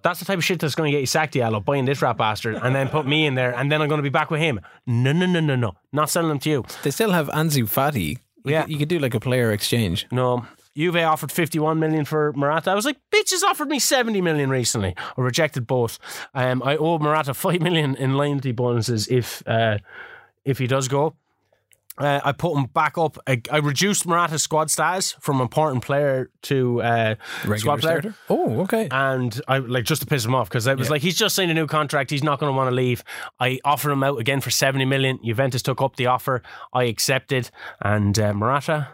that's 0.03 0.19
the 0.19 0.25
type 0.25 0.37
of 0.37 0.43
shit 0.43 0.59
that's 0.59 0.75
going 0.75 0.91
to 0.91 0.95
get 0.95 1.01
you 1.01 1.05
sacked, 1.05 1.35
Yellow, 1.35 1.59
buying 1.59 1.85
this 1.85 2.01
rat 2.01 2.17
bastard 2.17 2.55
and 2.55 2.75
then 2.75 2.89
put 2.89 3.05
me 3.05 3.25
in 3.25 3.35
there 3.35 3.55
and 3.55 3.71
then 3.71 3.81
I'm 3.81 3.87
going 3.87 3.99
to 3.99 4.03
be 4.03 4.09
back 4.09 4.31
with 4.31 4.41
him. 4.41 4.59
No, 4.85 5.11
no, 5.13 5.25
no, 5.25 5.39
no, 5.39 5.55
no. 5.55 5.73
Not 5.93 6.09
selling 6.09 6.29
them 6.29 6.39
to 6.39 6.49
you. 6.49 6.65
They 6.83 6.91
still 6.91 7.11
have 7.11 7.27
Ansu 7.29 7.63
Fati. 7.63 8.17
Yeah. 8.43 8.65
you 8.67 8.77
could 8.77 8.87
do 8.89 8.99
like 8.99 9.13
a 9.13 9.19
player 9.19 9.51
exchange. 9.51 10.07
No. 10.11 10.45
Juve 10.75 10.97
offered 10.97 11.31
51 11.31 11.79
million 11.79 12.05
for 12.05 12.33
Morata. 12.33 12.69
I 12.71 12.75
was 12.75 12.85
like, 12.85 12.97
bitches 13.11 13.43
offered 13.43 13.67
me 13.67 13.79
70 13.79 14.21
million 14.21 14.49
recently. 14.49 14.93
I 15.17 15.21
rejected 15.21 15.65
both. 15.67 15.97
Um, 16.33 16.61
I 16.63 16.77
owe 16.77 16.99
Morata 16.99 17.33
5 17.33 17.61
million 17.61 17.95
in 17.95 18.15
loyalty 18.15 18.51
bonuses 18.51 19.07
if 19.07 19.41
uh, 19.47 19.79
if 20.47 20.57
he 20.57 20.65
does 20.65 20.87
go. 20.87 21.15
Uh, 21.99 22.19
I 22.23 22.31
put 22.31 22.55
him 22.55 22.65
back 22.65 22.95
up. 22.95 23.17
I, 23.25 23.41
I 23.51 23.57
reduced 23.57 24.05
Morata's 24.05 24.43
squad 24.43 24.69
status 24.69 25.13
from 25.19 25.41
important 25.41 25.83
player 25.83 26.29
to 26.43 26.79
uh, 26.83 27.15
Regular 27.39 27.57
squad 27.57 27.79
player. 27.81 28.01
starter. 28.01 28.15
Oh, 28.29 28.61
okay. 28.61 28.87
And 28.91 29.41
I 29.47 29.57
like 29.57 29.83
just 29.85 30.01
to 30.03 30.07
piss 30.07 30.23
him 30.23 30.35
off 30.35 30.47
because 30.47 30.67
I 30.67 30.75
was 30.75 30.91
like, 30.91 31.01
he's 31.01 31.17
just 31.17 31.35
signed 31.35 31.49
a 31.49 31.55
new 31.55 31.65
contract. 31.65 32.11
He's 32.11 32.23
not 32.23 32.39
going 32.39 32.51
to 32.51 32.55
want 32.55 32.69
to 32.69 32.75
leave. 32.75 33.03
I 33.39 33.59
offered 33.65 33.91
him 33.91 34.03
out 34.03 34.19
again 34.19 34.41
for 34.41 34.51
70 34.51 34.85
million. 34.85 35.19
Juventus 35.25 35.63
took 35.63 35.81
up 35.81 35.95
the 35.95 36.05
offer. 36.05 36.43
I 36.71 36.83
accepted. 36.83 37.49
And 37.81 38.19
uh, 38.19 38.31
Morata 38.33 38.89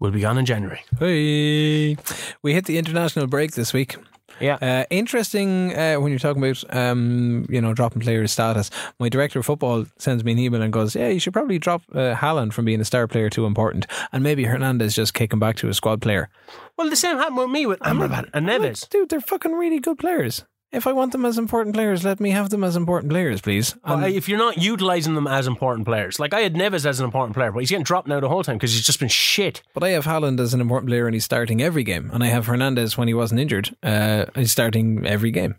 will 0.00 0.10
be 0.10 0.20
gone 0.20 0.38
in 0.38 0.46
January. 0.46 0.80
Hey. 0.98 1.98
We 2.40 2.54
hit 2.54 2.64
the 2.64 2.78
international 2.78 3.26
break 3.26 3.52
this 3.52 3.74
week. 3.74 3.96
Yeah. 4.40 4.58
Uh, 4.60 4.84
interesting 4.90 5.74
uh, 5.74 5.96
when 5.96 6.10
you're 6.10 6.18
talking 6.18 6.42
about 6.42 6.64
um, 6.76 7.46
you 7.48 7.60
know 7.60 7.72
dropping 7.74 8.02
players' 8.02 8.32
status. 8.32 8.70
My 8.98 9.08
director 9.08 9.38
of 9.38 9.46
football 9.46 9.86
sends 9.98 10.24
me 10.24 10.32
an 10.32 10.38
email 10.38 10.62
and 10.62 10.72
goes, 10.72 10.94
"Yeah, 10.94 11.08
you 11.08 11.18
should 11.18 11.32
probably 11.32 11.58
drop 11.58 11.82
uh, 11.92 12.14
Haaland 12.14 12.52
from 12.52 12.64
being 12.64 12.80
a 12.80 12.84
star 12.84 13.06
player 13.06 13.30
too 13.30 13.46
important, 13.46 13.86
and 14.12 14.22
maybe 14.22 14.44
Hernandez 14.44 14.94
just 14.94 15.14
kick 15.14 15.32
him 15.32 15.40
back 15.40 15.56
to 15.56 15.68
a 15.68 15.74
squad 15.74 16.02
player." 16.02 16.28
Well, 16.76 16.90
the 16.90 16.96
same 16.96 17.16
happened 17.16 17.38
with 17.38 17.50
me 17.50 17.66
with 17.66 17.80
Amrabat 17.80 18.30
and 18.34 18.46
Neves. 18.46 18.88
Dude, 18.88 19.08
they're 19.08 19.20
fucking 19.20 19.52
really 19.52 19.80
good 19.80 19.98
players. 19.98 20.44
If 20.76 20.86
I 20.86 20.92
want 20.92 21.12
them 21.12 21.24
as 21.24 21.38
important 21.38 21.74
players, 21.74 22.04
let 22.04 22.20
me 22.20 22.30
have 22.32 22.50
them 22.50 22.62
as 22.62 22.76
important 22.76 23.10
players, 23.10 23.40
please. 23.40 23.74
Well, 23.82 24.04
if 24.04 24.28
you're 24.28 24.36
not 24.38 24.58
utilising 24.58 25.14
them 25.14 25.26
as 25.26 25.46
important 25.46 25.86
players, 25.86 26.20
like 26.20 26.34
I 26.34 26.40
had 26.40 26.52
Neves 26.54 26.84
as 26.84 27.00
an 27.00 27.06
important 27.06 27.34
player, 27.34 27.50
but 27.50 27.60
he's 27.60 27.70
getting 27.70 27.82
dropped 27.82 28.06
now 28.08 28.20
the 28.20 28.28
whole 28.28 28.44
time 28.44 28.56
because 28.56 28.72
he's 28.74 28.84
just 28.84 29.00
been 29.00 29.08
shit. 29.08 29.62
But 29.72 29.82
I 29.84 29.88
have 29.90 30.04
Haaland 30.04 30.38
as 30.38 30.52
an 30.52 30.60
important 30.60 30.90
player 30.90 31.06
and 31.06 31.14
he's 31.14 31.24
starting 31.24 31.62
every 31.62 31.82
game. 31.82 32.10
And 32.12 32.22
I 32.22 32.26
have 32.26 32.44
Hernandez 32.44 32.98
when 32.98 33.08
he 33.08 33.14
wasn't 33.14 33.40
injured. 33.40 33.74
Uh, 33.82 34.26
he's 34.34 34.52
starting 34.52 35.06
every 35.06 35.30
game. 35.30 35.56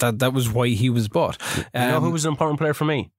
That 0.00 0.18
that 0.18 0.32
was 0.32 0.50
why 0.50 0.68
he 0.68 0.90
was 0.90 1.06
bought. 1.06 1.38
you 1.56 1.64
know 1.74 1.98
Um, 1.98 2.02
who 2.02 2.10
was 2.10 2.24
an 2.24 2.32
important 2.32 2.58
player 2.58 2.74
for 2.74 2.84
me? 2.84 3.12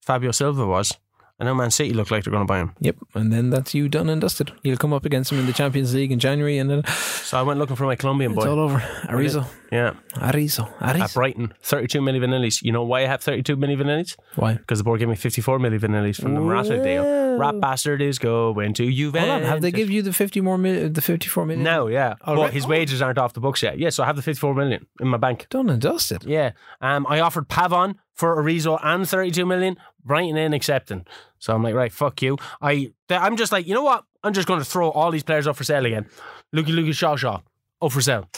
Fabio 0.00 0.30
Silva 0.30 0.66
was. 0.66 0.96
I 1.40 1.44
know 1.44 1.54
Man 1.54 1.70
City 1.70 1.92
look 1.94 2.10
like 2.10 2.24
they're 2.24 2.32
going 2.32 2.44
to 2.44 2.50
buy 2.50 2.58
him. 2.58 2.72
Yep, 2.80 2.96
and 3.14 3.32
then 3.32 3.50
that's 3.50 3.72
you 3.72 3.88
done 3.88 4.08
and 4.08 4.20
dusted. 4.20 4.50
You'll 4.64 4.76
come 4.76 4.92
up 4.92 5.04
against 5.04 5.30
him 5.30 5.38
in 5.38 5.46
the 5.46 5.52
Champions 5.52 5.94
League 5.94 6.10
in 6.10 6.18
January, 6.18 6.58
and 6.58 6.68
then 6.68 6.84
So 6.86 7.38
I 7.38 7.42
went 7.42 7.60
looking 7.60 7.76
for 7.76 7.84
my 7.84 7.94
Colombian 7.94 8.34
boy. 8.34 8.40
it's 8.40 8.48
all 8.48 8.58
over. 8.58 8.78
Arizo, 9.08 9.46
Yeah, 9.70 9.94
Arizo, 10.16 10.68
Arizo. 10.80 11.00
at. 11.00 11.14
Brighton, 11.14 11.54
32 11.62 12.00
milli 12.00 12.18
vanillis. 12.20 12.60
You 12.62 12.72
know 12.72 12.82
why 12.82 13.02
I 13.02 13.06
have 13.06 13.20
32 13.22 13.56
milli 13.56 13.76
vanillis? 13.76 14.16
Why? 14.34 14.54
Because 14.54 14.78
the 14.78 14.84
board 14.84 14.98
gave 14.98 15.08
me 15.08 15.14
54 15.14 15.58
milli 15.60 15.78
vanillis 15.78 16.20
from 16.20 16.34
the 16.34 16.40
Morata 16.40 16.82
deal. 16.82 17.38
Rat 17.38 17.60
bastard 17.60 18.02
is 18.02 18.18
going 18.18 18.74
to 18.74 18.90
Juventus. 18.90 19.30
Hold 19.30 19.42
on, 19.42 19.48
have 19.48 19.60
they 19.62 19.70
give 19.70 19.90
you 19.90 20.02
the 20.02 20.12
fifty 20.12 20.40
more 20.40 20.58
mil- 20.58 20.88
the 20.90 21.00
fifty 21.00 21.28
four 21.28 21.46
million? 21.46 21.62
No, 21.62 21.86
yeah. 21.86 22.14
Oh, 22.22 22.34
but 22.34 22.42
right. 22.42 22.52
his 22.52 22.66
wages 22.66 23.00
aren't 23.00 23.16
off 23.18 23.32
the 23.34 23.40
books 23.40 23.62
yet. 23.62 23.78
Yeah, 23.78 23.90
so 23.90 24.02
I 24.02 24.06
have 24.06 24.16
the 24.16 24.22
54 24.22 24.54
million 24.54 24.86
in 25.00 25.06
my 25.06 25.18
bank. 25.18 25.46
done 25.50 25.70
and 25.70 25.80
dusted. 25.80 26.24
Yeah. 26.24 26.50
Um, 26.80 27.06
I 27.08 27.20
offered 27.20 27.48
Pavon 27.48 27.94
for 28.14 28.42
Arizo 28.42 28.80
and 28.82 29.08
32 29.08 29.46
million. 29.46 29.76
Brighton 30.04 30.36
in 30.36 30.52
accepting. 30.52 31.04
So 31.38 31.54
I'm 31.54 31.62
like, 31.62 31.74
right, 31.74 31.92
fuck 31.92 32.20
you. 32.22 32.36
I, 32.60 32.92
I'm 33.10 33.36
just 33.36 33.52
like, 33.52 33.66
you 33.66 33.74
know 33.74 33.82
what? 33.82 34.04
I'm 34.24 34.32
just 34.32 34.48
going 34.48 34.58
to 34.60 34.64
throw 34.64 34.90
all 34.90 35.10
these 35.10 35.22
players 35.22 35.46
up 35.46 35.56
for 35.56 35.64
sale 35.64 35.84
again. 35.86 36.06
Lukey 36.54 36.68
Lukey 36.74 36.94
Shaw 36.94 37.16
Shaw, 37.16 37.40
up 37.80 37.92
for 37.92 38.00
sale. 38.00 38.28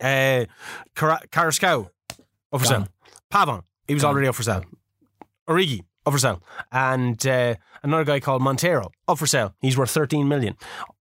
Uh, 0.00 0.44
Car- 0.94 1.20
Carrasco, 1.30 1.90
up 2.52 2.60
for 2.60 2.66
Gone. 2.66 2.66
sale. 2.66 2.88
Pavon, 3.30 3.62
he 3.86 3.94
was 3.94 4.04
already 4.04 4.26
up 4.28 4.34
for 4.34 4.42
sale. 4.42 4.64
Origi, 5.48 5.80
up 6.06 6.12
for 6.12 6.18
sale. 6.18 6.42
And 6.72 7.24
uh, 7.26 7.54
another 7.82 8.04
guy 8.04 8.20
called 8.20 8.42
Montero, 8.42 8.90
up 9.08 9.18
for 9.18 9.26
sale. 9.26 9.54
He's 9.60 9.76
worth 9.76 9.90
13 9.90 10.26
million. 10.28 10.56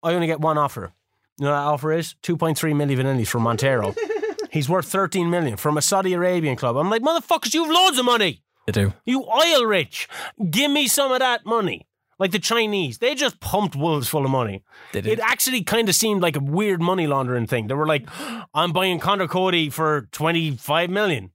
I 0.02 0.14
only 0.14 0.26
get 0.26 0.40
one 0.40 0.58
offer. 0.58 0.92
You 1.38 1.46
know 1.46 1.50
what 1.50 1.56
that 1.56 1.66
offer 1.66 1.92
is? 1.92 2.14
2.3 2.22 2.76
million 2.76 2.98
vanillis 3.00 3.26
from 3.26 3.42
Montero. 3.42 3.94
He's 4.52 4.68
worth 4.68 4.86
13 4.86 5.30
million 5.30 5.56
from 5.56 5.76
a 5.76 5.82
Saudi 5.82 6.12
Arabian 6.12 6.54
club. 6.54 6.76
I'm 6.76 6.88
like, 6.88 7.02
motherfuckers, 7.02 7.52
you 7.54 7.64
have 7.64 7.74
loads 7.74 7.98
of 7.98 8.04
money. 8.04 8.43
They 8.66 8.72
do. 8.72 8.92
You 9.04 9.24
oil 9.24 9.64
rich. 9.66 10.08
Give 10.50 10.70
me 10.70 10.88
some 10.88 11.12
of 11.12 11.18
that 11.20 11.44
money. 11.44 11.86
Like 12.18 12.30
the 12.30 12.38
Chinese, 12.38 12.98
they 12.98 13.14
just 13.16 13.40
pumped 13.40 13.74
Wolves 13.74 14.06
full 14.08 14.24
of 14.24 14.30
money. 14.30 14.62
They 14.92 15.00
did. 15.00 15.14
It 15.14 15.20
actually 15.20 15.64
kind 15.64 15.88
of 15.88 15.96
seemed 15.96 16.22
like 16.22 16.36
a 16.36 16.40
weird 16.40 16.80
money 16.80 17.08
laundering 17.08 17.46
thing. 17.48 17.66
They 17.66 17.74
were 17.74 17.88
like, 17.88 18.06
"I'm 18.54 18.72
buying 18.72 19.00
Conor 19.00 19.26
Coady 19.26 19.68
for 19.68 20.08
25 20.12 20.90
million." 20.90 21.30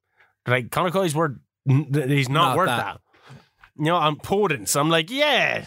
Like 0.48 0.72
Conor 0.72 0.90
Coady's 0.92 1.14
worth, 1.14 1.38
he's 1.68 2.30
not, 2.30 2.50
Not 2.52 2.58
worth 2.58 2.68
that. 2.68 2.86
that. 2.86 3.02
You 3.78 3.86
know, 3.86 3.98
I'm 3.98 4.16
Podence. 4.16 4.80
I'm 4.80 4.90
like, 4.90 5.12
yeah, 5.12 5.66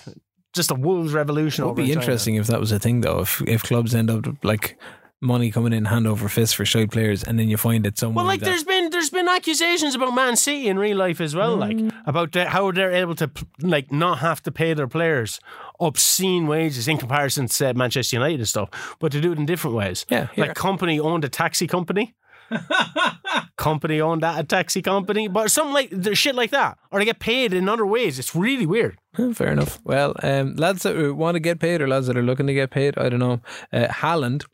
just 0.55 0.71
a 0.71 0.75
Wolves 0.75 1.13
revolution. 1.13 1.65
It 1.65 1.67
would 1.69 1.77
be 1.77 1.83
in 1.83 1.89
China. 1.91 2.01
interesting 2.01 2.35
if 2.37 2.47
that 2.47 2.59
was 2.59 2.73
a 2.73 2.79
thing, 2.79 3.03
though. 3.03 3.21
If 3.21 3.43
if 3.47 3.63
clubs 3.63 3.95
end 3.95 4.11
up 4.11 4.25
like 4.43 4.79
money 5.23 5.51
coming 5.51 5.73
in 5.73 5.85
hand 5.87 6.07
over 6.07 6.29
fist 6.29 6.57
for 6.57 6.65
shite 6.65 6.91
players, 6.91 7.23
and 7.25 7.39
then 7.39 7.49
you 7.49 7.57
find 7.57 7.87
it 7.87 7.97
somewhere. 7.99 8.17
Well, 8.25 8.27
like 8.27 8.41
that, 8.41 8.47
there's 8.47 8.65
been 8.65 8.91
there's 8.91 9.11
been 9.11 9.29
accusations 9.29 9.95
about 9.95 10.15
Man 10.15 10.37
City 10.37 10.69
in 10.69 10.79
real 10.79 10.97
life 10.97 11.21
as 11.21 11.35
well, 11.35 11.57
like 11.57 11.77
Mm. 11.77 11.93
about 12.07 12.33
the, 12.33 12.49
how 12.49 12.71
they're 12.73 12.93
able 12.93 13.15
to 13.17 13.31
like 13.61 13.91
not 13.93 14.19
have 14.19 14.43
to 14.43 14.51
pay 14.53 14.75
their 14.75 14.89
players 14.89 15.41
obscene 15.81 16.47
wages 16.47 16.87
in 16.89 16.97
comparison 16.99 17.47
to 17.47 17.53
say, 17.53 17.73
Manchester 17.73 18.17
United 18.17 18.41
and 18.41 18.49
stuff, 18.49 18.97
but 19.01 19.11
to 19.13 19.21
do 19.21 19.33
it 19.33 19.39
in 19.39 19.47
different 19.47 19.77
ways. 19.77 20.05
Yeah, 20.11 20.27
here. 20.35 20.47
like 20.47 20.55
company 20.55 21.01
owned 21.01 21.25
a 21.25 21.29
taxi 21.29 21.67
company. 21.67 22.15
company 23.57 24.01
owned 24.01 24.23
that 24.23 24.39
a 24.39 24.45
taxi 24.45 24.83
company, 24.83 25.29
but 25.29 25.51
something 25.51 25.73
like 25.75 25.89
there's 25.91 26.19
shit 26.19 26.35
like 26.35 26.51
that, 26.51 26.79
or 26.91 26.99
they 26.99 27.05
get 27.05 27.19
paid 27.19 27.53
in 27.53 27.69
other 27.69 27.87
ways. 27.87 28.19
It's 28.19 28.35
really 28.35 28.67
weird. 28.67 28.99
Fair 29.35 29.53
enough. 29.53 29.81
Well, 29.85 30.15
um, 30.23 30.57
lads 30.57 30.83
that 30.83 31.15
want 31.17 31.35
to 31.37 31.41
get 31.41 31.59
paid 31.61 31.81
or 31.81 31.89
lads 31.89 32.07
that 32.07 32.17
are 32.17 32.23
looking 32.23 32.47
to 32.47 32.55
get 32.55 32.71
paid, 32.71 32.99
I 32.99 33.09
don't 33.09 33.21
know. 33.21 33.41
Uh, 33.73 33.87
Haaland, 33.89 34.45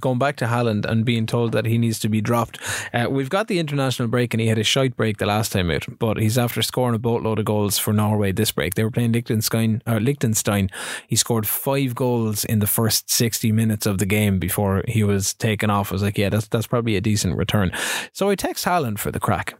going 0.00 0.18
back 0.18 0.36
to 0.36 0.46
Haaland 0.46 0.84
and 0.84 1.04
being 1.04 1.26
told 1.26 1.52
that 1.52 1.66
he 1.66 1.78
needs 1.78 1.98
to 2.00 2.08
be 2.08 2.20
dropped. 2.20 2.58
Uh, 2.92 3.06
we've 3.08 3.30
got 3.30 3.48
the 3.48 3.58
international 3.58 4.08
break 4.08 4.34
and 4.34 4.40
he 4.40 4.48
had 4.48 4.58
a 4.58 4.64
shite 4.64 4.96
break 4.96 5.18
the 5.18 5.26
last 5.26 5.52
time 5.52 5.70
out, 5.70 5.86
but 5.98 6.18
he's 6.18 6.38
after 6.38 6.62
scoring 6.62 6.94
a 6.94 6.98
boatload 6.98 7.38
of 7.38 7.44
goals 7.44 7.78
for 7.78 7.92
Norway 7.92 8.32
this 8.32 8.52
break. 8.52 8.74
They 8.74 8.84
were 8.84 8.90
playing 8.90 9.12
Liechtenstein. 9.12 9.82
Liechtenstein. 9.86 10.70
He 11.06 11.16
scored 11.16 11.46
five 11.46 11.94
goals 11.94 12.44
in 12.44 12.58
the 12.58 12.66
first 12.66 13.10
60 13.10 13.52
minutes 13.52 13.86
of 13.86 13.98
the 13.98 14.06
game 14.06 14.38
before 14.38 14.82
he 14.88 15.04
was 15.04 15.34
taken 15.34 15.70
off. 15.70 15.92
I 15.92 15.94
was 15.94 16.02
like, 16.02 16.18
yeah, 16.18 16.28
that's, 16.28 16.48
that's 16.48 16.66
probably 16.66 16.96
a 16.96 17.00
decent 17.00 17.36
return. 17.36 17.70
So 18.12 18.28
I 18.28 18.34
text 18.34 18.64
Haaland 18.64 18.98
for 18.98 19.10
the 19.10 19.20
crack 19.20 19.54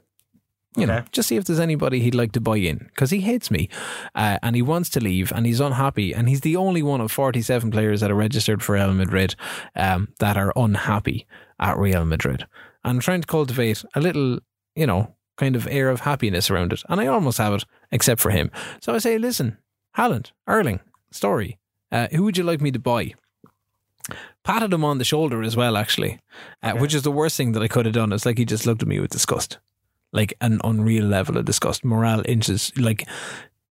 you 0.76 0.86
know, 0.86 1.02
just 1.10 1.28
see 1.28 1.36
if 1.36 1.44
there's 1.44 1.60
anybody 1.60 2.00
he'd 2.00 2.14
like 2.14 2.32
to 2.32 2.40
buy 2.40 2.56
in 2.56 2.78
because 2.88 3.10
he 3.10 3.20
hates 3.20 3.50
me 3.50 3.68
uh, 4.14 4.38
and 4.42 4.54
he 4.54 4.62
wants 4.62 4.90
to 4.90 5.00
leave 5.00 5.32
and 5.32 5.46
he's 5.46 5.60
unhappy 5.60 6.14
and 6.14 6.28
he's 6.28 6.42
the 6.42 6.56
only 6.56 6.82
one 6.82 7.00
of 7.00 7.10
47 7.10 7.70
players 7.70 8.00
that 8.00 8.10
are 8.10 8.16
registered 8.16 8.62
for 8.62 8.74
Real 8.74 8.92
Madrid 8.92 9.34
um, 9.74 10.08
that 10.18 10.36
are 10.36 10.52
unhappy 10.54 11.26
at 11.58 11.78
Real 11.78 12.04
Madrid. 12.04 12.46
And 12.84 12.96
I'm 12.96 13.00
trying 13.00 13.22
to 13.22 13.26
cultivate 13.26 13.84
a 13.94 14.00
little, 14.00 14.40
you 14.74 14.86
know, 14.86 15.14
kind 15.36 15.56
of 15.56 15.66
air 15.68 15.88
of 15.88 16.00
happiness 16.00 16.50
around 16.50 16.72
it. 16.72 16.82
And 16.88 17.00
I 17.00 17.06
almost 17.06 17.38
have 17.38 17.54
it, 17.54 17.64
except 17.90 18.20
for 18.20 18.30
him. 18.30 18.50
So 18.80 18.94
I 18.94 18.98
say, 18.98 19.18
listen, 19.18 19.58
Haaland, 19.96 20.32
Erling, 20.46 20.80
Story, 21.10 21.58
uh, 21.90 22.08
who 22.10 22.22
would 22.24 22.36
you 22.36 22.44
like 22.44 22.60
me 22.60 22.70
to 22.70 22.78
buy? 22.78 23.14
Patted 24.44 24.72
him 24.72 24.84
on 24.84 24.98
the 24.98 25.04
shoulder 25.04 25.42
as 25.42 25.56
well, 25.56 25.76
actually, 25.76 26.20
uh, 26.62 26.74
which 26.74 26.94
is 26.94 27.02
the 27.02 27.10
worst 27.10 27.36
thing 27.36 27.52
that 27.52 27.62
I 27.62 27.68
could 27.68 27.86
have 27.86 27.94
done. 27.94 28.12
It's 28.12 28.26
like 28.26 28.38
he 28.38 28.44
just 28.44 28.66
looked 28.66 28.82
at 28.82 28.88
me 28.88 29.00
with 29.00 29.10
disgust 29.10 29.58
like 30.12 30.34
an 30.40 30.60
unreal 30.64 31.04
level 31.04 31.36
of 31.36 31.44
disgust. 31.44 31.84
Morale 31.84 32.22
inches 32.26 32.72
like 32.76 33.06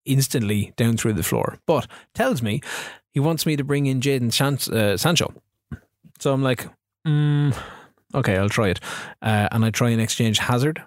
instantly 0.05 0.73
down 0.75 0.97
through 0.97 1.13
the 1.13 1.23
floor. 1.23 1.57
But 1.65 1.87
tells 2.13 2.41
me 2.41 2.61
he 3.11 3.19
wants 3.19 3.45
me 3.45 3.55
to 3.55 3.63
bring 3.63 3.85
in 3.85 3.99
Jadon 4.01 4.71
uh, 4.71 4.97
Sancho. 4.97 5.33
So 6.19 6.33
I'm 6.33 6.43
like, 6.43 6.67
mm, 7.07 7.55
okay, 8.13 8.37
I'll 8.37 8.49
try 8.49 8.69
it. 8.69 8.79
Uh, 9.21 9.47
and 9.51 9.65
I 9.65 9.69
try 9.71 9.89
and 9.89 10.01
exchange 10.01 10.37
Hazard 10.39 10.81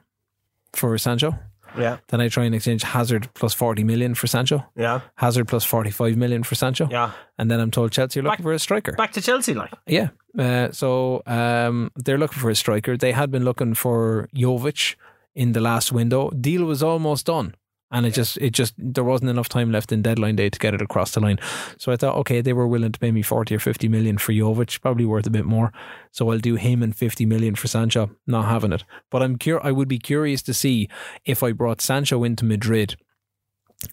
for 0.73 0.97
Sancho. 0.99 1.35
Yeah, 1.77 1.99
Then 2.09 2.21
I 2.23 2.29
try 2.29 2.45
and 2.45 2.55
exchange 2.55 2.83
Hazard 2.83 3.29
plus 3.35 3.53
40 3.53 3.85
million 3.85 4.15
for 4.15 4.27
Sancho. 4.27 4.65
yeah, 4.75 5.01
Hazard 5.17 5.49
plus 5.49 5.65
45 5.65 6.17
million 6.17 6.43
for 6.43 6.55
Sancho. 6.55 6.89
yeah. 6.91 7.13
And 7.37 7.51
then 7.51 7.61
I'm 7.61 7.71
told 7.71 7.93
Chelsea 7.93 8.21
are 8.21 8.23
looking 8.23 8.37
Back- 8.39 8.43
for 8.43 8.53
a 8.53 8.59
striker. 8.59 8.93
Back 8.93 9.13
to 9.13 9.21
Chelsea, 9.21 9.53
like 9.55 9.71
Yeah. 9.87 10.09
Uh, 10.37 10.73
so 10.73 11.23
um, 11.27 11.91
they're 11.95 12.17
looking 12.19 12.39
for 12.39 12.49
a 12.51 12.55
striker. 12.55 12.97
They 12.97 13.13
had 13.13 13.31
been 13.31 13.45
looking 13.45 13.75
for 13.75 14.29
Jovic 14.35 14.97
in 15.35 15.53
the 15.53 15.61
last 15.61 15.93
window. 15.93 16.31
Deal 16.31 16.65
was 16.65 16.83
almost 16.83 17.27
done. 17.27 17.55
And 17.91 18.05
it 18.05 18.11
just, 18.11 18.37
it 18.37 18.51
just, 18.51 18.75
there 18.77 19.05
wasn't 19.05 19.31
enough 19.31 19.49
time 19.49 19.73
left 19.73 19.93
in 19.93 20.03
deadline 20.03 20.37
day 20.37 20.51
to 20.51 20.59
get 20.59 20.75
it 20.75 20.83
across 20.83 21.13
the 21.13 21.21
line. 21.21 21.39
So 21.79 21.91
I 21.91 21.97
thought, 21.97 22.17
okay, 22.17 22.43
they 22.43 22.53
were 22.53 22.69
willing 22.69 22.93
to 22.93 22.99
pay 22.99 23.11
me 23.11 23.23
40 23.23 23.55
or 23.55 23.59
50 23.59 23.89
million 23.89 24.19
for 24.19 24.33
Jovic, 24.33 24.83
probably 24.83 25.07
worth 25.07 25.27
a 25.27 25.31
bit 25.31 25.47
more. 25.47 25.73
So 26.13 26.31
I'll 26.31 26.39
do 26.39 26.57
him 26.57 26.83
and 26.83 26.95
50 26.95 27.25
million 27.25 27.55
for 27.55 27.67
Sancho, 27.67 28.11
not 28.27 28.45
having 28.45 28.73
it. 28.73 28.85
But 29.11 29.23
I'm 29.23 29.39
cur- 29.39 29.61
I 29.63 29.73
would 29.73 29.89
be 29.89 29.99
curious 29.99 30.43
to 30.43 30.55
see 30.55 30.91
if 31.25 31.43
I 31.43 31.53
brought 31.53 31.81
Sancho 31.81 32.25
into 32.25 32.45
Madrid, 32.45 32.97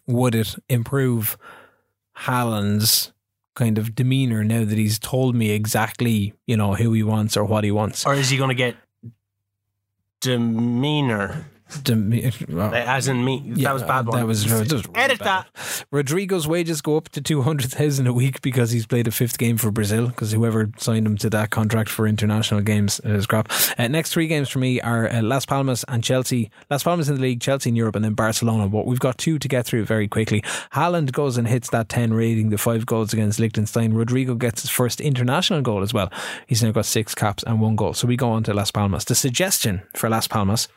would 0.06 0.34
it 0.34 0.56
improve 0.68 1.38
Haaland's 2.18 3.14
kind 3.54 3.78
of 3.78 3.94
demeanor 3.94 4.44
now 4.44 4.64
that 4.64 4.76
he's 4.76 4.98
told 4.98 5.34
me 5.34 5.50
exactly, 5.50 6.34
you 6.46 6.56
know, 6.56 6.74
who 6.74 6.92
he 6.92 7.02
wants 7.02 7.36
or 7.36 7.44
what 7.44 7.64
he 7.64 7.70
wants. 7.70 8.04
or 8.06 8.14
is 8.14 8.28
he 8.28 8.36
going 8.36 8.50
to 8.50 8.54
get 8.54 8.76
demeanor? 10.20 11.46
As 12.72 13.08
in 13.08 13.24
me, 13.24 13.42
that 13.56 13.72
was 13.72 13.82
bad. 13.82 14.06
One. 14.06 14.20
That 14.20 14.26
was, 14.26 14.44
that 14.44 14.72
was 14.72 14.86
really 14.86 14.94
edit 14.94 15.18
bad. 15.18 15.46
that. 15.54 15.84
Rodrigo's 15.90 16.46
wages 16.46 16.80
go 16.80 16.96
up 16.96 17.08
to 17.10 17.20
200,000 17.20 18.06
a 18.06 18.12
week 18.12 18.40
because 18.40 18.70
he's 18.70 18.86
played 18.86 19.08
a 19.08 19.10
fifth 19.10 19.36
game 19.36 19.56
for 19.56 19.70
Brazil 19.70 20.06
because 20.06 20.32
whoever 20.32 20.70
signed 20.78 21.06
him 21.06 21.16
to 21.18 21.30
that 21.30 21.50
contract 21.50 21.90
for 21.90 22.06
international 22.06 22.60
games 22.60 23.00
is 23.04 23.26
crap. 23.26 23.50
Uh, 23.78 23.88
next 23.88 24.12
three 24.12 24.28
games 24.28 24.48
for 24.48 24.60
me 24.60 24.80
are 24.80 25.08
uh, 25.08 25.22
Las 25.22 25.44
Palmas 25.44 25.84
and 25.88 26.04
Chelsea. 26.04 26.50
Las 26.70 26.84
Palmas 26.84 27.08
in 27.08 27.16
the 27.16 27.20
league, 27.20 27.40
Chelsea 27.40 27.70
in 27.70 27.76
Europe, 27.76 27.96
and 27.96 28.04
then 28.04 28.14
Barcelona. 28.14 28.68
But 28.68 28.86
we've 28.86 29.00
got 29.00 29.18
two 29.18 29.38
to 29.38 29.48
get 29.48 29.66
through 29.66 29.86
very 29.86 30.06
quickly. 30.06 30.42
Haaland 30.72 31.12
goes 31.12 31.36
and 31.36 31.48
hits 31.48 31.70
that 31.70 31.88
10 31.88 32.14
rating, 32.14 32.50
the 32.50 32.58
five 32.58 32.86
goals 32.86 33.12
against 33.12 33.40
Liechtenstein. 33.40 33.92
Rodrigo 33.92 34.34
gets 34.34 34.62
his 34.62 34.70
first 34.70 35.00
international 35.00 35.62
goal 35.62 35.82
as 35.82 35.92
well. 35.92 36.12
He's 36.46 36.62
now 36.62 36.70
got 36.70 36.86
six 36.86 37.14
caps 37.14 37.42
and 37.42 37.60
one 37.60 37.74
goal. 37.74 37.92
So 37.94 38.06
we 38.06 38.16
go 38.16 38.30
on 38.30 38.44
to 38.44 38.54
Las 38.54 38.70
Palmas. 38.70 39.04
The 39.04 39.14
suggestion 39.14 39.82
for 39.94 40.08
Las 40.08 40.28
Palmas 40.28 40.68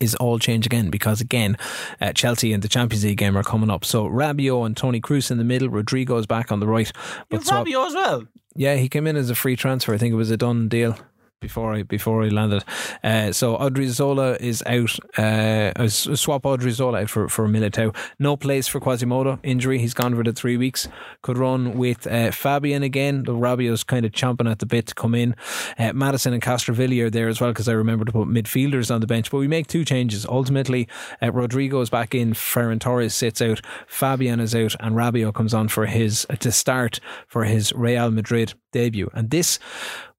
is 0.00 0.14
all 0.16 0.38
change 0.38 0.66
again 0.66 0.90
because 0.90 1.20
again 1.20 1.56
uh, 2.00 2.12
Chelsea 2.12 2.52
and 2.52 2.62
the 2.62 2.68
Champions 2.68 3.04
League 3.04 3.18
game 3.18 3.36
are 3.36 3.42
coming 3.42 3.70
up. 3.70 3.84
So 3.84 4.08
Rabiot 4.08 4.66
and 4.66 4.76
Toni 4.76 5.00
Kroos 5.00 5.30
in 5.30 5.38
the 5.38 5.44
middle 5.44 5.68
Rodrigo's 5.68 6.26
back 6.26 6.50
on 6.52 6.60
the 6.60 6.66
right. 6.66 6.90
But 7.28 7.44
Fabio 7.44 7.86
as 7.86 7.94
well. 7.94 8.24
yeah 8.54 8.76
he 8.76 8.88
came 8.88 9.06
in 9.06 9.16
as 9.16 9.30
a 9.30 9.34
free 9.34 9.56
transfer. 9.56 9.94
I 9.94 9.98
think 9.98 10.12
it 10.12 10.16
was 10.16 10.30
a 10.30 10.36
done 10.36 10.68
deal 10.68 10.96
before 11.40 11.74
I 11.74 11.82
before 11.82 12.22
I 12.22 12.28
landed. 12.28 12.64
Uh, 13.02 13.32
so 13.32 13.56
Odriozola 13.56 14.40
is 14.40 14.62
out 14.66 14.98
uh, 15.16 15.72
I 15.76 15.86
swap 15.86 16.42
Odriozola 16.42 17.02
out 17.02 17.10
for, 17.10 17.28
for 17.28 17.46
Militao. 17.46 17.94
No 18.18 18.36
place 18.36 18.68
for 18.68 18.80
Quasimodo. 18.80 19.38
Injury 19.42 19.78
he's 19.78 19.94
gone 19.94 20.14
for 20.14 20.24
the 20.24 20.32
three 20.32 20.56
weeks. 20.56 20.88
Could 21.22 21.38
run 21.38 21.76
with 21.76 22.06
uh, 22.06 22.30
Fabian 22.30 22.82
again. 22.82 23.24
The 23.24 23.32
Rabiot's 23.32 23.84
kind 23.84 24.04
of 24.04 24.12
chomping 24.12 24.50
at 24.50 24.58
the 24.58 24.66
bit 24.66 24.86
to 24.86 24.94
come 24.94 25.14
in. 25.14 25.34
Uh, 25.78 25.92
Maddison 25.92 26.32
and 26.32 26.42
Castrovilli 26.42 27.02
are 27.02 27.10
there 27.10 27.28
as 27.28 27.40
well 27.40 27.50
because 27.50 27.68
I 27.68 27.72
remember 27.72 28.04
to 28.04 28.12
put 28.12 28.28
midfielders 28.28 28.92
on 28.92 29.00
the 29.00 29.06
bench. 29.06 29.30
But 29.30 29.38
we 29.38 29.48
make 29.48 29.66
two 29.66 29.84
changes. 29.84 30.26
Ultimately 30.26 30.88
uh, 31.22 31.32
Rodrigo 31.32 31.80
is 31.80 31.90
back 31.90 32.14
in. 32.14 32.32
Ferran 32.34 32.80
Torres 32.80 33.14
sits 33.14 33.40
out. 33.40 33.60
Fabian 33.86 34.40
is 34.40 34.54
out. 34.54 34.74
And 34.80 34.96
Rabiot 34.96 35.34
comes 35.34 35.54
on 35.54 35.68
for 35.68 35.86
his 35.86 36.26
to 36.40 36.52
start 36.52 37.00
for 37.26 37.44
his 37.44 37.72
Real 37.72 38.10
Madrid 38.10 38.54
debut 38.72 39.10
and 39.14 39.30
this 39.30 39.58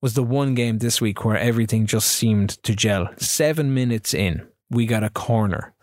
was 0.02 0.14
the 0.14 0.24
one 0.24 0.56
game 0.56 0.78
this 0.78 1.02
week 1.02 1.26
where 1.26 1.38
everything 1.38 1.86
just 1.86 2.08
seemed 2.08 2.62
to 2.64 2.76
gel. 2.76 3.10
Seven 3.18 3.74
minutes 3.74 4.14
in, 4.14 4.47
we 4.70 4.86
got 4.86 5.04
a 5.04 5.10
corner. 5.10 5.74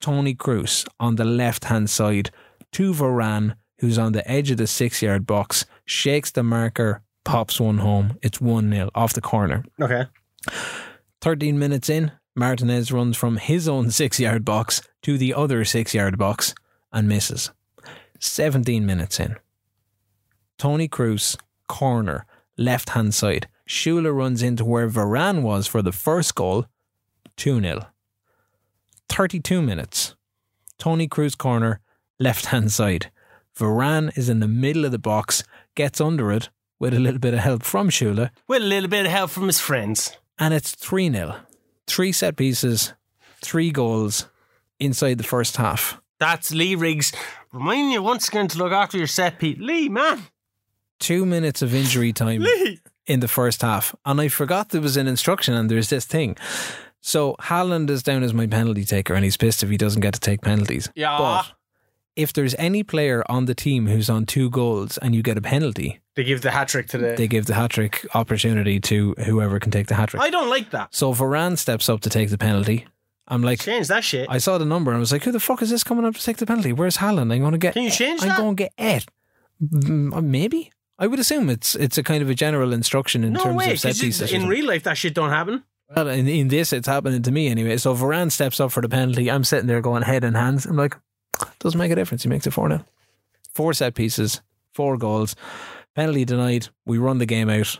Toni 0.00 0.34
Kroos 0.34 0.86
on 1.00 1.16
the 1.16 1.24
left 1.24 1.64
hand 1.64 1.90
side 1.90 2.30
to 2.72 2.92
Varane, 2.92 3.56
who's 3.78 3.98
on 3.98 4.12
the 4.12 4.28
edge 4.30 4.50
of 4.50 4.56
the 4.56 4.66
six 4.66 5.02
yard 5.02 5.26
box, 5.26 5.64
shakes 5.84 6.30
the 6.30 6.42
marker, 6.42 7.02
pops 7.24 7.60
one 7.60 7.78
home. 7.78 8.18
It's 8.22 8.40
1 8.40 8.70
0 8.70 8.90
off 8.94 9.12
the 9.12 9.20
corner. 9.20 9.64
Okay. 9.80 10.04
13 11.20 11.58
minutes 11.58 11.88
in, 11.88 12.12
Martinez 12.34 12.92
runs 12.92 13.16
from 13.16 13.36
his 13.36 13.68
own 13.68 13.90
six 14.00 14.20
yard 14.20 14.44
box 14.44 14.82
to 15.02 15.18
the 15.18 15.34
other 15.34 15.64
six 15.64 15.94
yard 15.94 16.18
box 16.18 16.54
and 16.92 17.08
misses. 17.08 17.50
17 18.20 18.86
minutes 18.86 19.20
in, 19.20 19.36
Toni 20.58 20.88
Kroos, 20.88 21.36
corner, 21.66 22.26
left 22.56 22.90
hand 22.90 23.14
side. 23.14 23.48
Süle 23.68 24.14
runs 24.14 24.42
into 24.42 24.64
where 24.64 24.88
Varane 24.88 25.42
was 25.42 25.66
for 25.66 25.82
the 25.82 25.92
first 25.92 26.34
goal, 26.34 26.66
2 27.36 27.60
0. 27.60 27.86
32 29.08 29.62
minutes, 29.62 30.14
Toni 30.78 31.08
Kroos, 31.08 31.36
corner, 31.36 31.80
left 32.18 32.46
hand 32.46 32.72
side. 32.72 33.10
Varane 33.58 34.16
is 34.16 34.28
in 34.28 34.40
the 34.40 34.48
middle 34.48 34.84
of 34.84 34.92
the 34.92 34.98
box, 34.98 35.42
gets 35.74 36.00
under 36.00 36.30
it 36.32 36.50
with 36.78 36.92
a 36.92 37.00
little 37.00 37.20
bit 37.20 37.34
of 37.34 37.40
help 37.40 37.62
from 37.62 37.88
Süle. 37.88 38.30
With 38.46 38.62
a 38.62 38.66
little 38.66 38.88
bit 38.88 39.06
of 39.06 39.12
help 39.12 39.30
from 39.30 39.46
his 39.46 39.60
friends. 39.60 40.16
and 40.38 40.52
it's 40.52 40.74
3 40.74 41.10
0. 41.10 41.36
Three 41.86 42.12
set 42.12 42.36
pieces, 42.36 42.92
three 43.40 43.70
goals 43.70 44.28
inside 44.80 45.18
the 45.18 45.24
first 45.24 45.56
half. 45.56 46.00
That's 46.18 46.52
Lee 46.52 46.74
Riggs. 46.74 47.12
Reminding 47.52 47.92
you 47.92 48.02
once 48.02 48.28
again 48.28 48.48
to 48.48 48.58
look 48.58 48.72
after 48.72 48.98
your 48.98 49.06
set, 49.06 49.38
piece. 49.38 49.58
Lee, 49.58 49.88
man. 49.88 50.24
Two 50.98 51.26
minutes 51.26 51.62
of 51.62 51.74
injury 51.74 52.12
time 52.12 52.40
Lee. 52.42 52.80
in 53.06 53.20
the 53.20 53.28
first 53.28 53.62
half. 53.62 53.94
And 54.04 54.20
I 54.20 54.28
forgot 54.28 54.70
there 54.70 54.80
was 54.80 54.96
an 54.96 55.06
instruction 55.06 55.54
and 55.54 55.70
there's 55.70 55.90
this 55.90 56.04
thing. 56.06 56.36
So 57.00 57.36
Haaland 57.40 57.90
is 57.90 58.02
down 58.02 58.22
as 58.22 58.32
my 58.34 58.46
penalty 58.46 58.84
taker 58.84 59.14
and 59.14 59.22
he's 59.24 59.36
pissed 59.36 59.62
if 59.62 59.70
he 59.70 59.76
doesn't 59.76 60.00
get 60.00 60.14
to 60.14 60.20
take 60.20 60.40
penalties. 60.40 60.90
Yeah. 60.94 61.16
But 61.18 61.52
if 62.16 62.32
there's 62.32 62.54
any 62.58 62.82
player 62.82 63.22
on 63.28 63.44
the 63.44 63.54
team 63.54 63.86
who's 63.86 64.08
on 64.10 64.24
two 64.26 64.48
goals 64.50 64.96
and 64.98 65.14
you 65.14 65.22
get 65.22 65.36
a 65.36 65.42
penalty, 65.42 66.00
They 66.14 66.24
give 66.24 66.40
the 66.40 66.50
hat 66.50 66.68
trick 66.68 66.88
to 66.88 66.98
the. 66.98 67.14
they 67.16 67.28
give 67.28 67.44
the 67.46 67.54
hat 67.54 67.70
trick 67.70 68.06
opportunity 68.14 68.80
to 68.80 69.14
whoever 69.26 69.60
can 69.60 69.70
take 69.70 69.86
the 69.86 69.94
hat 69.94 70.08
trick. 70.08 70.22
I 70.22 70.30
don't 70.30 70.48
like 70.48 70.70
that. 70.70 70.94
So 70.94 71.12
if 71.12 71.18
Varane 71.18 71.58
steps 71.58 71.88
up 71.88 72.00
to 72.00 72.10
take 72.10 72.30
the 72.30 72.38
penalty. 72.38 72.86
I'm 73.28 73.42
like, 73.42 73.60
Change 73.60 73.88
that 73.88 74.04
shit. 74.04 74.28
I 74.30 74.38
saw 74.38 74.56
the 74.56 74.64
number 74.64 74.92
and 74.92 74.96
I 74.96 75.00
was 75.00 75.10
like, 75.12 75.24
who 75.24 75.32
the 75.32 75.40
fuck 75.40 75.60
is 75.60 75.68
this 75.70 75.82
coming 75.84 76.04
up 76.04 76.14
to 76.14 76.22
take 76.22 76.36
the 76.38 76.46
penalty? 76.46 76.72
Where's 76.72 76.96
Haaland? 76.98 77.32
I'm 77.32 77.40
going 77.40 77.52
to 77.52 77.58
get. 77.58 77.74
Can 77.74 77.82
you 77.82 77.90
change 77.90 78.22
I'm 78.22 78.28
that? 78.28 78.38
going 78.38 78.56
to 78.56 78.62
get 78.64 78.72
it. 78.78 79.06
Maybe. 79.60 80.70
I 80.98 81.06
would 81.06 81.18
assume 81.18 81.50
it's 81.50 81.74
it's 81.74 81.98
a 81.98 82.02
kind 82.02 82.22
of 82.22 82.30
a 82.30 82.34
general 82.34 82.72
instruction 82.72 83.22
in 83.24 83.32
no 83.34 83.42
terms 83.42 83.56
way. 83.56 83.72
of 83.72 83.80
set 83.80 83.96
pieces. 83.98 84.32
in 84.32 84.48
real 84.48 84.66
life, 84.66 84.82
that 84.84 84.96
shit 84.96 85.14
don't 85.14 85.30
happen. 85.30 85.64
Well, 85.94 86.08
in, 86.08 86.26
in 86.26 86.48
this, 86.48 86.72
it's 86.72 86.88
happening 86.88 87.22
to 87.22 87.30
me 87.30 87.48
anyway. 87.48 87.76
So 87.76 87.94
Varane 87.94 88.32
steps 88.32 88.58
up 88.58 88.72
for 88.72 88.80
the 88.80 88.88
penalty. 88.88 89.30
I'm 89.30 89.44
sitting 89.44 89.66
there 89.68 89.80
going 89.80 90.02
head 90.02 90.24
and 90.24 90.36
hands. 90.36 90.66
I'm 90.66 90.76
like, 90.76 90.96
doesn't 91.60 91.78
make 91.78 91.92
a 91.92 91.94
difference. 91.94 92.22
He 92.24 92.28
makes 92.28 92.46
it 92.46 92.52
4 92.52 92.68
0. 92.70 92.84
Four 93.54 93.72
set 93.72 93.94
pieces, 93.94 94.40
four 94.74 94.96
goals, 94.96 95.36
penalty 95.94 96.24
denied. 96.24 96.68
We 96.86 96.98
run 96.98 97.18
the 97.18 97.26
game 97.26 97.48
out. 97.48 97.78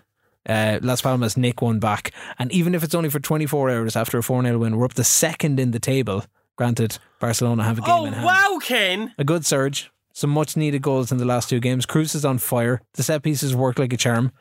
Uh, 0.49 0.79
Las 0.83 1.03
Palmas 1.03 1.37
nick 1.37 1.61
one 1.61 1.81
back. 1.81 2.13
And 2.39 2.53
even 2.53 2.75
if 2.77 2.85
it's 2.85 2.95
only 2.95 3.11
for 3.11 3.19
24 3.19 3.71
hours 3.71 3.97
after 3.97 4.19
a 4.19 4.23
4 4.23 4.43
0 4.43 4.59
win, 4.59 4.77
we're 4.77 4.85
up 4.85 4.95
to 4.95 5.05
second 5.05 5.59
in 5.59 5.73
the 5.73 5.81
table. 5.81 6.25
Granted, 6.55 6.99
Barcelona 7.19 7.65
have 7.65 7.79
a 7.79 7.81
game 7.81 7.91
Oh 7.91 8.05
in 8.07 8.13
hand. 8.13 8.25
wow, 8.25 8.59
Ken! 8.63 9.13
A 9.19 9.25
good 9.25 9.45
surge. 9.45 9.91
Some 10.17 10.31
much 10.31 10.57
needed 10.57 10.81
goals 10.81 11.13
in 11.13 11.19
the 11.19 11.27
last 11.27 11.51
two 11.51 11.61
games. 11.61 11.85
Kroos 11.85 12.15
is 12.15 12.25
on 12.25 12.39
fire. 12.39 12.81
The 12.95 13.03
set 13.03 13.23
pieces 13.23 13.55
work 13.55 13.79
like 13.79 13.93
a 13.93 13.99
charm. 13.99 14.33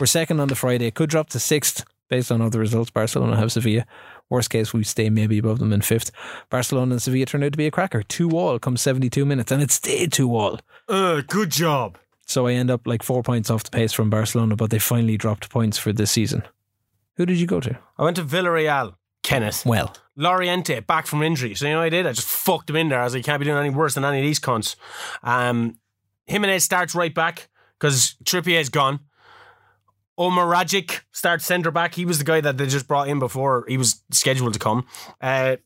We're 0.00 0.06
second 0.06 0.40
on 0.40 0.48
the 0.48 0.56
Friday. 0.56 0.90
Could 0.90 1.10
drop 1.10 1.28
to 1.28 1.38
sixth 1.38 1.84
based 2.10 2.32
on 2.32 2.42
other 2.42 2.58
results. 2.58 2.90
Barcelona 2.90 3.36
have 3.36 3.52
Sevilla. 3.52 3.86
Worst 4.28 4.50
case, 4.50 4.74
we 4.74 4.82
stay 4.82 5.10
maybe 5.10 5.38
above 5.38 5.60
them 5.60 5.72
in 5.72 5.80
fifth. 5.80 6.10
Barcelona 6.50 6.94
and 6.94 7.02
Sevilla 7.02 7.26
turned 7.26 7.44
out 7.44 7.52
to 7.52 7.56
be 7.56 7.68
a 7.68 7.70
cracker. 7.70 8.02
Two 8.02 8.30
all 8.30 8.58
comes 8.58 8.80
72 8.80 9.24
minutes, 9.24 9.52
and 9.52 9.62
it 9.62 9.70
stayed 9.70 10.12
two 10.12 10.34
all. 10.34 10.58
Uh, 10.88 11.22
good 11.24 11.50
job. 11.50 11.98
So 12.26 12.48
I 12.48 12.54
end 12.54 12.72
up 12.72 12.84
like 12.84 13.04
four 13.04 13.22
points 13.22 13.48
off 13.48 13.62
the 13.62 13.70
pace 13.70 13.92
from 13.92 14.10
Barcelona, 14.10 14.56
but 14.56 14.70
they 14.70 14.80
finally 14.80 15.16
dropped 15.16 15.50
points 15.50 15.78
for 15.78 15.92
this 15.92 16.10
season. 16.10 16.42
Who 17.14 17.26
did 17.26 17.36
you 17.36 17.46
go 17.46 17.60
to? 17.60 17.78
I 17.96 18.02
went 18.02 18.16
to 18.16 18.24
Villarreal. 18.24 18.94
Kenneth. 19.22 19.64
Well, 19.64 19.94
Llorente 20.16 20.80
back 20.80 21.06
from 21.06 21.22
injury. 21.22 21.54
So 21.54 21.66
you 21.66 21.72
know 21.72 21.78
what 21.78 21.84
I 21.84 21.90
did? 21.90 22.06
I 22.06 22.12
just 22.12 22.28
fucked 22.28 22.70
him 22.70 22.76
in 22.76 22.88
there. 22.88 23.00
I 23.00 23.04
was 23.04 23.14
like, 23.14 23.24
can't 23.24 23.40
be 23.40 23.46
doing 23.46 23.58
any 23.58 23.70
worse 23.70 23.94
than 23.94 24.04
any 24.04 24.18
of 24.18 24.24
these 24.24 24.40
cunts. 24.40 24.76
Um, 25.22 25.78
Jimenez 26.26 26.64
starts 26.64 26.94
right 26.94 27.14
back 27.14 27.48
because 27.78 28.16
Trippier's 28.24 28.68
gone. 28.68 29.00
Omar 30.18 30.46
Rajic 30.46 31.00
starts 31.12 31.46
centre 31.46 31.70
back. 31.70 31.94
He 31.94 32.04
was 32.04 32.18
the 32.18 32.24
guy 32.24 32.40
that 32.40 32.58
they 32.58 32.66
just 32.66 32.86
brought 32.86 33.08
in 33.08 33.18
before 33.18 33.64
he 33.66 33.78
was 33.78 34.02
scheduled 34.10 34.52
to 34.52 34.58
come. 34.58 34.86
Uh, 35.20 35.56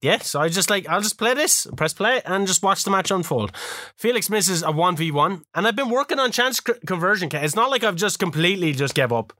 yeah, 0.00 0.18
so 0.18 0.40
I 0.40 0.48
just 0.48 0.70
like 0.70 0.88
I'll 0.88 1.00
just 1.00 1.18
play 1.18 1.34
this, 1.34 1.66
press 1.76 1.92
play, 1.92 2.20
and 2.24 2.46
just 2.46 2.62
watch 2.62 2.84
the 2.84 2.90
match 2.90 3.10
unfold. 3.10 3.52
Felix 3.96 4.30
misses 4.30 4.62
a 4.62 4.70
one 4.70 4.96
v 4.96 5.10
one, 5.10 5.42
and 5.54 5.66
I've 5.66 5.76
been 5.76 5.88
working 5.90 6.18
on 6.18 6.32
chance 6.32 6.60
c- 6.64 6.74
conversion. 6.86 7.28
It's 7.32 7.56
not 7.56 7.70
like 7.70 7.82
I've 7.82 7.96
just 7.96 8.18
completely 8.18 8.72
just 8.72 8.94
gave 8.94 9.12
up. 9.12 9.32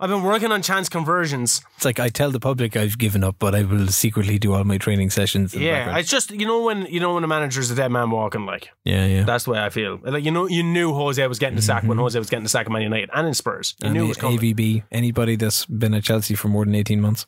I've 0.00 0.10
been 0.10 0.22
working 0.22 0.52
on 0.52 0.62
chance 0.62 0.88
conversions. 0.88 1.60
it's 1.76 1.84
like 1.84 1.98
I 1.98 2.08
tell 2.08 2.30
the 2.30 2.38
public 2.38 2.76
I've 2.76 2.98
given 2.98 3.24
up, 3.24 3.36
but 3.40 3.54
I 3.54 3.64
will 3.64 3.88
secretly 3.88 4.38
do 4.38 4.54
all 4.54 4.62
my 4.62 4.78
training 4.78 5.10
sessions. 5.10 5.54
Yeah, 5.54 5.96
it's 5.98 6.08
just 6.08 6.30
you 6.30 6.46
know 6.46 6.62
when 6.62 6.86
you 6.86 7.00
know 7.00 7.14
when 7.14 7.24
a 7.24 7.26
manager's 7.26 7.70
a 7.70 7.74
dead 7.74 7.90
man 7.90 8.10
walking, 8.10 8.46
like 8.46 8.70
yeah, 8.84 9.06
yeah. 9.06 9.22
that's 9.24 9.44
the 9.44 9.50
way 9.50 9.60
I 9.60 9.70
feel. 9.70 9.98
Like 10.02 10.24
you 10.24 10.30
know, 10.30 10.46
you 10.46 10.62
knew 10.62 10.92
Jose 10.94 11.26
was 11.26 11.40
getting 11.40 11.56
the 11.56 11.62
sack 11.62 11.82
when 11.82 11.92
mm-hmm. 11.92 12.00
Jose 12.00 12.18
was 12.18 12.30
getting 12.30 12.44
the 12.44 12.48
sack 12.48 12.66
of 12.66 12.72
Man 12.72 12.82
United 12.82 13.10
and 13.12 13.26
in 13.26 13.34
Spurs. 13.34 13.74
You 13.80 13.86
and 13.86 13.94
knew 13.94 14.04
it 14.04 14.08
was 14.08 14.16
coming. 14.18 14.38
AVB, 14.38 14.84
anybody 14.92 15.34
that's 15.34 15.66
been 15.66 15.94
at 15.94 16.04
Chelsea 16.04 16.36
for 16.36 16.46
more 16.46 16.64
than 16.64 16.76
18 16.76 17.00
months. 17.00 17.26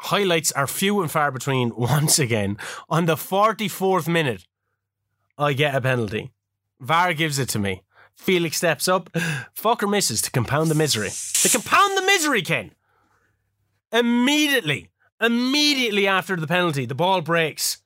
Highlights 0.00 0.50
are 0.52 0.66
few 0.66 1.00
and 1.00 1.10
far 1.10 1.30
between. 1.30 1.72
Once 1.76 2.18
again, 2.18 2.56
on 2.88 3.06
the 3.06 3.16
forty 3.16 3.68
fourth 3.68 4.08
minute, 4.08 4.44
I 5.36 5.52
get 5.52 5.76
a 5.76 5.80
penalty. 5.80 6.32
VAR 6.80 7.12
gives 7.12 7.38
it 7.38 7.48
to 7.50 7.58
me. 7.58 7.82
Felix 8.18 8.56
steps 8.58 8.88
up, 8.88 9.10
fucker 9.56 9.88
misses 9.88 10.20
to 10.22 10.30
compound 10.30 10.70
the 10.70 10.74
misery. 10.74 11.10
To 11.42 11.48
compound 11.48 11.96
the 11.96 12.02
misery, 12.02 12.42
Ken. 12.42 12.72
Immediately, 13.92 14.90
immediately 15.20 16.06
after 16.06 16.36
the 16.36 16.46
penalty, 16.46 16.84
the 16.84 16.94
ball 16.94 17.22
breaks. 17.22 17.78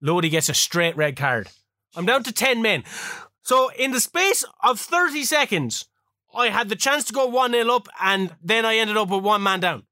Lodi 0.00 0.28
gets 0.28 0.48
a 0.48 0.54
straight 0.54 0.96
red 0.96 1.16
card. 1.16 1.48
I'm 1.96 2.06
down 2.06 2.22
to 2.24 2.32
10 2.32 2.62
men. 2.62 2.84
So, 3.42 3.70
in 3.70 3.90
the 3.92 4.00
space 4.00 4.44
of 4.62 4.78
30 4.78 5.24
seconds, 5.24 5.86
I 6.34 6.50
had 6.50 6.68
the 6.68 6.76
chance 6.76 7.04
to 7.04 7.12
go 7.12 7.26
1 7.26 7.52
0 7.52 7.74
up, 7.74 7.88
and 8.00 8.34
then 8.42 8.64
I 8.64 8.76
ended 8.76 8.96
up 8.96 9.08
with 9.08 9.24
one 9.24 9.42
man 9.42 9.60
down. 9.60 9.84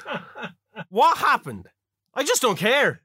what 0.90 1.18
happened? 1.18 1.68
I 2.14 2.22
just 2.22 2.42
don't 2.42 2.58
care. 2.58 3.00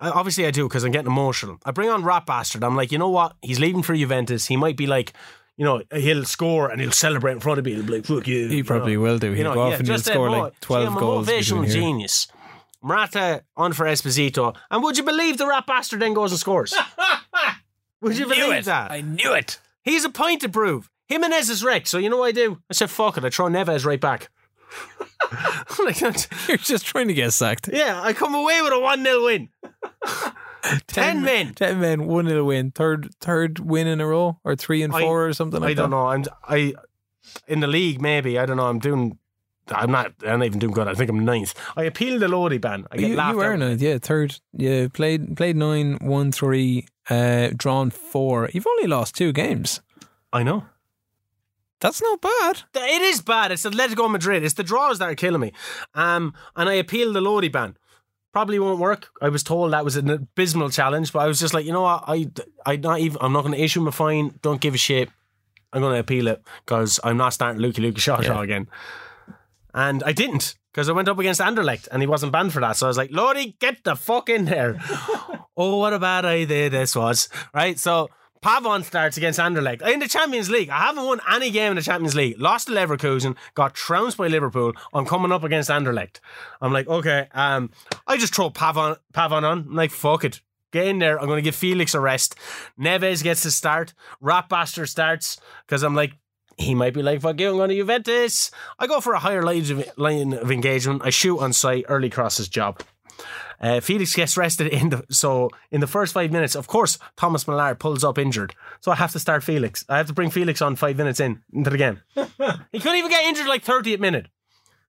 I, 0.00 0.10
obviously, 0.10 0.46
I 0.46 0.50
do 0.50 0.68
because 0.68 0.84
I'm 0.84 0.92
getting 0.92 1.10
emotional. 1.10 1.58
I 1.64 1.70
bring 1.72 1.88
on 1.90 2.04
Rat 2.04 2.26
Bastard. 2.26 2.62
I'm 2.64 2.76
like, 2.76 2.92
you 2.92 2.98
know 2.98 3.08
what? 3.10 3.34
He's 3.42 3.58
leaving 3.58 3.82
for 3.82 3.94
Juventus. 3.96 4.46
He 4.46 4.56
might 4.56 4.76
be 4.76 4.86
like, 4.86 5.12
you 5.56 5.64
know, 5.64 5.82
he'll 5.92 6.24
score 6.24 6.70
and 6.70 6.80
he'll 6.80 6.92
celebrate 6.92 7.32
in 7.32 7.40
front 7.40 7.58
of 7.58 7.64
me. 7.64 7.74
He'll 7.74 7.82
be 7.84 7.94
like, 7.94 8.06
fuck 8.06 8.26
you. 8.28 8.48
He 8.48 8.58
you 8.58 8.64
probably 8.64 8.94
know. 8.94 9.02
will 9.02 9.18
do. 9.18 9.28
He'll 9.30 9.38
You 9.38 9.44
know, 9.44 9.54
go 9.54 9.62
off 9.62 9.70
yeah, 9.72 9.78
and 9.78 9.88
he'll 9.88 9.98
score 9.98 10.30
like 10.30 10.60
12 10.60 10.82
see, 10.82 10.86
I'm 10.86 10.96
a 10.96 11.00
goals. 11.00 11.26
motivational 11.26 11.68
genius. 11.70 12.28
Morata 12.80 13.42
on 13.56 13.72
for 13.72 13.86
Esposito. 13.86 14.54
And 14.70 14.82
would 14.84 14.96
you 14.96 15.02
believe 15.02 15.36
the 15.36 15.46
rat 15.48 15.66
bastard 15.66 16.00
then 16.00 16.14
goes 16.14 16.30
and 16.30 16.38
scores? 16.38 16.74
would 18.00 18.16
you 18.16 18.26
believe 18.26 18.64
that? 18.66 18.90
I 18.92 19.00
knew 19.00 19.32
it. 19.32 19.58
He's 19.82 20.04
a 20.04 20.10
point 20.10 20.42
to 20.42 20.48
prove. 20.48 20.88
Jimenez 21.08 21.48
is 21.50 21.64
wrecked. 21.64 21.88
So 21.88 21.98
you 21.98 22.08
know 22.10 22.18
what 22.18 22.28
I 22.28 22.32
do? 22.32 22.60
I 22.70 22.74
said, 22.74 22.90
fuck 22.90 23.16
it. 23.16 23.24
I 23.24 23.30
throw 23.30 23.46
Neves 23.46 23.84
right 23.84 24.00
back. 24.00 24.28
like, 25.84 26.00
You're 26.48 26.56
just 26.58 26.86
trying 26.86 27.08
to 27.08 27.14
get 27.14 27.32
sacked. 27.32 27.68
yeah, 27.72 28.00
I 28.02 28.12
come 28.12 28.34
away 28.34 28.60
with 28.62 28.72
a 28.72 28.80
1 28.80 29.04
0 29.04 29.24
win. 29.24 29.48
10 30.88 31.22
men. 31.22 31.54
10 31.54 31.80
men, 31.80 32.06
1 32.06 32.28
0 32.28 32.44
win. 32.44 32.70
Third 32.72 33.10
third 33.20 33.58
win 33.58 33.86
in 33.86 34.00
a 34.00 34.06
row, 34.06 34.38
or 34.44 34.56
3 34.56 34.82
and 34.82 34.92
I- 34.94 35.00
4 35.02 35.26
or 35.26 35.32
something 35.32 35.60
like 35.60 35.70
I 35.70 35.74
don't 35.74 35.90
that. 35.90 35.96
know. 35.96 36.06
I'm 36.08 36.24
I 36.44 36.74
in 37.46 37.60
the 37.60 37.66
league 37.66 38.00
maybe. 38.00 38.38
I 38.38 38.46
don't 38.46 38.56
know. 38.56 38.66
I'm 38.66 38.78
doing. 38.78 39.18
I'm 39.70 39.90
not. 39.90 40.12
I'm 40.26 40.38
not 40.38 40.46
even 40.46 40.58
doing 40.58 40.72
good. 40.72 40.88
I 40.88 40.94
think 40.94 41.10
I'm 41.10 41.24
ninth. 41.24 41.54
I 41.76 41.82
appeal 41.84 42.18
the 42.18 42.26
Lodi 42.28 42.56
ban. 42.58 42.86
I 42.90 42.96
get 42.96 43.10
You, 43.10 43.16
laughed 43.16 43.32
you 43.32 43.36
were 43.38 43.56
ninth, 43.56 43.82
yeah, 43.82 43.98
third. 43.98 44.40
Yeah, 44.54 44.88
played 44.88 45.36
played 45.36 45.56
nine, 45.56 45.98
won 46.00 46.32
three, 46.32 46.86
uh, 47.10 47.50
drawn 47.54 47.90
four. 47.90 48.48
You've 48.54 48.66
only 48.66 48.86
lost 48.86 49.14
two 49.14 49.30
games. 49.32 49.82
I 50.32 50.42
know. 50.42 50.64
That's 51.80 52.02
not 52.02 52.20
bad. 52.20 52.62
It 52.74 53.02
is 53.02 53.20
bad. 53.20 53.52
It's 53.52 53.64
Atletico 53.64 54.10
Madrid. 54.10 54.42
It's 54.42 54.54
the 54.54 54.64
draws 54.64 54.98
that 54.98 55.08
are 55.08 55.14
killing 55.14 55.40
me. 55.40 55.52
Um, 55.94 56.34
and 56.56 56.68
I 56.68 56.74
appeal 56.74 57.12
the 57.12 57.20
Lodi 57.20 57.48
ban. 57.48 57.76
Probably 58.32 58.58
won't 58.58 58.80
work. 58.80 59.10
I 59.22 59.28
was 59.28 59.42
told 59.42 59.72
that 59.72 59.84
was 59.84 59.96
an 59.96 60.10
abysmal 60.10 60.70
challenge, 60.70 61.12
but 61.12 61.20
I 61.20 61.26
was 61.26 61.38
just 61.38 61.54
like, 61.54 61.64
you 61.64 61.72
know 61.72 61.82
what? 61.82 62.04
I, 62.06 62.30
I 62.66 62.76
not 62.76 63.00
even. 63.00 63.18
I'm 63.20 63.32
not 63.32 63.42
going 63.42 63.54
to 63.54 63.62
issue 63.62 63.80
him 63.80 63.88
a 63.88 63.92
fine. 63.92 64.38
Don't 64.42 64.60
give 64.60 64.74
a 64.74 64.78
shit. 64.78 65.08
I'm 65.72 65.80
going 65.80 65.94
to 65.94 66.00
appeal 66.00 66.28
it 66.28 66.42
because 66.64 67.00
I'm 67.04 67.16
not 67.16 67.32
starting 67.32 67.62
Luki 67.62 67.76
Luki 67.76 67.98
Shaw 67.98 68.20
Shaw 68.20 68.40
again. 68.40 68.68
And 69.74 70.02
I 70.02 70.12
didn't 70.12 70.56
because 70.72 70.88
I 70.88 70.92
went 70.92 71.08
up 71.08 71.18
against 71.18 71.40
Anderlecht 71.40 71.88
and 71.90 72.02
he 72.02 72.06
wasn't 72.06 72.32
banned 72.32 72.52
for 72.52 72.60
that. 72.60 72.76
So 72.76 72.86
I 72.86 72.88
was 72.88 72.96
like, 72.96 73.10
Lodi, 73.12 73.56
get 73.58 73.84
the 73.84 73.96
fuck 73.96 74.28
in 74.28 74.44
there. 74.44 74.78
oh, 75.56 75.78
what 75.78 75.92
a 75.92 75.98
bad 75.98 76.24
idea 76.24 76.70
this 76.70 76.96
was. 76.96 77.28
Right. 77.54 77.78
So 77.78 78.08
Pavon 78.42 78.84
starts 78.84 79.16
against 79.16 79.38
Anderlecht 79.38 79.82
in 79.82 80.00
the 80.00 80.08
Champions 80.08 80.50
League. 80.50 80.70
I 80.70 80.78
haven't 80.78 81.04
won 81.04 81.20
any 81.30 81.50
game 81.50 81.70
in 81.72 81.76
the 81.76 81.82
Champions 81.82 82.14
League. 82.14 82.40
Lost 82.40 82.68
to 82.68 82.72
Leverkusen, 82.72 83.36
got 83.54 83.74
trounced 83.74 84.16
by 84.16 84.28
Liverpool. 84.28 84.72
I'm 84.92 85.06
coming 85.06 85.32
up 85.32 85.44
against 85.44 85.70
Anderlecht. 85.70 86.20
I'm 86.60 86.72
like, 86.72 86.88
okay, 86.88 87.28
um, 87.32 87.70
I 88.06 88.16
just 88.16 88.34
throw 88.34 88.50
Pavon, 88.50 88.96
Pavon 89.12 89.42
on. 89.42 89.58
I'm 89.68 89.74
like, 89.74 89.90
fuck 89.90 90.24
it. 90.24 90.40
Get 90.70 90.86
in 90.86 90.98
there. 90.98 91.18
I'm 91.18 91.26
going 91.26 91.38
to 91.38 91.42
give 91.42 91.54
Felix 91.54 91.94
a 91.94 92.00
rest. 92.00 92.34
Neves 92.78 93.22
gets 93.22 93.42
to 93.42 93.50
start. 93.50 93.94
Rat 94.20 94.48
Bastard 94.48 94.88
starts 94.88 95.40
because 95.66 95.82
I'm 95.82 95.94
like, 95.94 96.12
he 96.58 96.74
might 96.74 96.92
be 96.92 97.02
like, 97.02 97.20
fuck 97.22 97.40
you, 97.40 97.50
I'm 97.50 97.56
going 97.56 97.70
to 97.70 97.76
Juventus. 97.76 98.50
I 98.78 98.86
go 98.86 99.00
for 99.00 99.14
a 99.14 99.18
higher 99.18 99.42
line 99.42 99.70
of, 99.70 99.98
line 99.98 100.34
of 100.34 100.50
engagement. 100.50 101.02
I 101.04 101.10
shoot 101.10 101.38
on 101.38 101.52
sight, 101.52 101.84
early 101.88 102.10
crosses 102.10 102.48
job. 102.48 102.82
Uh, 103.60 103.80
Felix 103.80 104.14
gets 104.14 104.36
rested 104.36 104.68
in 104.68 104.90
the 104.90 105.04
so 105.10 105.50
in 105.70 105.80
the 105.80 105.86
first 105.86 106.14
five 106.14 106.30
minutes. 106.30 106.54
Of 106.54 106.66
course, 106.66 106.98
Thomas 107.16 107.44
Lemar 107.44 107.78
pulls 107.78 108.04
up 108.04 108.18
injured, 108.18 108.54
so 108.80 108.92
I 108.92 108.94
have 108.96 109.12
to 109.12 109.18
start 109.18 109.42
Felix. 109.42 109.84
I 109.88 109.96
have 109.96 110.06
to 110.06 110.12
bring 110.12 110.30
Felix 110.30 110.62
on 110.62 110.76
five 110.76 110.96
minutes 110.96 111.20
in 111.20 111.42
into 111.52 111.70
the 111.70 111.78
game. 111.78 112.00
he 112.14 112.78
couldn't 112.78 112.98
even 112.98 113.10
get 113.10 113.24
injured 113.24 113.46
like 113.46 113.64
30th 113.64 113.98
minute 113.98 114.28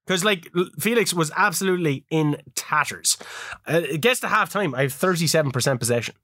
because 0.06 0.24
like 0.24 0.52
Felix 0.80 1.14
was 1.14 1.32
absolutely 1.36 2.06
in 2.10 2.42
tatters. 2.56 3.18
Uh, 3.68 3.82
it 3.90 4.02
gets 4.02 4.20
to 4.22 4.28
half 4.28 4.50
time. 4.52 4.74
I 4.74 4.82
have 4.84 4.94
37% 4.94 5.80
possession. 5.80 6.16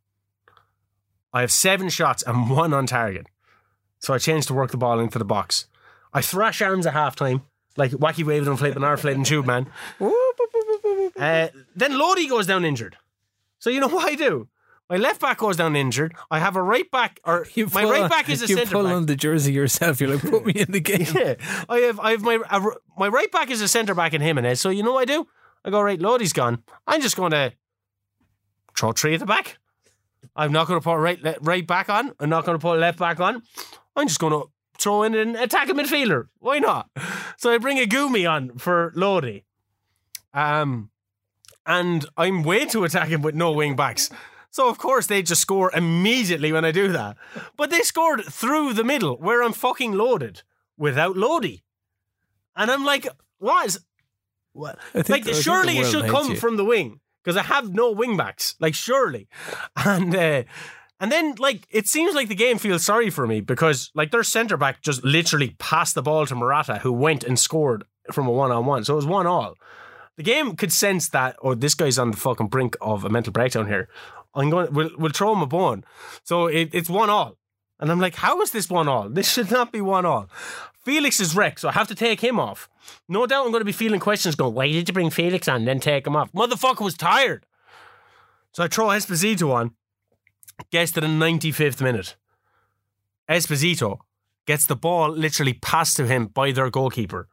I 1.33 1.41
have 1.41 1.51
seven 1.51 1.89
shots 1.89 2.23
and 2.23 2.49
one 2.49 2.73
on 2.73 2.87
target. 2.87 3.27
So 3.99 4.13
I 4.13 4.17
changed 4.17 4.47
to 4.47 4.53
work 4.53 4.71
the 4.71 4.77
ball 4.77 4.99
into 4.99 5.19
the 5.19 5.25
box. 5.25 5.67
I 6.13 6.21
thrash 6.21 6.61
arms 6.61 6.87
at 6.87 6.93
half 6.93 7.15
time, 7.15 7.41
like 7.75 7.91
wacky 7.91 8.23
waving 8.23 8.47
and 8.47 8.57
flipping 8.57 8.83
our 8.83 8.97
flipping 8.97 9.23
tube 9.23 9.45
man. 9.45 9.67
Uh, 11.17 11.47
then 11.75 11.97
Lodi 11.97 12.27
goes 12.27 12.47
down 12.47 12.65
injured. 12.65 12.97
So 13.59 13.69
you 13.69 13.79
know 13.79 13.87
what 13.95 14.09
I 14.11 14.15
do? 14.15 14.47
My 14.89 14.97
left 14.97 15.19
back 15.19 15.39
goes 15.39 15.57
down 15.57 15.75
injured. 15.75 16.13
I 16.29 16.37
have 16.39 16.55
a 16.55 16.61
right 16.61 16.89
back, 16.91 17.19
or 17.23 17.47
You 17.55 17.67
my 17.73 17.83
right 17.85 18.03
on- 18.03 18.09
back 18.09 18.29
is 18.29 18.43
a 18.43 18.47
You 18.47 18.55
centre 18.57 18.71
pull 18.75 18.83
back. 18.83 18.93
on 18.93 19.05
the 19.07 19.15
jersey 19.15 19.51
yourself. 19.51 19.99
You're 19.99 20.11
like, 20.11 20.21
put 20.21 20.45
me 20.45 20.53
in 20.53 20.71
the 20.71 20.79
game. 20.91 21.07
Yeah, 21.15 21.35
I 21.67 21.77
have 21.79 21.99
I 21.99 22.11
have 22.11 22.21
my 22.21 22.39
a, 22.51 22.61
my 22.97 23.07
right 23.07 23.31
back 23.31 23.49
is 23.49 23.61
a 23.61 23.67
centre 23.67 23.95
back 23.95 24.13
and 24.13 24.21
him 24.23 24.37
in 24.37 24.43
Jimenez. 24.43 24.61
So 24.61 24.69
you 24.69 24.83
know 24.83 24.93
what 24.93 25.01
I 25.01 25.05
do? 25.05 25.25
I 25.63 25.71
go 25.71 25.81
right. 25.81 25.99
Lodi's 25.99 26.33
gone. 26.33 26.61
I'm 26.85 27.01
just 27.01 27.15
going 27.15 27.31
to 27.31 27.53
throw 28.77 28.91
three 28.91 29.15
at 29.15 29.21
the 29.21 29.25
back. 29.25 29.57
I'm 30.35 30.51
not 30.51 30.67
going 30.67 30.79
to 30.79 30.83
put 30.83 30.97
right 30.97 31.19
le- 31.23 31.37
right 31.41 31.65
back 31.65 31.89
on. 31.89 32.11
I'm 32.19 32.29
not 32.29 32.45
going 32.45 32.55
to 32.57 32.61
put 32.61 32.77
left 32.77 32.99
back 32.99 33.19
on. 33.19 33.41
I'm 33.95 34.07
just 34.07 34.19
going 34.19 34.33
to 34.33 34.49
throw 34.77 35.01
in 35.01 35.15
an 35.15 35.35
attacking 35.35 35.75
midfielder. 35.77 36.25
Why 36.39 36.59
not? 36.59 36.89
So 37.37 37.51
I 37.51 37.57
bring 37.57 37.77
a 37.79 37.85
Gumi 37.87 38.29
on 38.29 38.57
for 38.57 38.91
Lodi. 38.95 39.43
Um, 40.33 40.89
and 41.65 42.05
I'm 42.17 42.43
way 42.43 42.65
too 42.65 42.83
attacking 42.83 43.21
with 43.21 43.35
no 43.35 43.51
wing 43.51 43.75
backs. 43.75 44.09
So 44.51 44.69
of 44.69 44.77
course 44.77 45.07
they 45.07 45.21
just 45.21 45.41
score 45.41 45.71
immediately 45.73 46.51
when 46.53 46.63
I 46.63 46.71
do 46.71 46.91
that. 46.93 47.17
But 47.57 47.71
they 47.71 47.81
scored 47.81 48.23
through 48.23 48.73
the 48.73 48.83
middle 48.83 49.17
where 49.17 49.43
I'm 49.43 49.53
fucking 49.53 49.93
loaded 49.93 50.43
without 50.77 51.17
Lodi. 51.17 51.63
And 52.55 52.71
I'm 52.71 52.85
like, 52.85 53.07
what 53.39 53.65
is 53.65 53.79
what? 54.53 54.79
Like 55.09 55.25
surely 55.27 55.77
it 55.77 55.87
should 55.87 56.05
come 56.09 56.31
you. 56.31 56.35
from 56.37 56.55
the 56.55 56.63
wing 56.63 57.01
because 57.21 57.35
I 57.35 57.43
have 57.43 57.73
no 57.73 57.91
wing 57.91 58.15
backs. 58.15 58.55
Like 58.59 58.75
surely. 58.75 59.27
And 59.75 60.15
uh 60.15 60.43
and 61.01 61.11
then 61.11 61.35
like 61.37 61.67
it 61.69 61.87
seems 61.87 62.15
like 62.15 62.29
the 62.29 62.35
game 62.35 62.57
feels 62.57 62.85
sorry 62.85 63.09
for 63.09 63.27
me 63.27 63.41
because 63.41 63.91
like 63.93 64.11
their 64.11 64.23
centre 64.23 64.55
back 64.55 64.81
just 64.81 65.03
literally 65.03 65.55
passed 65.59 65.95
the 65.95 66.01
ball 66.01 66.25
to 66.27 66.35
Morata 66.35 66.77
who 66.77 66.93
went 66.93 67.25
and 67.25 67.37
scored 67.37 67.83
from 68.13 68.27
a 68.27 68.31
one 68.31 68.51
on 68.51 68.65
one. 68.65 68.85
So 68.85 68.93
it 68.93 68.97
was 68.97 69.05
one 69.05 69.27
all. 69.27 69.55
The 70.17 70.23
game 70.23 70.55
could 70.55 70.71
sense 70.71 71.09
that, 71.09 71.35
oh, 71.41 71.55
this 71.55 71.75
guy's 71.75 71.99
on 71.99 72.11
the 72.11 72.17
fucking 72.17 72.47
brink 72.47 72.77
of 72.81 73.03
a 73.03 73.09
mental 73.09 73.33
breakdown 73.33 73.67
here. 73.67 73.89
I'm 74.33 74.49
going. 74.49 74.73
We'll, 74.73 74.91
we'll 74.97 75.11
throw 75.11 75.33
him 75.33 75.41
a 75.41 75.47
bone. 75.47 75.83
So 76.23 76.47
it, 76.47 76.69
it's 76.73 76.89
one 76.89 77.09
all, 77.09 77.37
and 77.79 77.91
I'm 77.91 77.99
like, 77.99 78.15
how 78.15 78.41
is 78.41 78.51
this 78.51 78.69
one 78.69 78.87
all? 78.87 79.09
This 79.09 79.31
should 79.31 79.51
not 79.51 79.71
be 79.71 79.81
one 79.81 80.05
all. 80.05 80.29
Felix 80.83 81.19
is 81.19 81.35
wrecked, 81.35 81.61
so 81.61 81.69
I 81.69 81.71
have 81.71 81.87
to 81.87 81.95
take 81.95 82.21
him 82.21 82.39
off. 82.39 82.69
No 83.09 83.25
doubt, 83.25 83.45
I'm 83.45 83.51
going 83.51 83.61
to 83.61 83.65
be 83.65 83.71
feeling 83.71 83.99
questions 83.99 84.35
going. 84.35 84.53
Why 84.53 84.67
did 84.67 84.87
you 84.87 84.93
bring 84.93 85.09
Felix 85.09 85.47
on, 85.47 85.57
and 85.57 85.67
then 85.67 85.79
take 85.79 86.05
him 86.05 86.15
off? 86.15 86.31
Motherfucker 86.31 86.81
was 86.81 86.95
tired. 86.95 87.45
So 88.51 88.63
I 88.63 88.67
throw 88.67 88.87
Esposito 88.87 89.51
on. 89.53 89.71
Gets 90.71 90.93
to 90.93 91.01
the 91.01 91.07
95th 91.07 91.81
minute. 91.81 92.15
Esposito 93.27 93.99
gets 94.45 94.65
the 94.65 94.75
ball 94.75 95.09
literally 95.09 95.53
passed 95.53 95.97
to 95.97 96.07
him 96.07 96.27
by 96.27 96.51
their 96.51 96.69
goalkeeper. 96.69 97.27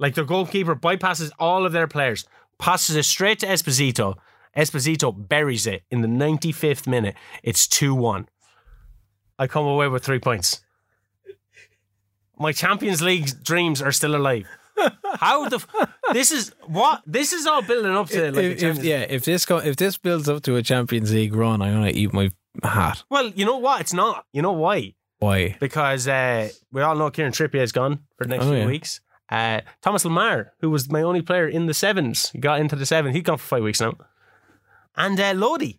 Like 0.00 0.14
their 0.14 0.24
goalkeeper 0.24 0.74
bypasses 0.74 1.30
all 1.38 1.64
of 1.64 1.70
their 1.72 1.86
players, 1.86 2.24
passes 2.58 2.96
it 2.96 3.04
straight 3.04 3.38
to 3.40 3.46
Esposito. 3.46 4.16
Esposito 4.56 5.12
buries 5.28 5.66
it 5.66 5.82
in 5.90 6.00
the 6.00 6.08
95th 6.08 6.88
minute. 6.88 7.14
It's 7.44 7.68
2 7.68 7.94
1. 7.94 8.26
I 9.38 9.46
come 9.46 9.66
away 9.66 9.86
with 9.88 10.02
three 10.04 10.18
points. 10.18 10.62
My 12.38 12.52
Champions 12.52 13.02
League 13.02 13.28
dreams 13.44 13.82
are 13.82 13.92
still 13.92 14.16
alive. 14.16 14.46
How 15.16 15.46
the 15.48 15.56
f- 15.56 15.88
this 16.14 16.30
is 16.32 16.54
what 16.66 17.02
this 17.06 17.34
is 17.34 17.46
all 17.46 17.60
building 17.60 17.92
up 17.94 18.08
to 18.08 18.32
like 18.32 18.44
if, 18.44 18.62
if, 18.62 18.82
yeah, 18.82 19.00
if 19.00 19.24
this 19.26 19.44
go, 19.44 19.58
if 19.58 19.76
this 19.76 19.98
builds 19.98 20.26
up 20.28 20.42
to 20.44 20.56
a 20.56 20.62
Champions 20.62 21.12
League 21.12 21.34
run, 21.34 21.60
I'm 21.60 21.74
gonna 21.74 21.90
eat 21.90 22.14
my 22.14 22.30
hat. 22.62 23.02
Well, 23.10 23.26
you 23.28 23.44
know 23.44 23.58
what? 23.58 23.82
It's 23.82 23.92
not. 23.92 24.24
You 24.32 24.40
know 24.40 24.52
why? 24.52 24.94
Why? 25.18 25.56
Because 25.60 26.08
uh, 26.08 26.48
we 26.72 26.80
all 26.80 26.96
know 26.96 27.10
Kieran 27.10 27.32
Trippier 27.32 27.60
is 27.60 27.72
gone 27.72 28.00
for 28.16 28.24
the 28.24 28.30
next 28.30 28.46
Oh, 28.46 28.50
few 28.50 28.58
yeah. 28.60 28.66
weeks. 28.66 29.02
Uh, 29.30 29.60
Thomas 29.80 30.04
Lemar, 30.04 30.50
who 30.60 30.70
was 30.70 30.90
my 30.90 31.02
only 31.02 31.22
player 31.22 31.48
in 31.48 31.66
the 31.66 31.74
sevens, 31.74 32.30
he 32.30 32.38
got 32.38 32.60
into 32.60 32.76
the 32.76 32.86
seven. 32.86 33.12
He's 33.12 33.22
gone 33.22 33.38
for 33.38 33.46
five 33.46 33.62
weeks 33.62 33.80
now. 33.80 33.94
And 34.96 35.18
uh, 35.20 35.34
Lodi, 35.34 35.78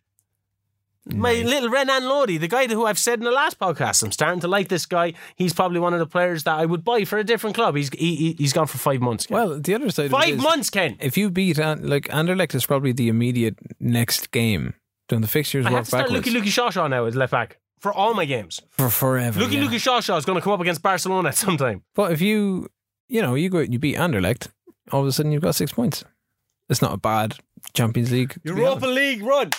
my 1.06 1.34
little 1.34 1.70
Renan 1.70 2.06
Lodi, 2.06 2.38
the 2.38 2.48
guy 2.48 2.68
who 2.68 2.86
I've 2.86 3.00
said 3.00 3.20
in 3.20 3.26
the 3.26 3.32
last 3.32 3.60
podcast, 3.60 4.04
I'm 4.04 4.12
starting 4.12 4.40
to 4.42 4.48
like 4.48 4.70
this 4.70 4.86
guy. 4.86 5.14
He's 5.36 5.52
probably 5.52 5.80
one 5.80 5.94
of 5.94 6.00
the 6.00 6.06
players 6.06 6.44
that 6.44 6.58
I 6.58 6.66
would 6.66 6.84
buy 6.84 7.04
for 7.06 7.18
a 7.18 7.24
different 7.24 7.56
club. 7.56 7.76
He's 7.76 7.90
he, 7.90 8.16
he- 8.16 8.36
he's 8.38 8.54
gone 8.54 8.68
for 8.68 8.78
five 8.78 9.02
months. 9.02 9.28
Ken. 9.28 9.36
Well, 9.36 9.60
the 9.60 9.76
other 9.76 9.90
side. 9.90 10.12
five 10.12 10.36
is, 10.36 10.42
months, 10.42 10.70
Ken. 10.70 10.98
If 11.00 11.18
you 11.18 11.30
beat 11.30 11.58
like 11.58 12.08
Anderlecht 12.08 12.56
is 12.56 12.66
probably 12.66 12.94
the 12.94 13.10
immediate 13.10 13.58
next 13.80 14.32
game. 14.32 14.76
Don't 15.10 15.22
the 15.22 15.28
fixtures 15.28 15.66
I 15.66 15.72
have 15.72 15.80
work 15.80 15.84
to 15.84 15.90
start 15.90 16.08
backwards 16.08 16.28
Luki 16.28 16.42
Luki 16.42 16.48
Shaw 16.48 16.70
Shaw 16.70 16.88
now 16.88 17.04
as 17.06 17.16
left 17.18 17.32
back 17.32 17.58
for 17.80 17.92
all 17.92 18.14
my 18.14 18.26
games. 18.26 18.62
for 18.70 18.90
forever? 18.90 19.40
Luki 19.42 19.54
yeah. 19.54 19.64
Luki 19.64 19.80
Shaw 19.80 20.00
Shaw 20.00 20.16
is 20.16 20.24
going 20.24 20.38
to 20.38 20.42
come 20.42 20.54
up 20.54 20.62
against 20.62 20.82
Barcelona 20.82 21.30
at 21.30 21.36
some 21.36 21.58
time. 21.58 21.84
But 21.96 22.14
if 22.14 22.22
you, 22.22 22.70
you 23.12 23.22
know, 23.22 23.36
you 23.36 23.50
go 23.50 23.60
you 23.60 23.78
beat 23.78 23.98
Anderlecht, 23.98 24.48
all 24.92 25.02
of 25.02 25.08
a 25.08 25.12
sudden 25.12 25.32
you've 25.34 25.42
got 25.42 25.56
six 25.56 25.72
points. 25.74 26.04
It's 26.70 26.82
not 26.82 26.94
a 26.94 26.98
bad 26.98 27.36
Champions 27.74 28.12
League. 28.12 28.42
be 28.42 28.50
Europa. 28.50 28.88
League 28.88 29.22
run. 29.22 29.52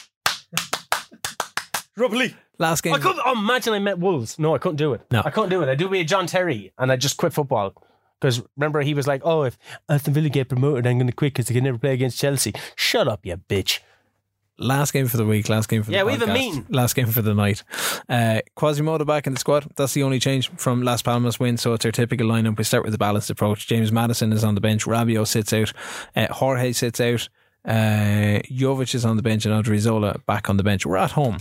Europa 1.95 2.17
League. 2.17 2.37
Last 2.59 2.83
game. 2.83 2.95
I 2.95 2.99
couldn't 2.99 3.21
oh, 3.25 3.39
imagine 3.39 3.75
I 3.75 3.79
met 3.79 3.99
Wolves. 3.99 4.39
No, 4.39 4.55
I 4.55 4.59
couldn't 4.59 4.77
do 4.77 4.95
it. 4.95 5.03
No. 5.11 5.23
I 5.25 5.31
couldn't 5.31 5.51
do 5.51 5.63
it. 5.63 5.69
I 5.69 5.75
do 5.75 5.89
with 5.89 6.07
John 6.07 6.27
Terry, 6.27 6.73
and 6.79 6.91
I 6.91 6.97
just 6.97 7.19
quit 7.19 7.35
football 7.35 7.75
because 8.19 8.43
remember 8.57 8.81
he 8.81 8.95
was 8.95 9.07
like, 9.07 9.21
"Oh, 9.25 9.43
if 9.43 9.59
Aston 9.89 10.15
Villa 10.15 10.31
get 10.31 10.49
promoted, 10.49 10.87
I'm 10.87 10.97
going 10.97 11.07
to 11.07 11.13
quit 11.13 11.35
because 11.35 11.47
they 11.47 11.55
can 11.55 11.65
never 11.65 11.79
play 11.79 11.93
against 11.93 12.19
Chelsea." 12.19 12.55
Shut 12.75 13.07
up, 13.07 13.27
you 13.27 13.37
bitch. 13.37 13.81
Last 14.63 14.93
game 14.93 15.07
for 15.09 15.17
the 15.17 15.25
week. 15.27 15.49
Last 15.49 15.69
game 15.69 15.83
for 15.83 15.91
the 15.91 15.97
Yeah, 15.97 16.05
we 16.05 16.13
have 16.13 16.23
a 16.23 16.27
podcast, 16.27 16.35
meeting. 16.35 16.67
Last 16.69 16.95
game 16.95 17.07
for 17.07 17.23
the 17.23 17.35
night. 17.35 17.63
Uh, 18.09 18.41
Quasimodo 18.57 19.05
back 19.05 19.27
in 19.27 19.35
the 19.35 19.41
squad. 19.41 19.67
That's 19.77 19.93
the 19.95 20.03
only 20.03 20.19
change 20.19 20.51
from 20.57 20.83
Las 20.83 21.03
Palmas 21.03 21.39
win. 21.41 21.57
So 21.57 21.73
it's 21.75 21.85
our 21.85 21.93
typical 21.93 22.27
lineup. 22.27 22.57
We 22.57 22.65
start 22.65 22.85
with 22.85 22.93
the 22.93 22.99
balanced 22.99 23.31
approach. 23.31 23.67
James 23.67 23.91
Maddison 23.91 24.33
is 24.33 24.45
on 24.45 24.55
the 24.55 24.61
bench. 24.61 24.85
Rabiot 24.87 25.27
sits 25.27 25.53
out. 25.53 25.73
Uh, 26.15 26.33
Jorge 26.33 26.73
sits 26.73 27.01
out. 27.01 27.29
Uh, 27.65 28.41
Jovic 28.51 28.95
is 28.95 29.05
on 29.05 29.17
the 29.17 29.23
bench 29.23 29.47
and 29.47 29.65
Odriozola 29.65 30.25
back 30.27 30.51
on 30.51 30.57
the 30.57 30.65
bench. 30.65 30.85
We're 30.85 30.97
at 30.97 31.13
home. 31.13 31.39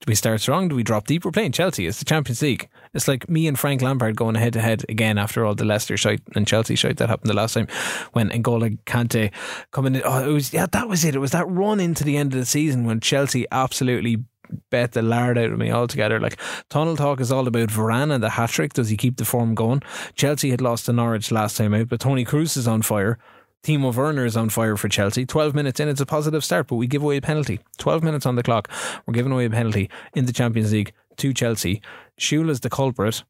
Do 0.00 0.10
we 0.10 0.14
start 0.14 0.40
strong? 0.40 0.68
Do 0.68 0.76
we 0.76 0.82
drop 0.82 1.06
deep? 1.06 1.26
We're 1.26 1.30
playing 1.30 1.52
Chelsea. 1.52 1.86
It's 1.86 1.98
the 1.98 2.06
Champions 2.06 2.40
League. 2.40 2.70
It's 2.94 3.06
like 3.06 3.28
me 3.28 3.46
and 3.46 3.58
Frank 3.58 3.82
Lampard 3.82 4.16
going 4.16 4.34
head 4.34 4.54
to 4.54 4.60
head 4.62 4.82
again 4.88 5.18
after 5.18 5.44
all 5.44 5.54
the 5.54 5.66
Leicester 5.66 5.98
shite 5.98 6.22
and 6.34 6.46
Chelsea 6.46 6.74
shite 6.74 6.96
that 6.96 7.10
happened 7.10 7.28
the 7.28 7.36
last 7.36 7.52
time 7.52 7.68
when 8.12 8.30
N'Golo 8.30 8.78
Kante 8.86 9.30
coming 9.72 9.96
in. 9.96 10.02
Oh, 10.02 10.26
it 10.26 10.32
was 10.32 10.54
yeah, 10.54 10.64
that 10.72 10.88
was 10.88 11.04
it. 11.04 11.14
It 11.14 11.18
was 11.18 11.32
that 11.32 11.46
run 11.48 11.80
into 11.80 12.02
the 12.02 12.16
end 12.16 12.32
of 12.32 12.40
the 12.40 12.46
season 12.46 12.86
when 12.86 13.00
Chelsea 13.00 13.46
absolutely 13.52 14.24
bet 14.70 14.92
the 14.92 15.02
lard 15.02 15.36
out 15.36 15.52
of 15.52 15.58
me 15.58 15.70
altogether. 15.70 16.18
Like 16.18 16.40
tunnel 16.70 16.96
talk 16.96 17.20
is 17.20 17.30
all 17.30 17.46
about 17.46 17.68
Varane 17.68 18.10
and 18.10 18.22
the 18.22 18.30
hat 18.30 18.48
trick. 18.48 18.72
Does 18.72 18.88
he 18.88 18.96
keep 18.96 19.18
the 19.18 19.26
form 19.26 19.54
going? 19.54 19.82
Chelsea 20.14 20.50
had 20.50 20.62
lost 20.62 20.86
to 20.86 20.94
Norwich 20.94 21.30
last 21.30 21.58
time 21.58 21.74
out, 21.74 21.90
but 21.90 22.00
Toni 22.00 22.24
Kroos 22.24 22.56
is 22.56 22.66
on 22.66 22.80
fire. 22.80 23.18
Timo 23.62 23.94
Werner 23.94 24.24
is 24.24 24.36
on 24.36 24.48
fire 24.48 24.76
for 24.76 24.88
Chelsea. 24.88 25.26
12 25.26 25.54
minutes 25.54 25.80
in, 25.80 25.88
it's 25.88 26.00
a 26.00 26.06
positive 26.06 26.44
start, 26.44 26.66
but 26.68 26.76
we 26.76 26.86
give 26.86 27.02
away 27.02 27.18
a 27.18 27.20
penalty. 27.20 27.60
12 27.78 28.02
minutes 28.02 28.24
on 28.24 28.36
the 28.36 28.42
clock. 28.42 28.70
We're 29.06 29.14
giving 29.14 29.32
away 29.32 29.44
a 29.44 29.50
penalty 29.50 29.90
in 30.14 30.24
the 30.26 30.32
Champions 30.32 30.72
League 30.72 30.92
to 31.18 31.34
Chelsea. 31.34 31.82
Süle's 32.18 32.60
the 32.60 32.70
culprit. 32.70 33.22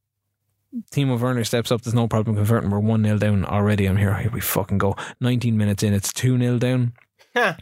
Timo 0.92 1.18
Werner 1.18 1.42
steps 1.42 1.72
up. 1.72 1.82
There's 1.82 1.94
no 1.94 2.06
problem 2.06 2.36
converting. 2.36 2.70
We're 2.70 2.78
1 2.78 3.02
0 3.02 3.18
down 3.18 3.44
already. 3.44 3.86
I'm 3.86 3.96
here. 3.96 4.14
Here 4.14 4.30
we 4.30 4.40
fucking 4.40 4.78
go. 4.78 4.94
19 5.20 5.56
minutes 5.56 5.82
in, 5.82 5.92
it's 5.92 6.12
2 6.12 6.38
0 6.38 6.58
down. 6.58 6.92
Huh. 7.34 7.54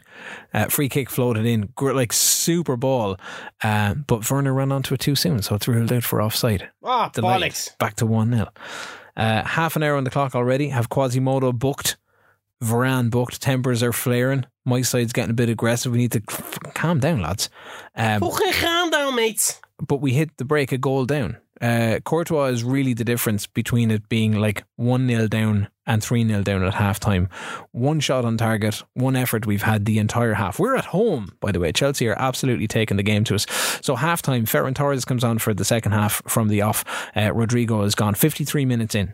Uh, 0.53 0.65
free 0.65 0.89
kick 0.89 1.09
floated 1.09 1.45
in, 1.45 1.71
like 1.79 2.13
super 2.13 2.75
ball. 2.75 3.17
Uh, 3.63 3.95
but 3.95 4.29
Werner 4.29 4.53
ran 4.53 4.71
onto 4.71 4.93
it 4.93 4.99
too 4.99 5.15
soon, 5.15 5.41
so 5.41 5.55
it's 5.55 5.67
ruled 5.67 5.91
out 5.91 6.03
for 6.03 6.21
offside. 6.21 6.69
Ah, 6.83 7.09
Delayed. 7.09 7.41
bollocks. 7.41 7.77
Back 7.79 7.95
to 7.95 8.05
1 8.05 8.31
0. 8.31 8.47
Uh, 9.17 9.43
half 9.43 9.75
an 9.75 9.81
hour 9.81 9.95
on 9.95 10.03
the 10.03 10.09
clock 10.11 10.35
already. 10.35 10.69
Have 10.69 10.89
Quasimodo 10.89 11.51
booked. 11.51 11.97
Varane 12.63 13.09
booked. 13.09 13.41
Tempers 13.41 13.81
are 13.83 13.93
flaring. 13.93 14.45
My 14.65 14.81
side's 14.81 15.13
getting 15.13 15.31
a 15.31 15.35
bit 15.35 15.49
aggressive. 15.49 15.91
We 15.91 15.97
need 15.97 16.11
to 16.11 16.21
calm 16.21 16.99
down, 16.99 17.21
lads. 17.21 17.49
Um, 17.95 18.19
Fucking 18.21 18.53
calm 18.53 18.89
down, 18.89 19.15
mates. 19.15 19.61
but 19.85 20.01
we 20.01 20.13
hit 20.13 20.37
the 20.37 20.45
break 20.45 20.71
a 20.71 20.77
goal 20.77 21.05
down. 21.05 21.37
Uh, 21.61 21.99
Courtois 22.05 22.45
is 22.45 22.63
really 22.63 22.93
the 22.93 23.03
difference 23.03 23.45
between 23.45 23.91
it 23.91 24.07
being 24.07 24.33
like 24.33 24.63
1 24.77 25.07
0 25.09 25.27
down 25.27 25.67
and 25.85 26.01
3 26.01 26.25
0 26.25 26.41
down 26.41 26.63
at 26.63 26.75
half 26.75 27.01
time. 27.01 27.27
One 27.71 27.99
shot 27.99 28.23
on 28.23 28.37
target, 28.37 28.81
one 28.93 29.17
effort 29.17 29.45
we've 29.45 29.63
had 29.63 29.83
the 29.83 29.97
entire 29.99 30.35
half. 30.35 30.57
We're 30.57 30.77
at 30.77 30.85
home, 30.85 31.33
by 31.41 31.51
the 31.51 31.59
way. 31.59 31.73
Chelsea 31.73 32.07
are 32.07 32.17
absolutely 32.17 32.67
taking 32.67 32.95
the 32.95 33.03
game 33.03 33.25
to 33.25 33.35
us. 33.35 33.45
So, 33.81 33.97
half 33.97 34.21
time, 34.21 34.45
Ferran 34.45 34.73
Torres 34.73 35.03
comes 35.03 35.23
on 35.23 35.37
for 35.39 35.53
the 35.53 35.65
second 35.65 35.91
half 35.91 36.21
from 36.27 36.47
the 36.47 36.61
off. 36.61 36.85
Uh, 37.13 37.33
Rodrigo 37.33 37.81
is 37.81 37.93
gone 37.95 38.15
53 38.15 38.63
minutes 38.63 38.95
in. 38.95 39.13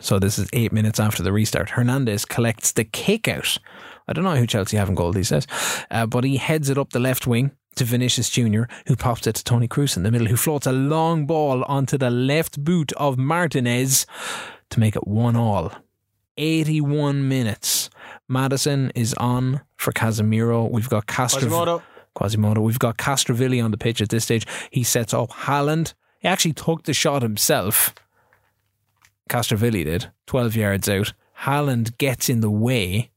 So, 0.00 0.18
this 0.18 0.38
is 0.38 0.48
eight 0.52 0.72
minutes 0.72 1.00
after 1.00 1.22
the 1.22 1.32
restart. 1.32 1.70
Hernandez 1.70 2.24
collects 2.24 2.72
the 2.72 2.84
kick 2.84 3.26
out. 3.26 3.58
I 4.06 4.12
don't 4.12 4.24
know 4.24 4.36
who 4.36 4.46
Chelsea 4.46 4.76
have 4.76 4.88
in 4.88 4.94
goal 4.94 5.12
these 5.12 5.30
days, 5.30 5.46
uh, 5.90 6.06
but 6.06 6.24
he 6.24 6.36
heads 6.36 6.68
it 6.68 6.78
up 6.78 6.90
the 6.90 7.00
left 7.00 7.26
wing 7.26 7.52
to 7.76 7.84
Vinicius 7.84 8.30
Jr., 8.30 8.62
who 8.86 8.96
pops 8.96 9.26
it 9.26 9.36
to 9.36 9.44
Toni 9.44 9.68
Kroos 9.68 9.96
in 9.96 10.02
the 10.02 10.10
middle, 10.10 10.26
who 10.26 10.36
floats 10.36 10.66
a 10.66 10.72
long 10.72 11.26
ball 11.26 11.64
onto 11.64 11.96
the 11.96 12.10
left 12.10 12.62
boot 12.62 12.92
of 12.92 13.18
Martinez 13.18 14.06
to 14.70 14.80
make 14.80 14.96
it 14.96 15.06
one 15.06 15.36
all. 15.36 15.72
81 16.36 17.28
minutes. 17.28 17.90
Maddison 18.28 18.90
is 18.94 19.14
on 19.14 19.60
for 19.76 19.92
Casemiro. 19.92 20.70
We've 20.70 20.88
got 20.88 21.06
Castro. 21.06 21.42
Quasimodo. 21.48 21.82
Quasimodo. 22.16 22.60
We've 22.60 22.78
got 22.78 22.96
Castrovilli 22.96 23.62
on 23.62 23.70
the 23.70 23.78
pitch 23.78 24.00
at 24.00 24.08
this 24.08 24.24
stage. 24.24 24.46
He 24.70 24.82
sets 24.82 25.12
up 25.12 25.30
Haaland. 25.30 25.94
He 26.18 26.28
actually 26.28 26.54
took 26.54 26.84
the 26.84 26.94
shot 26.94 27.22
himself. 27.22 27.94
Castrovilli 29.30 29.84
did, 29.84 30.10
12 30.26 30.56
yards 30.56 30.88
out. 30.88 31.12
Haaland 31.42 31.96
gets 31.98 32.28
in 32.28 32.40
the 32.40 32.50
way. 32.50 33.10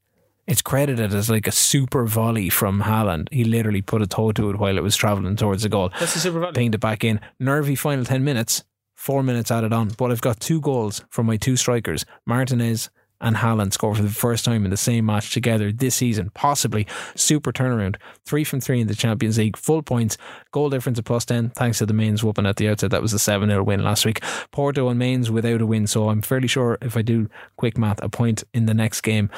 It's 0.45 0.61
credited 0.61 1.13
as 1.13 1.29
like 1.29 1.47
a 1.47 1.51
super 1.51 2.05
volley 2.05 2.49
from 2.49 2.83
Haaland. 2.83 3.27
He 3.31 3.43
literally 3.43 3.81
put 3.81 4.01
a 4.01 4.07
toe 4.07 4.31
to 4.33 4.49
it 4.51 4.59
while 4.59 4.77
it 4.77 4.83
was 4.83 4.95
travelling 4.95 5.35
towards 5.35 5.63
the 5.63 5.69
goal. 5.69 5.91
That's 5.99 6.13
the 6.13 6.19
Super 6.19 6.39
volley. 6.39 6.53
Pinged 6.53 6.75
it 6.75 6.81
back 6.81 7.03
in. 7.03 7.19
Nervy 7.39 7.75
final 7.75 8.05
10 8.05 8.23
minutes. 8.23 8.63
Four 8.95 9.23
minutes 9.23 9.51
added 9.51 9.73
on. 9.73 9.89
But 9.97 10.11
I've 10.11 10.21
got 10.21 10.39
two 10.39 10.61
goals 10.61 11.03
from 11.09 11.25
my 11.25 11.37
two 11.37 11.55
strikers, 11.57 12.05
Martinez 12.25 12.89
and 13.23 13.37
Haaland 13.37 13.73
score 13.73 13.95
for 13.95 14.03
the 14.03 14.09
first 14.09 14.45
time 14.45 14.65
in 14.65 14.69
the 14.69 14.77
same 14.77 15.05
match 15.07 15.33
together 15.33 15.71
this 15.71 15.95
season. 15.95 16.29
Possibly 16.35 16.85
super 17.15 17.51
turnaround. 17.51 17.95
Three 18.25 18.43
from 18.43 18.61
three 18.61 18.81
in 18.81 18.87
the 18.87 18.95
Champions 18.95 19.37
League, 19.37 19.57
full 19.57 19.81
points, 19.81 20.17
goal 20.51 20.69
difference 20.69 20.99
of 20.99 21.05
plus 21.05 21.25
10, 21.25 21.51
thanks 21.51 21.79
to 21.79 21.85
the 21.85 21.93
Mainz 21.93 22.23
whooping 22.23 22.45
at 22.45 22.57
the 22.57 22.67
outset. 22.67 22.91
That 22.91 23.01
was 23.01 23.13
a 23.13 23.19
7 23.19 23.49
0 23.49 23.63
win 23.63 23.83
last 23.83 24.05
week. 24.05 24.21
Porto 24.51 24.89
and 24.89 24.99
Mainz 24.99 25.31
without 25.31 25.61
a 25.61 25.65
win, 25.65 25.87
so 25.87 26.09
I'm 26.09 26.21
fairly 26.21 26.47
sure 26.47 26.77
if 26.81 26.95
I 26.95 27.01
do 27.01 27.29
quick 27.55 27.77
math, 27.77 28.03
a 28.03 28.09
point 28.09 28.43
in 28.53 28.65
the 28.65 28.73
next 28.73 29.01
game. 29.01 29.29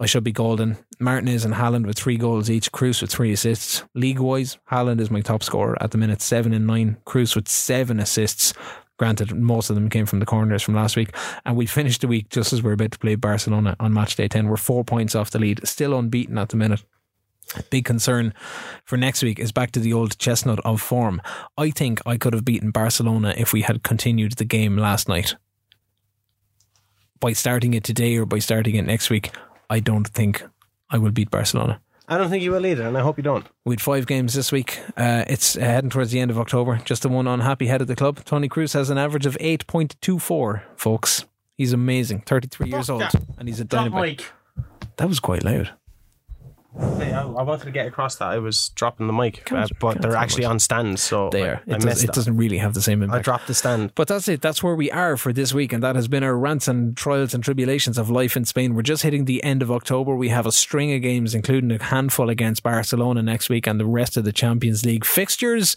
I 0.00 0.06
should 0.06 0.22
be 0.22 0.30
golden. 0.30 0.78
Martinez 1.00 1.44
and 1.44 1.54
Haaland 1.54 1.84
with 1.84 1.98
three 1.98 2.16
goals 2.16 2.48
each. 2.48 2.70
Kroos 2.70 3.02
with 3.02 3.10
three 3.10 3.32
assists. 3.32 3.82
League 3.94 4.20
wise, 4.20 4.56
Haaland 4.70 5.00
is 5.00 5.10
my 5.10 5.22
top 5.22 5.42
scorer 5.42 5.76
at 5.82 5.90
the 5.90 5.98
minute, 5.98 6.22
seven 6.22 6.52
and 6.52 6.68
nine. 6.68 6.98
Kroos 7.04 7.34
with 7.34 7.48
seven 7.48 7.98
assists. 7.98 8.54
Granted, 8.98 9.34
most 9.34 9.70
of 9.70 9.76
them 9.76 9.88
came 9.88 10.06
from 10.06 10.18
the 10.18 10.26
corners 10.26 10.62
from 10.62 10.74
last 10.74 10.96
week. 10.96 11.14
And 11.46 11.56
we 11.56 11.66
finished 11.66 12.02
the 12.02 12.08
week 12.08 12.28
just 12.28 12.52
as 12.52 12.62
we're 12.62 12.72
about 12.72 12.90
to 12.92 12.98
play 12.98 13.14
Barcelona 13.14 13.76
on 13.80 13.94
match 13.94 14.16
day 14.16 14.28
10. 14.28 14.48
We're 14.48 14.56
four 14.56 14.84
points 14.84 15.14
off 15.14 15.30
the 15.30 15.38
lead, 15.38 15.66
still 15.66 15.98
unbeaten 15.98 16.36
at 16.36 16.50
the 16.50 16.56
minute. 16.56 16.82
Big 17.70 17.84
concern 17.84 18.34
for 18.84 18.98
next 18.98 19.22
week 19.22 19.38
is 19.38 19.52
back 19.52 19.70
to 19.70 19.80
the 19.80 19.92
old 19.92 20.18
chestnut 20.18 20.60
of 20.66 20.82
form. 20.82 21.22
I 21.56 21.70
think 21.70 22.00
I 22.04 22.18
could 22.18 22.34
have 22.34 22.44
beaten 22.44 22.70
Barcelona 22.70 23.34
if 23.38 23.52
we 23.52 23.62
had 23.62 23.82
continued 23.82 24.32
the 24.32 24.44
game 24.44 24.76
last 24.76 25.08
night. 25.08 25.34
By 27.20 27.32
starting 27.32 27.74
it 27.74 27.84
today 27.84 28.16
or 28.16 28.26
by 28.26 28.38
starting 28.38 28.74
it 28.74 28.84
next 28.84 29.10
week, 29.10 29.30
I 29.70 29.80
don't 29.80 30.06
think 30.06 30.42
I 30.90 30.98
will 30.98 31.10
beat 31.10 31.30
Barcelona. 31.30 31.80
I 32.10 32.16
don't 32.16 32.30
think 32.30 32.42
you 32.42 32.52
will 32.52 32.64
either, 32.64 32.86
and 32.86 32.96
I 32.96 33.02
hope 33.02 33.18
you 33.18 33.22
don't. 33.22 33.46
We 33.66 33.74
had 33.74 33.82
five 33.82 34.06
games 34.06 34.32
this 34.32 34.50
week. 34.50 34.80
Uh, 34.96 35.24
it's 35.28 35.56
uh, 35.56 35.60
heading 35.60 35.90
towards 35.90 36.10
the 36.10 36.20
end 36.20 36.30
of 36.30 36.38
October. 36.38 36.80
Just 36.84 37.02
the 37.02 37.10
one 37.10 37.26
unhappy 37.26 37.66
head 37.66 37.82
of 37.82 37.86
the 37.86 37.96
club. 37.96 38.24
Toni 38.24 38.48
Kroos 38.48 38.72
has 38.72 38.88
an 38.88 38.96
average 38.96 39.26
of 39.26 39.36
8.24, 39.38 40.62
folks. 40.74 41.26
He's 41.58 41.74
amazing. 41.74 42.22
33 42.22 42.70
years 42.70 42.88
old. 42.88 43.02
that. 43.02 43.14
And 43.36 43.46
he's 43.46 43.60
a 43.60 43.64
Drop 43.64 43.84
dynamite. 43.84 44.24
That 44.96 45.08
was 45.08 45.20
quite 45.20 45.44
loud. 45.44 45.70
Hey, 46.76 47.12
I, 47.12 47.22
I 47.22 47.42
wanted 47.42 47.64
to 47.64 47.70
get 47.70 47.86
across 47.86 48.16
that. 48.16 48.28
I 48.28 48.38
was 48.38 48.68
dropping 48.70 49.06
the 49.06 49.12
mic, 49.12 49.50
uh, 49.50 49.66
but 49.80 50.02
they're 50.02 50.14
actually 50.14 50.44
on 50.44 50.58
stands, 50.58 51.02
so 51.02 51.30
They 51.30 51.48
I. 51.48 51.54
I 51.54 51.60
It, 51.66 51.80
does, 51.80 52.04
it 52.04 52.12
doesn't 52.12 52.36
really 52.36 52.58
have 52.58 52.74
the 52.74 52.82
same 52.82 53.02
impact. 53.02 53.18
I 53.18 53.22
dropped 53.22 53.46
the 53.46 53.54
stand. 53.54 53.92
But 53.94 54.06
that's 54.06 54.28
it. 54.28 54.42
That's 54.42 54.62
where 54.62 54.74
we 54.74 54.90
are 54.90 55.16
for 55.16 55.32
this 55.32 55.54
week. 55.54 55.72
And 55.72 55.82
that 55.82 55.96
has 55.96 56.08
been 56.08 56.22
our 56.22 56.36
rants 56.36 56.68
and 56.68 56.94
trials 56.96 57.32
and 57.32 57.42
tribulations 57.42 57.96
of 57.96 58.10
life 58.10 58.36
in 58.36 58.44
Spain. 58.44 58.74
We're 58.74 58.82
just 58.82 59.02
hitting 59.02 59.24
the 59.24 59.42
end 59.42 59.62
of 59.62 59.70
October. 59.70 60.14
We 60.14 60.28
have 60.28 60.44
a 60.44 60.52
string 60.52 60.92
of 60.92 61.00
games, 61.00 61.34
including 61.34 61.72
a 61.72 61.82
handful 61.82 62.28
against 62.28 62.62
Barcelona 62.62 63.22
next 63.22 63.48
week 63.48 63.66
and 63.66 63.80
the 63.80 63.86
rest 63.86 64.18
of 64.18 64.24
the 64.24 64.32
Champions 64.32 64.84
League 64.84 65.06
fixtures. 65.06 65.74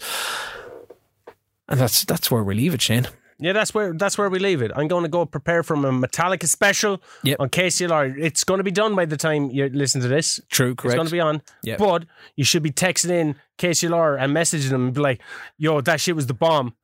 And 1.68 1.80
that's 1.80 2.04
that's 2.04 2.30
where 2.30 2.44
we 2.44 2.54
leave 2.54 2.74
it, 2.74 2.82
Shane. 2.82 3.08
Yeah, 3.38 3.52
that's 3.52 3.74
where 3.74 3.92
that's 3.92 4.16
where 4.18 4.28
we 4.30 4.38
leave 4.38 4.62
it. 4.62 4.70
I'm 4.76 4.88
going 4.88 5.02
to 5.02 5.08
go 5.08 5.24
prepare 5.26 5.62
from 5.62 5.84
a 5.84 5.90
Metallica 5.92 6.46
special 6.46 7.02
Yep. 7.24 7.40
on 7.40 7.48
KCLR. 7.50 8.16
It's 8.18 8.44
going 8.44 8.58
to 8.58 8.64
be 8.64 8.70
done 8.70 8.94
by 8.94 9.04
the 9.04 9.16
time 9.16 9.50
you 9.50 9.68
listen 9.68 10.00
to 10.02 10.08
this. 10.08 10.40
True, 10.48 10.74
correct. 10.74 10.94
It's 10.94 10.96
going 10.96 11.06
to 11.08 11.12
be 11.12 11.20
on. 11.20 11.42
Yep. 11.64 11.78
But 11.78 12.04
you 12.36 12.44
should 12.44 12.62
be 12.62 12.70
texting 12.70 13.10
in 13.10 13.36
KCLR 13.58 14.20
and 14.20 14.32
messaging 14.34 14.70
them 14.70 14.86
and 14.86 14.94
be 14.94 15.00
like, 15.00 15.20
yo, 15.58 15.80
that 15.80 16.00
shit 16.00 16.14
was 16.16 16.26
the 16.26 16.34
bomb. 16.34 16.74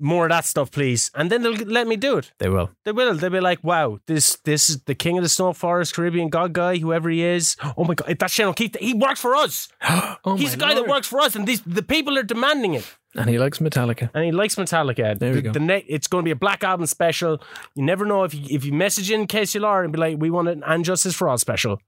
More 0.00 0.26
of 0.26 0.30
that 0.30 0.44
stuff, 0.44 0.70
please. 0.70 1.10
And 1.16 1.28
then 1.28 1.42
they'll 1.42 1.54
let 1.54 1.88
me 1.88 1.96
do 1.96 2.18
it. 2.18 2.30
they 2.38 2.48
will. 2.48 2.70
They 2.84 2.92
will. 2.92 3.14
They'll 3.16 3.30
be 3.30 3.40
like, 3.40 3.64
wow, 3.64 3.98
this 4.06 4.36
this 4.44 4.70
is 4.70 4.80
the 4.82 4.94
king 4.94 5.18
of 5.18 5.24
the 5.24 5.28
snow 5.28 5.52
forest, 5.52 5.92
Caribbean 5.92 6.28
God 6.28 6.52
guy, 6.52 6.76
whoever 6.78 7.10
he 7.10 7.20
is. 7.24 7.56
Oh 7.76 7.82
my 7.82 7.94
God, 7.94 8.16
that 8.16 8.30
Shane 8.30 8.46
O'Keefe, 8.46 8.76
he 8.78 8.94
works 8.94 9.20
for 9.20 9.34
us. 9.34 9.68
Oh 10.24 10.36
He's 10.36 10.54
a 10.54 10.56
guy 10.56 10.74
that 10.74 10.86
works 10.86 11.06
for 11.08 11.18
us, 11.20 11.34
and 11.34 11.46
these 11.48 11.62
the 11.62 11.82
people 11.82 12.16
are 12.16 12.22
demanding 12.22 12.74
it. 12.74 12.84
And 13.14 13.28
he 13.30 13.38
likes 13.38 13.58
Metallica. 13.58 14.10
And 14.14 14.24
he 14.24 14.32
likes 14.32 14.54
Metallica. 14.56 15.18
There 15.18 15.32
we 15.32 15.40
go. 15.42 15.52
The 15.52 15.60
ne- 15.60 15.84
it's 15.88 16.06
going 16.06 16.22
to 16.22 16.24
be 16.26 16.30
a 16.30 16.36
Black 16.36 16.62
Album 16.62 16.86
special. 16.86 17.40
You 17.74 17.82
never 17.84 18.04
know 18.04 18.24
if 18.24 18.34
you, 18.34 18.42
if 18.50 18.64
you 18.64 18.72
message 18.72 19.10
in 19.10 19.26
KCLR 19.26 19.82
and 19.84 19.92
be 19.92 19.98
like, 19.98 20.18
we 20.18 20.30
want 20.30 20.48
an 20.48 20.62
And 20.66 20.84
Justice 20.84 21.14
for 21.14 21.28
All 21.28 21.38
special. 21.38 21.80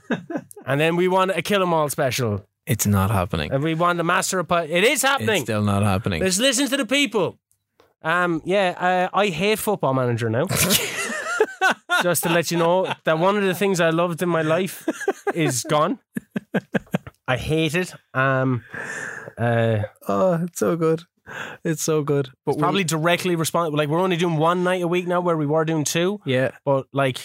and 0.66 0.80
then 0.80 0.96
we 0.96 1.06
want 1.08 1.30
a 1.30 1.42
Kill 1.42 1.62
'Em 1.62 1.72
All 1.72 1.88
special. 1.88 2.44
It's 2.66 2.86
not 2.86 3.10
happening. 3.10 3.50
And 3.52 3.62
we 3.62 3.74
want 3.74 4.00
a 4.00 4.04
Master 4.04 4.40
of 4.40 4.48
Pu- 4.48 4.56
It 4.64 4.84
is 4.84 4.90
It's 4.94 5.02
happening. 5.02 5.42
still 5.44 5.62
not 5.62 5.82
happening. 5.84 6.22
Let's 6.22 6.38
listen 6.38 6.68
to 6.68 6.76
the 6.76 6.86
people. 6.86 7.38
Um, 8.02 8.42
yeah, 8.44 9.08
uh, 9.12 9.16
I 9.16 9.28
hate 9.28 9.58
Football 9.58 9.94
Manager 9.94 10.28
now. 10.28 10.46
Just 12.02 12.22
to 12.24 12.28
let 12.28 12.50
you 12.50 12.58
know 12.58 12.92
that 13.04 13.18
one 13.18 13.36
of 13.36 13.42
the 13.42 13.54
things 13.54 13.80
I 13.80 13.90
loved 13.90 14.22
in 14.22 14.28
my 14.28 14.42
life 14.42 14.86
is 15.34 15.62
gone. 15.64 15.98
I 17.28 17.36
hate 17.36 17.74
it. 17.74 17.94
Um, 18.14 18.64
uh, 19.36 19.82
Oh, 20.08 20.40
it's 20.44 20.58
so 20.58 20.76
good. 20.76 21.02
It's 21.62 21.82
so 21.82 22.02
good. 22.02 22.30
But 22.46 22.56
we- 22.56 22.60
probably 22.60 22.84
directly 22.84 23.36
responsible. 23.36 23.76
Like 23.78 23.88
we're 23.90 24.00
only 24.00 24.16
doing 24.16 24.36
one 24.38 24.64
night 24.64 24.82
a 24.82 24.88
week 24.88 25.06
now, 25.06 25.20
where 25.20 25.36
we 25.36 25.46
were 25.46 25.64
doing 25.64 25.84
two. 25.84 26.20
yeah. 26.24 26.52
But 26.64 26.86
like, 26.92 27.18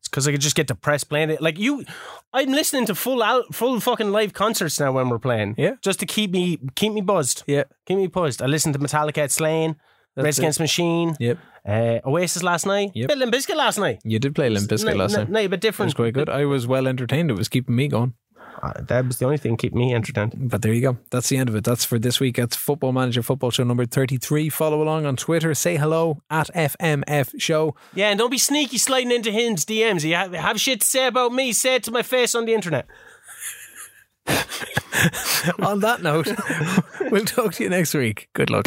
it's 0.00 0.08
because 0.08 0.28
I 0.28 0.32
could 0.32 0.40
just 0.40 0.54
get 0.54 0.68
depressed 0.68 1.08
playing 1.08 1.30
it. 1.30 1.42
Like 1.42 1.58
you, 1.58 1.84
I'm 2.32 2.50
listening 2.52 2.86
to 2.86 2.94
full 2.94 3.20
out, 3.22 3.52
full 3.52 3.80
fucking 3.80 4.12
live 4.12 4.32
concerts 4.32 4.78
now 4.78 4.92
when 4.92 5.08
we're 5.08 5.18
playing. 5.18 5.56
Yeah. 5.58 5.72
just 5.82 5.98
to 6.00 6.06
keep 6.06 6.30
me 6.30 6.58
keep 6.76 6.92
me 6.92 7.00
buzzed. 7.00 7.42
Yeah. 7.48 7.64
keep 7.86 7.98
me 7.98 8.06
buzzed. 8.06 8.42
I 8.42 8.46
listened 8.46 8.74
to 8.74 8.78
Metallica 8.80 9.18
at 9.18 9.32
Slane, 9.32 9.74
That's 10.14 10.24
Race. 10.24 10.38
Against 10.38 10.60
Machine, 10.60 11.16
Yep. 11.18 11.38
uh, 11.66 11.98
Oasis 12.08 12.42
last 12.44 12.64
night, 12.66 12.92
Yep. 12.94 13.08
Bit 13.08 13.18
Limp 13.18 13.34
Bizkit 13.34 13.56
last 13.56 13.78
night. 13.78 13.98
You 14.04 14.18
did 14.20 14.34
play 14.36 14.50
Limp 14.50 14.68
Bizkit 14.68 14.96
last 14.96 15.16
night- 15.16 15.28
No, 15.28 15.32
night 15.34 15.46
a 15.46 15.48
bit 15.48 15.56
It 15.58 15.60
different. 15.62 15.88
was 15.88 15.94
quite 15.94 16.14
good. 16.14 16.28
I 16.28 16.44
was 16.44 16.66
well 16.68 16.86
entertained. 16.86 17.30
It 17.30 17.36
was 17.36 17.48
keeping 17.48 17.74
me 17.74 17.88
going. 17.88 18.14
Uh, 18.62 18.72
that 18.80 19.06
was 19.06 19.18
the 19.18 19.24
only 19.24 19.38
thing 19.38 19.56
keep 19.56 19.74
me 19.74 19.92
entertained. 19.92 20.34
But 20.36 20.62
there 20.62 20.72
you 20.72 20.80
go. 20.80 20.98
That's 21.10 21.28
the 21.28 21.36
end 21.36 21.48
of 21.48 21.56
it. 21.56 21.64
That's 21.64 21.84
for 21.84 21.98
this 21.98 22.20
week. 22.20 22.36
That's 22.36 22.54
Football 22.54 22.92
Manager 22.92 23.22
Football 23.22 23.50
Show 23.50 23.64
number 23.64 23.84
33. 23.86 24.48
Follow 24.50 24.80
along 24.82 25.04
on 25.04 25.16
Twitter. 25.16 25.52
Say 25.54 25.76
hello 25.76 26.22
at 26.30 26.48
FMF 26.54 27.40
Show. 27.40 27.74
Yeah, 27.94 28.10
and 28.10 28.18
don't 28.18 28.30
be 28.30 28.38
sneaky 28.38 28.78
sliding 28.78 29.10
into 29.10 29.32
his 29.32 29.64
DMs. 29.64 30.04
You 30.04 30.14
have, 30.14 30.32
have 30.32 30.60
shit 30.60 30.80
to 30.82 30.86
say 30.86 31.08
about 31.08 31.32
me. 31.32 31.52
Say 31.52 31.76
it 31.76 31.82
to 31.84 31.90
my 31.90 32.02
face 32.02 32.34
on 32.36 32.44
the 32.44 32.54
internet. 32.54 32.86
on 35.60 35.80
that 35.80 36.00
note, 36.00 36.28
we'll 37.10 37.24
talk 37.24 37.54
to 37.54 37.64
you 37.64 37.70
next 37.70 37.94
week. 37.94 38.28
Good 38.32 38.50
luck. 38.50 38.66